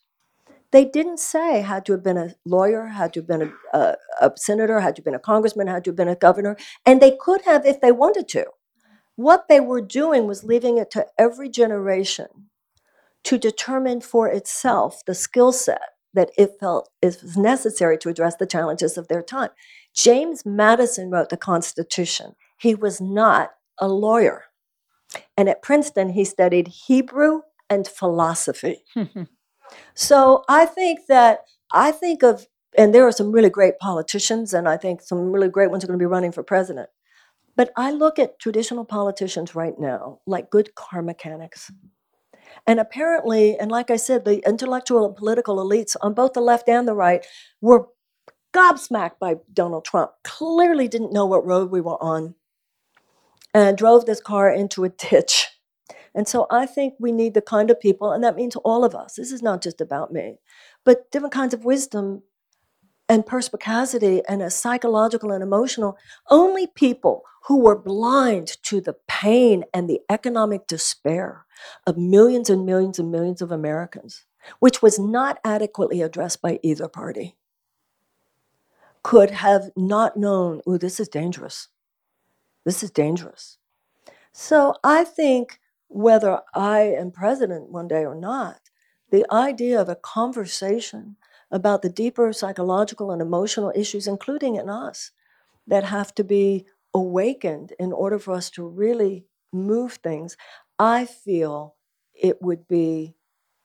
They 0.74 0.86
didn't 0.86 1.20
say 1.20 1.62
had 1.62 1.86
to 1.86 1.91
have 1.91 2.04
been 2.04 2.18
a 2.18 2.34
lawyer, 2.45 2.88
had 2.88 3.14
to 3.14 3.20
have 3.20 3.28
been 3.28 3.54
a, 3.74 3.78
a, 3.78 3.95
a 4.22 4.32
senator, 4.36 4.80
had 4.80 4.95
to 4.95 5.02
have 5.02 5.06
been 5.06 5.14
a 5.14 5.20
congressman, 5.20 5.68
had 5.68 5.84
to 5.84 5.91
have 5.91 5.95
been 5.95 6.08
a 6.08 6.16
governor, 6.16 6.58
and 6.84 7.00
they 7.00 7.16
could 7.22 7.44
have 7.44 7.64
if 7.64 7.80
they 7.80 7.91
wanted 7.91 8.28
to. 8.30 8.48
What 9.16 9.48
they 9.48 9.60
were 9.60 9.82
doing 9.82 10.26
was 10.26 10.44
leaving 10.44 10.80
it 10.80 10.90
to 10.91 11.06
every 11.16 11.48
generation 11.48 12.50
to 13.26 13.38
determine 13.38 14.02
for 14.02 14.28
itself 14.28 15.06
the 15.06 15.14
skill 15.14 15.52
set 15.52 15.82
that 16.16 16.32
it 16.40 16.54
felt 16.60 16.90
is 17.04 17.38
necessary 17.38 17.98
to 18.00 18.10
address 18.10 18.36
the 18.38 18.48
challenges 18.48 18.98
of 18.98 19.08
their 19.08 19.22
time. 19.22 19.52
James 19.95 20.44
Madison 20.44 21.12
wrote 21.12 21.30
the 21.30 21.38
Constitution. 21.38 22.34
He 22.58 22.74
was 22.74 23.00
not 23.00 23.52
a 23.78 23.88
lawyer. 23.88 24.45
And 25.38 25.50
at 25.50 25.62
Princeton, 25.62 26.10
he 26.10 26.26
studied 26.26 26.68
Hebrew 26.88 27.41
and 27.70 27.88
philosophy. 27.88 28.84
So 29.94 30.44
I 30.50 30.66
think 30.66 31.08
that 31.08 31.41
I 31.72 31.91
think 31.91 32.24
of, 32.24 32.48
and 32.78 32.94
there 32.94 33.08
are 33.08 33.12
some 33.12 33.32
really 33.32 33.50
great 33.50 33.80
politicians, 33.80 34.54
and 34.54 34.68
I 34.68 34.78
think 34.78 35.02
some 35.02 35.32
really 35.32 35.50
great 35.50 35.72
ones 35.72 35.84
are 35.84 35.88
going 35.88 36.00
to 36.00 36.04
be 36.04 36.08
running 36.08 36.32
for 36.32 36.44
president. 36.44 36.90
But 37.56 37.72
I 37.78 37.91
look 37.91 38.18
at 38.18 38.40
traditional 38.40 38.86
politicians 38.86 39.54
right 39.56 39.78
now 39.78 40.20
like 40.26 40.50
good 40.50 40.74
car 40.76 41.02
mechanics. 41.02 41.72
And 42.66 42.80
apparently, 42.80 43.58
and 43.58 43.72
like 43.72 43.91
I 43.91 43.95
said, 43.95 44.26
the 44.26 44.48
intellectual 44.48 45.06
and 45.06 45.16
political 45.16 45.58
elites 45.58 45.95
on 46.02 46.14
both 46.14 46.34
the 46.34 46.41
left 46.41 46.70
and 46.70 46.88
the 46.88 46.94
right 46.94 47.26
were 47.62 47.88
gobsmacked 48.54 49.20
by 49.20 49.36
Donald 49.52 49.86
Trump, 49.86 50.12
clearly 50.24 50.88
didn't 50.88 51.14
know 51.14 51.26
what 51.26 51.45
road 51.45 51.72
we 51.72 51.82
were 51.82 52.02
on, 52.02 52.36
and 53.54 53.78
drove 53.78 54.06
this 54.06 54.22
car 54.22 54.52
into 54.52 54.84
a 54.84 54.90
ditch. 54.90 55.48
And 56.15 56.27
so 56.27 56.45
I 56.52 56.65
think 56.65 56.94
we 56.99 57.11
need 57.11 57.34
the 57.34 57.41
kind 57.41 57.72
of 57.72 57.80
people, 57.80 58.11
and 58.11 58.23
that 58.23 58.35
means 58.35 58.56
all 58.57 58.85
of 58.85 58.95
us. 58.95 59.15
This 59.15 59.31
is 59.31 59.41
not 59.41 59.61
just 59.61 59.81
about 59.81 60.11
me, 60.11 60.38
but 60.84 61.10
different 61.11 61.34
kinds 61.34 61.53
of 61.53 61.65
wisdom 61.65 62.23
and 63.10 63.26
perspicacity 63.26 64.22
and 64.27 64.41
a 64.41 64.49
psychological 64.49 65.31
and 65.31 65.44
emotional. 65.44 65.98
Only 66.30 66.68
people 66.68 67.23
who 67.48 67.60
were 67.60 67.77
blind 67.77 68.57
to 68.64 68.80
the 68.80 68.95
pain 69.07 69.65
and 69.73 69.90
the 69.90 70.02
economic 70.10 70.68
despair 70.68 71.45
of 71.85 71.98
millions 71.98 72.49
and 72.49 72.65
millions 72.65 72.99
and 72.99 73.11
millions 73.11 73.41
of 73.41 73.52
Americans, 73.52 74.26
which 74.60 74.81
was 74.81 74.98
not 74.98 75.40
adequately 75.44 76.02
addressed 76.02 76.41
by 76.41 76.60
either 76.64 76.88
party, 76.88 77.35
could 79.03 79.31
have 79.31 79.72
not 79.76 80.15
known, 80.15 80.61
oh, 80.65 80.77
this 80.77 80.99
is 80.99 81.10
dangerous. 81.10 81.68
This 82.64 82.84
is 82.84 82.91
dangerous. 82.91 83.57
So 84.31 84.76
I 84.84 85.03
think 85.03 85.60
whether 85.94 86.41
I 86.53 86.82
am 86.82 87.11
president 87.11 87.70
one 87.70 87.88
day 87.88 88.06
or 88.06 88.15
not, 88.15 88.70
the 89.11 89.26
idea 89.32 89.80
of 89.80 89.90
a 89.90 89.95
conversation 89.95 91.18
about 91.52 91.84
the 91.84 91.90
deeper 91.90 92.34
psychological 92.34 93.11
and 93.11 93.22
emotional 93.22 93.72
issues, 93.76 94.07
including 94.07 94.56
in 94.56 94.70
us, 94.70 95.11
that 95.68 95.84
have 95.84 96.14
to 96.15 96.24
be 96.24 96.65
awakened 96.94 97.74
in 97.80 97.94
order 97.94 98.18
for 98.18 98.34
us 98.34 98.49
to 98.52 98.68
really 98.68 99.26
move 99.52 99.94
things, 100.03 100.36
I 100.80 101.06
feel 101.06 101.76
it 102.14 102.41
would 102.41 102.68
be 102.68 103.15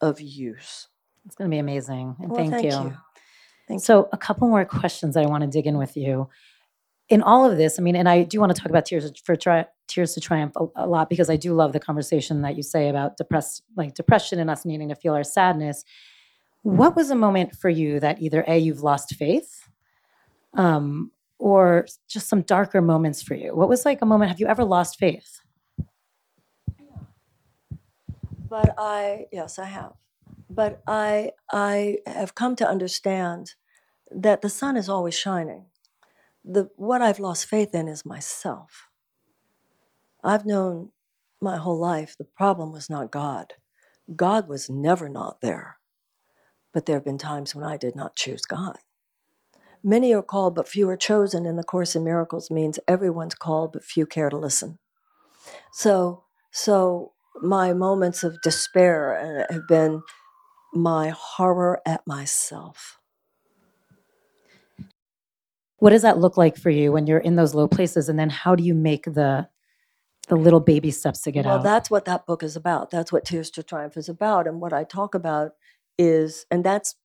of 0.01 0.21
use. 0.21 0.89
It's 1.25 1.35
going 1.35 1.51
to 1.51 1.55
be 1.55 1.59
amazing. 1.59 2.17
And 2.21 2.31
Well, 2.31 2.41
thank, 2.41 2.53
thank 2.53 2.65
you. 2.65 2.91
you. 2.91 2.97
Thank 3.67 3.83
so, 3.83 4.09
a 4.13 4.19
couple 4.19 4.49
more 4.49 4.65
questions 4.65 5.17
I 5.17 5.27
want 5.27 5.43
to 5.43 5.47
dig 5.47 5.67
in 5.67 5.79
with 5.79 5.97
you. 5.97 6.29
In 7.09 7.23
all 7.23 7.51
of 7.51 7.57
this, 7.57 7.79
I 7.79 7.83
mean, 7.83 7.97
and 7.97 8.09
I 8.09 8.23
do 8.23 8.39
want 8.39 8.55
to 8.55 8.61
talk 8.61 8.69
about 8.69 8.85
Tears 8.85 9.11
for 9.25 9.35
tri- 9.35 9.67
Tears 9.87 10.13
to 10.15 10.21
Triumph 10.21 10.55
a, 10.57 10.67
a 10.77 10.87
lot 10.87 11.09
because 11.09 11.31
I 11.31 11.37
do 11.37 11.55
love 11.55 11.73
the 11.73 11.81
conversation 11.81 12.43
that 12.43 12.57
you 12.57 12.63
say 12.63 12.89
about 12.91 13.17
depressed, 13.17 13.63
like 13.77 13.95
depression 13.95 14.39
and 14.39 14.51
us 14.51 14.65
needing 14.67 14.91
to 14.91 14.95
feel 14.95 15.15
our 15.15 15.25
sadness. 15.25 15.85
What 16.63 16.95
was 16.95 17.11
a 17.11 17.15
moment 17.15 17.57
for 17.57 17.71
you 17.71 17.99
that 18.01 18.21
either 18.21 18.45
a 18.47 18.59
you've 18.59 18.83
lost 18.83 19.15
faith, 19.15 19.69
um, 20.55 21.13
or 21.39 21.87
just 22.09 22.29
some 22.29 22.43
darker 22.43 22.83
moments 22.83 23.23
for 23.23 23.35
you? 23.35 23.55
What 23.55 23.69
was 23.69 23.85
like 23.87 24.03
a 24.03 24.07
moment? 24.07 24.31
Have 24.31 24.41
you 24.41 24.47
ever 24.47 24.65
lost 24.65 24.99
faith? 24.99 25.41
But 28.49 28.75
I, 28.77 29.27
yes, 29.33 29.59
I 29.59 29.67
have. 29.67 29.93
But 30.51 30.83
I, 30.87 31.33
I 31.53 31.99
have 32.07 32.35
come 32.35 32.57
to 32.57 32.69
understand 32.69 33.55
that 34.11 34.41
the 34.43 34.49
sun 34.49 34.77
is 34.77 34.89
always 34.89 35.15
shining. 35.15 35.67
The, 36.45 36.71
what 36.77 37.03
I've 37.03 37.19
lost 37.19 37.47
faith 37.47 37.75
in 37.75 37.89
is 37.89 38.07
myself. 38.07 38.89
I've 40.23 40.47
known 40.47 40.91
my 41.41 41.57
whole 41.57 41.79
life 41.79 42.17
the 42.19 42.25
problem 42.25 42.73
was 42.73 42.91
not 42.91 43.11
God. 43.11 43.55
God 44.17 44.49
was 44.49 44.71
never 44.71 45.09
not 45.09 45.41
there. 45.41 45.79
But 46.73 46.87
there 46.87 46.97
have 46.97 47.05
been 47.05 47.19
times 47.19 47.55
when 47.55 47.65
I 47.65 47.77
did 47.77 47.95
not 47.95 48.17
choose 48.17 48.43
God. 48.43 48.79
Many 49.83 50.13
are 50.13 50.23
called, 50.23 50.55
but 50.55 50.69
few 50.69 50.89
are 50.89 50.97
chosen 50.97 51.47
in 51.47 51.57
the 51.57 51.63
Course 51.63 51.95
in 51.95 52.05
Miracles 52.05 52.51
means 52.51 52.79
everyone's 52.89 53.35
called, 53.35 53.73
but 53.73 53.85
few 53.85 54.07
care 54.07 54.29
to 54.29 54.37
listen. 54.37 54.79
So, 55.73 56.25
so 56.51 57.13
my 57.41 57.73
moments 57.73 58.25
of 58.25 58.41
despair 58.43 59.47
uh, 59.51 59.53
have 59.53 59.69
been 59.69 60.03
my 60.75 61.11
horror 61.11 61.81
at 61.87 62.07
myself. 62.07 62.98
What 65.79 65.91
does 65.91 66.03
that 66.03 66.19
look 66.19 66.37
like 66.37 66.57
for 66.57 66.71
you 66.71 66.93
when 66.93 67.07
you're 67.07 67.19
in 67.19 67.37
those 67.37 67.55
low 67.55 67.69
places? 67.69 68.09
And 68.09 68.19
then 68.19 68.31
how 68.31 68.55
do 68.55 68.65
you 68.65 68.75
make 68.75 69.05
the 69.05 69.49
the 70.29 70.37
little 70.37 70.61
baby 70.61 70.91
steps 70.91 71.23
to 71.23 71.31
get 71.33 71.47
out? 71.47 71.49
well, 71.49 71.59
out? 71.59 71.65
that's 71.65 71.91
what 71.91 72.05
that 72.05 72.27
book 72.27 72.43
is 72.43 72.55
about. 72.55 72.91
That's 72.91 73.11
what 73.11 73.25
Tears 73.25 73.51
to 73.53 73.63
Triumph 73.63 73.97
is 73.97 74.09
about. 74.09 74.47
And 74.47 74.61
what 74.61 74.73
I 74.73 74.85
talk 74.85 75.15
about 75.15 75.53
is, 75.97 76.45
and 76.51 76.63
that's, 76.63 76.97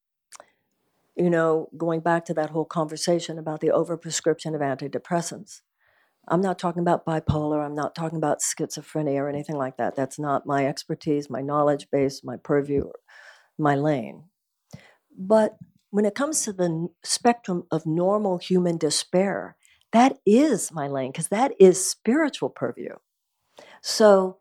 you 1.15 1.29
know, 1.29 1.69
going 1.77 2.01
back 2.01 2.25
to 2.25 2.33
that 2.33 2.49
whole 2.49 2.65
conversation 2.65 3.39
about 3.39 3.61
the 3.61 3.69
overprescription 3.69 4.53
of 4.55 4.61
antidepressants. 4.61 5.61
I'm 6.27 6.41
not 6.41 6.59
talking 6.59 6.81
about 6.81 7.05
bipolar. 7.05 7.65
I'm 7.65 7.75
not 7.75 7.95
talking 7.95 8.17
about 8.17 8.39
schizophrenia 8.39 9.19
or 9.19 9.29
anything 9.29 9.57
like 9.57 9.77
that. 9.77 9.95
That's 9.95 10.17
not 10.17 10.45
my 10.45 10.65
expertise, 10.65 11.29
my 11.29 11.41
knowledge 11.41 11.87
base, 11.91 12.21
my 12.23 12.37
purview, 12.37 12.89
my 13.57 13.75
lane. 13.75 14.23
But 15.17 15.57
when 15.93 16.05
it 16.05 16.15
comes 16.15 16.41
to 16.41 16.51
the 16.51 16.87
spectrum 17.03 17.67
of 17.69 17.85
normal 17.85 18.39
human 18.39 18.77
despair, 18.77 19.55
that 19.91 20.17
is 20.25 20.71
my 20.71 20.87
lane 20.87 21.11
because 21.11 21.27
that 21.27 21.51
is 21.59 21.87
spiritual 21.87 22.49
purview. 22.49 22.95
So, 23.79 24.39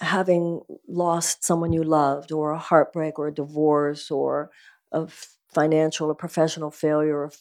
having 0.00 0.62
lost 0.88 1.44
someone 1.44 1.72
you 1.72 1.84
loved, 1.84 2.32
or 2.32 2.50
a 2.50 2.58
heartbreak, 2.58 3.20
or 3.20 3.28
a 3.28 3.34
divorce, 3.34 4.10
or 4.10 4.50
a 4.90 5.06
financial 5.54 6.10
or 6.10 6.14
professional 6.16 6.72
failure, 6.72 7.16
or 7.16 7.32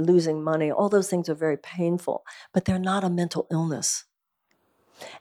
losing 0.00 0.42
money, 0.42 0.72
all 0.72 0.88
those 0.88 1.08
things 1.08 1.28
are 1.28 1.36
very 1.36 1.56
painful, 1.56 2.24
but 2.52 2.64
they're 2.64 2.80
not 2.80 3.04
a 3.04 3.08
mental 3.08 3.46
illness. 3.52 4.04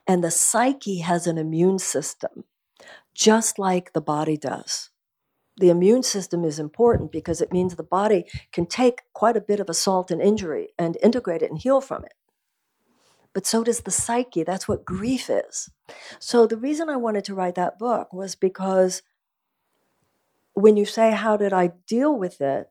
And 0.07 0.23
the 0.23 0.31
psyche 0.31 1.01
has 1.01 1.27
an 1.27 1.37
immune 1.37 1.77
system, 1.77 2.45
just 3.13 3.59
like 3.59 3.93
the 3.93 4.01
body 4.01 4.37
does. 4.37 4.89
The 5.57 5.69
immune 5.69 6.03
system 6.03 6.45
is 6.45 6.59
important 6.59 7.11
because 7.11 7.41
it 7.41 7.53
means 7.53 7.75
the 7.75 7.83
body 7.83 8.25
can 8.53 8.65
take 8.67 9.01
quite 9.13 9.37
a 9.37 9.41
bit 9.41 9.59
of 9.59 9.69
assault 9.69 10.11
and 10.11 10.21
injury 10.21 10.69
and 10.79 10.97
integrate 11.03 11.41
it 11.43 11.51
and 11.51 11.59
heal 11.59 11.81
from 11.81 12.03
it 12.05 12.13
but 13.33 13.45
so 13.45 13.63
does 13.63 13.81
the 13.81 13.91
psyche. 13.91 14.43
That's 14.43 14.67
what 14.67 14.85
grief 14.85 15.29
is. 15.29 15.69
So 16.19 16.47
the 16.47 16.57
reason 16.57 16.89
I 16.89 16.97
wanted 16.97 17.25
to 17.25 17.35
write 17.35 17.55
that 17.55 17.79
book 17.79 18.13
was 18.13 18.35
because 18.35 19.03
when 20.53 20.77
you 20.77 20.85
say, 20.85 21.11
How 21.11 21.37
did 21.37 21.53
I 21.53 21.73
deal 21.87 22.17
with 22.17 22.41
it? 22.41 22.69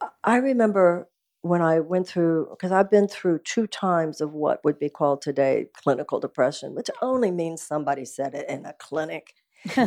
I- 0.00 0.10
remember 0.38 1.08
when 1.42 1.62
I 1.62 1.80
went 1.80 2.08
through, 2.08 2.48
because 2.50 2.72
I've 2.72 2.90
been 2.90 3.08
through 3.08 3.40
two 3.40 3.66
times 3.66 4.20
of 4.20 4.32
what 4.34 4.64
would 4.64 4.78
be 4.78 4.90
called 4.90 5.22
today 5.22 5.68
clinical 5.74 6.20
depression, 6.20 6.74
which 6.74 6.90
only 7.02 7.30
means 7.30 7.62
somebody 7.62 8.04
said 8.04 8.34
it 8.34 8.48
in 8.50 8.66
a 8.66 8.74
clinic. 8.74 9.34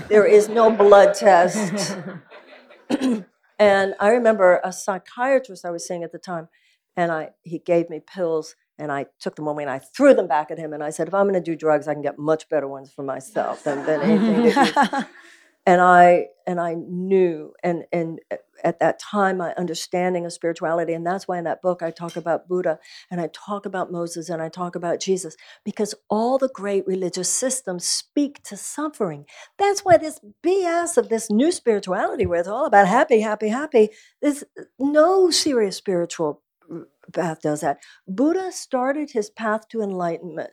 There 0.07 0.25
is 0.25 0.49
no 0.49 0.69
blood 0.69 1.13
test. 1.13 1.97
and 3.59 3.95
I 3.99 4.09
remember 4.09 4.61
a 4.63 4.71
psychiatrist 4.71 5.65
I 5.65 5.71
was 5.71 5.87
seeing 5.87 6.03
at 6.03 6.11
the 6.11 6.19
time, 6.19 6.49
and 6.95 7.11
I 7.11 7.31
he 7.43 7.59
gave 7.59 7.89
me 7.89 7.99
pills, 7.99 8.55
and 8.77 8.91
I 8.91 9.07
took 9.19 9.35
them 9.35 9.47
away 9.47 9.63
and 9.63 9.71
I 9.71 9.79
threw 9.79 10.13
them 10.13 10.27
back 10.27 10.51
at 10.51 10.57
him, 10.57 10.73
and 10.73 10.83
I 10.83 10.89
said, 10.89 11.07
if 11.07 11.13
I'm 11.13 11.27
going 11.27 11.41
to 11.41 11.51
do 11.51 11.55
drugs, 11.55 11.87
I 11.87 11.93
can 11.93 12.01
get 12.01 12.19
much 12.19 12.49
better 12.49 12.67
ones 12.67 12.91
for 12.91 13.03
myself 13.03 13.63
than, 13.63 13.85
than 13.85 14.01
anything. 14.01 14.53
that 15.65 15.71
you-" 15.71 15.73
and 15.73 15.81
I 15.81 16.27
and 16.47 16.59
I 16.61 16.75
knew, 16.75 17.53
and 17.63 17.85
and 17.93 18.19
at 18.63 18.79
that 18.79 18.99
time, 18.99 19.37
my 19.37 19.53
understanding 19.55 20.25
of 20.25 20.33
spirituality, 20.33 20.93
and 20.93 21.05
that's 21.05 21.27
why 21.27 21.37
in 21.37 21.45
that 21.45 21.61
book 21.61 21.83
I 21.83 21.91
talk 21.91 22.15
about 22.17 22.47
Buddha, 22.47 22.79
and 23.11 23.21
I 23.21 23.29
talk 23.33 23.65
about 23.65 23.91
Moses, 23.91 24.29
and 24.29 24.41
I 24.41 24.49
talk 24.49 24.75
about 24.75 24.99
Jesus, 25.01 25.35
because 25.65 25.95
all 26.09 26.37
the 26.37 26.49
great 26.49 26.87
religious 26.87 27.29
systems 27.29 27.85
speak 27.85 28.43
to 28.43 28.57
suffering. 28.57 29.25
That's 29.59 29.81
why 29.81 29.97
this 29.97 30.19
BS 30.45 30.97
of 30.97 31.09
this 31.09 31.31
new 31.31 31.51
spirituality, 31.51 32.25
where 32.25 32.39
it's 32.39 32.49
all 32.49 32.65
about 32.65 32.87
happy, 32.87 33.21
happy, 33.21 33.49
happy, 33.49 33.89
there's 34.21 34.43
no 34.79 35.29
serious 35.31 35.77
spiritual 35.77 36.41
mm, 36.71 36.85
path 37.13 37.41
does 37.41 37.61
that. 37.61 37.79
Buddha 38.07 38.51
started 38.51 39.11
his 39.11 39.29
path 39.29 39.67
to 39.69 39.81
enlightenment 39.81 40.51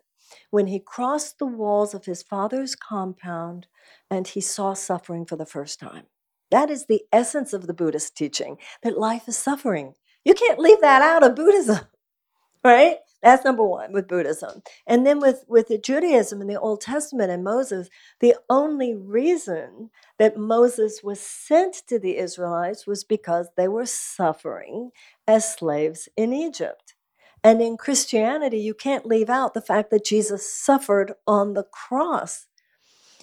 when 0.50 0.66
he 0.66 0.80
crossed 0.80 1.38
the 1.38 1.46
walls 1.46 1.94
of 1.94 2.04
his 2.04 2.22
father's 2.22 2.74
compound 2.74 3.66
and 4.10 4.28
he 4.28 4.40
saw 4.40 4.74
suffering 4.74 5.24
for 5.24 5.36
the 5.36 5.46
first 5.46 5.80
time. 5.80 6.06
That 6.50 6.70
is 6.70 6.86
the 6.86 7.02
essence 7.12 7.52
of 7.52 7.66
the 7.66 7.74
Buddhist 7.74 8.16
teaching 8.16 8.58
that 8.82 8.98
life 8.98 9.28
is 9.28 9.36
suffering. 9.36 9.94
You 10.24 10.34
can't 10.34 10.58
leave 10.58 10.80
that 10.80 11.02
out 11.02 11.22
of 11.22 11.36
Buddhism, 11.36 11.80
right? 12.64 12.96
That's 13.22 13.44
number 13.44 13.64
one 13.64 13.92
with 13.92 14.08
Buddhism. 14.08 14.62
And 14.86 15.06
then 15.06 15.20
with, 15.20 15.44
with 15.46 15.68
the 15.68 15.78
Judaism 15.78 16.40
and 16.40 16.48
the 16.48 16.58
Old 16.58 16.80
Testament 16.80 17.30
and 17.30 17.44
Moses, 17.44 17.88
the 18.20 18.34
only 18.48 18.94
reason 18.94 19.90
that 20.18 20.38
Moses 20.38 21.00
was 21.02 21.20
sent 21.20 21.82
to 21.88 21.98
the 21.98 22.16
Israelites 22.16 22.86
was 22.86 23.04
because 23.04 23.48
they 23.56 23.68
were 23.68 23.86
suffering 23.86 24.90
as 25.28 25.54
slaves 25.54 26.08
in 26.16 26.32
Egypt. 26.32 26.94
And 27.42 27.62
in 27.62 27.76
Christianity, 27.76 28.58
you 28.58 28.74
can't 28.74 29.06
leave 29.06 29.30
out 29.30 29.54
the 29.54 29.62
fact 29.62 29.90
that 29.90 30.04
Jesus 30.04 30.52
suffered 30.52 31.14
on 31.26 31.54
the 31.54 31.64
cross. 31.64 32.46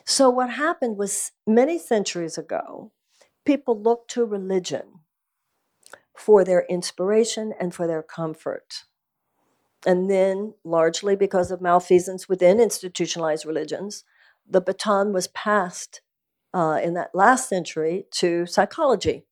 So, 0.05 0.29
what 0.29 0.51
happened 0.51 0.97
was 0.97 1.31
many 1.45 1.77
centuries 1.77 2.37
ago, 2.37 2.91
people 3.45 3.79
looked 3.79 4.09
to 4.11 4.25
religion 4.25 5.01
for 6.15 6.43
their 6.43 6.65
inspiration 6.67 7.53
and 7.59 7.75
for 7.75 7.85
their 7.85 8.01
comfort. 8.01 8.85
And 9.85 10.09
then, 10.09 10.55
largely 10.63 11.15
because 11.15 11.51
of 11.51 11.61
malfeasance 11.61 12.27
within 12.27 12.59
institutionalized 12.59 13.45
religions, 13.45 14.03
the 14.49 14.61
baton 14.61 15.13
was 15.13 15.27
passed 15.27 16.01
uh, 16.53 16.79
in 16.81 16.95
that 16.95 17.13
last 17.13 17.47
century 17.47 18.05
to 18.11 18.45
psychology, 18.47 19.25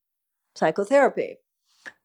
psychotherapy. 0.54 1.38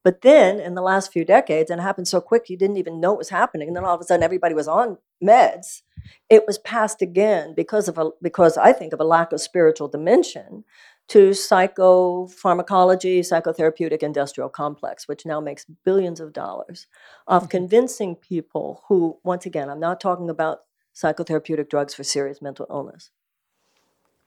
But 0.03 0.21
then, 0.21 0.59
in 0.59 0.73
the 0.73 0.81
last 0.81 1.11
few 1.11 1.23
decades, 1.23 1.69
and 1.69 1.79
it 1.79 1.83
happened 1.83 2.07
so 2.07 2.19
quick 2.21 2.49
you 2.49 2.57
didn't 2.57 2.77
even 2.77 2.99
know 2.99 3.13
it 3.13 3.19
was 3.19 3.29
happening, 3.29 3.67
and 3.67 3.77
then 3.77 3.85
all 3.85 3.93
of 3.95 4.01
a 4.01 4.03
sudden 4.03 4.23
everybody 4.23 4.55
was 4.55 4.67
on 4.67 4.97
meds. 5.23 5.83
It 6.29 6.47
was 6.47 6.57
passed 6.57 7.01
again 7.03 7.53
because 7.55 7.87
of 7.87 7.97
a 7.99 8.09
because 8.21 8.57
I 8.57 8.73
think 8.73 8.93
of 8.93 8.99
a 8.99 9.03
lack 9.03 9.31
of 9.31 9.41
spiritual 9.41 9.87
dimension 9.87 10.63
to 11.09 11.31
psychopharmacology, 11.31 13.19
psychotherapeutic 13.19 14.01
industrial 14.01 14.49
complex, 14.49 15.07
which 15.07 15.25
now 15.25 15.39
makes 15.39 15.65
billions 15.85 16.19
of 16.19 16.33
dollars 16.33 16.87
of 17.27 17.43
Mhm. 17.43 17.49
convincing 17.49 18.15
people 18.15 18.83
who, 18.87 19.19
once 19.23 19.45
again, 19.45 19.69
I'm 19.69 19.79
not 19.79 19.99
talking 19.99 20.29
about 20.29 20.61
psychotherapeutic 20.95 21.69
drugs 21.69 21.93
for 21.93 22.03
serious 22.03 22.41
mental 22.41 22.65
illness, 22.69 23.11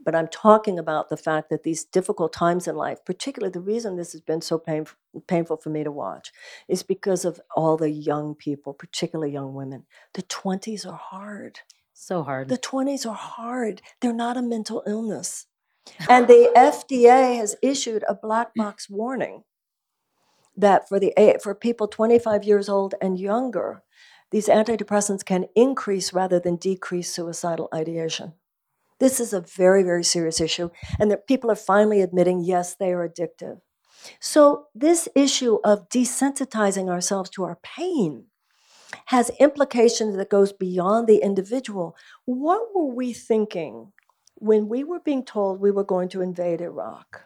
but 0.04 0.14
I'm 0.14 0.28
talking 0.28 0.78
about 0.78 1.08
the 1.08 1.16
fact 1.16 1.50
that 1.50 1.62
these 1.62 1.84
difficult 1.84 2.32
times 2.32 2.68
in 2.68 2.76
life, 2.76 3.04
particularly 3.04 3.52
the 3.52 3.60
reason 3.60 3.96
this 3.96 4.12
has 4.12 4.20
been 4.20 4.40
so 4.40 4.58
pain, 4.58 4.86
painful 5.26 5.56
for 5.56 5.70
me 5.70 5.82
to 5.84 5.90
watch, 5.90 6.32
is 6.68 6.82
because 6.82 7.24
of 7.24 7.40
all 7.56 7.76
the 7.76 7.90
young 7.90 8.34
people, 8.34 8.74
particularly 8.74 9.32
young 9.32 9.54
women. 9.54 9.86
The 10.12 10.22
20s 10.22 10.86
are 10.86 10.96
hard. 10.96 11.60
so 11.92 12.22
hard. 12.22 12.48
The 12.48 12.58
20s 12.58 13.06
are 13.06 13.14
hard. 13.14 13.80
They're 14.00 14.12
not 14.12 14.36
a 14.36 14.42
mental 14.42 14.82
illness. 14.86 15.46
And 16.08 16.28
the 16.28 16.50
FDA 16.56 17.36
has 17.36 17.56
issued 17.62 18.04
a 18.08 18.14
black 18.14 18.48
mm. 18.48 18.64
box 18.64 18.88
warning 18.88 19.44
that 20.56 20.88
for 20.88 20.98
the 20.98 21.12
eh, 21.18 21.36
for 21.42 21.54
people 21.54 21.88
25 21.88 22.44
years 22.44 22.68
old 22.68 22.94
and 23.02 23.18
younger, 23.20 23.82
these 24.30 24.48
antidepressants 24.48 25.24
can 25.24 25.46
increase 25.54 26.12
rather 26.12 26.40
than 26.40 26.56
decrease 26.56 27.12
suicidal 27.12 27.68
ideation. 27.74 28.34
This 29.00 29.20
is 29.20 29.32
a 29.32 29.40
very 29.40 29.82
very 29.82 30.04
serious 30.04 30.40
issue 30.40 30.70
and 30.98 31.10
that 31.10 31.26
people 31.26 31.50
are 31.50 31.56
finally 31.56 32.00
admitting 32.00 32.40
yes, 32.40 32.74
they 32.74 32.92
are 32.92 33.08
addictive. 33.08 33.60
So 34.20 34.66
this 34.74 35.08
issue 35.14 35.58
of 35.64 35.88
desensitizing 35.88 36.88
ourselves 36.88 37.30
to 37.30 37.44
our 37.44 37.58
pain 37.62 38.26
has 39.06 39.30
implications 39.40 40.16
that 40.16 40.30
goes 40.30 40.52
beyond 40.52 41.06
the 41.06 41.18
individual. 41.18 41.96
What 42.24 42.74
were 42.74 42.86
we 42.86 43.12
thinking 43.12 43.92
when 44.36 44.68
we 44.68 44.84
were 44.84 45.00
being 45.00 45.24
told 45.24 45.60
we 45.60 45.70
were 45.70 45.84
going 45.84 46.08
to 46.10 46.22
invade 46.22 46.60
Iraq? 46.60 47.24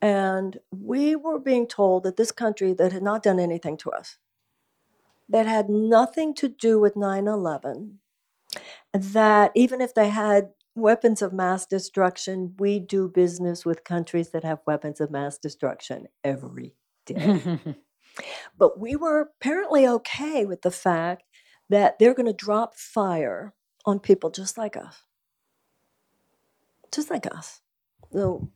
And 0.00 0.58
we 0.70 1.16
were 1.16 1.40
being 1.40 1.66
told 1.66 2.04
that 2.04 2.16
this 2.16 2.30
country 2.30 2.72
that 2.74 2.92
had 2.92 3.02
not 3.02 3.22
done 3.22 3.40
anything 3.40 3.76
to 3.78 3.90
us, 3.90 4.18
that 5.28 5.46
had 5.46 5.68
nothing 5.68 6.34
to 6.34 6.48
do 6.48 6.78
with 6.78 6.96
9 6.96 7.26
11, 7.26 7.98
that 8.92 9.52
even 9.54 9.80
if 9.80 9.94
they 9.94 10.08
had 10.08 10.50
weapons 10.74 11.22
of 11.22 11.32
mass 11.32 11.66
destruction, 11.66 12.54
we 12.58 12.78
do 12.78 13.08
business 13.08 13.66
with 13.66 13.84
countries 13.84 14.30
that 14.30 14.44
have 14.44 14.60
weapons 14.66 15.00
of 15.00 15.10
mass 15.10 15.38
destruction 15.38 16.06
every 16.24 16.74
day. 17.06 17.60
But 18.58 18.78
we 18.78 18.96
were 18.96 19.20
apparently 19.20 19.86
okay 19.86 20.44
with 20.44 20.62
the 20.62 20.70
fact 20.70 21.24
that 21.68 21.98
they're 21.98 22.14
going 22.14 22.26
to 22.26 22.32
drop 22.32 22.74
fire 22.76 23.54
on 23.84 24.00
people 24.00 24.30
just 24.30 24.58
like 24.58 24.76
us. 24.76 25.02
Just 26.92 27.10
like 27.10 27.26
us. 27.26 27.60
The, 28.10 28.48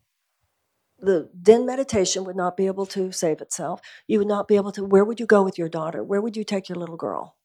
the 0.98 1.30
den 1.40 1.66
meditation 1.66 2.24
would 2.24 2.36
not 2.36 2.56
be 2.56 2.66
able 2.66 2.86
to 2.86 3.12
save 3.12 3.40
itself. 3.40 3.80
You 4.06 4.18
would 4.18 4.28
not 4.28 4.48
be 4.48 4.56
able 4.56 4.72
to. 4.72 4.84
Where 4.84 5.04
would 5.04 5.20
you 5.20 5.26
go 5.26 5.42
with 5.42 5.58
your 5.58 5.68
daughter? 5.68 6.02
Where 6.02 6.20
would 6.20 6.36
you 6.36 6.44
take 6.44 6.68
your 6.68 6.78
little 6.78 6.96
girl? 6.96 7.36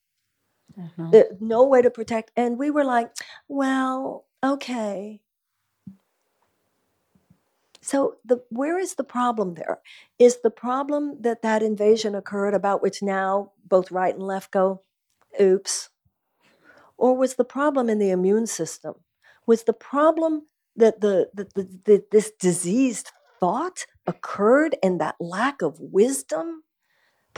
Mhm. 0.75 1.11
There- 1.11 1.37
no 1.39 1.63
way 1.65 1.81
to 1.81 1.89
protect. 1.91 2.31
And 2.35 2.57
we 2.57 2.71
were 2.71 2.83
like, 2.85 3.11
well, 3.47 4.25
okay. 4.43 5.21
So 7.81 8.17
the 8.25 8.43
where 8.49 8.79
is 8.79 8.95
the 8.95 9.03
problem 9.05 9.55
there? 9.55 9.81
Is 10.19 10.41
the 10.43 10.51
problem 10.51 11.21
that 11.21 11.41
that 11.43 11.63
invasion 11.63 12.15
occurred 12.15 12.53
about 12.55 12.81
which 12.81 13.01
now 13.03 13.53
both 13.65 13.91
right 13.91 14.13
and 14.15 14.23
left 14.23 14.51
go, 14.51 14.83
oops? 15.41 15.89
Or 16.97 17.15
was 17.17 17.35
the 17.35 17.45
problem 17.45 17.89
in 17.89 17.99
the 17.99 18.11
immune 18.11 18.47
system? 18.47 18.95
Was 19.47 19.63
the 19.65 19.73
problem 19.73 20.47
that 20.77 21.01
the, 21.01 21.29
the, 21.33 21.45
the, 21.55 21.69
the 21.85 22.05
this 22.11 22.31
diseased 22.31 23.11
thought 23.39 23.85
occurred 24.07 24.77
and 24.83 25.01
that 25.01 25.17
lack 25.19 25.61
of 25.63 25.79
wisdom? 25.79 26.63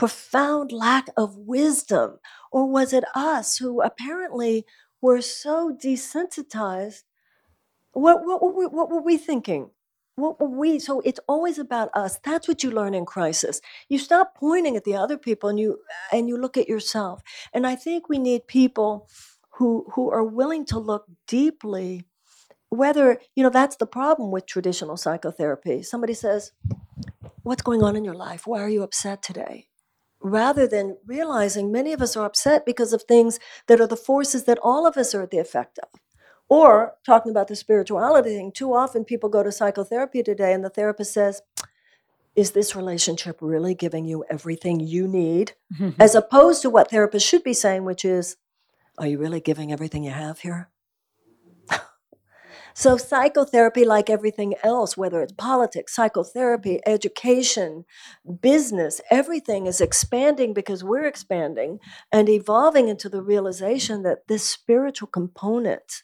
Profound 0.00 0.72
lack 0.72 1.08
of 1.16 1.36
wisdom? 1.36 2.18
Or 2.52 2.66
was 2.66 2.94
it 2.94 3.04
us 3.14 3.58
who 3.58 3.82
apparently 3.82 4.66
were 5.02 5.22
so 5.22 5.76
desensitized? 5.76 7.04
What, 7.92 8.24
what, 8.26 8.42
were 8.42 8.52
we, 8.52 8.66
what 8.66 8.90
were 8.90 9.02
we 9.02 9.18
thinking? 9.18 9.70
What 10.16 10.40
were 10.40 10.48
we? 10.48 10.78
So 10.80 11.00
it's 11.02 11.20
always 11.28 11.58
about 11.58 11.90
us. 11.94 12.18
That's 12.24 12.48
what 12.48 12.64
you 12.64 12.70
learn 12.72 12.94
in 12.94 13.06
crisis. 13.06 13.60
You 13.90 13.98
stop 13.98 14.34
pointing 14.36 14.76
at 14.76 14.84
the 14.84 14.96
other 14.96 15.18
people 15.18 15.50
and 15.50 15.60
you 15.60 15.80
and 16.12 16.28
you 16.28 16.38
look 16.38 16.56
at 16.58 16.68
yourself. 16.68 17.22
And 17.54 17.66
I 17.66 17.76
think 17.76 18.08
we 18.08 18.18
need 18.18 18.46
people 18.48 19.08
who 19.58 19.86
who 19.94 20.10
are 20.10 20.24
willing 20.24 20.66
to 20.66 20.78
look 20.78 21.06
deeply 21.28 22.04
whether 22.70 23.20
you 23.36 23.44
know 23.44 23.50
that's 23.50 23.76
the 23.76 23.86
problem 23.86 24.32
with 24.32 24.46
traditional 24.46 24.96
psychotherapy 24.96 25.82
somebody 25.82 26.14
says 26.14 26.52
what's 27.44 27.62
going 27.62 27.82
on 27.82 27.96
in 27.96 28.04
your 28.04 28.14
life 28.14 28.46
why 28.46 28.60
are 28.60 28.70
you 28.70 28.82
upset 28.82 29.22
today 29.22 29.69
rather 30.20 30.66
than 30.66 30.96
realizing 31.06 31.72
many 31.72 31.92
of 31.92 32.02
us 32.02 32.16
are 32.16 32.26
upset 32.26 32.66
because 32.66 32.92
of 32.92 33.02
things 33.02 33.38
that 33.66 33.80
are 33.80 33.86
the 33.86 33.96
forces 33.96 34.44
that 34.44 34.58
all 34.62 34.86
of 34.86 34.96
us 34.96 35.14
are 35.14 35.22
at 35.22 35.30
the 35.30 35.38
effect 35.38 35.78
of. 35.78 35.88
Or 36.48 36.94
talking 37.06 37.30
about 37.30 37.48
the 37.48 37.56
spirituality 37.56 38.30
thing 38.30 38.52
too 38.52 38.74
often 38.74 39.04
people 39.04 39.28
go 39.28 39.42
to 39.42 39.52
psychotherapy 39.52 40.22
today 40.22 40.52
and 40.52 40.64
the 40.64 40.70
therapist 40.70 41.12
says 41.12 41.42
is 42.36 42.52
this 42.52 42.76
relationship 42.76 43.38
really 43.40 43.74
giving 43.74 44.04
you 44.04 44.24
everything 44.30 44.80
you 44.80 45.06
need? 45.08 45.52
As 45.98 46.14
opposed 46.14 46.62
to 46.62 46.70
what 46.70 46.90
therapists 46.90 47.28
should 47.28 47.42
be 47.42 47.52
saying 47.52 47.84
which 47.84 48.04
is 48.04 48.36
are 48.98 49.06
you 49.06 49.18
really 49.18 49.40
giving 49.40 49.72
everything 49.72 50.04
you 50.04 50.10
have 50.10 50.40
here 50.40 50.69
so, 52.74 52.96
psychotherapy, 52.96 53.84
like 53.84 54.08
everything 54.08 54.54
else, 54.62 54.96
whether 54.96 55.22
it's 55.22 55.32
politics, 55.32 55.94
psychotherapy, 55.94 56.80
education, 56.86 57.84
business, 58.40 59.00
everything 59.10 59.66
is 59.66 59.80
expanding 59.80 60.54
because 60.54 60.84
we're 60.84 61.06
expanding 61.06 61.78
and 62.12 62.28
evolving 62.28 62.88
into 62.88 63.08
the 63.08 63.22
realization 63.22 64.02
that 64.02 64.28
this 64.28 64.44
spiritual 64.44 65.08
component, 65.08 66.02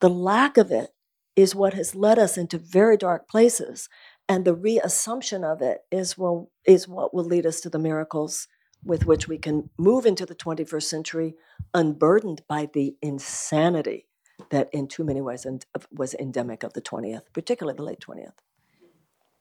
the 0.00 0.10
lack 0.10 0.56
of 0.56 0.70
it, 0.70 0.90
is 1.36 1.54
what 1.54 1.74
has 1.74 1.94
led 1.94 2.18
us 2.18 2.36
into 2.36 2.58
very 2.58 2.96
dark 2.96 3.28
places. 3.28 3.88
And 4.28 4.44
the 4.44 4.54
reassumption 4.54 5.44
of 5.44 5.60
it 5.60 5.80
is, 5.90 6.16
well, 6.16 6.50
is 6.64 6.86
what 6.86 7.12
will 7.14 7.24
lead 7.24 7.46
us 7.46 7.60
to 7.62 7.70
the 7.70 7.78
miracles 7.78 8.46
with 8.84 9.06
which 9.06 9.28
we 9.28 9.38
can 9.38 9.70
move 9.78 10.06
into 10.06 10.24
the 10.24 10.34
21st 10.34 10.82
century 10.84 11.34
unburdened 11.74 12.42
by 12.48 12.68
the 12.72 12.96
insanity 13.02 14.06
that 14.50 14.68
in 14.72 14.86
too 14.88 15.04
many 15.04 15.20
ways 15.20 15.46
was 15.92 16.14
endemic 16.14 16.62
of 16.62 16.72
the 16.72 16.82
20th, 16.82 17.22
particularly 17.32 17.76
the 17.76 17.82
late 17.82 18.00
20th. 18.00 18.38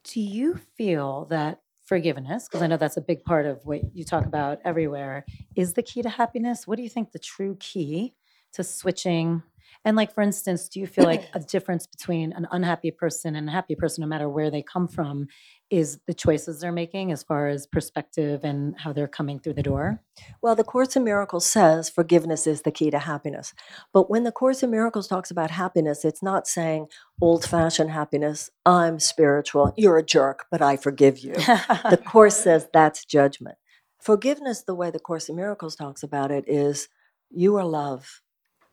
Do 0.04 0.22
you 0.22 0.56
feel 0.78 1.26
that 1.26 1.62
forgiveness, 1.86 2.48
because 2.48 2.62
I 2.62 2.68
know 2.68 2.78
that's 2.78 2.98
a 2.98 3.02
big 3.02 3.24
part 3.24 3.46
of 3.46 3.66
what 3.66 3.96
you 3.96 4.04
talk 4.04 4.26
about 4.26 4.60
everywhere, 4.64 5.26
is 5.56 5.74
the 5.74 5.84
key 5.84 6.04
to 6.04 6.10
happiness? 6.10 6.68
What 6.68 6.78
do 6.78 6.84
you 6.84 6.90
think 6.90 7.12
the 7.12 7.20
true 7.20 7.58
key 7.60 8.14
to 8.54 8.64
switching? 8.64 9.44
And, 9.86 9.96
like, 9.96 10.14
for 10.14 10.22
instance, 10.22 10.68
do 10.68 10.80
you 10.80 10.88
feel 10.88 11.06
like 11.06 11.30
a 11.34 11.40
difference 11.52 11.88
between 11.88 12.34
an 12.34 12.48
unhappy 12.52 12.92
person 12.92 13.36
and 13.36 13.48
a 13.48 13.52
happy 13.52 13.76
person, 13.76 14.02
no 14.02 14.08
matter 14.08 14.28
where 14.28 14.52
they 14.52 14.62
come 14.62 14.88
from, 14.88 15.28
is 15.70 16.00
the 16.08 16.14
choices 16.14 16.60
they're 16.60 16.72
making 16.72 17.12
as 17.12 17.24
far 17.24 17.48
as 17.48 17.68
perspective 17.68 18.44
and 18.44 18.76
how 18.80 18.92
they're 18.92 19.08
coming 19.08 19.40
through 19.40 19.54
the 19.54 19.64
door? 19.64 20.02
Well, 20.42 20.56
the 20.56 20.64
Course 20.64 20.96
in 20.96 21.04
Miracles 21.04 21.46
says 21.46 21.90
forgiveness 21.90 22.48
is 22.48 22.64
the 22.64 22.72
key 22.72 22.90
to 22.90 23.00
happiness. 23.00 23.54
But 23.94 24.10
when 24.10 24.24
the 24.24 24.32
Course 24.32 24.64
in 24.64 24.72
Miracles 24.72 25.08
talks 25.08 25.30
about 25.30 25.52
happiness, 25.52 26.04
it's 26.04 26.24
not 26.24 26.48
saying 26.48 26.88
old 27.22 27.46
fashioned 27.46 27.92
happiness, 27.92 28.50
I'm 28.66 29.00
spiritual, 29.00 29.74
you're 29.78 29.98
a 29.98 30.06
jerk, 30.06 30.46
but 30.50 30.62
I 30.62 30.76
forgive 30.76 31.20
you. 31.20 31.34
the 31.34 32.02
Course 32.08 32.36
says 32.36 32.68
that's 32.74 33.06
judgment. 33.06 33.58
Forgiveness, 34.02 34.64
the 34.64 34.76
way 34.76 34.90
the 34.90 35.00
Course 35.00 35.30
in 35.30 35.36
Miracles 35.36 35.76
talks 35.76 36.02
about 36.04 36.32
it, 36.32 36.46
is 36.48 36.88
you 37.30 37.58
are 37.58 37.66
love. 37.66 38.22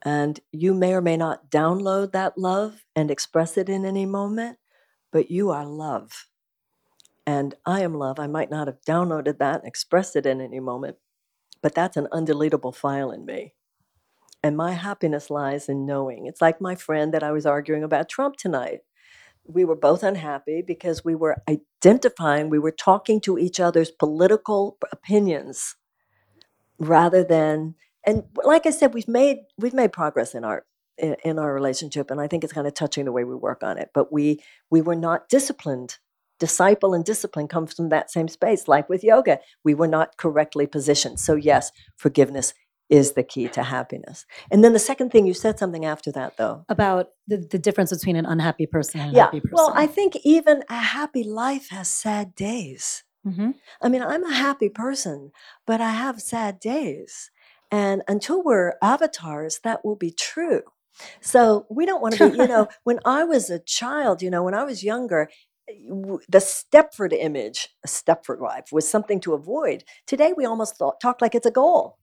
And 0.06 0.40
you 0.52 0.74
may 0.74 0.94
or 0.94 1.02
may 1.02 1.18
not 1.18 1.50
download 1.50 2.12
that 2.12 2.38
love 2.38 2.86
and 2.96 3.10
express 3.10 3.58
it 3.58 3.68
in 3.68 3.84
any 3.86 4.06
moment, 4.06 4.58
but 5.12 5.30
you 5.30 5.50
are 5.50 5.66
love 5.66 6.26
and 7.26 7.54
I 7.66 7.82
am 7.82 7.94
love. 7.94 8.20
I 8.20 8.26
might 8.28 8.50
not 8.50 8.68
have 8.68 8.80
downloaded 8.86 9.38
that 9.38 9.60
and 9.60 9.68
expressed 9.68 10.16
it 10.16 10.26
in 10.26 10.40
any 10.40 10.60
moment, 10.60 10.98
but 11.62 11.74
that's 11.74 11.96
an 11.96 12.08
undeletable 12.12 12.74
file 12.74 13.10
in 13.10 13.26
me. 13.26 13.54
And 14.42 14.56
my 14.56 14.72
happiness 14.72 15.30
lies 15.30 15.68
in 15.68 15.86
knowing. 15.86 16.26
It's 16.26 16.42
like 16.42 16.60
my 16.60 16.76
friend 16.76 17.14
that 17.14 17.24
I 17.24 17.32
was 17.32 17.46
arguing 17.46 17.84
about 17.84 18.08
Trump 18.08 18.36
tonight. 18.36 18.80
We 19.46 19.64
were 19.64 19.76
both 19.76 20.02
unhappy 20.02 20.62
because 20.66 21.04
we 21.04 21.14
were 21.14 21.38
identifying, 21.48 22.50
we 22.50 22.58
were 22.58 22.72
talking 22.72 23.20
to 23.22 23.38
each 23.38 23.60
other's 23.60 23.90
political 23.90 24.78
opinions 24.92 25.76
rather 26.78 27.24
than 27.24 27.74
and 28.06 28.24
like 28.44 28.66
I 28.66 28.70
said, 28.70 28.94
we've 28.94 29.08
made 29.08 29.38
we've 29.58 29.74
made 29.74 29.92
progress 29.92 30.34
in 30.34 30.44
our 30.44 30.64
in, 30.98 31.16
in 31.24 31.38
our 31.38 31.52
relationship, 31.52 32.10
and 32.10 32.20
I 32.20 32.28
think 32.28 32.44
it's 32.44 32.52
kind 32.52 32.66
of 32.66 32.74
touching 32.74 33.04
the 33.04 33.12
way 33.12 33.24
we 33.24 33.34
work 33.34 33.62
on 33.62 33.78
it. 33.78 33.90
But 33.92 34.12
we 34.12 34.40
we 34.70 34.80
were 34.80 34.96
not 34.96 35.28
disciplined. 35.28 35.98
Disciple 36.38 36.92
and 36.92 37.02
discipline 37.02 37.48
comes 37.48 37.72
from 37.72 37.88
that 37.88 38.10
same 38.10 38.28
space 38.28 38.68
like 38.68 38.88
with 38.90 39.02
yoga. 39.02 39.40
We 39.64 39.74
were 39.74 39.88
not 39.88 40.18
correctly 40.18 40.66
positioned. 40.66 41.18
So 41.18 41.34
yes 41.34 41.72
forgiveness 41.96 42.52
is 42.88 43.12
the 43.12 43.22
key 43.22 43.48
to 43.48 43.62
happiness. 43.62 44.26
And 44.50 44.62
then 44.62 44.72
the 44.72 44.78
second 44.78 45.10
thing 45.10 45.26
you 45.26 45.34
said 45.34 45.58
something 45.58 45.84
after 45.84 46.12
that 46.12 46.36
though. 46.36 46.64
About 46.68 47.08
the, 47.26 47.38
the 47.38 47.58
difference 47.58 47.90
between 47.90 48.16
an 48.16 48.26
unhappy 48.26 48.66
person 48.66 49.00
and 49.00 49.12
a 49.12 49.16
yeah. 49.16 49.24
happy 49.24 49.40
person. 49.40 49.54
well 49.54 49.72
i 49.74 49.86
think 49.86 50.16
even 50.24 50.62
a 50.70 50.76
happy 50.76 51.24
life 51.24 51.68
has 51.70 51.88
sad 51.88 52.34
days. 52.34 53.02
Mhm. 53.26 53.54
i 53.82 53.88
mean 53.88 54.02
i'm 54.02 54.22
a 54.24 54.32
happy 54.32 54.68
person 54.68 55.32
but 55.66 55.80
i 55.80 55.90
have 55.90 56.22
sad 56.22 56.60
days 56.60 57.30
and 57.70 58.02
until 58.08 58.42
we're 58.42 58.74
avatars 58.82 59.60
that 59.64 59.84
will 59.84 59.96
be 59.96 60.10
true 60.10 60.62
so 61.20 61.66
we 61.68 61.84
don't 61.84 62.00
want 62.02 62.14
to 62.14 62.30
be 62.30 62.38
you 62.38 62.46
know 62.48 62.68
when 62.84 62.98
i 63.04 63.24
was 63.24 63.50
a 63.50 63.58
child 63.58 64.22
you 64.22 64.30
know 64.30 64.42
when 64.42 64.54
i 64.54 64.64
was 64.64 64.84
younger 64.84 65.28
the 65.68 66.38
Stepford 66.38 67.12
image, 67.12 67.70
a 67.84 67.88
Stepford 67.88 68.38
wife, 68.38 68.66
was 68.72 68.88
something 68.88 69.20
to 69.20 69.34
avoid. 69.34 69.84
Today, 70.06 70.32
we 70.36 70.44
almost 70.44 70.76
thought, 70.76 71.00
talk 71.00 71.20
like 71.20 71.34
it's 71.34 71.46
a 71.46 71.50
goal. 71.50 71.98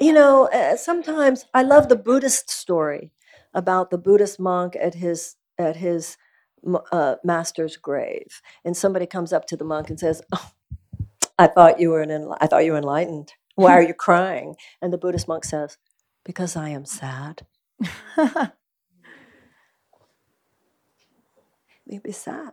You 0.00 0.12
know, 0.12 0.48
uh, 0.52 0.76
sometimes 0.76 1.46
I 1.54 1.62
love 1.62 1.88
the 1.88 1.96
Buddhist 1.96 2.50
story 2.50 3.10
about 3.54 3.90
the 3.90 3.98
Buddhist 3.98 4.38
monk 4.38 4.76
at 4.80 4.94
his 4.94 5.36
at 5.56 5.76
his 5.76 6.16
uh, 6.92 7.16
master's 7.22 7.76
grave, 7.76 8.42
and 8.64 8.76
somebody 8.76 9.06
comes 9.06 9.32
up 9.32 9.46
to 9.46 9.56
the 9.56 9.64
monk 9.64 9.90
and 9.90 9.98
says, 9.98 10.20
"Oh, 10.32 10.50
I 11.38 11.46
thought 11.46 11.80
you 11.80 11.90
were 11.90 12.02
an 12.02 12.10
enli- 12.10 12.38
I 12.40 12.46
thought 12.46 12.64
you 12.64 12.72
were 12.72 12.78
enlightened. 12.78 13.32
Why 13.54 13.72
are 13.72 13.82
you 13.82 13.94
crying?" 13.94 14.56
And 14.82 14.92
the 14.92 14.98
Buddhist 14.98 15.28
monk 15.28 15.44
says, 15.44 15.78
"Because 16.24 16.56
I 16.56 16.70
am 16.70 16.84
sad. 16.84 17.46
You'd 21.86 22.14
sad." 22.14 22.52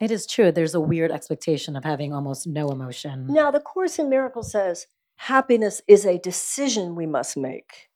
it 0.00 0.10
is 0.10 0.26
true. 0.26 0.52
There's 0.52 0.74
a 0.74 0.80
weird 0.80 1.10
expectation 1.10 1.76
of 1.76 1.84
having 1.84 2.12
almost 2.12 2.46
no 2.46 2.70
emotion. 2.70 3.26
Now, 3.28 3.50
the 3.50 3.60
Course 3.60 3.98
in 3.98 4.08
Miracles 4.08 4.52
says 4.52 4.86
happiness 5.16 5.82
is 5.88 6.06
a 6.06 6.18
decision 6.18 6.94
we 6.94 7.06
must 7.06 7.36
make. 7.36 7.88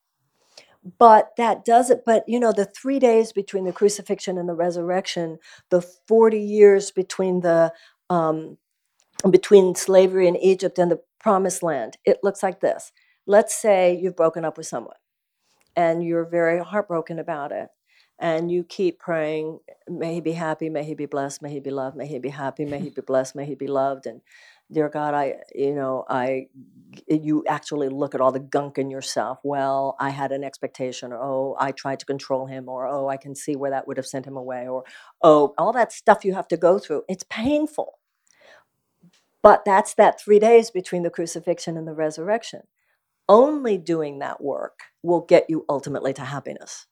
But 0.99 1.31
that 1.37 1.65
doesn't, 1.65 2.05
but 2.05 2.25
you 2.27 2.41
know, 2.41 2.53
the 2.53 2.65
three 2.65 2.99
days 2.99 3.33
between 3.33 3.65
the 3.65 3.73
crucifixion 3.73 4.37
and 4.37 4.49
the 4.49 4.55
resurrection, 4.55 5.39
the 5.71 5.81
40 5.81 6.41
years 6.41 6.91
between 6.91 7.41
the, 7.41 7.73
um, 8.11 8.59
between 9.31 9.75
slavery 9.75 10.27
in 10.29 10.37
Egypt 10.37 10.79
and 10.79 10.91
the 10.91 11.01
promised 11.21 11.63
land, 11.63 11.97
it 12.05 12.19
looks 12.23 12.43
like 12.43 12.61
this. 12.61 12.93
Let's 13.27 13.55
say 13.55 13.97
you've 14.01 14.17
broken 14.17 14.45
up 14.45 14.57
with 14.57 14.67
someone 14.67 14.97
and 15.77 16.05
you're 16.05 16.25
very 16.25 16.63
heartbroken 16.63 17.19
about 17.19 17.53
it. 17.53 17.69
And 18.19 18.53
you 18.53 18.63
keep 18.63 19.01
praying, 19.01 19.59
may 19.89 20.15
he 20.15 20.21
be 20.21 20.33
happy, 20.33 20.69
may 20.71 20.85
he 20.85 20.95
be 20.95 21.07
blessed, 21.07 21.43
may 21.43 21.51
he 21.51 21.59
be 21.59 21.71
loved, 21.71 21.97
may 21.97 22.07
he 22.07 22.21
be 22.21 22.29
happy, 22.29 22.65
may 22.65 22.79
he 22.79 22.91
be 22.91 23.01
blessed, 23.03 23.35
may 23.35 23.45
he 23.45 23.57
be 23.57 23.67
loved. 23.67 24.07
And 24.07 24.21
dear 24.71 24.89
God, 24.89 25.15
I, 25.15 25.39
you 25.55 25.75
know, 25.75 26.05
I, 26.09 26.47
you 27.09 27.45
actually 27.49 27.89
look 27.89 28.15
at 28.15 28.21
all 28.21 28.31
the 28.31 28.39
gunk 28.39 28.79
in 28.79 28.91
yourself. 28.91 29.41
Well, 29.43 29.97
I 29.99 30.11
had 30.11 30.31
an 30.31 30.45
expectation, 30.45 31.13
or 31.13 31.19
oh, 31.21 31.57
I 31.59 31.73
tried 31.73 31.99
to 32.01 32.07
control 32.07 32.47
him, 32.47 32.69
or 32.69 32.87
oh, 32.87 33.09
I 33.09 33.17
can 33.17 33.35
see 33.35 33.57
where 33.57 33.73
that 33.73 33.89
would 33.89 33.97
have 33.97 34.07
sent 34.07 34.27
him 34.27 34.37
away, 34.37 34.69
or 34.69 34.85
oh, 35.23 35.55
all 35.59 35.73
that 35.73 35.93
stuff 35.93 36.25
you 36.25 36.35
have 36.35 36.49
to 36.49 36.57
go 36.57 36.79
through. 36.79 37.03
It's 37.09 37.25
painful. 37.29 37.99
But 39.43 39.65
that's 39.65 39.95
that 39.95 40.21
three 40.21 40.39
days 40.39 40.71
between 40.71 41.03
the 41.03 41.11
crucifixion 41.11 41.77
and 41.77 41.87
the 41.87 41.95
resurrection. 41.95 42.63
Only 43.29 43.79
doing 43.79 44.19
that 44.19 44.43
work 44.43 44.81
will 45.03 45.21
get 45.21 45.47
you 45.49 45.65
ultimately 45.69 46.13
to 46.15 46.23
happiness. 46.23 46.87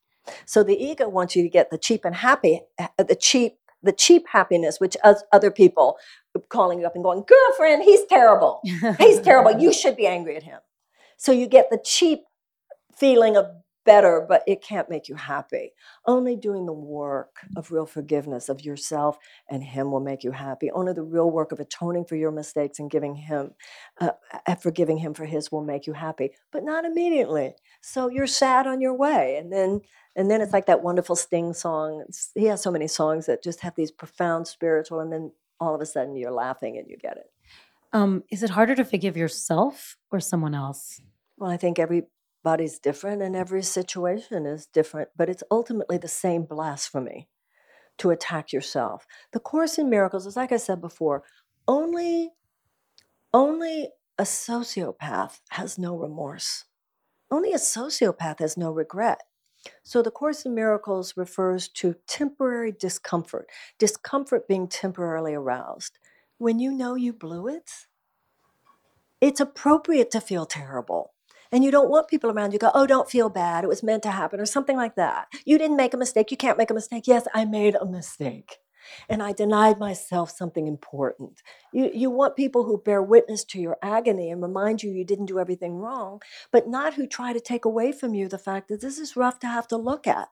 So 0.44 0.62
the 0.62 0.77
ego 0.82 1.09
wants 1.09 1.35
you 1.35 1.43
to 1.43 1.48
get 1.48 1.70
the 1.70 1.78
cheap 1.78 2.05
and 2.05 2.14
happy, 2.14 2.62
uh, 2.78 2.89
the 2.98 3.16
cheap, 3.16 3.55
the 3.82 3.93
cheap 3.93 4.27
happiness, 4.28 4.78
which 4.78 4.97
other 5.32 5.51
people 5.51 5.97
calling 6.48 6.81
you 6.81 6.86
up 6.86 6.94
and 6.94 7.02
going, 7.02 7.24
girlfriend, 7.27 7.82
he's 7.82 8.05
terrible. 8.06 8.60
He's 8.98 9.20
terrible. 9.20 9.59
You 9.59 9.72
should 9.72 9.97
be 9.97 10.06
angry 10.06 10.36
at 10.36 10.43
him. 10.43 10.60
So 11.16 11.32
you 11.32 11.47
get 11.47 11.70
the 11.70 11.81
cheap 11.82 12.20
feeling 12.94 13.36
of 13.36 13.47
better, 13.85 14.24
but 14.28 14.43
it 14.47 14.62
can't 14.62 14.90
make 14.90 15.09
you 15.09 15.15
happy. 15.15 15.73
Only 16.07 16.36
doing 16.36 16.66
the 16.66 16.73
work 16.73 17.40
of 17.57 17.73
real 17.73 17.86
forgiveness 17.86 18.48
of 18.48 18.65
yourself 18.65 19.19
and 19.48 19.62
Him 19.62 19.90
will 19.90 20.01
make 20.01 20.24
you 20.24 20.32
happy. 20.32 20.70
Only 20.70 20.93
the 20.93 21.02
real 21.02 21.31
work 21.31 21.52
of 21.52 21.61
atoning 21.61 22.05
for 22.05 22.16
your 22.16 22.31
mistakes 22.31 22.78
and 22.78 22.90
giving 22.90 23.15
Him, 23.15 23.52
uh, 24.01 24.11
uh, 24.47 24.55
forgiving 24.57 24.98
Him 24.98 25.15
for 25.15 25.24
His 25.24 25.51
will 25.51 25.65
make 25.65 25.86
you 25.86 25.93
happy, 25.93 26.31
but 26.52 26.65
not 26.65 26.85
immediately. 26.85 27.55
So 27.81 28.09
you're 28.09 28.27
sad 28.27 28.66
on 28.66 28.81
your 28.81 28.94
way, 28.94 29.36
and 29.36 29.52
then 29.52 29.81
and 30.16 30.31
then 30.31 30.40
it's 30.40 30.52
like 30.52 30.66
that 30.66 30.82
wonderful 30.82 31.16
Sting 31.16 31.55
song. 31.55 32.05
It's, 32.09 32.31
he 32.35 32.47
has 32.47 32.61
so 32.61 32.70
many 32.70 32.89
songs 32.89 33.27
that 33.27 33.44
just 33.44 33.61
have 33.61 33.74
these 33.77 33.93
profound 33.93 34.47
spiritual, 34.47 35.01
and 35.01 35.12
then 35.12 35.32
all 35.61 35.74
of 35.74 35.81
a 35.81 35.86
sudden 35.86 36.16
you're 36.16 36.32
laughing 36.32 36.78
and 36.78 36.89
you 36.89 36.97
get 36.97 37.16
it. 37.16 37.31
Um, 37.93 38.24
is 38.31 38.43
it 38.43 38.51
harder 38.51 38.74
to 38.77 38.85
forgive 38.85 39.16
yourself 39.16 39.97
or 40.11 40.20
someone 40.20 40.55
else? 40.55 41.01
Well, 41.36 41.51
I 41.51 41.57
think 41.57 41.78
everybody's 42.44 42.78
different 42.78 43.22
and 43.22 43.36
every 43.36 43.62
situation 43.62 44.46
is 44.46 44.66
different, 44.66 45.10
but 45.16 45.28
it's 45.28 45.42
ultimately 45.50 45.98
the 45.98 46.08
same 46.08 46.44
blasphemy 46.44 47.28
to 47.98 48.10
attack 48.10 48.52
yourself. 48.52 49.06
The 49.32 49.40
Course 49.40 49.78
in 49.78 49.90
Miracles 49.90 50.26
is 50.26 50.36
like 50.36 50.52
I 50.52 50.56
said 50.56 50.80
before, 50.80 51.22
only 51.68 52.32
only 53.32 53.90
a 54.18 54.24
sociopath 54.24 55.40
has 55.50 55.78
no 55.78 55.96
remorse. 55.96 56.64
Only 57.30 57.52
a 57.52 57.58
sociopath 57.58 58.40
has 58.40 58.56
no 58.56 58.72
regret. 58.72 59.22
So 59.82 60.02
the 60.02 60.10
Course 60.10 60.46
in 60.46 60.54
Miracles 60.54 61.16
refers 61.16 61.68
to 61.68 61.96
temporary 62.06 62.72
discomfort, 62.72 63.48
discomfort 63.78 64.48
being 64.48 64.68
temporarily 64.68 65.34
aroused. 65.34 65.98
When 66.38 66.58
you 66.58 66.72
know 66.72 66.94
you 66.96 67.12
blew 67.12 67.48
it, 67.48 67.70
it's 69.20 69.40
appropriate 69.40 70.10
to 70.12 70.20
feel 70.20 70.46
terrible. 70.46 71.12
And 71.52 71.64
you 71.64 71.70
don't 71.70 71.90
want 71.90 72.09
people 72.09 72.31
around 72.31 72.52
you 72.52 72.59
go, 72.59 72.70
oh, 72.74 72.86
don't 72.86 73.10
feel 73.10 73.28
bad. 73.28 73.64
It 73.64 73.68
was 73.68 73.82
meant 73.82 74.02
to 74.05 74.10
happen, 74.10 74.40
or 74.40 74.47
something 74.47 74.77
like 74.77 74.94
that. 74.94 75.28
You 75.44 75.59
didn't 75.59 75.77
make 75.77 75.94
a 75.94 75.98
mistake. 75.98 76.31
You 76.31 76.36
can't 76.36 76.59
make 76.59 76.70
a 76.70 76.74
mistake. 76.74 77.05
Yes, 77.06 77.27
I 77.35 77.44
made 77.44 77.74
a 77.74 77.86
mistake. 77.86 78.59
And 79.09 79.22
I 79.22 79.32
denied 79.32 79.78
myself 79.78 80.31
something 80.31 80.66
important. 80.66 81.43
You, 81.72 81.90
you 81.93 82.10
want 82.10 82.36
people 82.36 82.64
who 82.64 82.78
bear 82.78 83.02
witness 83.02 83.44
to 83.47 83.60
your 83.60 83.77
agony 83.82 84.31
and 84.31 84.43
remind 84.43 84.82
you 84.82 84.90
you 84.90 85.05
didn't 85.05 85.27
do 85.27 85.39
everything 85.39 85.77
wrong, 85.77 86.20
but 86.51 86.68
not 86.68 86.94
who 86.94 87.06
try 87.06 87.32
to 87.32 87.40
take 87.40 87.64
away 87.64 87.93
from 87.93 88.14
you 88.14 88.28
the 88.28 88.39
fact 88.39 88.68
that 88.68 88.81
this 88.81 88.98
is 88.98 89.16
rough 89.16 89.39
to 89.40 89.47
have 89.47 89.68
to 89.68 89.77
look 89.77 90.06
at. 90.06 90.28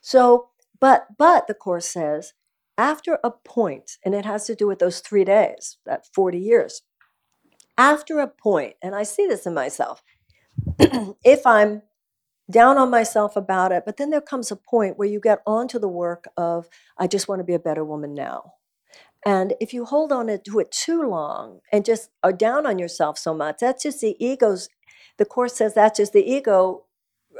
So, 0.00 0.48
but, 0.80 1.08
but 1.18 1.46
the 1.46 1.54
Course 1.54 1.86
says, 1.86 2.32
after 2.78 3.18
a 3.22 3.30
point, 3.30 3.98
and 4.04 4.14
it 4.14 4.24
has 4.24 4.46
to 4.46 4.54
do 4.54 4.66
with 4.66 4.78
those 4.78 5.00
three 5.00 5.24
days, 5.24 5.76
that 5.84 6.06
40 6.14 6.38
years, 6.38 6.82
after 7.76 8.20
a 8.20 8.26
point, 8.28 8.76
and 8.82 8.94
I 8.94 9.02
see 9.02 9.26
this 9.26 9.46
in 9.46 9.54
myself, 9.54 10.02
if 11.24 11.46
I'm 11.46 11.82
down 12.50 12.78
on 12.78 12.90
myself 12.90 13.36
about 13.36 13.72
it, 13.72 13.84
but 13.86 13.96
then 13.96 14.10
there 14.10 14.20
comes 14.20 14.50
a 14.50 14.56
point 14.56 14.98
where 14.98 15.08
you 15.08 15.20
get 15.20 15.40
onto 15.46 15.78
the 15.78 15.88
work 15.88 16.26
of, 16.36 16.68
I 16.98 17.06
just 17.06 17.28
want 17.28 17.40
to 17.40 17.44
be 17.44 17.54
a 17.54 17.60
better 17.60 17.84
woman 17.84 18.14
now. 18.14 18.54
And 19.24 19.54
if 19.60 19.74
you 19.74 19.84
hold 19.84 20.12
on 20.12 20.26
to 20.26 20.58
it 20.58 20.72
too 20.72 21.02
long 21.02 21.60
and 21.72 21.84
just 21.84 22.10
are 22.22 22.32
down 22.32 22.66
on 22.66 22.78
yourself 22.78 23.18
so 23.18 23.34
much, 23.34 23.58
that's 23.60 23.82
just 23.82 24.00
the 24.00 24.16
ego's, 24.24 24.68
the 25.18 25.26
Course 25.26 25.54
says 25.54 25.74
that's 25.74 25.98
just 25.98 26.12
the 26.12 26.28
ego 26.28 26.84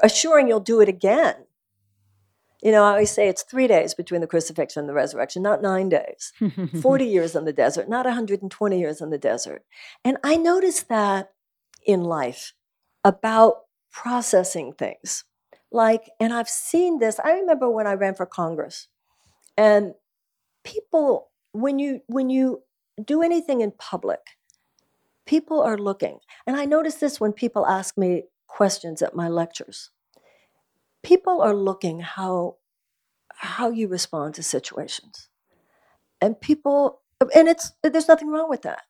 assuring 0.02 0.46
you'll 0.46 0.60
do 0.60 0.80
it 0.80 0.88
again. 0.88 1.34
You 2.62 2.72
know, 2.72 2.84
I 2.84 2.90
always 2.90 3.10
say 3.10 3.28
it's 3.28 3.42
three 3.42 3.66
days 3.66 3.94
between 3.94 4.20
the 4.20 4.26
crucifixion 4.26 4.80
and 4.80 4.88
the 4.88 4.94
resurrection, 4.94 5.42
not 5.42 5.62
nine 5.62 5.88
days. 5.88 6.34
40 6.82 7.06
years 7.06 7.34
in 7.34 7.46
the 7.46 7.54
desert, 7.54 7.88
not 7.88 8.04
120 8.04 8.78
years 8.78 9.00
in 9.00 9.08
the 9.08 9.16
desert. 9.16 9.64
And 10.04 10.18
I 10.22 10.36
noticed 10.36 10.90
that 10.90 11.30
in 11.86 12.04
life 12.04 12.52
about 13.04 13.62
processing 13.90 14.72
things. 14.72 15.24
Like, 15.72 16.10
and 16.18 16.32
I've 16.32 16.48
seen 16.48 16.98
this. 16.98 17.20
I 17.22 17.32
remember 17.32 17.70
when 17.70 17.86
I 17.86 17.94
ran 17.94 18.14
for 18.14 18.26
Congress, 18.26 18.88
and 19.56 19.94
people, 20.64 21.30
when 21.52 21.78
you 21.78 22.00
when 22.06 22.28
you 22.28 22.62
do 23.04 23.22
anything 23.22 23.60
in 23.60 23.72
public, 23.72 24.20
people 25.26 25.62
are 25.62 25.78
looking. 25.78 26.18
And 26.46 26.56
I 26.56 26.64
notice 26.64 26.96
this 26.96 27.20
when 27.20 27.32
people 27.32 27.66
ask 27.66 27.96
me 27.96 28.24
questions 28.48 29.00
at 29.00 29.14
my 29.14 29.28
lectures. 29.28 29.90
People 31.02 31.40
are 31.40 31.54
looking 31.54 32.00
how 32.00 32.56
how 33.32 33.70
you 33.70 33.88
respond 33.88 34.34
to 34.34 34.42
situations. 34.42 35.28
And 36.20 36.40
people 36.40 37.00
and 37.34 37.48
it's 37.48 37.72
there's 37.82 38.08
nothing 38.08 38.28
wrong 38.28 38.50
with 38.50 38.62
that. 38.62 38.82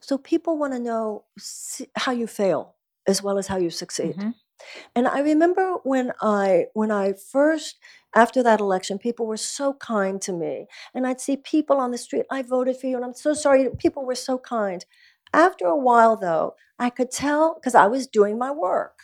So 0.00 0.18
people 0.18 0.58
want 0.58 0.72
to 0.72 0.80
know 0.80 1.24
how 1.96 2.12
you 2.12 2.26
fail 2.26 2.74
as 3.10 3.22
well 3.22 3.38
as 3.38 3.48
how 3.48 3.58
you 3.58 3.70
succeed. 3.70 4.16
Mhm. 4.16 4.34
And 4.94 5.08
I 5.08 5.20
remember 5.20 5.76
when 5.84 6.12
I 6.20 6.66
when 6.74 6.90
I 6.90 7.14
first 7.14 7.78
after 8.14 8.42
that 8.42 8.60
election, 8.60 8.98
people 8.98 9.26
were 9.26 9.36
so 9.36 9.74
kind 9.74 10.20
to 10.22 10.32
me. 10.32 10.66
And 10.94 11.06
I'd 11.06 11.20
see 11.20 11.36
people 11.36 11.76
on 11.78 11.92
the 11.92 11.98
street, 11.98 12.26
I 12.30 12.42
voted 12.42 12.76
for 12.78 12.86
you, 12.88 12.96
and 12.96 13.04
I'm 13.04 13.14
so 13.14 13.34
sorry. 13.34 13.68
People 13.78 14.04
were 14.04 14.16
so 14.16 14.38
kind. 14.38 14.84
After 15.32 15.66
a 15.66 15.76
while, 15.76 16.16
though, 16.16 16.56
I 16.78 16.90
could 16.90 17.10
tell 17.10 17.54
because 17.54 17.74
I 17.76 17.86
was 17.86 18.06
doing 18.08 18.38
my 18.38 18.50
work. 18.50 18.96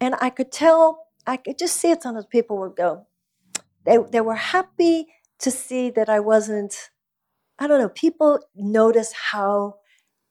And 0.00 0.14
I 0.20 0.30
could 0.30 0.52
tell, 0.52 1.08
I 1.26 1.36
could 1.38 1.58
just 1.58 1.76
see 1.76 1.90
it 1.90 2.02
sometimes 2.02 2.26
people 2.26 2.58
would 2.58 2.76
go, 2.76 3.06
they, 3.84 3.98
they 4.12 4.20
were 4.20 4.34
happy 4.36 5.08
to 5.40 5.50
see 5.50 5.90
that 5.90 6.08
I 6.08 6.20
wasn't, 6.20 6.90
I 7.58 7.66
don't 7.66 7.80
know, 7.80 7.88
people 7.90 8.40
notice 8.56 9.12
how 9.32 9.76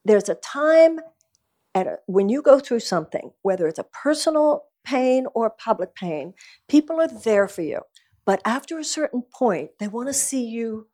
there's 0.04 0.28
a 0.28 0.36
time 0.36 1.00
at 1.86 2.00
when 2.06 2.28
you 2.28 2.42
go 2.42 2.58
through 2.58 2.80
something, 2.80 3.30
whether 3.42 3.66
it's 3.66 3.78
a 3.78 3.84
personal 3.84 4.64
pain 4.84 5.26
or 5.34 5.50
public 5.50 5.94
pain, 5.94 6.34
people 6.68 7.00
are 7.00 7.08
there 7.08 7.46
for 7.48 7.62
you. 7.62 7.80
But 8.24 8.40
after 8.44 8.78
a 8.78 8.84
certain 8.84 9.22
point, 9.22 9.70
they 9.78 9.88
want 9.88 10.08
to 10.08 10.12
see 10.14 10.44
you 10.44 10.88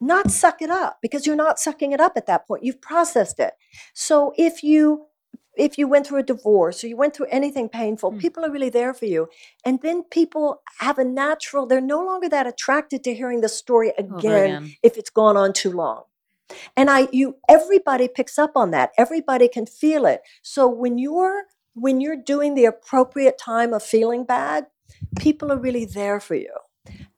not 0.00 0.30
suck 0.30 0.60
it 0.60 0.70
up 0.70 0.98
because 1.00 1.26
you're 1.26 1.36
not 1.36 1.58
sucking 1.58 1.92
it 1.92 2.00
up 2.00 2.12
at 2.16 2.26
that 2.26 2.46
point. 2.46 2.64
You've 2.64 2.80
processed 2.82 3.38
it. 3.40 3.54
So 3.94 4.32
if 4.36 4.62
you 4.62 5.06
if 5.56 5.78
you 5.78 5.86
went 5.86 6.04
through 6.04 6.18
a 6.18 6.22
divorce 6.24 6.82
or 6.82 6.88
you 6.88 6.96
went 6.96 7.14
through 7.14 7.26
anything 7.30 7.68
painful, 7.68 8.10
Mm. 8.10 8.18
people 8.18 8.44
are 8.44 8.50
really 8.50 8.70
there 8.70 8.92
for 8.92 9.04
you. 9.04 9.28
And 9.64 9.80
then 9.82 10.02
people 10.02 10.62
have 10.80 10.98
a 10.98 11.04
natural, 11.04 11.64
they're 11.64 11.80
no 11.80 12.04
longer 12.04 12.28
that 12.28 12.48
attracted 12.48 13.04
to 13.04 13.14
hearing 13.14 13.40
the 13.40 13.48
story 13.48 13.92
again 13.96 14.18
again. 14.18 14.74
if 14.82 14.96
it's 14.98 15.10
gone 15.10 15.36
on 15.36 15.52
too 15.52 15.70
long. 15.70 16.02
And 16.76 16.90
I 16.90 17.08
you 17.12 17.36
everybody 17.48 18.08
picks 18.08 18.38
up 18.38 18.52
on 18.56 18.70
that. 18.72 18.92
Everybody 18.98 19.48
can 19.48 19.66
feel 19.66 20.06
it. 20.06 20.20
So 20.42 20.68
when 20.68 20.98
you're 20.98 21.44
when 21.74 22.00
you're 22.00 22.16
doing 22.16 22.54
the 22.54 22.64
appropriate 22.64 23.38
time 23.38 23.72
of 23.72 23.82
feeling 23.82 24.24
bad, 24.24 24.66
people 25.18 25.50
are 25.52 25.58
really 25.58 25.84
there 25.84 26.20
for 26.20 26.34
you. 26.34 26.52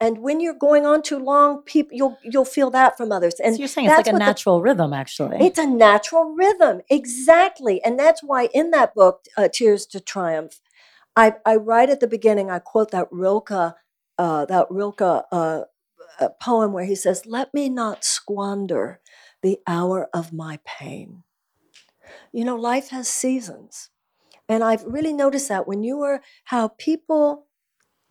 And 0.01 0.19
when 0.19 0.40
you're 0.40 0.55
going 0.55 0.86
on 0.86 1.03
too 1.03 1.19
long, 1.19 1.62
people 1.62 1.97
you'll 1.97 2.19
you'll 2.23 2.44
feel 2.44 2.70
that 2.70 2.97
from 2.97 3.11
others. 3.11 3.35
And 3.43 3.57
so 3.57 3.59
you're 3.59 3.69
saying 3.69 3.89
it's 3.89 3.97
like 3.97 4.07
a 4.07 4.12
what 4.12 4.19
the- 4.19 4.24
natural 4.24 4.62
rhythm, 4.62 4.93
actually. 4.93 5.39
it's 5.40 5.59
a 5.59 5.66
natural 5.66 6.35
rhythm, 6.35 6.82
exactly. 6.89 7.82
And 7.85 7.98
that's 7.98 8.23
why 8.23 8.48
in 8.55 8.70
that 8.70 8.94
book, 8.94 9.24
uh, 9.36 9.48
Tears 9.53 9.86
to 9.86 10.01
Triumph, 10.01 10.61
I, 11.16 11.35
I 11.44 11.57
write 11.57 11.90
at 11.90 12.01
the 12.01 12.07
beginning, 12.07 12.51
I 12.51 12.59
quote 12.59 12.90
that 12.93 13.09
Rilke, 13.11 13.51
uh, 14.19 14.44
that 14.44 14.66
Rilke 14.70 15.01
uh, 15.01 15.23
uh, 15.32 16.28
poem 16.40 16.73
where 16.73 16.85
he 16.85 16.94
says, 16.94 17.27
Let 17.27 17.53
me 17.53 17.69
not 17.69 18.05
squander 18.05 19.01
the 19.47 19.59
hour 19.68 20.09
of 20.12 20.32
my 20.32 20.59
pain. 20.64 21.23
You 22.32 22.44
know, 22.44 22.56
life 22.56 22.89
has 22.89 23.06
seasons. 23.09 23.90
And 24.48 24.64
I've 24.64 24.82
really 24.82 25.12
noticed 25.12 25.48
that 25.51 25.68
when 25.68 25.85
you 25.85 25.97
were, 25.98 26.20
how 26.47 26.68
people, 26.78 27.47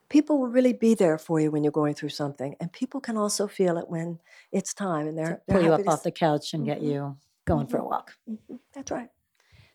people 0.07 0.39
will 0.39 0.47
really 0.47 0.71
be 0.71 0.93
there 0.95 1.17
for 1.17 1.41
you 1.41 1.51
when 1.51 1.61
you're 1.61 1.73
going 1.81 1.93
through 1.93 2.09
something. 2.23 2.55
And 2.61 2.71
people 2.71 3.01
can 3.01 3.17
also 3.17 3.47
feel 3.47 3.77
it 3.77 3.89
when 3.89 4.19
it's 4.53 4.73
time 4.73 5.07
and 5.09 5.17
they're, 5.17 5.41
they're 5.45 5.57
Pull 5.57 5.65
you 5.65 5.73
up 5.73 5.87
off 5.89 6.03
the 6.03 6.11
couch 6.11 6.53
and 6.53 6.65
get 6.65 6.79
Mhm. 6.81 6.87
you 6.91 7.17
going 7.43 7.67
for 7.67 7.79
a 7.79 7.85
walk. 7.85 8.15
Mhm, 8.29 8.59
That's 8.73 8.91
right. 8.91 9.09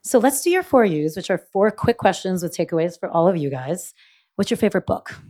So 0.01 0.19
let's 0.19 0.41
do 0.41 0.49
your 0.51 0.62
four 0.62 0.87
U's, 0.87 1.15
which 1.15 1.31
are 1.31 1.37
four 1.53 1.70
quick 1.70 1.99
questions 1.99 2.43
with 2.43 2.57
takeaways 2.57 2.99
for 2.99 3.11
all 3.11 3.28
of 3.28 3.37
you 3.37 3.51
guys. 3.51 3.93
What's 4.37 4.51
your 4.51 4.57
favorite 4.57 4.87
book? 4.87 5.20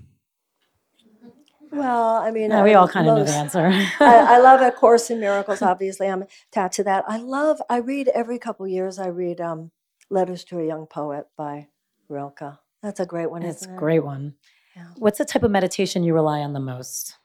Well, 1.72 2.16
I 2.16 2.30
mean, 2.30 2.48
No, 2.48 2.64
we 2.64 2.70
I 2.72 2.74
all 2.74 2.88
kind 2.88 3.06
of 3.08 3.14
know 3.14 3.20
most- 3.20 3.30
the 3.32 3.36
answer. 3.38 3.66
I, 4.00 4.36
I 4.36 4.38
love 4.38 4.60
A 4.60 4.70
Course 4.72 5.10
in 5.10 5.20
Miracles. 5.20 5.62
Obviously, 5.62 6.08
I'm 6.08 6.24
attached 6.50 6.76
to 6.76 6.84
that. 6.84 7.04
I 7.08 7.18
love. 7.18 7.60
I 7.70 7.78
read 7.78 8.08
every 8.08 8.38
couple 8.38 8.66
years. 8.66 8.98
I 8.98 9.06
read 9.08 9.40
um, 9.40 9.70
Letters 10.10 10.44
to 10.44 10.58
a 10.58 10.66
Young 10.66 10.86
Poet 10.86 11.26
by 11.36 11.68
Rilke. 12.08 12.58
That's 12.82 12.98
a 13.00 13.06
great 13.06 13.30
one. 13.30 13.42
it's 13.42 13.62
a 13.62 13.64
isn't 13.66 13.74
it? 13.74 13.78
great 13.78 14.00
one. 14.04 14.34
Yeah. 14.76 14.86
What's 14.96 15.18
the 15.18 15.24
type 15.24 15.42
of 15.42 15.50
meditation 15.50 16.02
you 16.02 16.14
rely 16.14 16.40
on 16.40 16.52
the 16.54 16.60
most? 16.60 17.16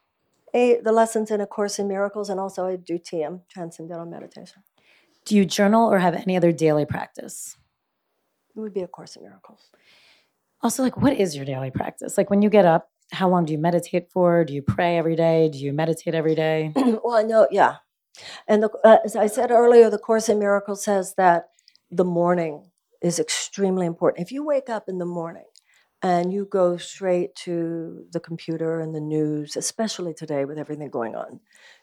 A, 0.53 0.79
the 0.81 0.91
lessons 0.91 1.31
in 1.31 1.41
A 1.41 1.47
Course 1.47 1.79
in 1.79 1.87
Miracles, 1.87 2.29
and 2.29 2.39
also 2.39 2.65
I 2.67 2.75
do 2.75 2.97
TM, 2.97 3.41
Transcendental 3.49 4.05
Meditation. 4.05 4.63
Do 5.25 5.35
you 5.35 5.43
journal 5.45 5.91
or 5.91 5.99
have 5.99 6.13
any 6.13 6.37
other 6.37 6.51
daily 6.51 6.85
practice? 6.85 7.57
It 8.55 8.59
would 8.59 8.73
be 8.73 8.81
A 8.81 8.87
Course 8.87 9.15
in 9.15 9.23
Miracles. 9.23 9.69
Also, 10.61 10.81
like, 10.83 10.97
what 10.97 11.13
is 11.13 11.35
your 11.35 11.45
daily 11.45 11.71
practice? 11.71 12.17
Like, 12.17 12.29
when 12.29 12.41
you 12.41 12.49
get 12.49 12.65
up, 12.65 12.89
how 13.11 13.29
long 13.29 13.45
do 13.45 13.53
you 13.53 13.59
meditate 13.59 14.11
for? 14.11 14.43
Do 14.43 14.53
you 14.53 14.61
pray 14.61 14.97
every 14.97 15.15
day? 15.15 15.49
Do 15.49 15.59
you 15.59 15.73
meditate 15.73 16.15
every 16.15 16.35
day? 16.35 16.71
well, 16.75 17.15
I 17.15 17.23
know, 17.23 17.47
yeah. 17.51 17.77
And 18.47 18.63
the, 18.63 18.69
uh, 18.83 18.99
as 19.03 19.15
I 19.15 19.27
said 19.27 19.51
earlier, 19.51 19.89
the 19.89 19.97
Course 19.97 20.29
in 20.29 20.39
Miracles 20.39 20.83
says 20.83 21.15
that 21.15 21.49
the 21.91 22.05
morning 22.05 22.71
is 23.01 23.19
extremely 23.19 23.85
important. 23.85 24.25
If 24.25 24.31
you 24.31 24.45
wake 24.45 24.69
up 24.69 24.87
in 24.87 24.97
the 24.97 25.05
morning 25.05 25.45
and 26.01 26.31
you 26.31 26.45
go 26.45 26.77
straight 26.77 27.35
to 27.35 28.05
the 28.11 28.19
computer 28.19 28.79
and 28.79 28.95
the 28.95 29.01
news, 29.01 29.55
especially 29.55 30.13
today 30.13 30.45
with 30.45 30.57
everything 30.57 30.89
going 30.89 31.15
on, 31.15 31.39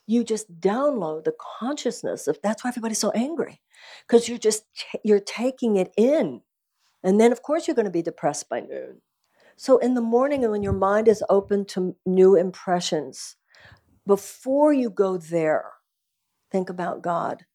you 0.07 0.25
just 0.25 0.61
download 0.61 1.25
the 1.25 1.35
consciousness 1.59 2.27
of 2.27 2.39
that's 2.43 2.65
why 2.65 2.69
everybody's 2.69 2.99
so 2.99 3.11
angry 3.11 3.61
because 4.07 4.29
you're 4.29 4.39
just 4.39 4.65
you're 5.05 5.21
taking 5.21 5.77
it 5.77 5.93
in 5.97 6.41
and 7.03 7.21
then 7.21 7.33
of 7.33 7.43
course 7.43 7.67
you're 7.67 7.75
going 7.75 7.87
to 7.87 7.91
be 7.91 8.03
depressed 8.03 8.49
by 8.49 8.61
noon 8.61 9.01
so 9.63 9.79
in 9.79 9.95
the 9.95 10.01
morning 10.01 10.49
when 10.51 10.63
your 10.63 10.73
mind 10.73 11.07
is 11.09 11.23
open 11.29 11.65
to 11.65 11.97
new 12.05 12.35
impressions 12.35 13.37
before 14.07 14.73
you 14.73 14.91
go 14.91 15.17
there 15.17 15.73
think 16.53 16.69
about 16.71 17.03
god. 17.03 17.47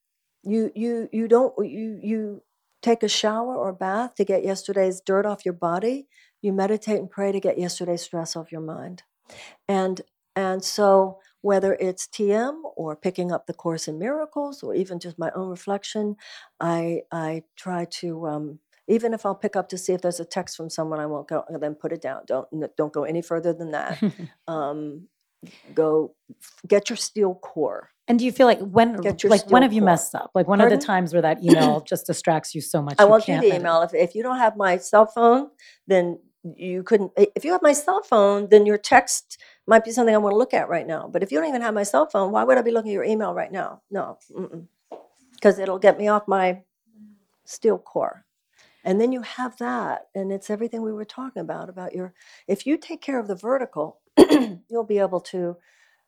You 0.43 0.71
you 0.75 1.07
you 1.13 1.27
don't 1.27 1.53
you 1.65 1.99
you 2.01 2.43
take 2.81 3.03
a 3.03 3.09
shower 3.09 3.55
or 3.55 3.71
bath 3.73 4.15
to 4.15 4.25
get 4.25 4.43
yesterday's 4.43 5.01
dirt 5.01 5.25
off 5.25 5.45
your 5.45 5.53
body. 5.53 6.07
You 6.41 6.53
meditate 6.53 6.99
and 6.99 7.09
pray 7.09 7.31
to 7.31 7.39
get 7.39 7.59
yesterday's 7.59 8.01
stress 8.01 8.35
off 8.35 8.51
your 8.51 8.61
mind. 8.61 9.03
And 9.67 10.01
and 10.35 10.63
so 10.63 11.19
whether 11.41 11.75
it's 11.75 12.07
TM 12.07 12.55
or 12.75 12.95
picking 12.95 13.31
up 13.31 13.45
the 13.45 13.53
Course 13.53 13.87
in 13.87 13.99
Miracles 13.99 14.63
or 14.63 14.73
even 14.75 14.99
just 14.99 15.19
my 15.19 15.31
own 15.35 15.49
reflection, 15.49 16.15
I 16.59 17.01
I 17.11 17.43
try 17.55 17.85
to 18.01 18.27
um, 18.27 18.59
even 18.87 19.13
if 19.13 19.25
I'll 19.25 19.35
pick 19.35 19.55
up 19.55 19.69
to 19.69 19.77
see 19.77 19.93
if 19.93 20.01
there's 20.01 20.19
a 20.19 20.25
text 20.25 20.55
from 20.55 20.69
someone, 20.69 20.99
I 20.99 21.05
won't 21.05 21.27
go 21.27 21.43
and 21.47 21.61
then 21.61 21.75
put 21.75 21.91
it 21.91 22.01
down. 22.01 22.21
Don't 22.25 22.47
don't 22.77 22.93
go 22.93 23.03
any 23.03 23.21
further 23.21 23.53
than 23.53 23.71
that. 23.71 24.01
um, 24.47 25.07
go 25.73 26.15
get 26.67 26.89
your 26.89 26.97
steel 26.97 27.35
core. 27.35 27.91
And 28.07 28.17
do 28.17 28.23
you 28.23 28.31
feel 28.31 28.47
like 28.47 28.59
when, 28.59 28.95
like 29.01 29.49
when 29.49 29.63
have 29.63 29.73
you 29.73 29.81
core. 29.81 29.85
messed 29.85 30.15
up? 30.15 30.31
Like 30.33 30.47
when 30.47 30.61
are 30.61 30.69
the 30.69 30.77
times 30.77 31.11
where 31.11 31.21
that 31.21 31.43
email 31.43 31.81
just 31.87 32.07
distracts 32.07 32.55
you 32.55 32.61
so 32.61 32.81
much? 32.81 32.95
I 32.99 33.05
won't 33.05 33.25
do 33.25 33.37
the 33.39 33.53
email. 33.53 33.81
If, 33.81 33.93
if 33.93 34.15
you 34.15 34.23
don't 34.23 34.37
have 34.37 34.55
my 34.55 34.77
cell 34.77 35.05
phone, 35.05 35.49
then 35.87 36.19
you 36.55 36.83
couldn't. 36.83 37.11
If 37.17 37.43
you 37.43 37.51
have 37.51 37.61
my 37.61 37.73
cell 37.73 38.01
phone, 38.01 38.47
then 38.49 38.65
your 38.65 38.77
text 38.77 39.37
might 39.67 39.83
be 39.83 39.91
something 39.91 40.15
I 40.15 40.19
want 40.19 40.33
to 40.33 40.37
look 40.37 40.53
at 40.53 40.69
right 40.69 40.87
now. 40.87 41.09
But 41.11 41.21
if 41.21 41.33
you 41.33 41.39
don't 41.39 41.49
even 41.49 41.61
have 41.61 41.73
my 41.73 41.83
cell 41.83 42.05
phone, 42.05 42.31
why 42.31 42.45
would 42.45 42.57
I 42.57 42.61
be 42.61 42.71
looking 42.71 42.91
at 42.91 42.93
your 42.93 43.03
email 43.03 43.33
right 43.33 43.51
now? 43.51 43.81
No, 43.91 44.17
because 45.33 45.59
it'll 45.59 45.79
get 45.79 45.97
me 45.97 46.07
off 46.07 46.29
my 46.29 46.61
steel 47.45 47.77
core. 47.77 48.25
And 48.87 49.01
then 49.01 49.11
you 49.11 49.21
have 49.21 49.57
that, 49.57 50.07
and 50.15 50.31
it's 50.31 50.49
everything 50.49 50.81
we 50.81 50.93
were 50.93 51.03
talking 51.03 51.41
about 51.41 51.67
about 51.67 51.93
your. 51.93 52.13
If 52.47 52.65
you 52.65 52.77
take 52.77 53.01
care 53.01 53.19
of 53.19 53.27
the 53.27 53.35
vertical, 53.35 53.99
you'll 54.69 54.85
be 54.87 54.99
able 54.99 55.19
to 55.19 55.57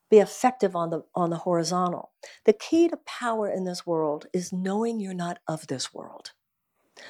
be 0.10 0.20
effective 0.20 0.78
on 0.78 0.90
the 0.90 1.04
on 1.14 1.30
the 1.30 1.40
horizontal. 1.40 2.12
The 2.46 2.54
key 2.54 2.88
to 2.88 2.96
power 3.06 3.52
in 3.52 3.66
this 3.66 3.86
world 3.86 4.28
is 4.34 4.54
knowing 4.54 5.02
you're 5.02 5.14
not 5.14 5.40
of 5.46 5.68
this 5.68 5.94
world. 5.94 6.32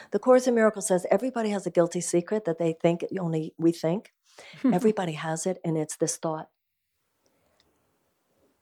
The 0.09 0.17
Course 0.17 0.47
in 0.47 0.55
Miracles 0.55 0.87
says 0.87 1.05
everybody 1.11 1.51
has 1.51 1.67
a 1.67 1.71
guilty 1.71 2.01
secret 2.01 2.45
that 2.45 2.57
they 2.57 2.73
think 2.73 3.05
only 3.19 3.53
we 3.59 3.71
think. 3.71 4.11
Everybody 4.73 5.13
has 5.13 5.45
it, 5.45 5.59
and 5.63 5.77
it's 5.77 5.97
this 5.97 6.17
thought 6.17 6.49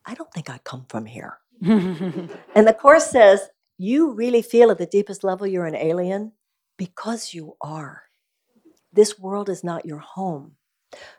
I 0.05 0.13
don't 0.13 0.33
think 0.33 0.49
I 0.49 0.57
come 0.57 0.85
from 0.89 1.05
here. 1.05 1.37
and 1.61 2.67
the 2.67 2.75
Course 2.77 3.07
says 3.07 3.47
you 3.77 4.11
really 4.11 4.41
feel 4.41 4.71
at 4.71 4.77
the 4.77 4.85
deepest 4.85 5.23
level 5.23 5.47
you're 5.47 5.65
an 5.65 5.75
alien 5.75 6.33
because 6.77 7.33
you 7.33 7.55
are. 7.61 8.03
This 8.93 9.19
world 9.19 9.49
is 9.49 9.63
not 9.63 9.85
your 9.85 9.99
home. 9.99 10.53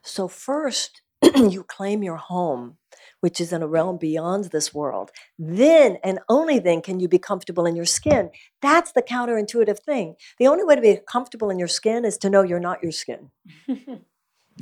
So, 0.02 0.28
first, 0.28 1.02
you 1.36 1.64
claim 1.64 2.02
your 2.02 2.16
home, 2.16 2.78
which 3.20 3.40
is 3.40 3.52
in 3.52 3.62
a 3.62 3.68
realm 3.68 3.98
beyond 3.98 4.46
this 4.46 4.72
world. 4.72 5.10
Then 5.38 5.98
and 6.02 6.20
only 6.28 6.58
then 6.58 6.80
can 6.80 7.00
you 7.00 7.08
be 7.08 7.18
comfortable 7.18 7.66
in 7.66 7.76
your 7.76 7.84
skin. 7.84 8.30
That's 8.62 8.92
the 8.92 9.02
counterintuitive 9.02 9.80
thing. 9.80 10.14
The 10.38 10.46
only 10.46 10.64
way 10.64 10.76
to 10.76 10.80
be 10.80 10.98
comfortable 11.06 11.50
in 11.50 11.58
your 11.58 11.68
skin 11.68 12.04
is 12.04 12.16
to 12.18 12.30
know 12.30 12.42
you're 12.42 12.60
not 12.60 12.82
your 12.82 12.92
skin. 12.92 13.30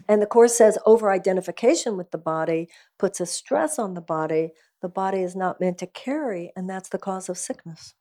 And 0.08 0.20
the 0.20 0.26
Course 0.26 0.54
says 0.54 0.76
over 0.84 1.10
identification 1.10 1.96
with 1.96 2.10
the 2.10 2.18
body 2.18 2.68
puts 2.98 3.18
a 3.18 3.24
stress 3.24 3.78
on 3.78 3.94
the 3.94 4.02
body 4.02 4.52
the 4.82 4.88
body 4.88 5.22
is 5.22 5.34
not 5.34 5.60
meant 5.60 5.78
to 5.78 5.86
carry, 5.86 6.52
and 6.54 6.68
that's 6.68 6.88
the 6.88 6.98
cause 6.98 7.28
of 7.28 7.38
sickness. 7.38 7.94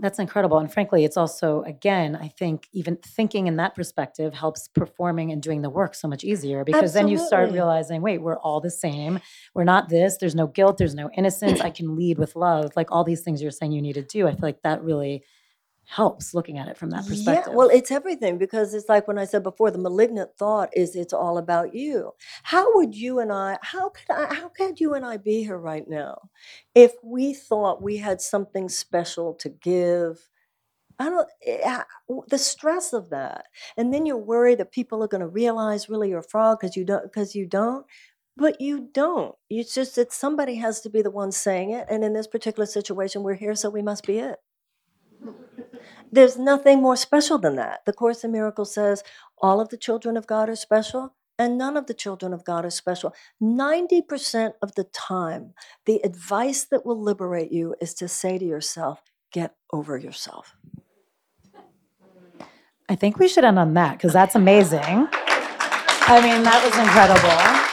That's 0.00 0.18
incredible. 0.18 0.58
And 0.58 0.72
frankly, 0.72 1.04
it's 1.04 1.18
also, 1.18 1.62
again, 1.62 2.16
I 2.16 2.28
think 2.28 2.68
even 2.72 2.96
thinking 2.96 3.46
in 3.46 3.56
that 3.56 3.74
perspective 3.74 4.32
helps 4.32 4.66
performing 4.68 5.30
and 5.30 5.42
doing 5.42 5.60
the 5.60 5.68
work 5.68 5.94
so 5.94 6.08
much 6.08 6.24
easier 6.24 6.64
because 6.64 6.94
then 6.94 7.06
you 7.06 7.18
start 7.18 7.52
realizing, 7.52 8.00
wait, 8.00 8.22
we're 8.22 8.38
all 8.38 8.60
the 8.60 8.70
same. 8.70 9.20
We're 9.54 9.64
not 9.64 9.90
this. 9.90 10.16
There's 10.16 10.34
no 10.34 10.46
guilt. 10.46 10.78
There's 10.78 10.94
no 10.94 11.10
innocence. 11.14 11.60
I 11.60 11.70
can 11.70 11.96
lead 11.96 12.18
with 12.18 12.34
love. 12.34 12.70
Like 12.76 12.90
all 12.90 13.04
these 13.04 13.20
things 13.20 13.42
you're 13.42 13.50
saying 13.50 13.72
you 13.72 13.82
need 13.82 13.94
to 13.94 14.02
do. 14.02 14.26
I 14.26 14.30
feel 14.30 14.38
like 14.42 14.62
that 14.62 14.82
really 14.82 15.22
helps 15.90 16.34
looking 16.34 16.56
at 16.56 16.68
it 16.68 16.78
from 16.78 16.90
that 16.90 17.04
perspective. 17.04 17.48
Yeah, 17.48 17.56
well, 17.56 17.68
it's 17.68 17.90
everything 17.90 18.38
because 18.38 18.74
it's 18.74 18.88
like 18.88 19.08
when 19.08 19.18
I 19.18 19.24
said 19.24 19.42
before, 19.42 19.72
the 19.72 19.78
malignant 19.78 20.30
thought 20.38 20.70
is 20.72 20.94
it's 20.94 21.12
all 21.12 21.36
about 21.36 21.74
you. 21.74 22.12
How 22.44 22.76
would 22.76 22.94
you 22.94 23.18
and 23.18 23.32
I, 23.32 23.58
how 23.62 23.88
could 23.88 24.08
I, 24.08 24.32
how 24.32 24.48
could 24.50 24.78
you 24.78 24.94
and 24.94 25.04
I 25.04 25.16
be 25.16 25.42
here 25.42 25.58
right 25.58 25.88
now 25.88 26.30
if 26.76 26.92
we 27.02 27.34
thought 27.34 27.82
we 27.82 27.96
had 27.96 28.20
something 28.20 28.68
special 28.68 29.34
to 29.34 29.48
give? 29.48 30.28
I 31.00 31.10
don't, 31.10 31.28
eh, 31.44 31.82
the 32.28 32.38
stress 32.38 32.92
of 32.92 33.10
that. 33.10 33.46
And 33.76 33.92
then 33.92 34.06
you're 34.06 34.16
worried 34.16 34.58
that 34.58 34.70
people 34.70 35.02
are 35.02 35.08
going 35.08 35.22
to 35.22 35.26
realize 35.26 35.88
really 35.88 36.10
you're 36.10 36.20
a 36.20 36.22
fraud 36.22 36.58
because 36.60 36.76
you 36.76 36.84
don't, 36.84 37.02
because 37.02 37.34
you 37.34 37.46
don't. 37.46 37.84
But 38.36 38.60
you 38.60 38.88
don't. 38.94 39.34
It's 39.50 39.74
just 39.74 39.96
that 39.96 40.12
somebody 40.12 40.54
has 40.56 40.80
to 40.82 40.90
be 40.90 41.02
the 41.02 41.10
one 41.10 41.32
saying 41.32 41.72
it. 41.72 41.86
And 41.90 42.04
in 42.04 42.12
this 42.12 42.28
particular 42.28 42.66
situation, 42.66 43.24
we're 43.24 43.34
here, 43.34 43.56
so 43.56 43.70
we 43.70 43.82
must 43.82 44.06
be 44.06 44.18
it. 44.18 44.38
There's 46.12 46.38
nothing 46.38 46.82
more 46.82 46.96
special 46.96 47.38
than 47.38 47.56
that. 47.56 47.84
The 47.86 47.92
Course 47.92 48.24
in 48.24 48.32
Miracles 48.32 48.74
says 48.74 49.04
all 49.38 49.60
of 49.60 49.68
the 49.68 49.76
children 49.76 50.16
of 50.16 50.26
God 50.26 50.48
are 50.48 50.56
special, 50.56 51.14
and 51.38 51.56
none 51.56 51.76
of 51.76 51.86
the 51.86 51.94
children 51.94 52.32
of 52.32 52.44
God 52.44 52.64
are 52.64 52.70
special. 52.70 53.14
90% 53.40 54.52
of 54.60 54.74
the 54.74 54.84
time, 54.84 55.54
the 55.86 56.00
advice 56.04 56.64
that 56.64 56.84
will 56.84 57.00
liberate 57.00 57.52
you 57.52 57.74
is 57.80 57.94
to 57.94 58.08
say 58.08 58.38
to 58.38 58.44
yourself, 58.44 59.02
get 59.32 59.54
over 59.72 59.96
yourself. 59.96 60.56
I 62.88 62.96
think 62.96 63.18
we 63.18 63.28
should 63.28 63.44
end 63.44 63.58
on 63.58 63.74
that 63.74 63.92
because 63.98 64.12
that's 64.12 64.34
amazing. 64.34 64.80
I 64.82 66.20
mean, 66.20 66.42
that 66.42 66.60
was 66.64 66.76
incredible. 66.76 67.69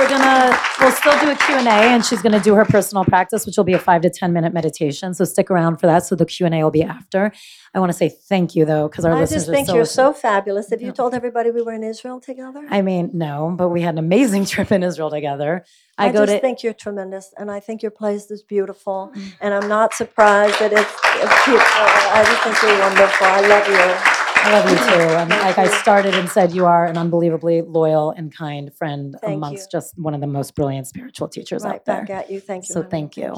We're 0.00 0.08
gonna, 0.08 0.58
we'll 0.80 0.92
still 0.92 1.20
do 1.20 1.30
a 1.30 1.36
Q&A 1.36 1.68
and 1.68 2.02
she's 2.02 2.22
gonna 2.22 2.40
do 2.40 2.54
her 2.54 2.64
personal 2.64 3.04
practice, 3.04 3.44
which 3.44 3.58
will 3.58 3.64
be 3.64 3.74
a 3.74 3.78
five 3.78 4.00
to 4.00 4.08
10 4.08 4.32
minute 4.32 4.54
meditation. 4.54 5.12
So 5.12 5.26
stick 5.26 5.50
around 5.50 5.76
for 5.76 5.86
that. 5.88 6.06
So 6.06 6.16
the 6.16 6.24
Q&A 6.24 6.64
will 6.64 6.70
be 6.70 6.82
after. 6.82 7.30
I 7.74 7.80
wanna 7.80 7.92
say 7.92 8.08
thank 8.08 8.56
you 8.56 8.64
though, 8.64 8.88
because 8.88 9.04
our 9.04 9.12
I 9.12 9.20
listeners 9.20 9.42
just 9.42 9.50
are 9.50 9.52
think 9.52 9.66
so 9.66 9.74
you're 9.74 9.84
so 9.84 10.14
fabulous. 10.14 10.70
Have 10.70 10.80
you 10.80 10.90
told 10.92 11.12
everybody 11.12 11.50
we 11.50 11.60
were 11.60 11.74
in 11.74 11.84
Israel 11.84 12.18
together? 12.18 12.66
I 12.70 12.80
mean, 12.80 13.10
no, 13.12 13.54
but 13.54 13.68
we 13.68 13.82
had 13.82 13.96
an 13.96 13.98
amazing 13.98 14.46
trip 14.46 14.72
in 14.72 14.82
Israel 14.82 15.10
together. 15.10 15.66
I, 15.98 16.08
I 16.08 16.12
go 16.12 16.20
just 16.20 16.32
to, 16.32 16.40
think 16.40 16.62
you're 16.62 16.72
tremendous, 16.72 17.34
and 17.36 17.50
I 17.50 17.60
think 17.60 17.82
your 17.82 17.90
place 17.90 18.30
is 18.30 18.42
beautiful, 18.42 19.12
mm. 19.14 19.32
and 19.42 19.52
I'm 19.52 19.68
not 19.68 19.92
surprised 19.92 20.58
that 20.60 20.72
it's, 20.72 20.80
it's 20.80 21.44
cute. 21.44 21.60
I 21.60 22.24
just 22.24 22.42
think 22.42 22.62
you're 22.62 22.80
wonderful. 22.80 23.26
I 23.26 23.40
love 23.42 23.68
you. 24.16 24.19
I 24.42 24.52
love 24.52 24.70
you 24.70 24.76
too. 24.76 25.14
And 25.16 25.30
like 25.30 25.58
I 25.58 25.68
started 25.80 26.14
and 26.14 26.28
said, 26.28 26.52
you 26.52 26.66
are 26.66 26.86
an 26.86 26.96
unbelievably 26.96 27.62
loyal 27.62 28.10
and 28.10 28.34
kind 28.34 28.72
friend 28.74 29.14
Thank 29.20 29.36
amongst 29.36 29.72
you. 29.72 29.78
just 29.78 29.98
one 29.98 30.14
of 30.14 30.20
the 30.20 30.26
most 30.26 30.54
brilliant 30.54 30.86
spiritual 30.86 31.28
teachers 31.28 31.64
Right 31.64 31.74
out 31.76 31.84
there. 31.84 32.00
back 32.04 32.10
at 32.10 32.30
you. 32.30 32.40
Thank 32.40 32.68
you. 32.68 32.72
So 32.72 32.80
honey. 32.80 32.90
thank 32.90 33.16
you. 33.16 33.34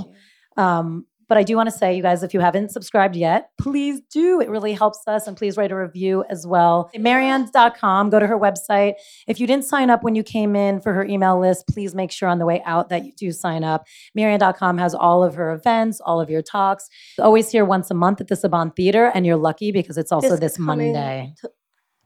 Um, 0.57 1.07
but 1.33 1.39
I 1.39 1.45
do 1.45 1.57
want 1.57 1.67
to 1.71 1.75
say, 1.75 1.97
you 1.97 2.03
guys, 2.03 2.23
if 2.23 2.35
you 2.35 2.41
haven't 2.41 2.73
subscribed 2.73 3.17
yet, 3.17 3.53
please 3.59 4.03
do. 4.11 4.39
It 4.43 4.51
really 4.51 4.75
helps 4.75 4.99
us. 5.07 5.27
And 5.27 5.35
please 5.35 5.57
write 5.57 5.73
a 5.73 5.75
review 5.75 6.27
as 6.29 6.47
well. 6.47 6.91
Marianne.com, 6.95 8.11
go 8.11 8.21
to 8.21 8.27
her 8.27 8.39
website. 8.39 8.97
If 9.27 9.41
you 9.41 9.47
didn't 9.47 9.65
sign 9.65 9.89
up 9.89 10.03
when 10.03 10.15
you 10.15 10.23
came 10.23 10.55
in 10.55 10.79
for 10.83 10.93
her 10.93 11.07
email 11.07 11.41
list, 11.41 11.67
please 11.69 11.95
make 11.95 12.13
sure 12.13 12.29
on 12.29 12.39
the 12.39 12.45
way 12.45 12.61
out 12.67 12.91
that 12.91 13.07
you 13.07 13.13
do 13.13 13.33
sign 13.33 13.65
up. 13.65 13.87
Marianne.com 14.15 14.77
has 14.77 14.95
all 14.95 15.25
of 15.25 15.35
her 15.37 15.53
events, 15.53 16.03
all 16.03 16.21
of 16.21 16.29
your 16.29 16.43
talks. 16.43 16.91
Always 17.19 17.51
here 17.51 17.65
once 17.65 17.91
a 17.91 17.95
month 17.95 18.21
at 18.21 18.29
the 18.29 18.35
Saban 18.35 18.77
Theater. 18.77 19.11
And 19.15 19.25
you're 19.25 19.37
lucky 19.37 19.73
because 19.73 19.97
it's 19.97 20.13
also 20.13 20.37
this, 20.37 20.59
coming 20.59 20.93
Monday. 20.93 21.33
t- 21.41 21.49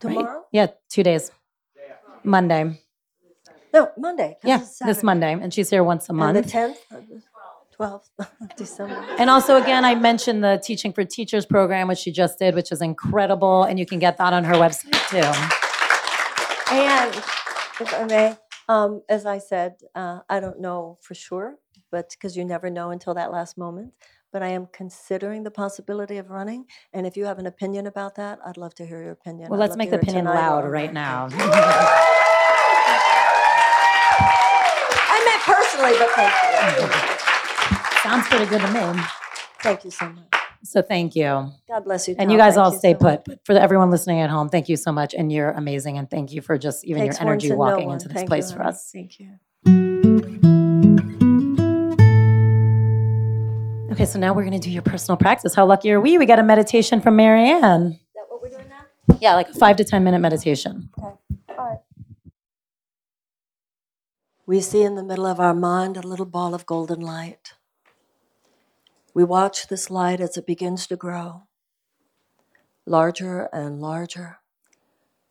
right? 0.05 0.15
tomorrow? 0.15 0.45
Yeah, 0.53 0.69
two 0.89 1.03
days. 1.03 1.33
Monday. 2.23 2.79
No, 3.75 3.91
Monday. 3.99 4.37
Yeah, 4.45 4.65
this 4.85 5.03
Monday. 5.03 5.33
And 5.33 5.53
she's 5.53 5.69
here 5.69 5.83
once 5.83 6.09
a 6.09 6.13
And 6.13 6.19
month. 6.19 6.45
the 6.45 6.49
tenth, 6.49 6.79
twelfth, 7.77 8.11
December. 8.57 9.05
And 9.19 9.29
also, 9.31 9.57
again, 9.57 9.85
I 9.85 9.95
mentioned 9.95 10.43
the 10.43 10.61
Teaching 10.63 10.93
for 10.93 11.05
Teachers 11.05 11.45
program, 11.47 11.89
which 11.89 11.99
she 11.99 12.11
just 12.13 12.39
did, 12.39 12.55
which 12.55 12.73
is 12.73 12.81
incredible. 12.81 13.65
And 13.65 13.79
you 13.79 13.87
can 13.87 13.99
get 13.99 14.17
that 14.19 14.33
on 14.33 14.45
her 14.45 14.55
website 14.55 15.09
too. 15.11 15.23
And 16.75 17.15
if 17.81 17.95
I 17.95 18.05
may, 18.05 18.37
um, 18.69 19.03
as 19.09 19.27
I 19.27 19.39
said, 19.39 19.75
uh, 19.95 20.21
I 20.29 20.41
don't 20.41 20.61
know 20.61 20.99
for 21.03 21.15
sure, 21.15 21.57
but 21.93 22.11
because 22.11 22.37
you 22.37 22.45
never 22.45 22.69
know 22.71 22.91
until 22.91 23.15
that 23.15 23.31
last 23.31 23.57
moment. 23.59 23.93
but 24.33 24.43
I 24.43 24.49
am 24.49 24.67
considering 24.73 25.45
the 25.45 25.51
possibility 25.51 26.19
of 26.19 26.29
running. 26.31 26.67
And 26.93 27.07
if 27.07 27.17
you 27.17 27.25
have 27.27 27.39
an 27.39 27.47
opinion 27.47 27.87
about 27.87 28.17
that, 28.17 28.39
I'd 28.45 28.57
love 28.59 28.75
to 28.75 28.85
hear 28.85 29.01
your 29.03 29.13
opinion. 29.13 29.49
Well, 29.49 29.59
I'd 29.59 29.65
let's 29.65 29.71
love 29.71 29.79
make 29.79 29.91
the 29.91 29.97
hear 29.97 30.01
it 30.01 30.09
opinion 30.09 30.25
tonight 30.27 30.41
loud 30.41 30.65
or- 30.65 30.71
right 30.71 30.93
now. 30.93 31.29
I 35.09 35.19
meant 35.25 35.43
personally, 35.43 35.95
but 35.99 36.11
thank 36.11 36.35
you. 37.13 37.23
Sounds 38.07 38.29
pretty 38.29 38.47
good 38.47 38.61
to 38.61 38.69
me. 38.73 39.03
Thank 39.63 39.85
you 39.85 39.91
so 39.91 40.09
much. 40.09 40.25
So 40.63 40.81
thank 40.81 41.17
you. 41.17 41.51
God 41.69 41.85
bless 41.85 42.07
you. 42.07 42.15
And 42.17 42.29
Tom. 42.29 42.31
you 42.31 42.39
guys 42.39 42.55
Thank 42.55 42.65
all 42.65 42.73
you 42.73 42.79
stay 42.79 42.93
so 42.93 43.05
much. 43.05 43.25
put. 43.25 43.25
But 43.25 43.41
for 43.45 43.53
everyone 43.55 43.91
listening 43.91 44.21
at 44.21 44.31
home, 44.31 44.49
thank 44.49 44.69
you 44.69 44.77
so 44.77 44.93
much. 44.93 45.13
And 45.13 45.33
you're 45.33 45.51
amazing. 45.51 45.99
And 45.99 46.09
thank 46.09 46.33
you 46.33 46.41
for 46.41 46.57
just 46.57 46.85
even 46.85 47.03
Takes 47.03 47.19
your 47.19 47.25
one 47.27 47.33
energy 47.33 47.49
to 47.49 47.55
know 47.55 47.59
walking 47.59 47.87
one. 47.87 47.95
into 47.95 48.07
this 48.09 48.15
Thank 48.15 48.27
you, 48.27 48.29
place 48.29 48.53
for 48.53 48.59
honey. 48.59 48.69
us. 48.69 48.91
Thank 48.93 49.19
you. 49.19 49.31
Okay, 53.93 54.05
so 54.05 54.19
now 54.21 54.35
we're 54.35 54.45
going 54.45 54.53
to 54.61 54.65
do 54.65 54.71
your 54.71 54.83
personal 54.83 55.17
practice. 55.17 55.55
How 55.55 55.67
lucky 55.67 55.91
are 55.91 56.01
we? 56.01 56.17
We 56.17 56.27
got 56.27 56.39
a 56.39 56.43
meditation 56.45 57.01
from 57.01 57.17
Marianne. 57.17 57.93
Is 57.93 57.99
that 58.15 58.27
what 58.29 58.41
we're 58.41 58.51
doing 58.51 58.69
now? 58.69 59.17
Yeah, 59.21 59.35
like 59.35 59.49
a 59.49 59.55
five 59.55 59.77
to 59.77 59.85
10 59.85 60.05
minute 60.05 60.21
meditation. 60.21 60.91
Okay. 60.99 61.09
All 61.49 61.57
right. 61.59 61.79
We 64.47 64.61
see 64.61 64.83
in 64.83 64.95
the 64.95 65.03
middle 65.03 65.27
of 65.27 65.41
our 65.41 65.55
mind 65.55 65.97
a 65.97 66.03
little 66.07 66.27
ball 66.27 66.55
of 66.55 66.67
golden 66.67 67.01
light. 67.01 67.55
We 69.17 69.25
watch 69.25 69.69
this 69.69 69.89
light 69.89 70.21
as 70.21 70.37
it 70.37 70.47
begins 70.47 70.87
to 70.89 70.95
grow, 70.95 71.45
larger 72.85 73.49
and 73.51 73.81
larger, 73.81 74.41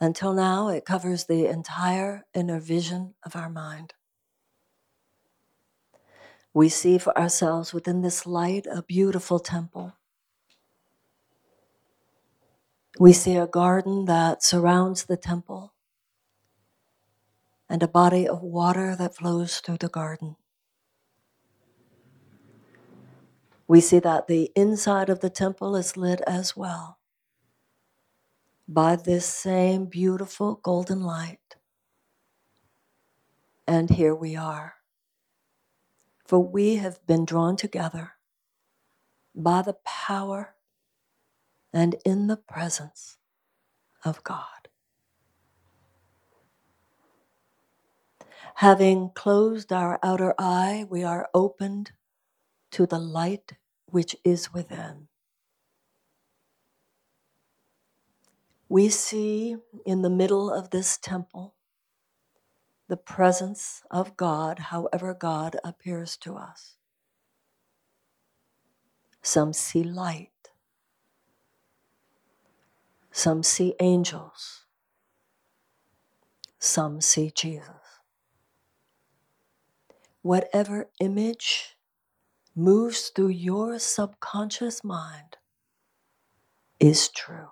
until 0.02 0.34
now 0.34 0.70
it 0.70 0.86
covers 0.86 1.26
the 1.26 1.46
entire 1.46 2.26
inner 2.34 2.60
vision 2.60 3.14
of 3.24 3.36
our 3.36 3.48
mind. 3.48 3.94
We 6.52 6.68
see 6.68 6.98
for 6.98 7.16
ourselves 7.16 7.76
within 7.76 8.02
this 8.02 8.26
light 8.26 8.66
a 8.66 8.82
beautiful 8.82 9.38
temple. 9.38 9.94
We 13.00 13.14
see 13.14 13.36
a 13.36 13.46
garden 13.46 14.06
that 14.06 14.42
surrounds 14.42 15.06
the 15.06 15.16
temple 15.16 15.74
and 17.70 17.84
a 17.84 17.88
body 17.88 18.28
of 18.28 18.42
water 18.42 18.96
that 18.96 19.16
flows 19.16 19.60
through 19.60 19.78
the 19.78 19.90
garden. 19.90 20.38
We 23.68 23.82
see 23.82 24.00
that 24.00 24.28
the 24.28 24.52
inside 24.56 25.10
of 25.10 25.22
the 25.22 25.30
temple 25.30 25.76
is 25.76 25.98
lit 25.98 26.22
as 26.28 26.56
well 26.56 27.00
by 28.68 28.96
this 28.96 29.26
same 29.26 29.86
beautiful 29.86 30.56
golden 30.56 31.04
light. 31.04 31.56
And 33.68 33.90
here 33.90 34.16
we 34.16 34.36
are. 34.36 34.76
For 36.26 36.40
we 36.40 36.78
have 36.78 37.06
been 37.06 37.26
drawn 37.26 37.56
together 37.56 38.14
by 39.36 39.62
the 39.62 39.78
power 39.86 40.56
and 41.74 41.96
in 42.06 42.28
the 42.28 42.38
presence 42.38 43.18
of 44.04 44.24
God. 44.24 44.70
Having 48.56 49.12
closed 49.16 49.74
our 49.74 50.00
outer 50.02 50.34
eye, 50.40 50.86
we 50.90 51.04
are 51.04 51.30
opened 51.34 51.92
to 52.76 52.86
the 52.86 53.00
light 53.00 53.54
which 53.86 54.18
is 54.26 54.54
within. 54.54 55.08
We 58.68 58.90
see 58.90 59.56
in 59.86 60.02
the 60.02 60.10
middle 60.10 60.52
of 60.52 60.72
this 60.72 60.98
temple 60.98 61.56
the 62.90 62.98
presence 62.98 63.82
of 63.90 64.18
God, 64.18 64.60
however, 64.60 65.14
God 65.14 65.56
appears 65.64 66.18
to 66.18 66.36
us. 66.36 66.76
Some 69.22 69.54
see 69.54 69.82
light, 69.82 70.50
some 73.10 73.42
see 73.42 73.74
angels, 73.80 74.66
some 76.60 77.00
see 77.00 77.32
Jesus. 77.34 78.02
Whatever 80.22 80.90
image 81.00 81.75
moves 82.56 83.10
through 83.10 83.30
your 83.30 83.78
subconscious 83.78 84.84
mind 84.84 85.38
is 86.80 87.10
true. 87.10 87.50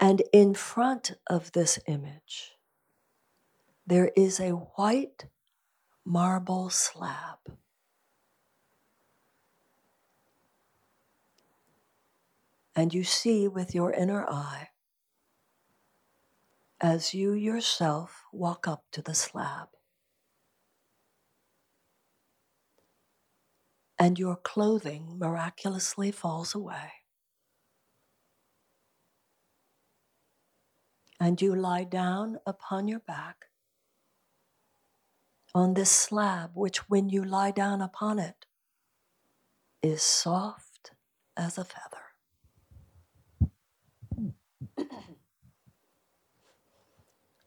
And 0.00 0.22
in 0.32 0.54
front 0.54 1.12
of 1.26 1.52
this 1.52 1.78
image, 1.86 2.52
there 3.86 4.10
is 4.16 4.38
a 4.40 4.50
white 4.50 5.26
marble 6.04 6.70
slab. 6.70 7.38
And 12.74 12.94
you 12.94 13.02
see 13.02 13.48
with 13.48 13.74
your 13.74 13.92
inner 13.92 14.24
eye 14.24 14.68
as 16.80 17.12
you 17.12 17.32
yourself 17.32 18.24
walk 18.32 18.68
up 18.68 18.84
to 18.92 19.02
the 19.02 19.14
slab. 19.14 19.68
And 23.98 24.18
your 24.18 24.36
clothing 24.36 25.18
miraculously 25.18 26.12
falls 26.12 26.54
away. 26.54 26.92
And 31.20 31.42
you 31.42 31.54
lie 31.54 31.84
down 31.84 32.38
upon 32.46 32.86
your 32.86 33.00
back 33.00 33.46
on 35.54 35.74
this 35.74 35.90
slab, 35.90 36.50
which, 36.54 36.88
when 36.88 37.08
you 37.08 37.24
lie 37.24 37.50
down 37.50 37.80
upon 37.80 38.20
it, 38.20 38.46
is 39.82 40.02
soft 40.02 40.92
as 41.36 41.58
a 41.58 41.64
feather. 41.64 41.98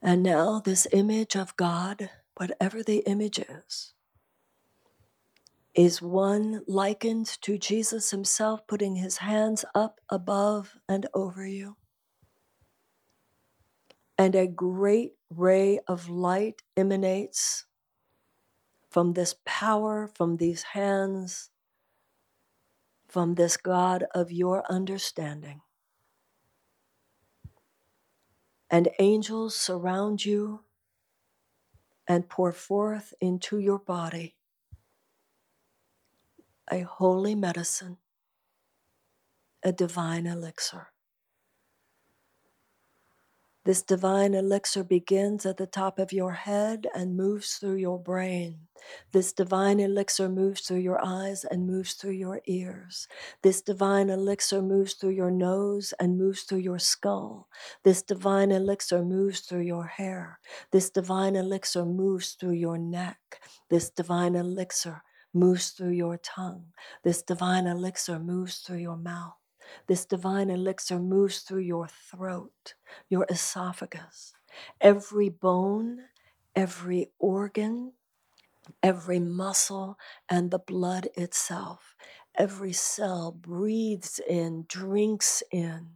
And 0.02 0.24
now, 0.24 0.60
this 0.60 0.88
image 0.92 1.36
of 1.36 1.56
God, 1.56 2.10
whatever 2.36 2.82
the 2.82 3.04
image 3.08 3.40
is, 3.40 3.94
is 5.74 6.02
one 6.02 6.62
likened 6.68 7.28
to 7.42 7.58
Jesus 7.58 8.12
himself 8.12 8.68
putting 8.68 8.96
his 8.96 9.18
hands 9.18 9.64
up 9.74 10.00
above 10.10 10.76
and 10.90 11.08
over 11.14 11.46
you. 11.46 11.78
And 14.18 14.36
a 14.36 14.48
great 14.48 15.14
ray 15.30 15.80
of 15.88 16.10
light 16.10 16.62
emanates 16.76 17.66
from 18.90 19.14
this 19.14 19.36
power, 19.46 20.10
from 20.14 20.38
these 20.38 20.64
hands, 20.64 21.50
from 23.08 23.36
this 23.36 23.56
God 23.56 24.06
of 24.14 24.32
your 24.32 24.64
understanding. 24.70 25.62
And 28.70 28.90
angels 29.00 29.56
surround 29.56 30.26
you 30.26 30.62
and 32.08 32.28
pour 32.28 32.52
forth 32.52 33.14
into 33.22 33.58
your 33.60 33.80
body 33.80 34.36
a 36.72 36.82
holy 36.82 37.36
medicine, 37.36 37.98
a 39.62 39.74
divine 39.74 40.26
elixir. 40.26 40.88
This 43.66 43.84
divine 43.84 44.34
elixir 44.34 44.84
begins 44.84 45.46
at 45.46 45.58
the 45.58 45.68
top 45.68 46.00
of 46.00 46.14
your 46.14 46.32
head 46.32 46.88
and 46.96 47.18
moves 47.18 47.56
through 47.56 47.76
your 47.76 48.00
brain. 48.00 48.68
This 49.12 49.34
divine 49.34 49.80
elixir 49.80 50.30
moves 50.30 50.62
through 50.62 50.80
your 50.80 51.00
eyes 51.06 51.44
and 51.44 51.68
moves 51.68 51.94
through 51.94 52.14
your 52.14 52.42
ears. 52.48 53.08
This 53.44 53.62
divine 53.62 54.10
elixir 54.10 54.62
moves 54.62 54.94
through 54.94 55.12
your 55.12 55.30
nose 55.30 55.94
and 56.00 56.18
moves 56.18 56.44
through 56.44 56.60
your 56.60 56.80
skull. 56.80 57.50
This 57.84 58.02
divine 58.02 58.52
elixir 58.52 59.04
moves 59.04 59.42
through 59.42 59.62
your 59.62 59.86
hair. 59.86 60.40
This 60.72 60.90
divine 60.90 61.36
elixir 61.36 61.86
moves 61.86 62.32
through 62.32 62.54
your 62.54 62.78
neck. 62.78 63.42
This 63.70 63.92
divine 63.92 64.36
elixir 64.36 65.04
moves 65.34 65.70
through 65.72 65.92
your 65.92 66.18
tongue. 66.18 66.66
This 67.04 67.22
divine 67.22 67.68
elixir 67.68 68.20
moves 68.20 68.60
through 68.60 68.78
your 68.80 68.98
mouth. 68.98 69.36
This 69.88 70.06
divine 70.06 70.50
elixir 70.50 71.00
moves 71.00 71.40
through 71.40 71.62
your 71.62 71.88
throat, 71.88 72.76
your 73.10 73.26
esophagus, 73.30 74.34
every 74.82 75.30
bone, 75.30 76.00
every 76.56 77.12
organ, 77.20 77.94
every 78.84 79.20
muscle, 79.20 79.98
and 80.30 80.52
the 80.52 80.60
blood 80.60 81.08
itself. 81.16 81.96
Every 82.36 82.74
cell 82.74 83.32
breathes 83.32 84.20
in, 84.28 84.66
drinks 84.68 85.44
in 85.52 85.92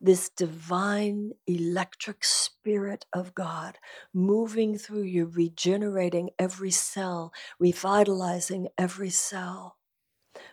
this 0.00 0.30
divine 0.30 1.32
electric 1.46 2.24
spirit 2.24 3.06
of 3.12 3.34
God 3.34 3.78
moving 4.14 4.78
through 4.78 5.04
you, 5.04 5.26
regenerating 5.26 6.30
every 6.38 6.70
cell, 6.72 7.32
revitalizing 7.60 8.68
every 8.78 9.10
cell 9.10 9.74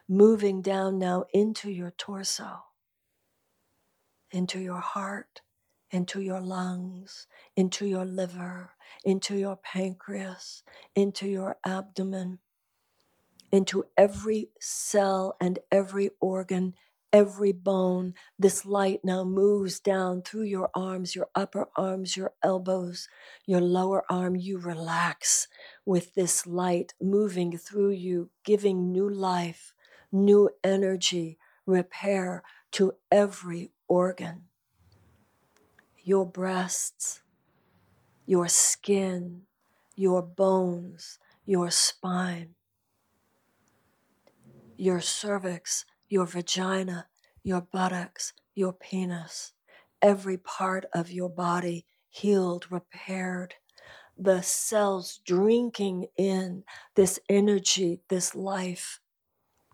moving 0.09 0.61
down 0.61 0.99
now 0.99 1.25
into 1.33 1.71
your 1.71 1.91
torso, 1.93 2.63
into 4.31 4.59
your 4.59 4.81
heart, 4.81 5.41
into 5.91 6.21
your 6.21 6.41
lungs, 6.41 7.27
into 7.55 7.87
your 7.87 8.05
liver, 8.05 8.71
into 9.05 9.35
your 9.37 9.57
pancreas, 9.57 10.63
into 10.95 11.27
your 11.27 11.57
abdomen, 11.65 12.39
into 13.51 13.85
every 13.97 14.49
cell 14.61 15.35
and 15.41 15.59
every 15.71 16.11
organ, 16.21 16.75
every 17.13 17.51
bone. 17.51 18.13
This 18.37 18.65
light 18.65 19.01
now 19.03 19.23
moves 19.23 19.79
down 19.79 20.21
through 20.21 20.43
your 20.43 20.69
arms, 20.73 21.15
your 21.15 21.29
upper 21.35 21.67
arms, 21.75 22.17
your 22.17 22.33
elbows, 22.43 23.07
your 23.45 23.61
lower 23.61 24.03
arm. 24.09 24.35
You 24.35 24.59
relax 24.59 25.47
with 25.85 26.15
this 26.15 26.47
light 26.47 26.93
moving 27.01 27.57
through 27.57 27.91
you, 27.91 28.29
giving 28.43 28.91
new 28.91 29.09
life, 29.09 29.73
new 30.11 30.49
energy, 30.63 31.37
repair 31.65 32.43
to 32.71 32.93
every 33.11 33.71
organ. 33.87 34.43
Your 36.03 36.25
breasts, 36.25 37.21
your 38.25 38.47
skin, 38.47 39.43
your 39.95 40.21
bones, 40.21 41.19
your 41.45 41.71
spine 41.71 42.55
your 44.77 45.01
cervix, 45.01 45.85
your 46.09 46.25
vagina, 46.25 47.07
your 47.43 47.61
buttocks, 47.61 48.33
your 48.55 48.73
penis, 48.73 49.53
every 50.01 50.37
part 50.37 50.85
of 50.93 51.11
your 51.11 51.29
body 51.29 51.85
healed, 52.09 52.71
repaired. 52.71 53.55
The 54.17 54.41
cells 54.41 55.19
drinking 55.25 56.07
in 56.17 56.63
this 56.95 57.19
energy, 57.29 58.01
this 58.09 58.35
life, 58.35 58.99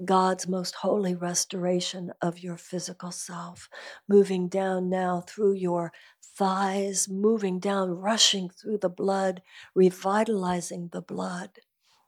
God's 0.03 0.47
most 0.47 0.75
holy 0.75 1.15
restoration 1.15 2.11
of 2.21 2.39
your 2.39 2.57
physical 2.57 3.11
self, 3.11 3.69
moving 4.07 4.49
down 4.49 4.89
now 4.89 5.21
through 5.21 5.53
your 5.53 5.93
thighs, 6.21 7.07
moving 7.09 7.59
down, 7.59 7.91
rushing 7.91 8.49
through 8.49 8.79
the 8.79 8.89
blood, 8.89 9.41
revitalizing 9.75 10.89
the 10.91 11.01
blood, 11.01 11.51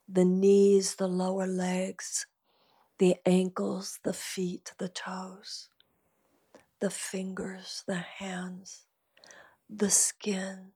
the 0.07 0.25
knees, 0.25 0.95
the 0.95 1.07
lower 1.07 1.47
legs, 1.47 2.27
the 2.97 3.17
ankles, 3.25 3.99
the 4.03 4.13
feet, 4.13 4.73
the 4.77 4.89
toes, 4.89 5.69
the 6.79 6.89
fingers, 6.89 7.83
the 7.87 7.95
hands, 7.95 8.85
the 9.69 9.89
skin. 9.89 10.71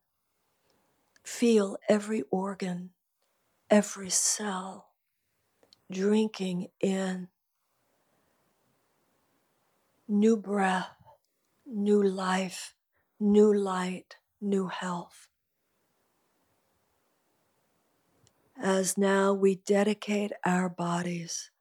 Feel 1.23 1.77
every 1.87 2.23
organ, 2.31 2.91
every 3.69 4.09
cell 4.09 4.89
drinking 5.91 6.67
in 6.79 7.27
new 10.07 10.37
breath, 10.37 10.95
new 11.65 12.01
life, 12.01 12.75
new 13.19 13.53
light, 13.53 14.17
new 14.41 14.67
health. 14.67 15.27
As 18.61 18.97
now 18.97 19.33
we 19.33 19.55
dedicate 19.55 20.31
our 20.45 20.69
bodies 20.69 21.51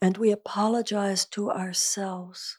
and 0.00 0.16
we 0.16 0.30
apologize 0.30 1.24
to 1.24 1.50
ourselves 1.50 2.58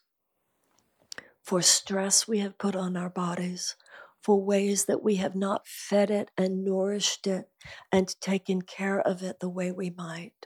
for 1.42 1.62
stress 1.62 2.28
we 2.28 2.40
have 2.40 2.58
put 2.58 2.76
on 2.76 2.96
our 2.96 3.10
bodies, 3.10 3.76
for 4.22 4.40
ways 4.40 4.86
that 4.86 5.02
we 5.02 5.16
have 5.16 5.36
not 5.36 5.68
fed 5.68 6.12
it 6.12 6.30
and 6.38 6.64
nourished 6.64 7.26
it 7.26 7.50
and 7.92 8.20
taken 8.22 8.62
care 8.62 9.00
of 9.00 9.24
it 9.24 9.40
the 9.40 9.50
way 9.50 9.72
we 9.72 9.90
might. 9.90 10.46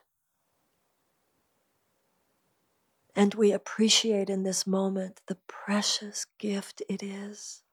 And 3.16 3.34
we 3.34 3.52
appreciate 3.52 4.30
in 4.30 4.44
this 4.44 4.66
moment 4.66 5.22
the 5.28 5.38
precious 5.48 6.26
gift 6.40 6.82
it 6.88 7.04
is. 7.04 7.64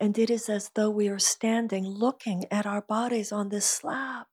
And 0.00 0.16
it 0.16 0.30
is 0.30 0.48
as 0.48 0.70
though 0.74 0.90
we 0.90 1.08
are 1.08 1.18
standing 1.18 1.84
looking 1.84 2.44
at 2.50 2.66
our 2.66 2.80
bodies 2.80 3.30
on 3.30 3.50
this 3.50 3.66
slab. 3.66 4.26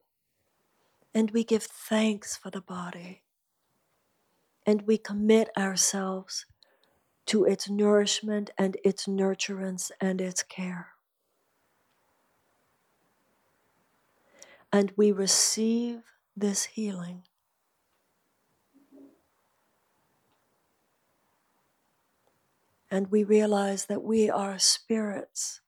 And 1.14 1.32
we 1.32 1.44
give 1.44 1.64
thanks 1.64 2.38
for 2.38 2.50
the 2.50 2.62
body 2.62 3.23
and 4.66 4.84
we 4.84 4.98
commit 4.98 5.50
ourselves 5.58 6.46
to 7.26 7.46
its 7.46 7.70
nourishment 7.70 8.50
and 8.58 8.78
its 8.84 9.08
nurturance 9.08 9.92
and 10.00 10.20
its 10.20 10.44
care. 10.44 10.90
And 14.72 14.92
we 14.96 15.12
receive 15.12 16.02
this 16.36 16.64
healing. 16.66 17.24
And 22.90 23.10
we 23.10 23.24
realize 23.24 23.86
that 23.86 24.04
we 24.04 24.30
are 24.30 24.60
spirits, 24.60 25.62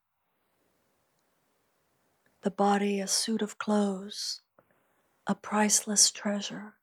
the 2.44 2.52
body 2.52 3.00
a 3.00 3.08
suit 3.08 3.42
of 3.42 3.58
clothes, 3.58 4.42
a 5.26 5.34
priceless 5.34 6.12
treasure. 6.12 6.75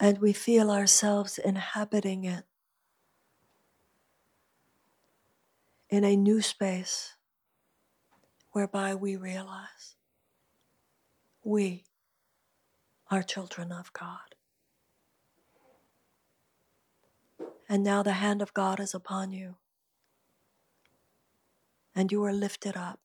And 0.00 0.18
we 0.18 0.32
feel 0.32 0.70
ourselves 0.70 1.38
inhabiting 1.38 2.24
it 2.24 2.44
in 5.90 6.04
a 6.04 6.16
new 6.16 6.40
space 6.40 7.16
whereby 8.52 8.94
we 8.94 9.14
realize 9.14 9.96
we 11.44 11.84
are 13.10 13.22
children 13.22 13.70
of 13.70 13.92
God. 13.92 14.34
And 17.68 17.84
now 17.84 18.02
the 18.02 18.14
hand 18.14 18.40
of 18.40 18.54
God 18.54 18.80
is 18.80 18.94
upon 18.94 19.32
you, 19.32 19.56
and 21.94 22.10
you 22.10 22.24
are 22.24 22.32
lifted 22.32 22.76
up 22.76 23.00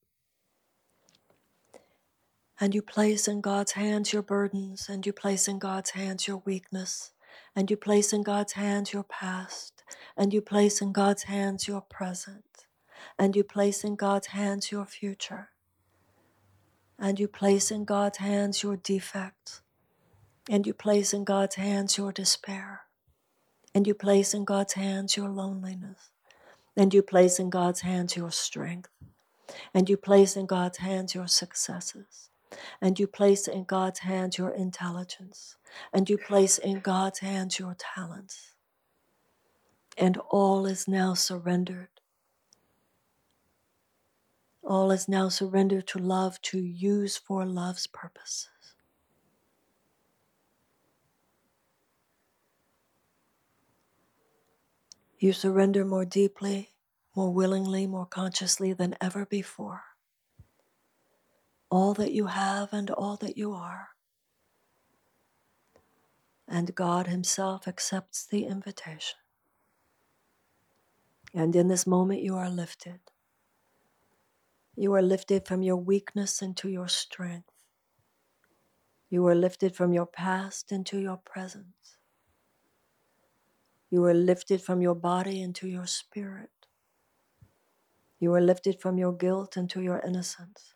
and 2.59 2.73
you 2.73 2.81
place 2.81 3.27
in 3.27 3.41
God's 3.41 3.73
hands 3.73 4.13
your 4.13 4.21
burdens, 4.21 4.87
and 4.87 5.05
you 5.05 5.11
place 5.11 5.47
in 5.47 5.59
God's 5.59 5.89
hands 5.91 6.27
your 6.27 6.41
weakness, 6.45 7.11
and 7.53 7.69
you 7.69 7.75
place 7.75 8.13
in 8.13 8.23
God's 8.23 8.53
hands 8.53 8.93
your 8.93 9.03
past, 9.03 9.83
and 10.15 10.33
you 10.33 10.41
place 10.41 10.81
in 10.81 10.93
God's 10.93 11.23
hands 11.23 11.67
your 11.67 11.81
present, 11.81 12.65
and 13.19 13.35
you 13.35 13.43
place 13.43 13.83
in 13.83 13.95
God's 13.95 14.27
hands 14.27 14.71
your 14.71 14.85
future, 14.85 15.49
and 16.97 17.19
you 17.19 17.27
place 17.27 17.71
in 17.71 17.83
God's 17.83 18.19
hands 18.19 18.63
your 18.63 18.77
defects, 18.77 19.61
and 20.49 20.65
you 20.65 20.73
place 20.73 21.13
in 21.13 21.25
God's 21.25 21.55
hands 21.55 21.97
your 21.97 22.13
despair, 22.13 22.83
and 23.73 23.85
you 23.85 23.93
place 23.93 24.33
in 24.33 24.45
God's 24.45 24.73
hands 24.73 25.17
your 25.17 25.29
loneliness, 25.29 26.09
and 26.77 26.93
you 26.93 27.01
place 27.01 27.37
in 27.37 27.49
God's 27.49 27.81
hands 27.81 28.15
your 28.15 28.31
strength, 28.31 28.89
and 29.73 29.89
you 29.89 29.97
place 29.97 30.37
in 30.37 30.45
God's 30.45 30.77
hands 30.77 31.13
your 31.13 31.27
successes 31.27 32.29
and 32.81 32.99
you 32.99 33.07
place 33.07 33.47
in 33.47 33.63
God's 33.63 33.99
hands 33.99 34.37
your 34.37 34.51
intelligence, 34.51 35.57
and 35.93 36.09
you 36.09 36.17
place 36.17 36.57
in 36.57 36.79
God's 36.79 37.19
hands 37.19 37.59
your 37.59 37.75
talents. 37.77 38.53
And 39.97 40.17
all 40.29 40.65
is 40.65 40.87
now 40.87 41.13
surrendered. 41.13 41.89
All 44.63 44.91
is 44.91 45.07
now 45.07 45.29
surrendered 45.29 45.87
to 45.87 45.99
love 45.99 46.41
to 46.43 46.59
use 46.59 47.17
for 47.17 47.45
love's 47.45 47.87
purposes. 47.87 48.49
You 55.17 55.33
surrender 55.33 55.85
more 55.85 56.05
deeply, 56.05 56.71
more 57.15 57.31
willingly, 57.33 57.87
more 57.87 58.05
consciously 58.05 58.73
than 58.73 58.95
ever 58.99 59.25
before 59.25 59.83
all 61.75 61.93
that 61.95 62.13
you 62.13 62.27
have 62.27 62.73
and 62.73 62.89
all 62.91 63.17
that 63.17 63.37
you 63.37 63.53
are. 63.53 63.89
And 66.47 66.75
God 66.75 67.07
Himself 67.07 67.67
accepts 67.67 68.25
the 68.25 68.45
invitation. 68.45 69.19
And 71.33 71.55
in 71.55 71.67
this 71.67 71.87
moment, 71.87 72.21
you 72.23 72.37
are 72.37 72.49
lifted. 72.49 73.01
You 74.77 74.93
are 74.95 75.01
lifted 75.01 75.47
from 75.47 75.63
your 75.63 75.77
weakness 75.77 76.41
into 76.41 76.69
your 76.69 76.87
strength. 76.87 77.49
You 79.09 79.27
are 79.27 79.35
lifted 79.35 79.75
from 79.75 79.93
your 79.93 80.07
past 80.07 80.71
into 80.71 80.99
your 80.99 81.17
present. 81.17 81.67
You 83.91 84.05
are 84.05 84.15
lifted 84.15 84.61
from 84.61 84.81
your 84.81 84.95
body 84.95 85.41
into 85.41 85.67
your 85.67 85.87
spirit. 85.87 86.51
You 88.19 88.33
are 88.35 88.41
lifted 88.41 88.81
from 88.81 88.97
your 88.99 89.13
guilt 89.13 89.57
into 89.57 89.81
your 89.81 90.01
innocence. 90.01 90.74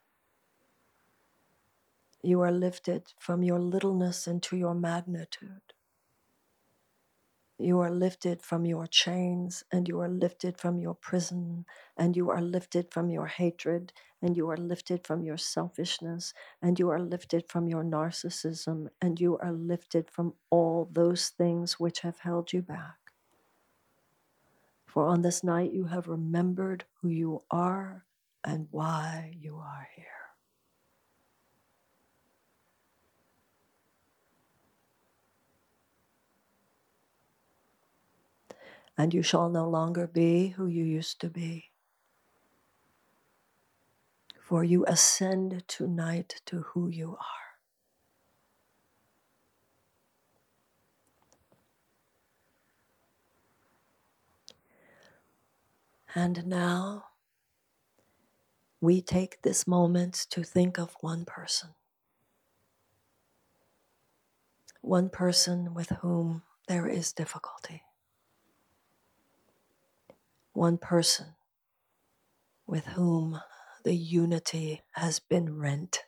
You 2.23 2.41
are 2.41 2.51
lifted 2.51 3.13
from 3.19 3.43
your 3.43 3.59
littleness 3.59 4.27
into 4.27 4.57
your 4.57 4.75
magnitude. 4.75 5.61
You 7.57 7.79
are 7.79 7.91
lifted 7.91 8.41
from 8.41 8.65
your 8.65 8.87
chains, 8.87 9.63
and 9.71 9.87
you 9.87 10.01
are 10.01 10.09
lifted 10.09 10.57
from 10.59 10.79
your 10.79 10.95
prison, 10.95 11.65
and 11.97 12.17
you 12.17 12.29
are 12.29 12.41
lifted 12.41 12.91
from 12.91 13.09
your 13.09 13.27
hatred, 13.27 13.93
and 14.21 14.35
you 14.37 14.49
are 14.49 14.57
lifted 14.57 15.07
from 15.07 15.23
your 15.23 15.37
selfishness, 15.37 16.33
and 16.61 16.79
you 16.79 16.89
are 16.89 16.99
lifted 16.99 17.49
from 17.49 17.69
your 17.69 17.83
narcissism, 17.83 18.89
and 19.01 19.19
you 19.21 19.37
are 19.39 19.53
lifted 19.53 20.11
from 20.11 20.33
all 20.49 20.89
those 20.91 21.29
things 21.29 21.79
which 21.79 22.01
have 22.01 22.19
held 22.19 22.53
you 22.53 22.61
back. 22.61 22.97
For 24.85 25.07
on 25.07 25.21
this 25.21 25.43
night 25.43 25.71
you 25.73 25.85
have 25.85 26.07
remembered 26.07 26.85
who 27.01 27.09
you 27.09 27.43
are 27.51 28.05
and 28.43 28.67
why 28.71 29.37
you 29.39 29.57
are 29.57 29.87
here. 29.95 30.18
And 38.99 39.13
you 39.13 39.23
shall 39.23 39.47
no 39.47 39.69
longer 39.69 40.07
be 40.07 40.49
who 40.49 40.67
you 40.67 40.83
used 40.83 41.21
to 41.21 41.29
be. 41.29 41.71
For 44.41 44.61
you 44.61 44.83
ascend 44.87 45.63
tonight 45.69 46.41
to 46.47 46.63
who 46.73 46.89
you 46.89 47.11
are. 47.11 47.39
And 56.13 56.45
now 56.45 57.05
we 58.81 59.01
take 59.01 59.43
this 59.43 59.65
moment 59.65 60.25
to 60.31 60.43
think 60.43 60.77
of 60.77 60.97
one 60.99 61.23
person. 61.23 61.69
One 64.81 65.07
person 65.09 65.73
with 65.73 65.87
whom 66.01 66.41
there 66.67 66.85
is 66.85 67.13
difficulty. 67.13 67.83
One 70.59 70.77
person 70.77 71.35
with 72.67 72.85
whom 72.87 73.39
the 73.85 73.95
unity 73.95 74.81
has 74.91 75.21
been 75.21 75.57
rent, 75.57 75.99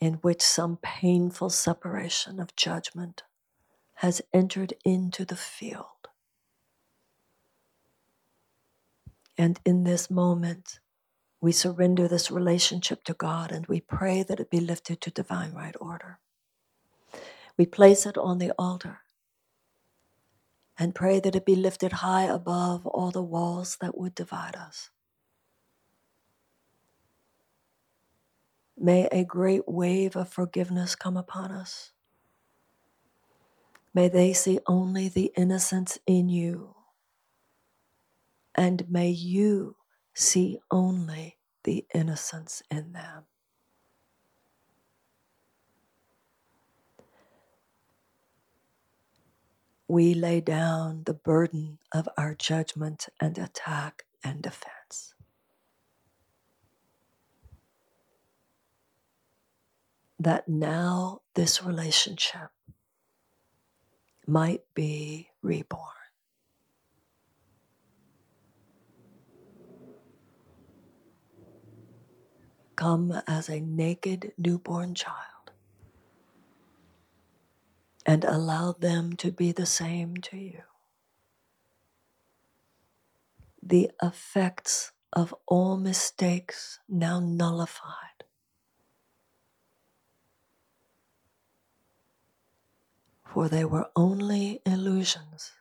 in 0.00 0.14
which 0.14 0.42
some 0.42 0.76
painful 0.82 1.50
separation 1.50 2.40
of 2.40 2.56
judgment 2.56 3.22
has 3.98 4.20
entered 4.32 4.74
into 4.84 5.24
the 5.24 5.36
field. 5.36 6.08
And 9.38 9.60
in 9.64 9.84
this 9.84 10.10
moment, 10.10 10.80
we 11.40 11.52
surrender 11.52 12.08
this 12.08 12.32
relationship 12.32 13.04
to 13.04 13.14
God 13.14 13.52
and 13.52 13.64
we 13.68 13.80
pray 13.80 14.24
that 14.24 14.40
it 14.40 14.50
be 14.50 14.58
lifted 14.58 15.00
to 15.02 15.12
divine 15.12 15.52
right 15.52 15.76
order. 15.80 16.18
We 17.56 17.66
place 17.66 18.06
it 18.06 18.18
on 18.18 18.38
the 18.38 18.50
altar 18.58 19.03
and 20.78 20.94
pray 20.94 21.20
that 21.20 21.36
it 21.36 21.46
be 21.46 21.56
lifted 21.56 21.92
high 21.92 22.24
above 22.24 22.86
all 22.86 23.10
the 23.10 23.22
walls 23.22 23.78
that 23.80 23.96
would 23.98 24.14
divide 24.14 24.56
us. 24.56 24.90
May 28.78 29.08
a 29.12 29.24
great 29.24 29.68
wave 29.68 30.16
of 30.16 30.28
forgiveness 30.30 30.96
come 30.96 31.16
upon 31.16 31.52
us. 31.52 31.92
May 33.94 34.08
they 34.08 34.32
see 34.32 34.60
only 34.66 35.08
the 35.08 35.32
innocence 35.36 35.98
in 36.06 36.28
you. 36.28 36.76
And 38.54 38.90
may 38.90 39.10
you 39.10 39.76
see 40.14 40.60
only 40.70 41.38
the 41.64 41.86
innocence 41.94 42.62
in 42.70 42.92
them. 42.92 43.24
We 49.88 50.14
lay 50.14 50.40
down 50.40 51.04
the 51.04 51.14
burden 51.14 51.78
of 51.92 52.08
our 52.16 52.34
judgment 52.34 53.08
and 53.20 53.36
attack 53.38 54.04
and 54.24 54.42
defense. 54.42 55.14
That 60.18 60.48
now 60.48 61.20
this 61.34 61.62
relationship 61.62 62.50
might 64.26 64.62
be 64.74 65.28
reborn. 65.42 65.82
Come 72.76 73.12
as 73.26 73.48
a 73.50 73.60
naked 73.60 74.32
newborn 74.38 74.94
child 74.94 75.33
and 78.06 78.24
allow 78.24 78.72
them 78.72 79.14
to 79.16 79.32
be 79.32 79.52
the 79.52 79.66
same 79.66 80.16
to 80.18 80.36
you. 80.36 80.62
The 83.62 83.90
effects 84.02 84.92
of 85.12 85.34
all 85.46 85.76
mistakes 85.76 86.80
now 86.88 87.20
nullified. 87.20 88.24
For 93.24 93.48
they 93.48 93.64
were 93.64 93.88
only 93.96 94.60
illusions. 94.66 95.52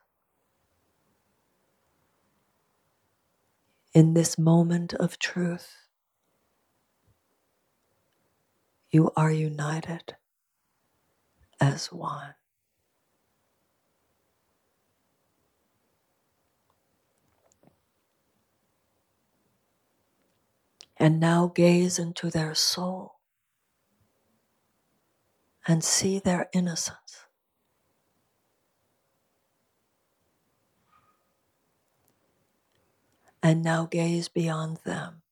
In 3.94 4.14
this 4.14 4.38
moment 4.38 4.94
of 4.94 5.20
truth, 5.20 5.76
you 8.92 9.12
are 9.16 9.32
united 9.32 10.16
as 11.60 11.92
one. 11.92 12.36
And 20.98 21.20
now 21.20 21.48
gaze 21.48 22.00
into 22.00 22.30
their 22.30 22.56
soul 22.56 23.16
and 25.68 25.84
see 25.84 26.20
their 26.20 26.50
innocence. 26.54 27.26
And 33.42 33.62
now 33.62 33.86
gaze 33.86 34.30
beyond 34.30 34.78
them 34.86 35.24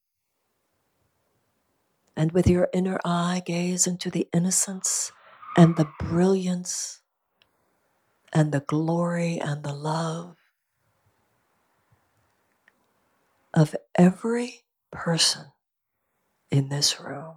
and 2.16 2.32
with 2.32 2.46
your 2.46 2.68
inner 2.72 2.98
eye, 3.04 3.42
gaze 3.44 3.86
into 3.86 4.10
the 4.10 4.28
innocence 4.32 5.12
and 5.56 5.76
the 5.76 5.88
brilliance 6.00 7.00
and 8.32 8.52
the 8.52 8.60
glory 8.60 9.38
and 9.40 9.64
the 9.64 9.74
love 9.74 10.36
of 13.54 13.76
every 13.96 14.62
person 14.92 15.46
in 16.50 16.68
this 16.70 17.00
room. 17.00 17.36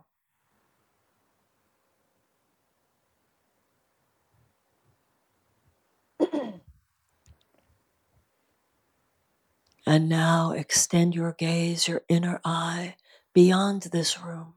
and 9.87 10.09
now 10.09 10.51
extend 10.51 11.15
your 11.15 11.33
gaze, 11.33 11.87
your 11.87 12.03
inner 12.09 12.41
eye, 12.45 12.95
beyond 13.33 13.83
this 13.83 14.21
room 14.21 14.55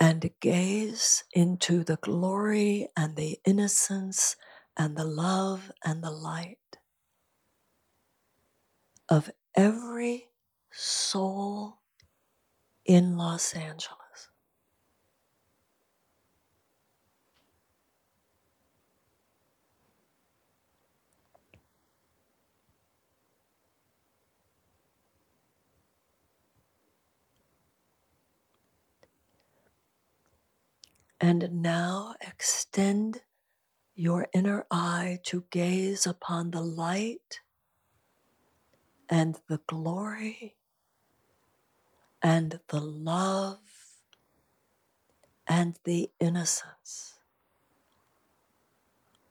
and 0.00 0.30
gaze 0.40 1.24
into 1.34 1.84
the 1.84 1.96
glory 1.98 2.88
and 2.96 3.16
the 3.16 3.38
innocence 3.46 4.36
and 4.76 4.96
the 4.96 5.04
love 5.04 5.72
and 5.84 6.02
the 6.04 6.10
light 6.12 6.58
of 9.08 9.30
every 9.56 10.26
soul 10.72 11.78
in 12.86 13.16
Los 13.18 13.54
Angeles. 13.54 13.97
And 31.20 31.62
now 31.62 32.14
extend 32.20 33.22
your 33.94 34.28
inner 34.34 34.66
eye 34.70 35.20
to 35.24 35.44
gaze 35.50 36.06
upon 36.06 36.52
the 36.52 36.62
light 36.62 37.40
and 39.08 39.38
the 39.48 39.60
glory 39.66 40.56
and 42.22 42.60
the 42.68 42.80
love 42.80 43.58
and 45.48 45.78
the 45.84 46.10
innocence 46.20 47.18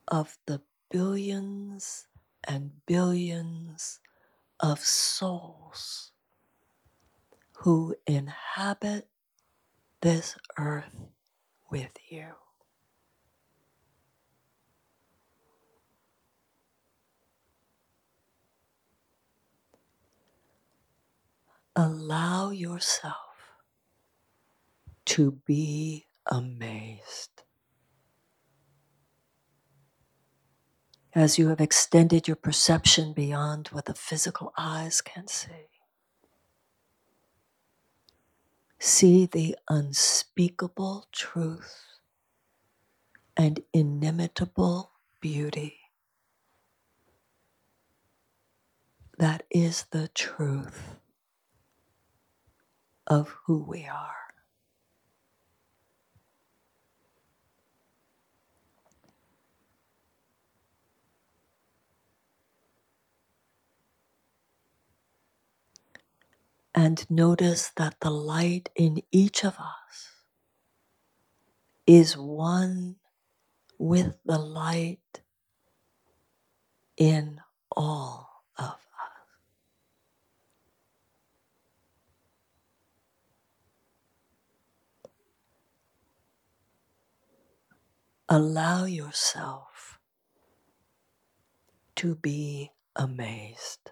of 0.07 0.37
the 0.47 0.61
billions 0.91 2.07
and 2.47 2.71
billions 2.85 3.99
of 4.59 4.79
souls 4.79 6.11
who 7.59 7.95
inhabit 8.07 9.07
this 10.01 10.37
earth 10.57 11.06
with 11.71 11.91
you. 12.09 12.27
Allow 21.75 22.51
yourself 22.51 23.15
to 25.05 25.31
be 25.45 26.07
amazed 26.27 27.43
as 31.15 31.39
you 31.39 31.49
have 31.49 31.61
extended 31.61 32.27
your 32.27 32.35
perception 32.37 33.13
beyond 33.13 33.69
what 33.69 33.85
the 33.85 33.93
physical 33.93 34.53
eyes 34.57 35.01
can 35.01 35.27
see. 35.27 35.76
See 38.79 39.25
the 39.25 39.57
unspeakable 39.69 41.07
truth 41.11 41.85
and 43.37 43.61
inimitable 43.73 44.91
beauty. 45.21 45.79
That 49.19 49.43
is 49.51 49.85
the 49.91 50.09
truth 50.09 50.97
of 53.07 53.35
who 53.45 53.63
we 53.63 53.85
are. 53.87 54.26
And 66.77 67.09
notice 67.11 67.71
that 67.77 67.97
the 68.01 68.11
light 68.11 68.69
in 68.77 69.03
each 69.11 69.45
of 69.45 69.55
us 69.59 70.11
is 71.87 72.17
one 72.17 72.97
with 73.79 74.17
the 74.25 74.39
light 74.39 75.21
in 76.97 77.41
all 77.75 78.43
of 78.57 78.65
us. 78.65 78.79
Allow 88.29 88.85
yourself 88.85 89.99
to 91.97 92.15
be 92.15 92.71
amazed. 92.95 93.91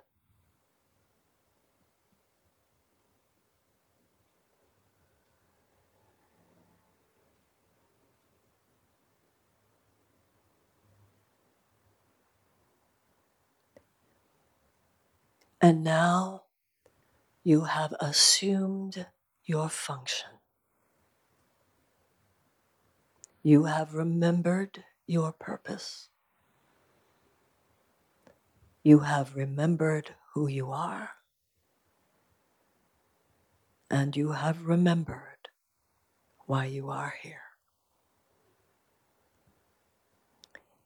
And 15.62 15.84
now 15.84 16.44
you 17.44 17.66
have 17.66 17.94
assumed 18.00 19.08
your 19.46 19.70
function. 19.70 20.30
You 23.44 23.66
have 23.66 23.94
remembered 23.94 24.84
your 25.08 25.32
purpose. 25.32 26.10
You 28.84 29.00
have 29.00 29.36
remembered 29.36 30.16
who 30.34 30.48
you 30.48 30.72
are. 30.72 31.12
And 33.90 34.16
you 34.16 34.32
have 34.32 34.66
remembered 34.66 35.50
why 36.48 36.66
you 36.66 36.90
are 36.90 37.14
here. 37.22 37.42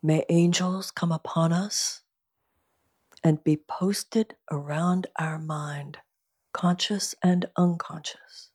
May 0.03 0.25
angels 0.29 0.91
come 0.91 1.11
upon 1.11 1.51
us 1.51 2.01
and 3.23 3.43
be 3.43 3.57
posted 3.57 4.35
around 4.51 5.07
our 5.17 5.39
mind, 5.39 5.97
conscious 6.53 7.15
and 7.23 7.45
unconscious, 7.57 8.51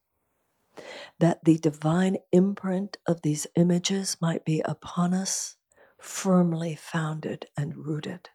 that 1.19 1.45
the 1.45 1.59
divine 1.59 2.19
imprint 2.33 2.97
of 3.07 3.23
these 3.23 3.47
images 3.57 4.17
might 4.21 4.45
be 4.45 4.61
upon 4.65 5.15
us, 5.15 5.57
firmly 5.99 6.75
founded 6.75 7.47
and 7.57 7.77
rooted, 7.77 8.31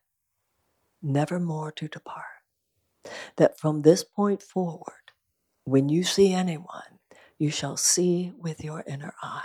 never 1.01 1.39
more 1.39 1.71
to 1.71 1.87
depart. 1.87 2.25
That 3.37 3.59
from 3.59 3.81
this 3.81 4.03
point 4.03 4.41
forward, 4.41 5.11
when 5.63 5.89
you 5.89 6.03
see 6.03 6.33
anyone, 6.33 6.99
you 7.37 7.49
shall 7.51 7.77
see 7.77 8.33
with 8.37 8.63
your 8.63 8.83
inner 8.87 9.13
eye. 9.21 9.43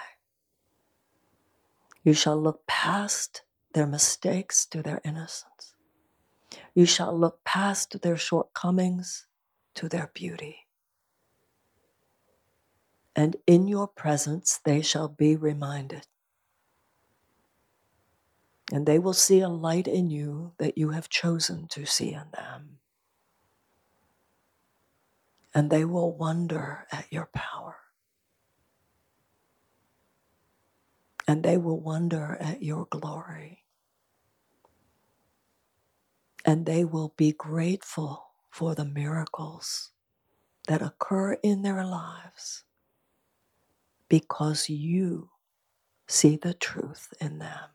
You 2.03 2.13
shall 2.13 2.41
look 2.41 2.67
past 2.67 3.43
their 3.73 3.87
mistakes 3.87 4.67
to 4.67 4.83
their 4.83 5.01
innocence 5.05 5.74
you 6.75 6.87
shall 6.87 7.17
look 7.17 7.45
past 7.45 8.01
their 8.03 8.17
shortcomings 8.17 9.27
to 9.75 9.89
their 9.89 10.11
beauty. 10.15 10.67
And 13.17 13.37
in 13.47 13.69
your 13.69 13.87
presence 13.87 14.59
they 14.65 14.83
shall 14.83 15.09
be 15.09 15.37
reminded. 15.37 16.07
And 18.73 18.87
they 18.87 18.99
will 18.99 19.13
see 19.13 19.41
a 19.41 19.49
light 19.49 19.87
in 19.87 20.11
you 20.11 20.53
that 20.59 20.79
you 20.79 20.91
have 20.91 21.09
chosen 21.09 21.69
to 21.69 21.85
see 21.85 22.13
in 22.13 22.31
them. 22.33 22.79
And 25.55 25.71
they 25.71 25.85
will 25.85 26.13
wonder 26.17 26.87
at 26.91 27.13
your 27.13 27.29
power. 27.33 27.77
And 31.29 31.43
they 31.43 31.57
will 31.57 31.81
wonder 31.81 32.37
at 32.41 32.63
your 32.63 32.87
glory 32.87 33.64
and 36.45 36.67
they 36.67 36.85
will 36.85 37.15
be 37.17 37.33
grateful 37.33 38.27
for 38.51 38.75
the 38.75 38.85
miracles 38.85 39.91
that 40.69 40.83
occur 40.83 41.35
in 41.43 41.63
their 41.63 41.85
lives 41.85 42.65
because 44.09 44.69
you 44.71 45.31
see 46.09 46.37
the 46.37 46.55
truth 46.55 47.13
in 47.21 47.39
them. 47.39 47.71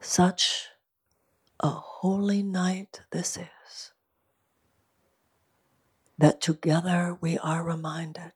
Such 0.00 0.68
a 1.60 1.70
holy 1.70 2.42
night 2.42 3.02
this 3.12 3.36
is, 3.36 3.92
that 6.18 6.40
together 6.40 7.18
we 7.20 7.38
are 7.38 7.64
reminded 7.64 8.32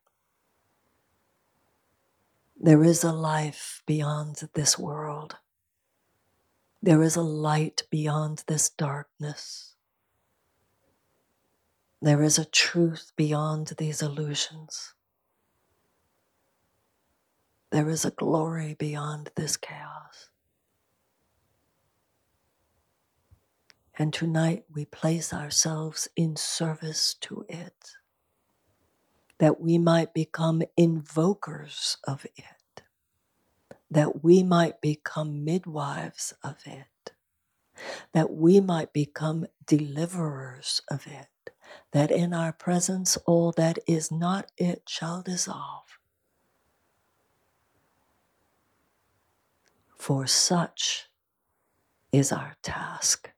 there 2.65 2.83
is 2.83 3.05
a 3.05 3.13
life 3.13 3.83
beyond 3.85 4.49
this 4.55 4.79
world. 4.79 5.37
There 6.83 7.03
is 7.03 7.15
a 7.15 7.21
light 7.21 7.83
beyond 7.91 8.43
this 8.47 8.71
darkness. 8.71 9.75
There 12.01 12.23
is 12.23 12.39
a 12.39 12.47
truth 12.47 13.13
beyond 13.17 13.75
these 13.77 14.01
illusions. 14.01 14.95
There 17.71 17.91
is 17.91 18.07
a 18.07 18.11
glory 18.13 18.75
beyond 18.79 19.29
this 19.37 19.59
chaos. 19.59 20.31
And 23.99 24.11
tonight 24.11 24.65
we 24.73 24.87
place 24.87 25.35
ourselves 25.35 26.09
in 26.17 26.35
service 26.37 27.13
to 27.21 27.45
it, 27.47 27.91
that 29.37 29.61
we 29.61 29.77
might 29.77 30.15
become 30.15 30.63
invokers 30.79 31.99
of 32.09 32.25
it 32.37 32.54
that 33.91 34.25
we 34.25 34.43
might 34.43 34.81
become 34.81 35.45
midwives 35.45 36.35
of 36.43 36.57
it, 36.67 37.13
that 38.13 38.33
we 38.33 38.61
might 38.61 38.93
become 38.93 39.47
deliverers 39.67 40.81
of 40.91 41.07
it, 41.07 41.53
that 41.93 42.11
in 42.11 42.35
our 42.35 42.53
presence 42.53 43.17
all 43.27 43.53
that 43.53 43.79
is 43.87 44.11
not 44.13 44.51
it 44.57 44.83
shall 44.89 45.23
dissolve. 45.23 45.99
For 49.99 50.27
such 50.27 51.09
is 52.13 52.33
our 52.33 52.57
task. 52.63 53.31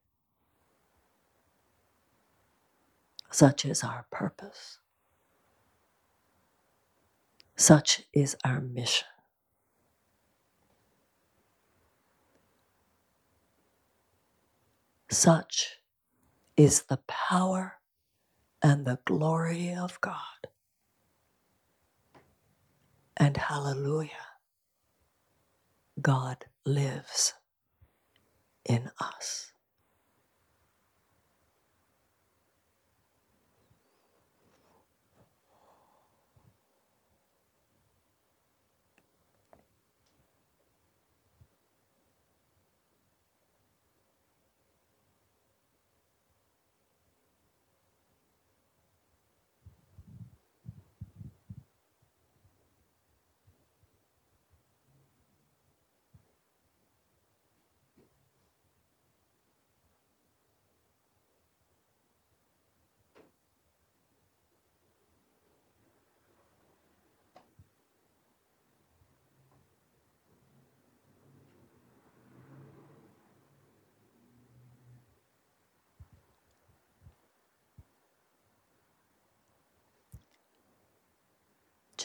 Such 3.31 3.65
is 3.65 3.85
our 3.85 4.07
purpose. 4.11 4.79
Such 7.57 8.03
is 8.13 8.37
our 8.45 8.61
mission. 8.61 9.09
Such 15.11 15.79
is 16.57 16.85
the 16.85 16.99
power 17.09 17.75
and 18.63 18.87
the 18.87 19.01
glory 19.07 19.75
of 19.75 20.01
God. 20.01 20.19
And 23.17 23.37
hallelujah, 23.37 24.11
God 26.03 26.47
lives 26.67 27.35
in 28.67 28.91
us. 29.01 29.53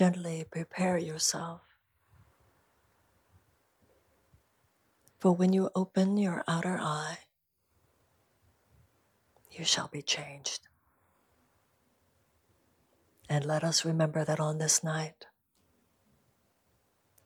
Gently 0.01 0.43
prepare 0.49 0.97
yourself. 0.97 1.61
For 5.19 5.31
when 5.31 5.53
you 5.53 5.69
open 5.75 6.17
your 6.17 6.43
outer 6.47 6.79
eye, 6.81 7.19
you 9.51 9.63
shall 9.63 9.89
be 9.89 10.01
changed. 10.01 10.61
And 13.29 13.45
let 13.45 13.63
us 13.63 13.85
remember 13.85 14.25
that 14.25 14.39
on 14.39 14.57
this 14.57 14.83
night, 14.83 15.27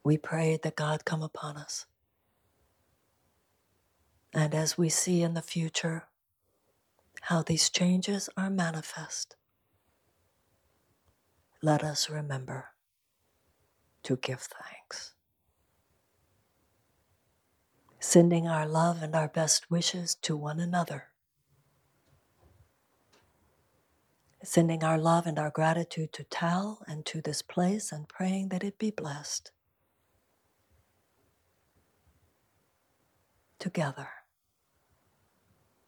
we 0.03 0.18
prayed 0.18 0.64
that 0.64 0.76
God 0.76 1.06
come 1.06 1.23
upon 1.23 1.56
us. 1.56 1.85
And 4.34 4.53
as 4.53 4.77
we 4.77 4.89
see 4.89 5.22
in 5.22 5.34
the 5.34 5.41
future 5.41 6.10
how 7.22 7.41
these 7.41 7.69
changes 7.69 8.30
are 8.35 8.49
manifest, 8.49 9.38
let 11.61 11.84
us 11.84 12.10
remember 12.10 12.68
to 14.03 14.18
give 14.18 14.41
thanks. 14.41 15.14
Sending 17.99 18.48
our 18.48 18.68
love 18.68 19.02
and 19.02 19.15
our 19.15 19.27
best 19.27 19.72
wishes 19.72 20.15
to 20.22 20.38
one 20.38 20.60
another. 20.60 21.06
Sending 24.44 24.84
our 24.84 24.98
love 24.99 25.26
and 25.26 25.40
our 25.40 25.49
gratitude 25.49 26.14
to 26.14 26.23
Tal 26.26 26.82
and 26.88 27.06
to 27.07 27.22
this 27.22 27.41
place 27.41 27.91
and 27.91 28.07
praying 28.07 28.49
that 28.49 28.64
it 28.64 28.77
be 28.77 28.91
blessed. 28.91 29.52
Together, 33.60 34.10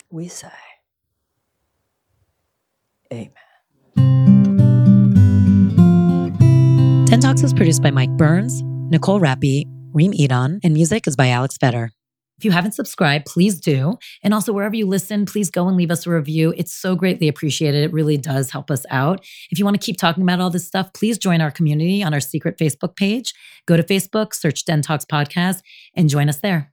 we 0.10 0.28
say, 0.28 0.50
Amen. 3.14 3.47
Talks 7.28 7.44
is 7.44 7.54
produced 7.54 7.84
by 7.84 7.92
Mike 7.92 8.12
Burns, 8.12 8.62
Nicole 8.90 9.20
Rappi, 9.20 9.66
Reem 9.92 10.14
Edon, 10.14 10.62
and 10.64 10.74
music 10.74 11.08
is 11.08 11.18
by 11.18 11.28
Alex 11.28 11.58
Vetter. 11.62 11.90
If 12.38 12.46
you 12.46 12.52
haven't 12.52 12.72
subscribed, 12.72 13.26
please 13.26 13.60
do. 13.60 13.98
And 14.24 14.34
also, 14.34 14.54
wherever 14.54 14.76
you 14.76 14.88
listen, 14.88 15.26
please 15.26 15.50
go 15.50 15.68
and 15.68 15.76
leave 15.76 15.92
us 15.92 16.08
a 16.08 16.10
review. 16.10 16.54
It's 16.56 16.74
so 16.74 16.96
greatly 16.96 17.28
appreciated. 17.28 17.84
It 17.84 17.92
really 17.92 18.16
does 18.16 18.52
help 18.52 18.72
us 18.72 18.86
out. 18.90 19.26
If 19.52 19.60
you 19.60 19.66
want 19.66 19.76
to 19.76 19.86
keep 19.86 19.98
talking 19.98 20.24
about 20.24 20.40
all 20.40 20.50
this 20.50 20.66
stuff, 20.66 20.94
please 20.94 21.18
join 21.18 21.42
our 21.42 21.52
community 21.52 22.02
on 22.02 22.14
our 22.14 22.22
secret 22.22 22.58
Facebook 22.58 22.96
page. 22.96 23.34
Go 23.66 23.76
to 23.76 23.84
Facebook, 23.84 24.34
search 24.34 24.64
DENtalks 24.64 25.06
Podcast, 25.06 25.64
and 25.96 26.08
join 26.08 26.30
us 26.30 26.38
there. 26.38 26.72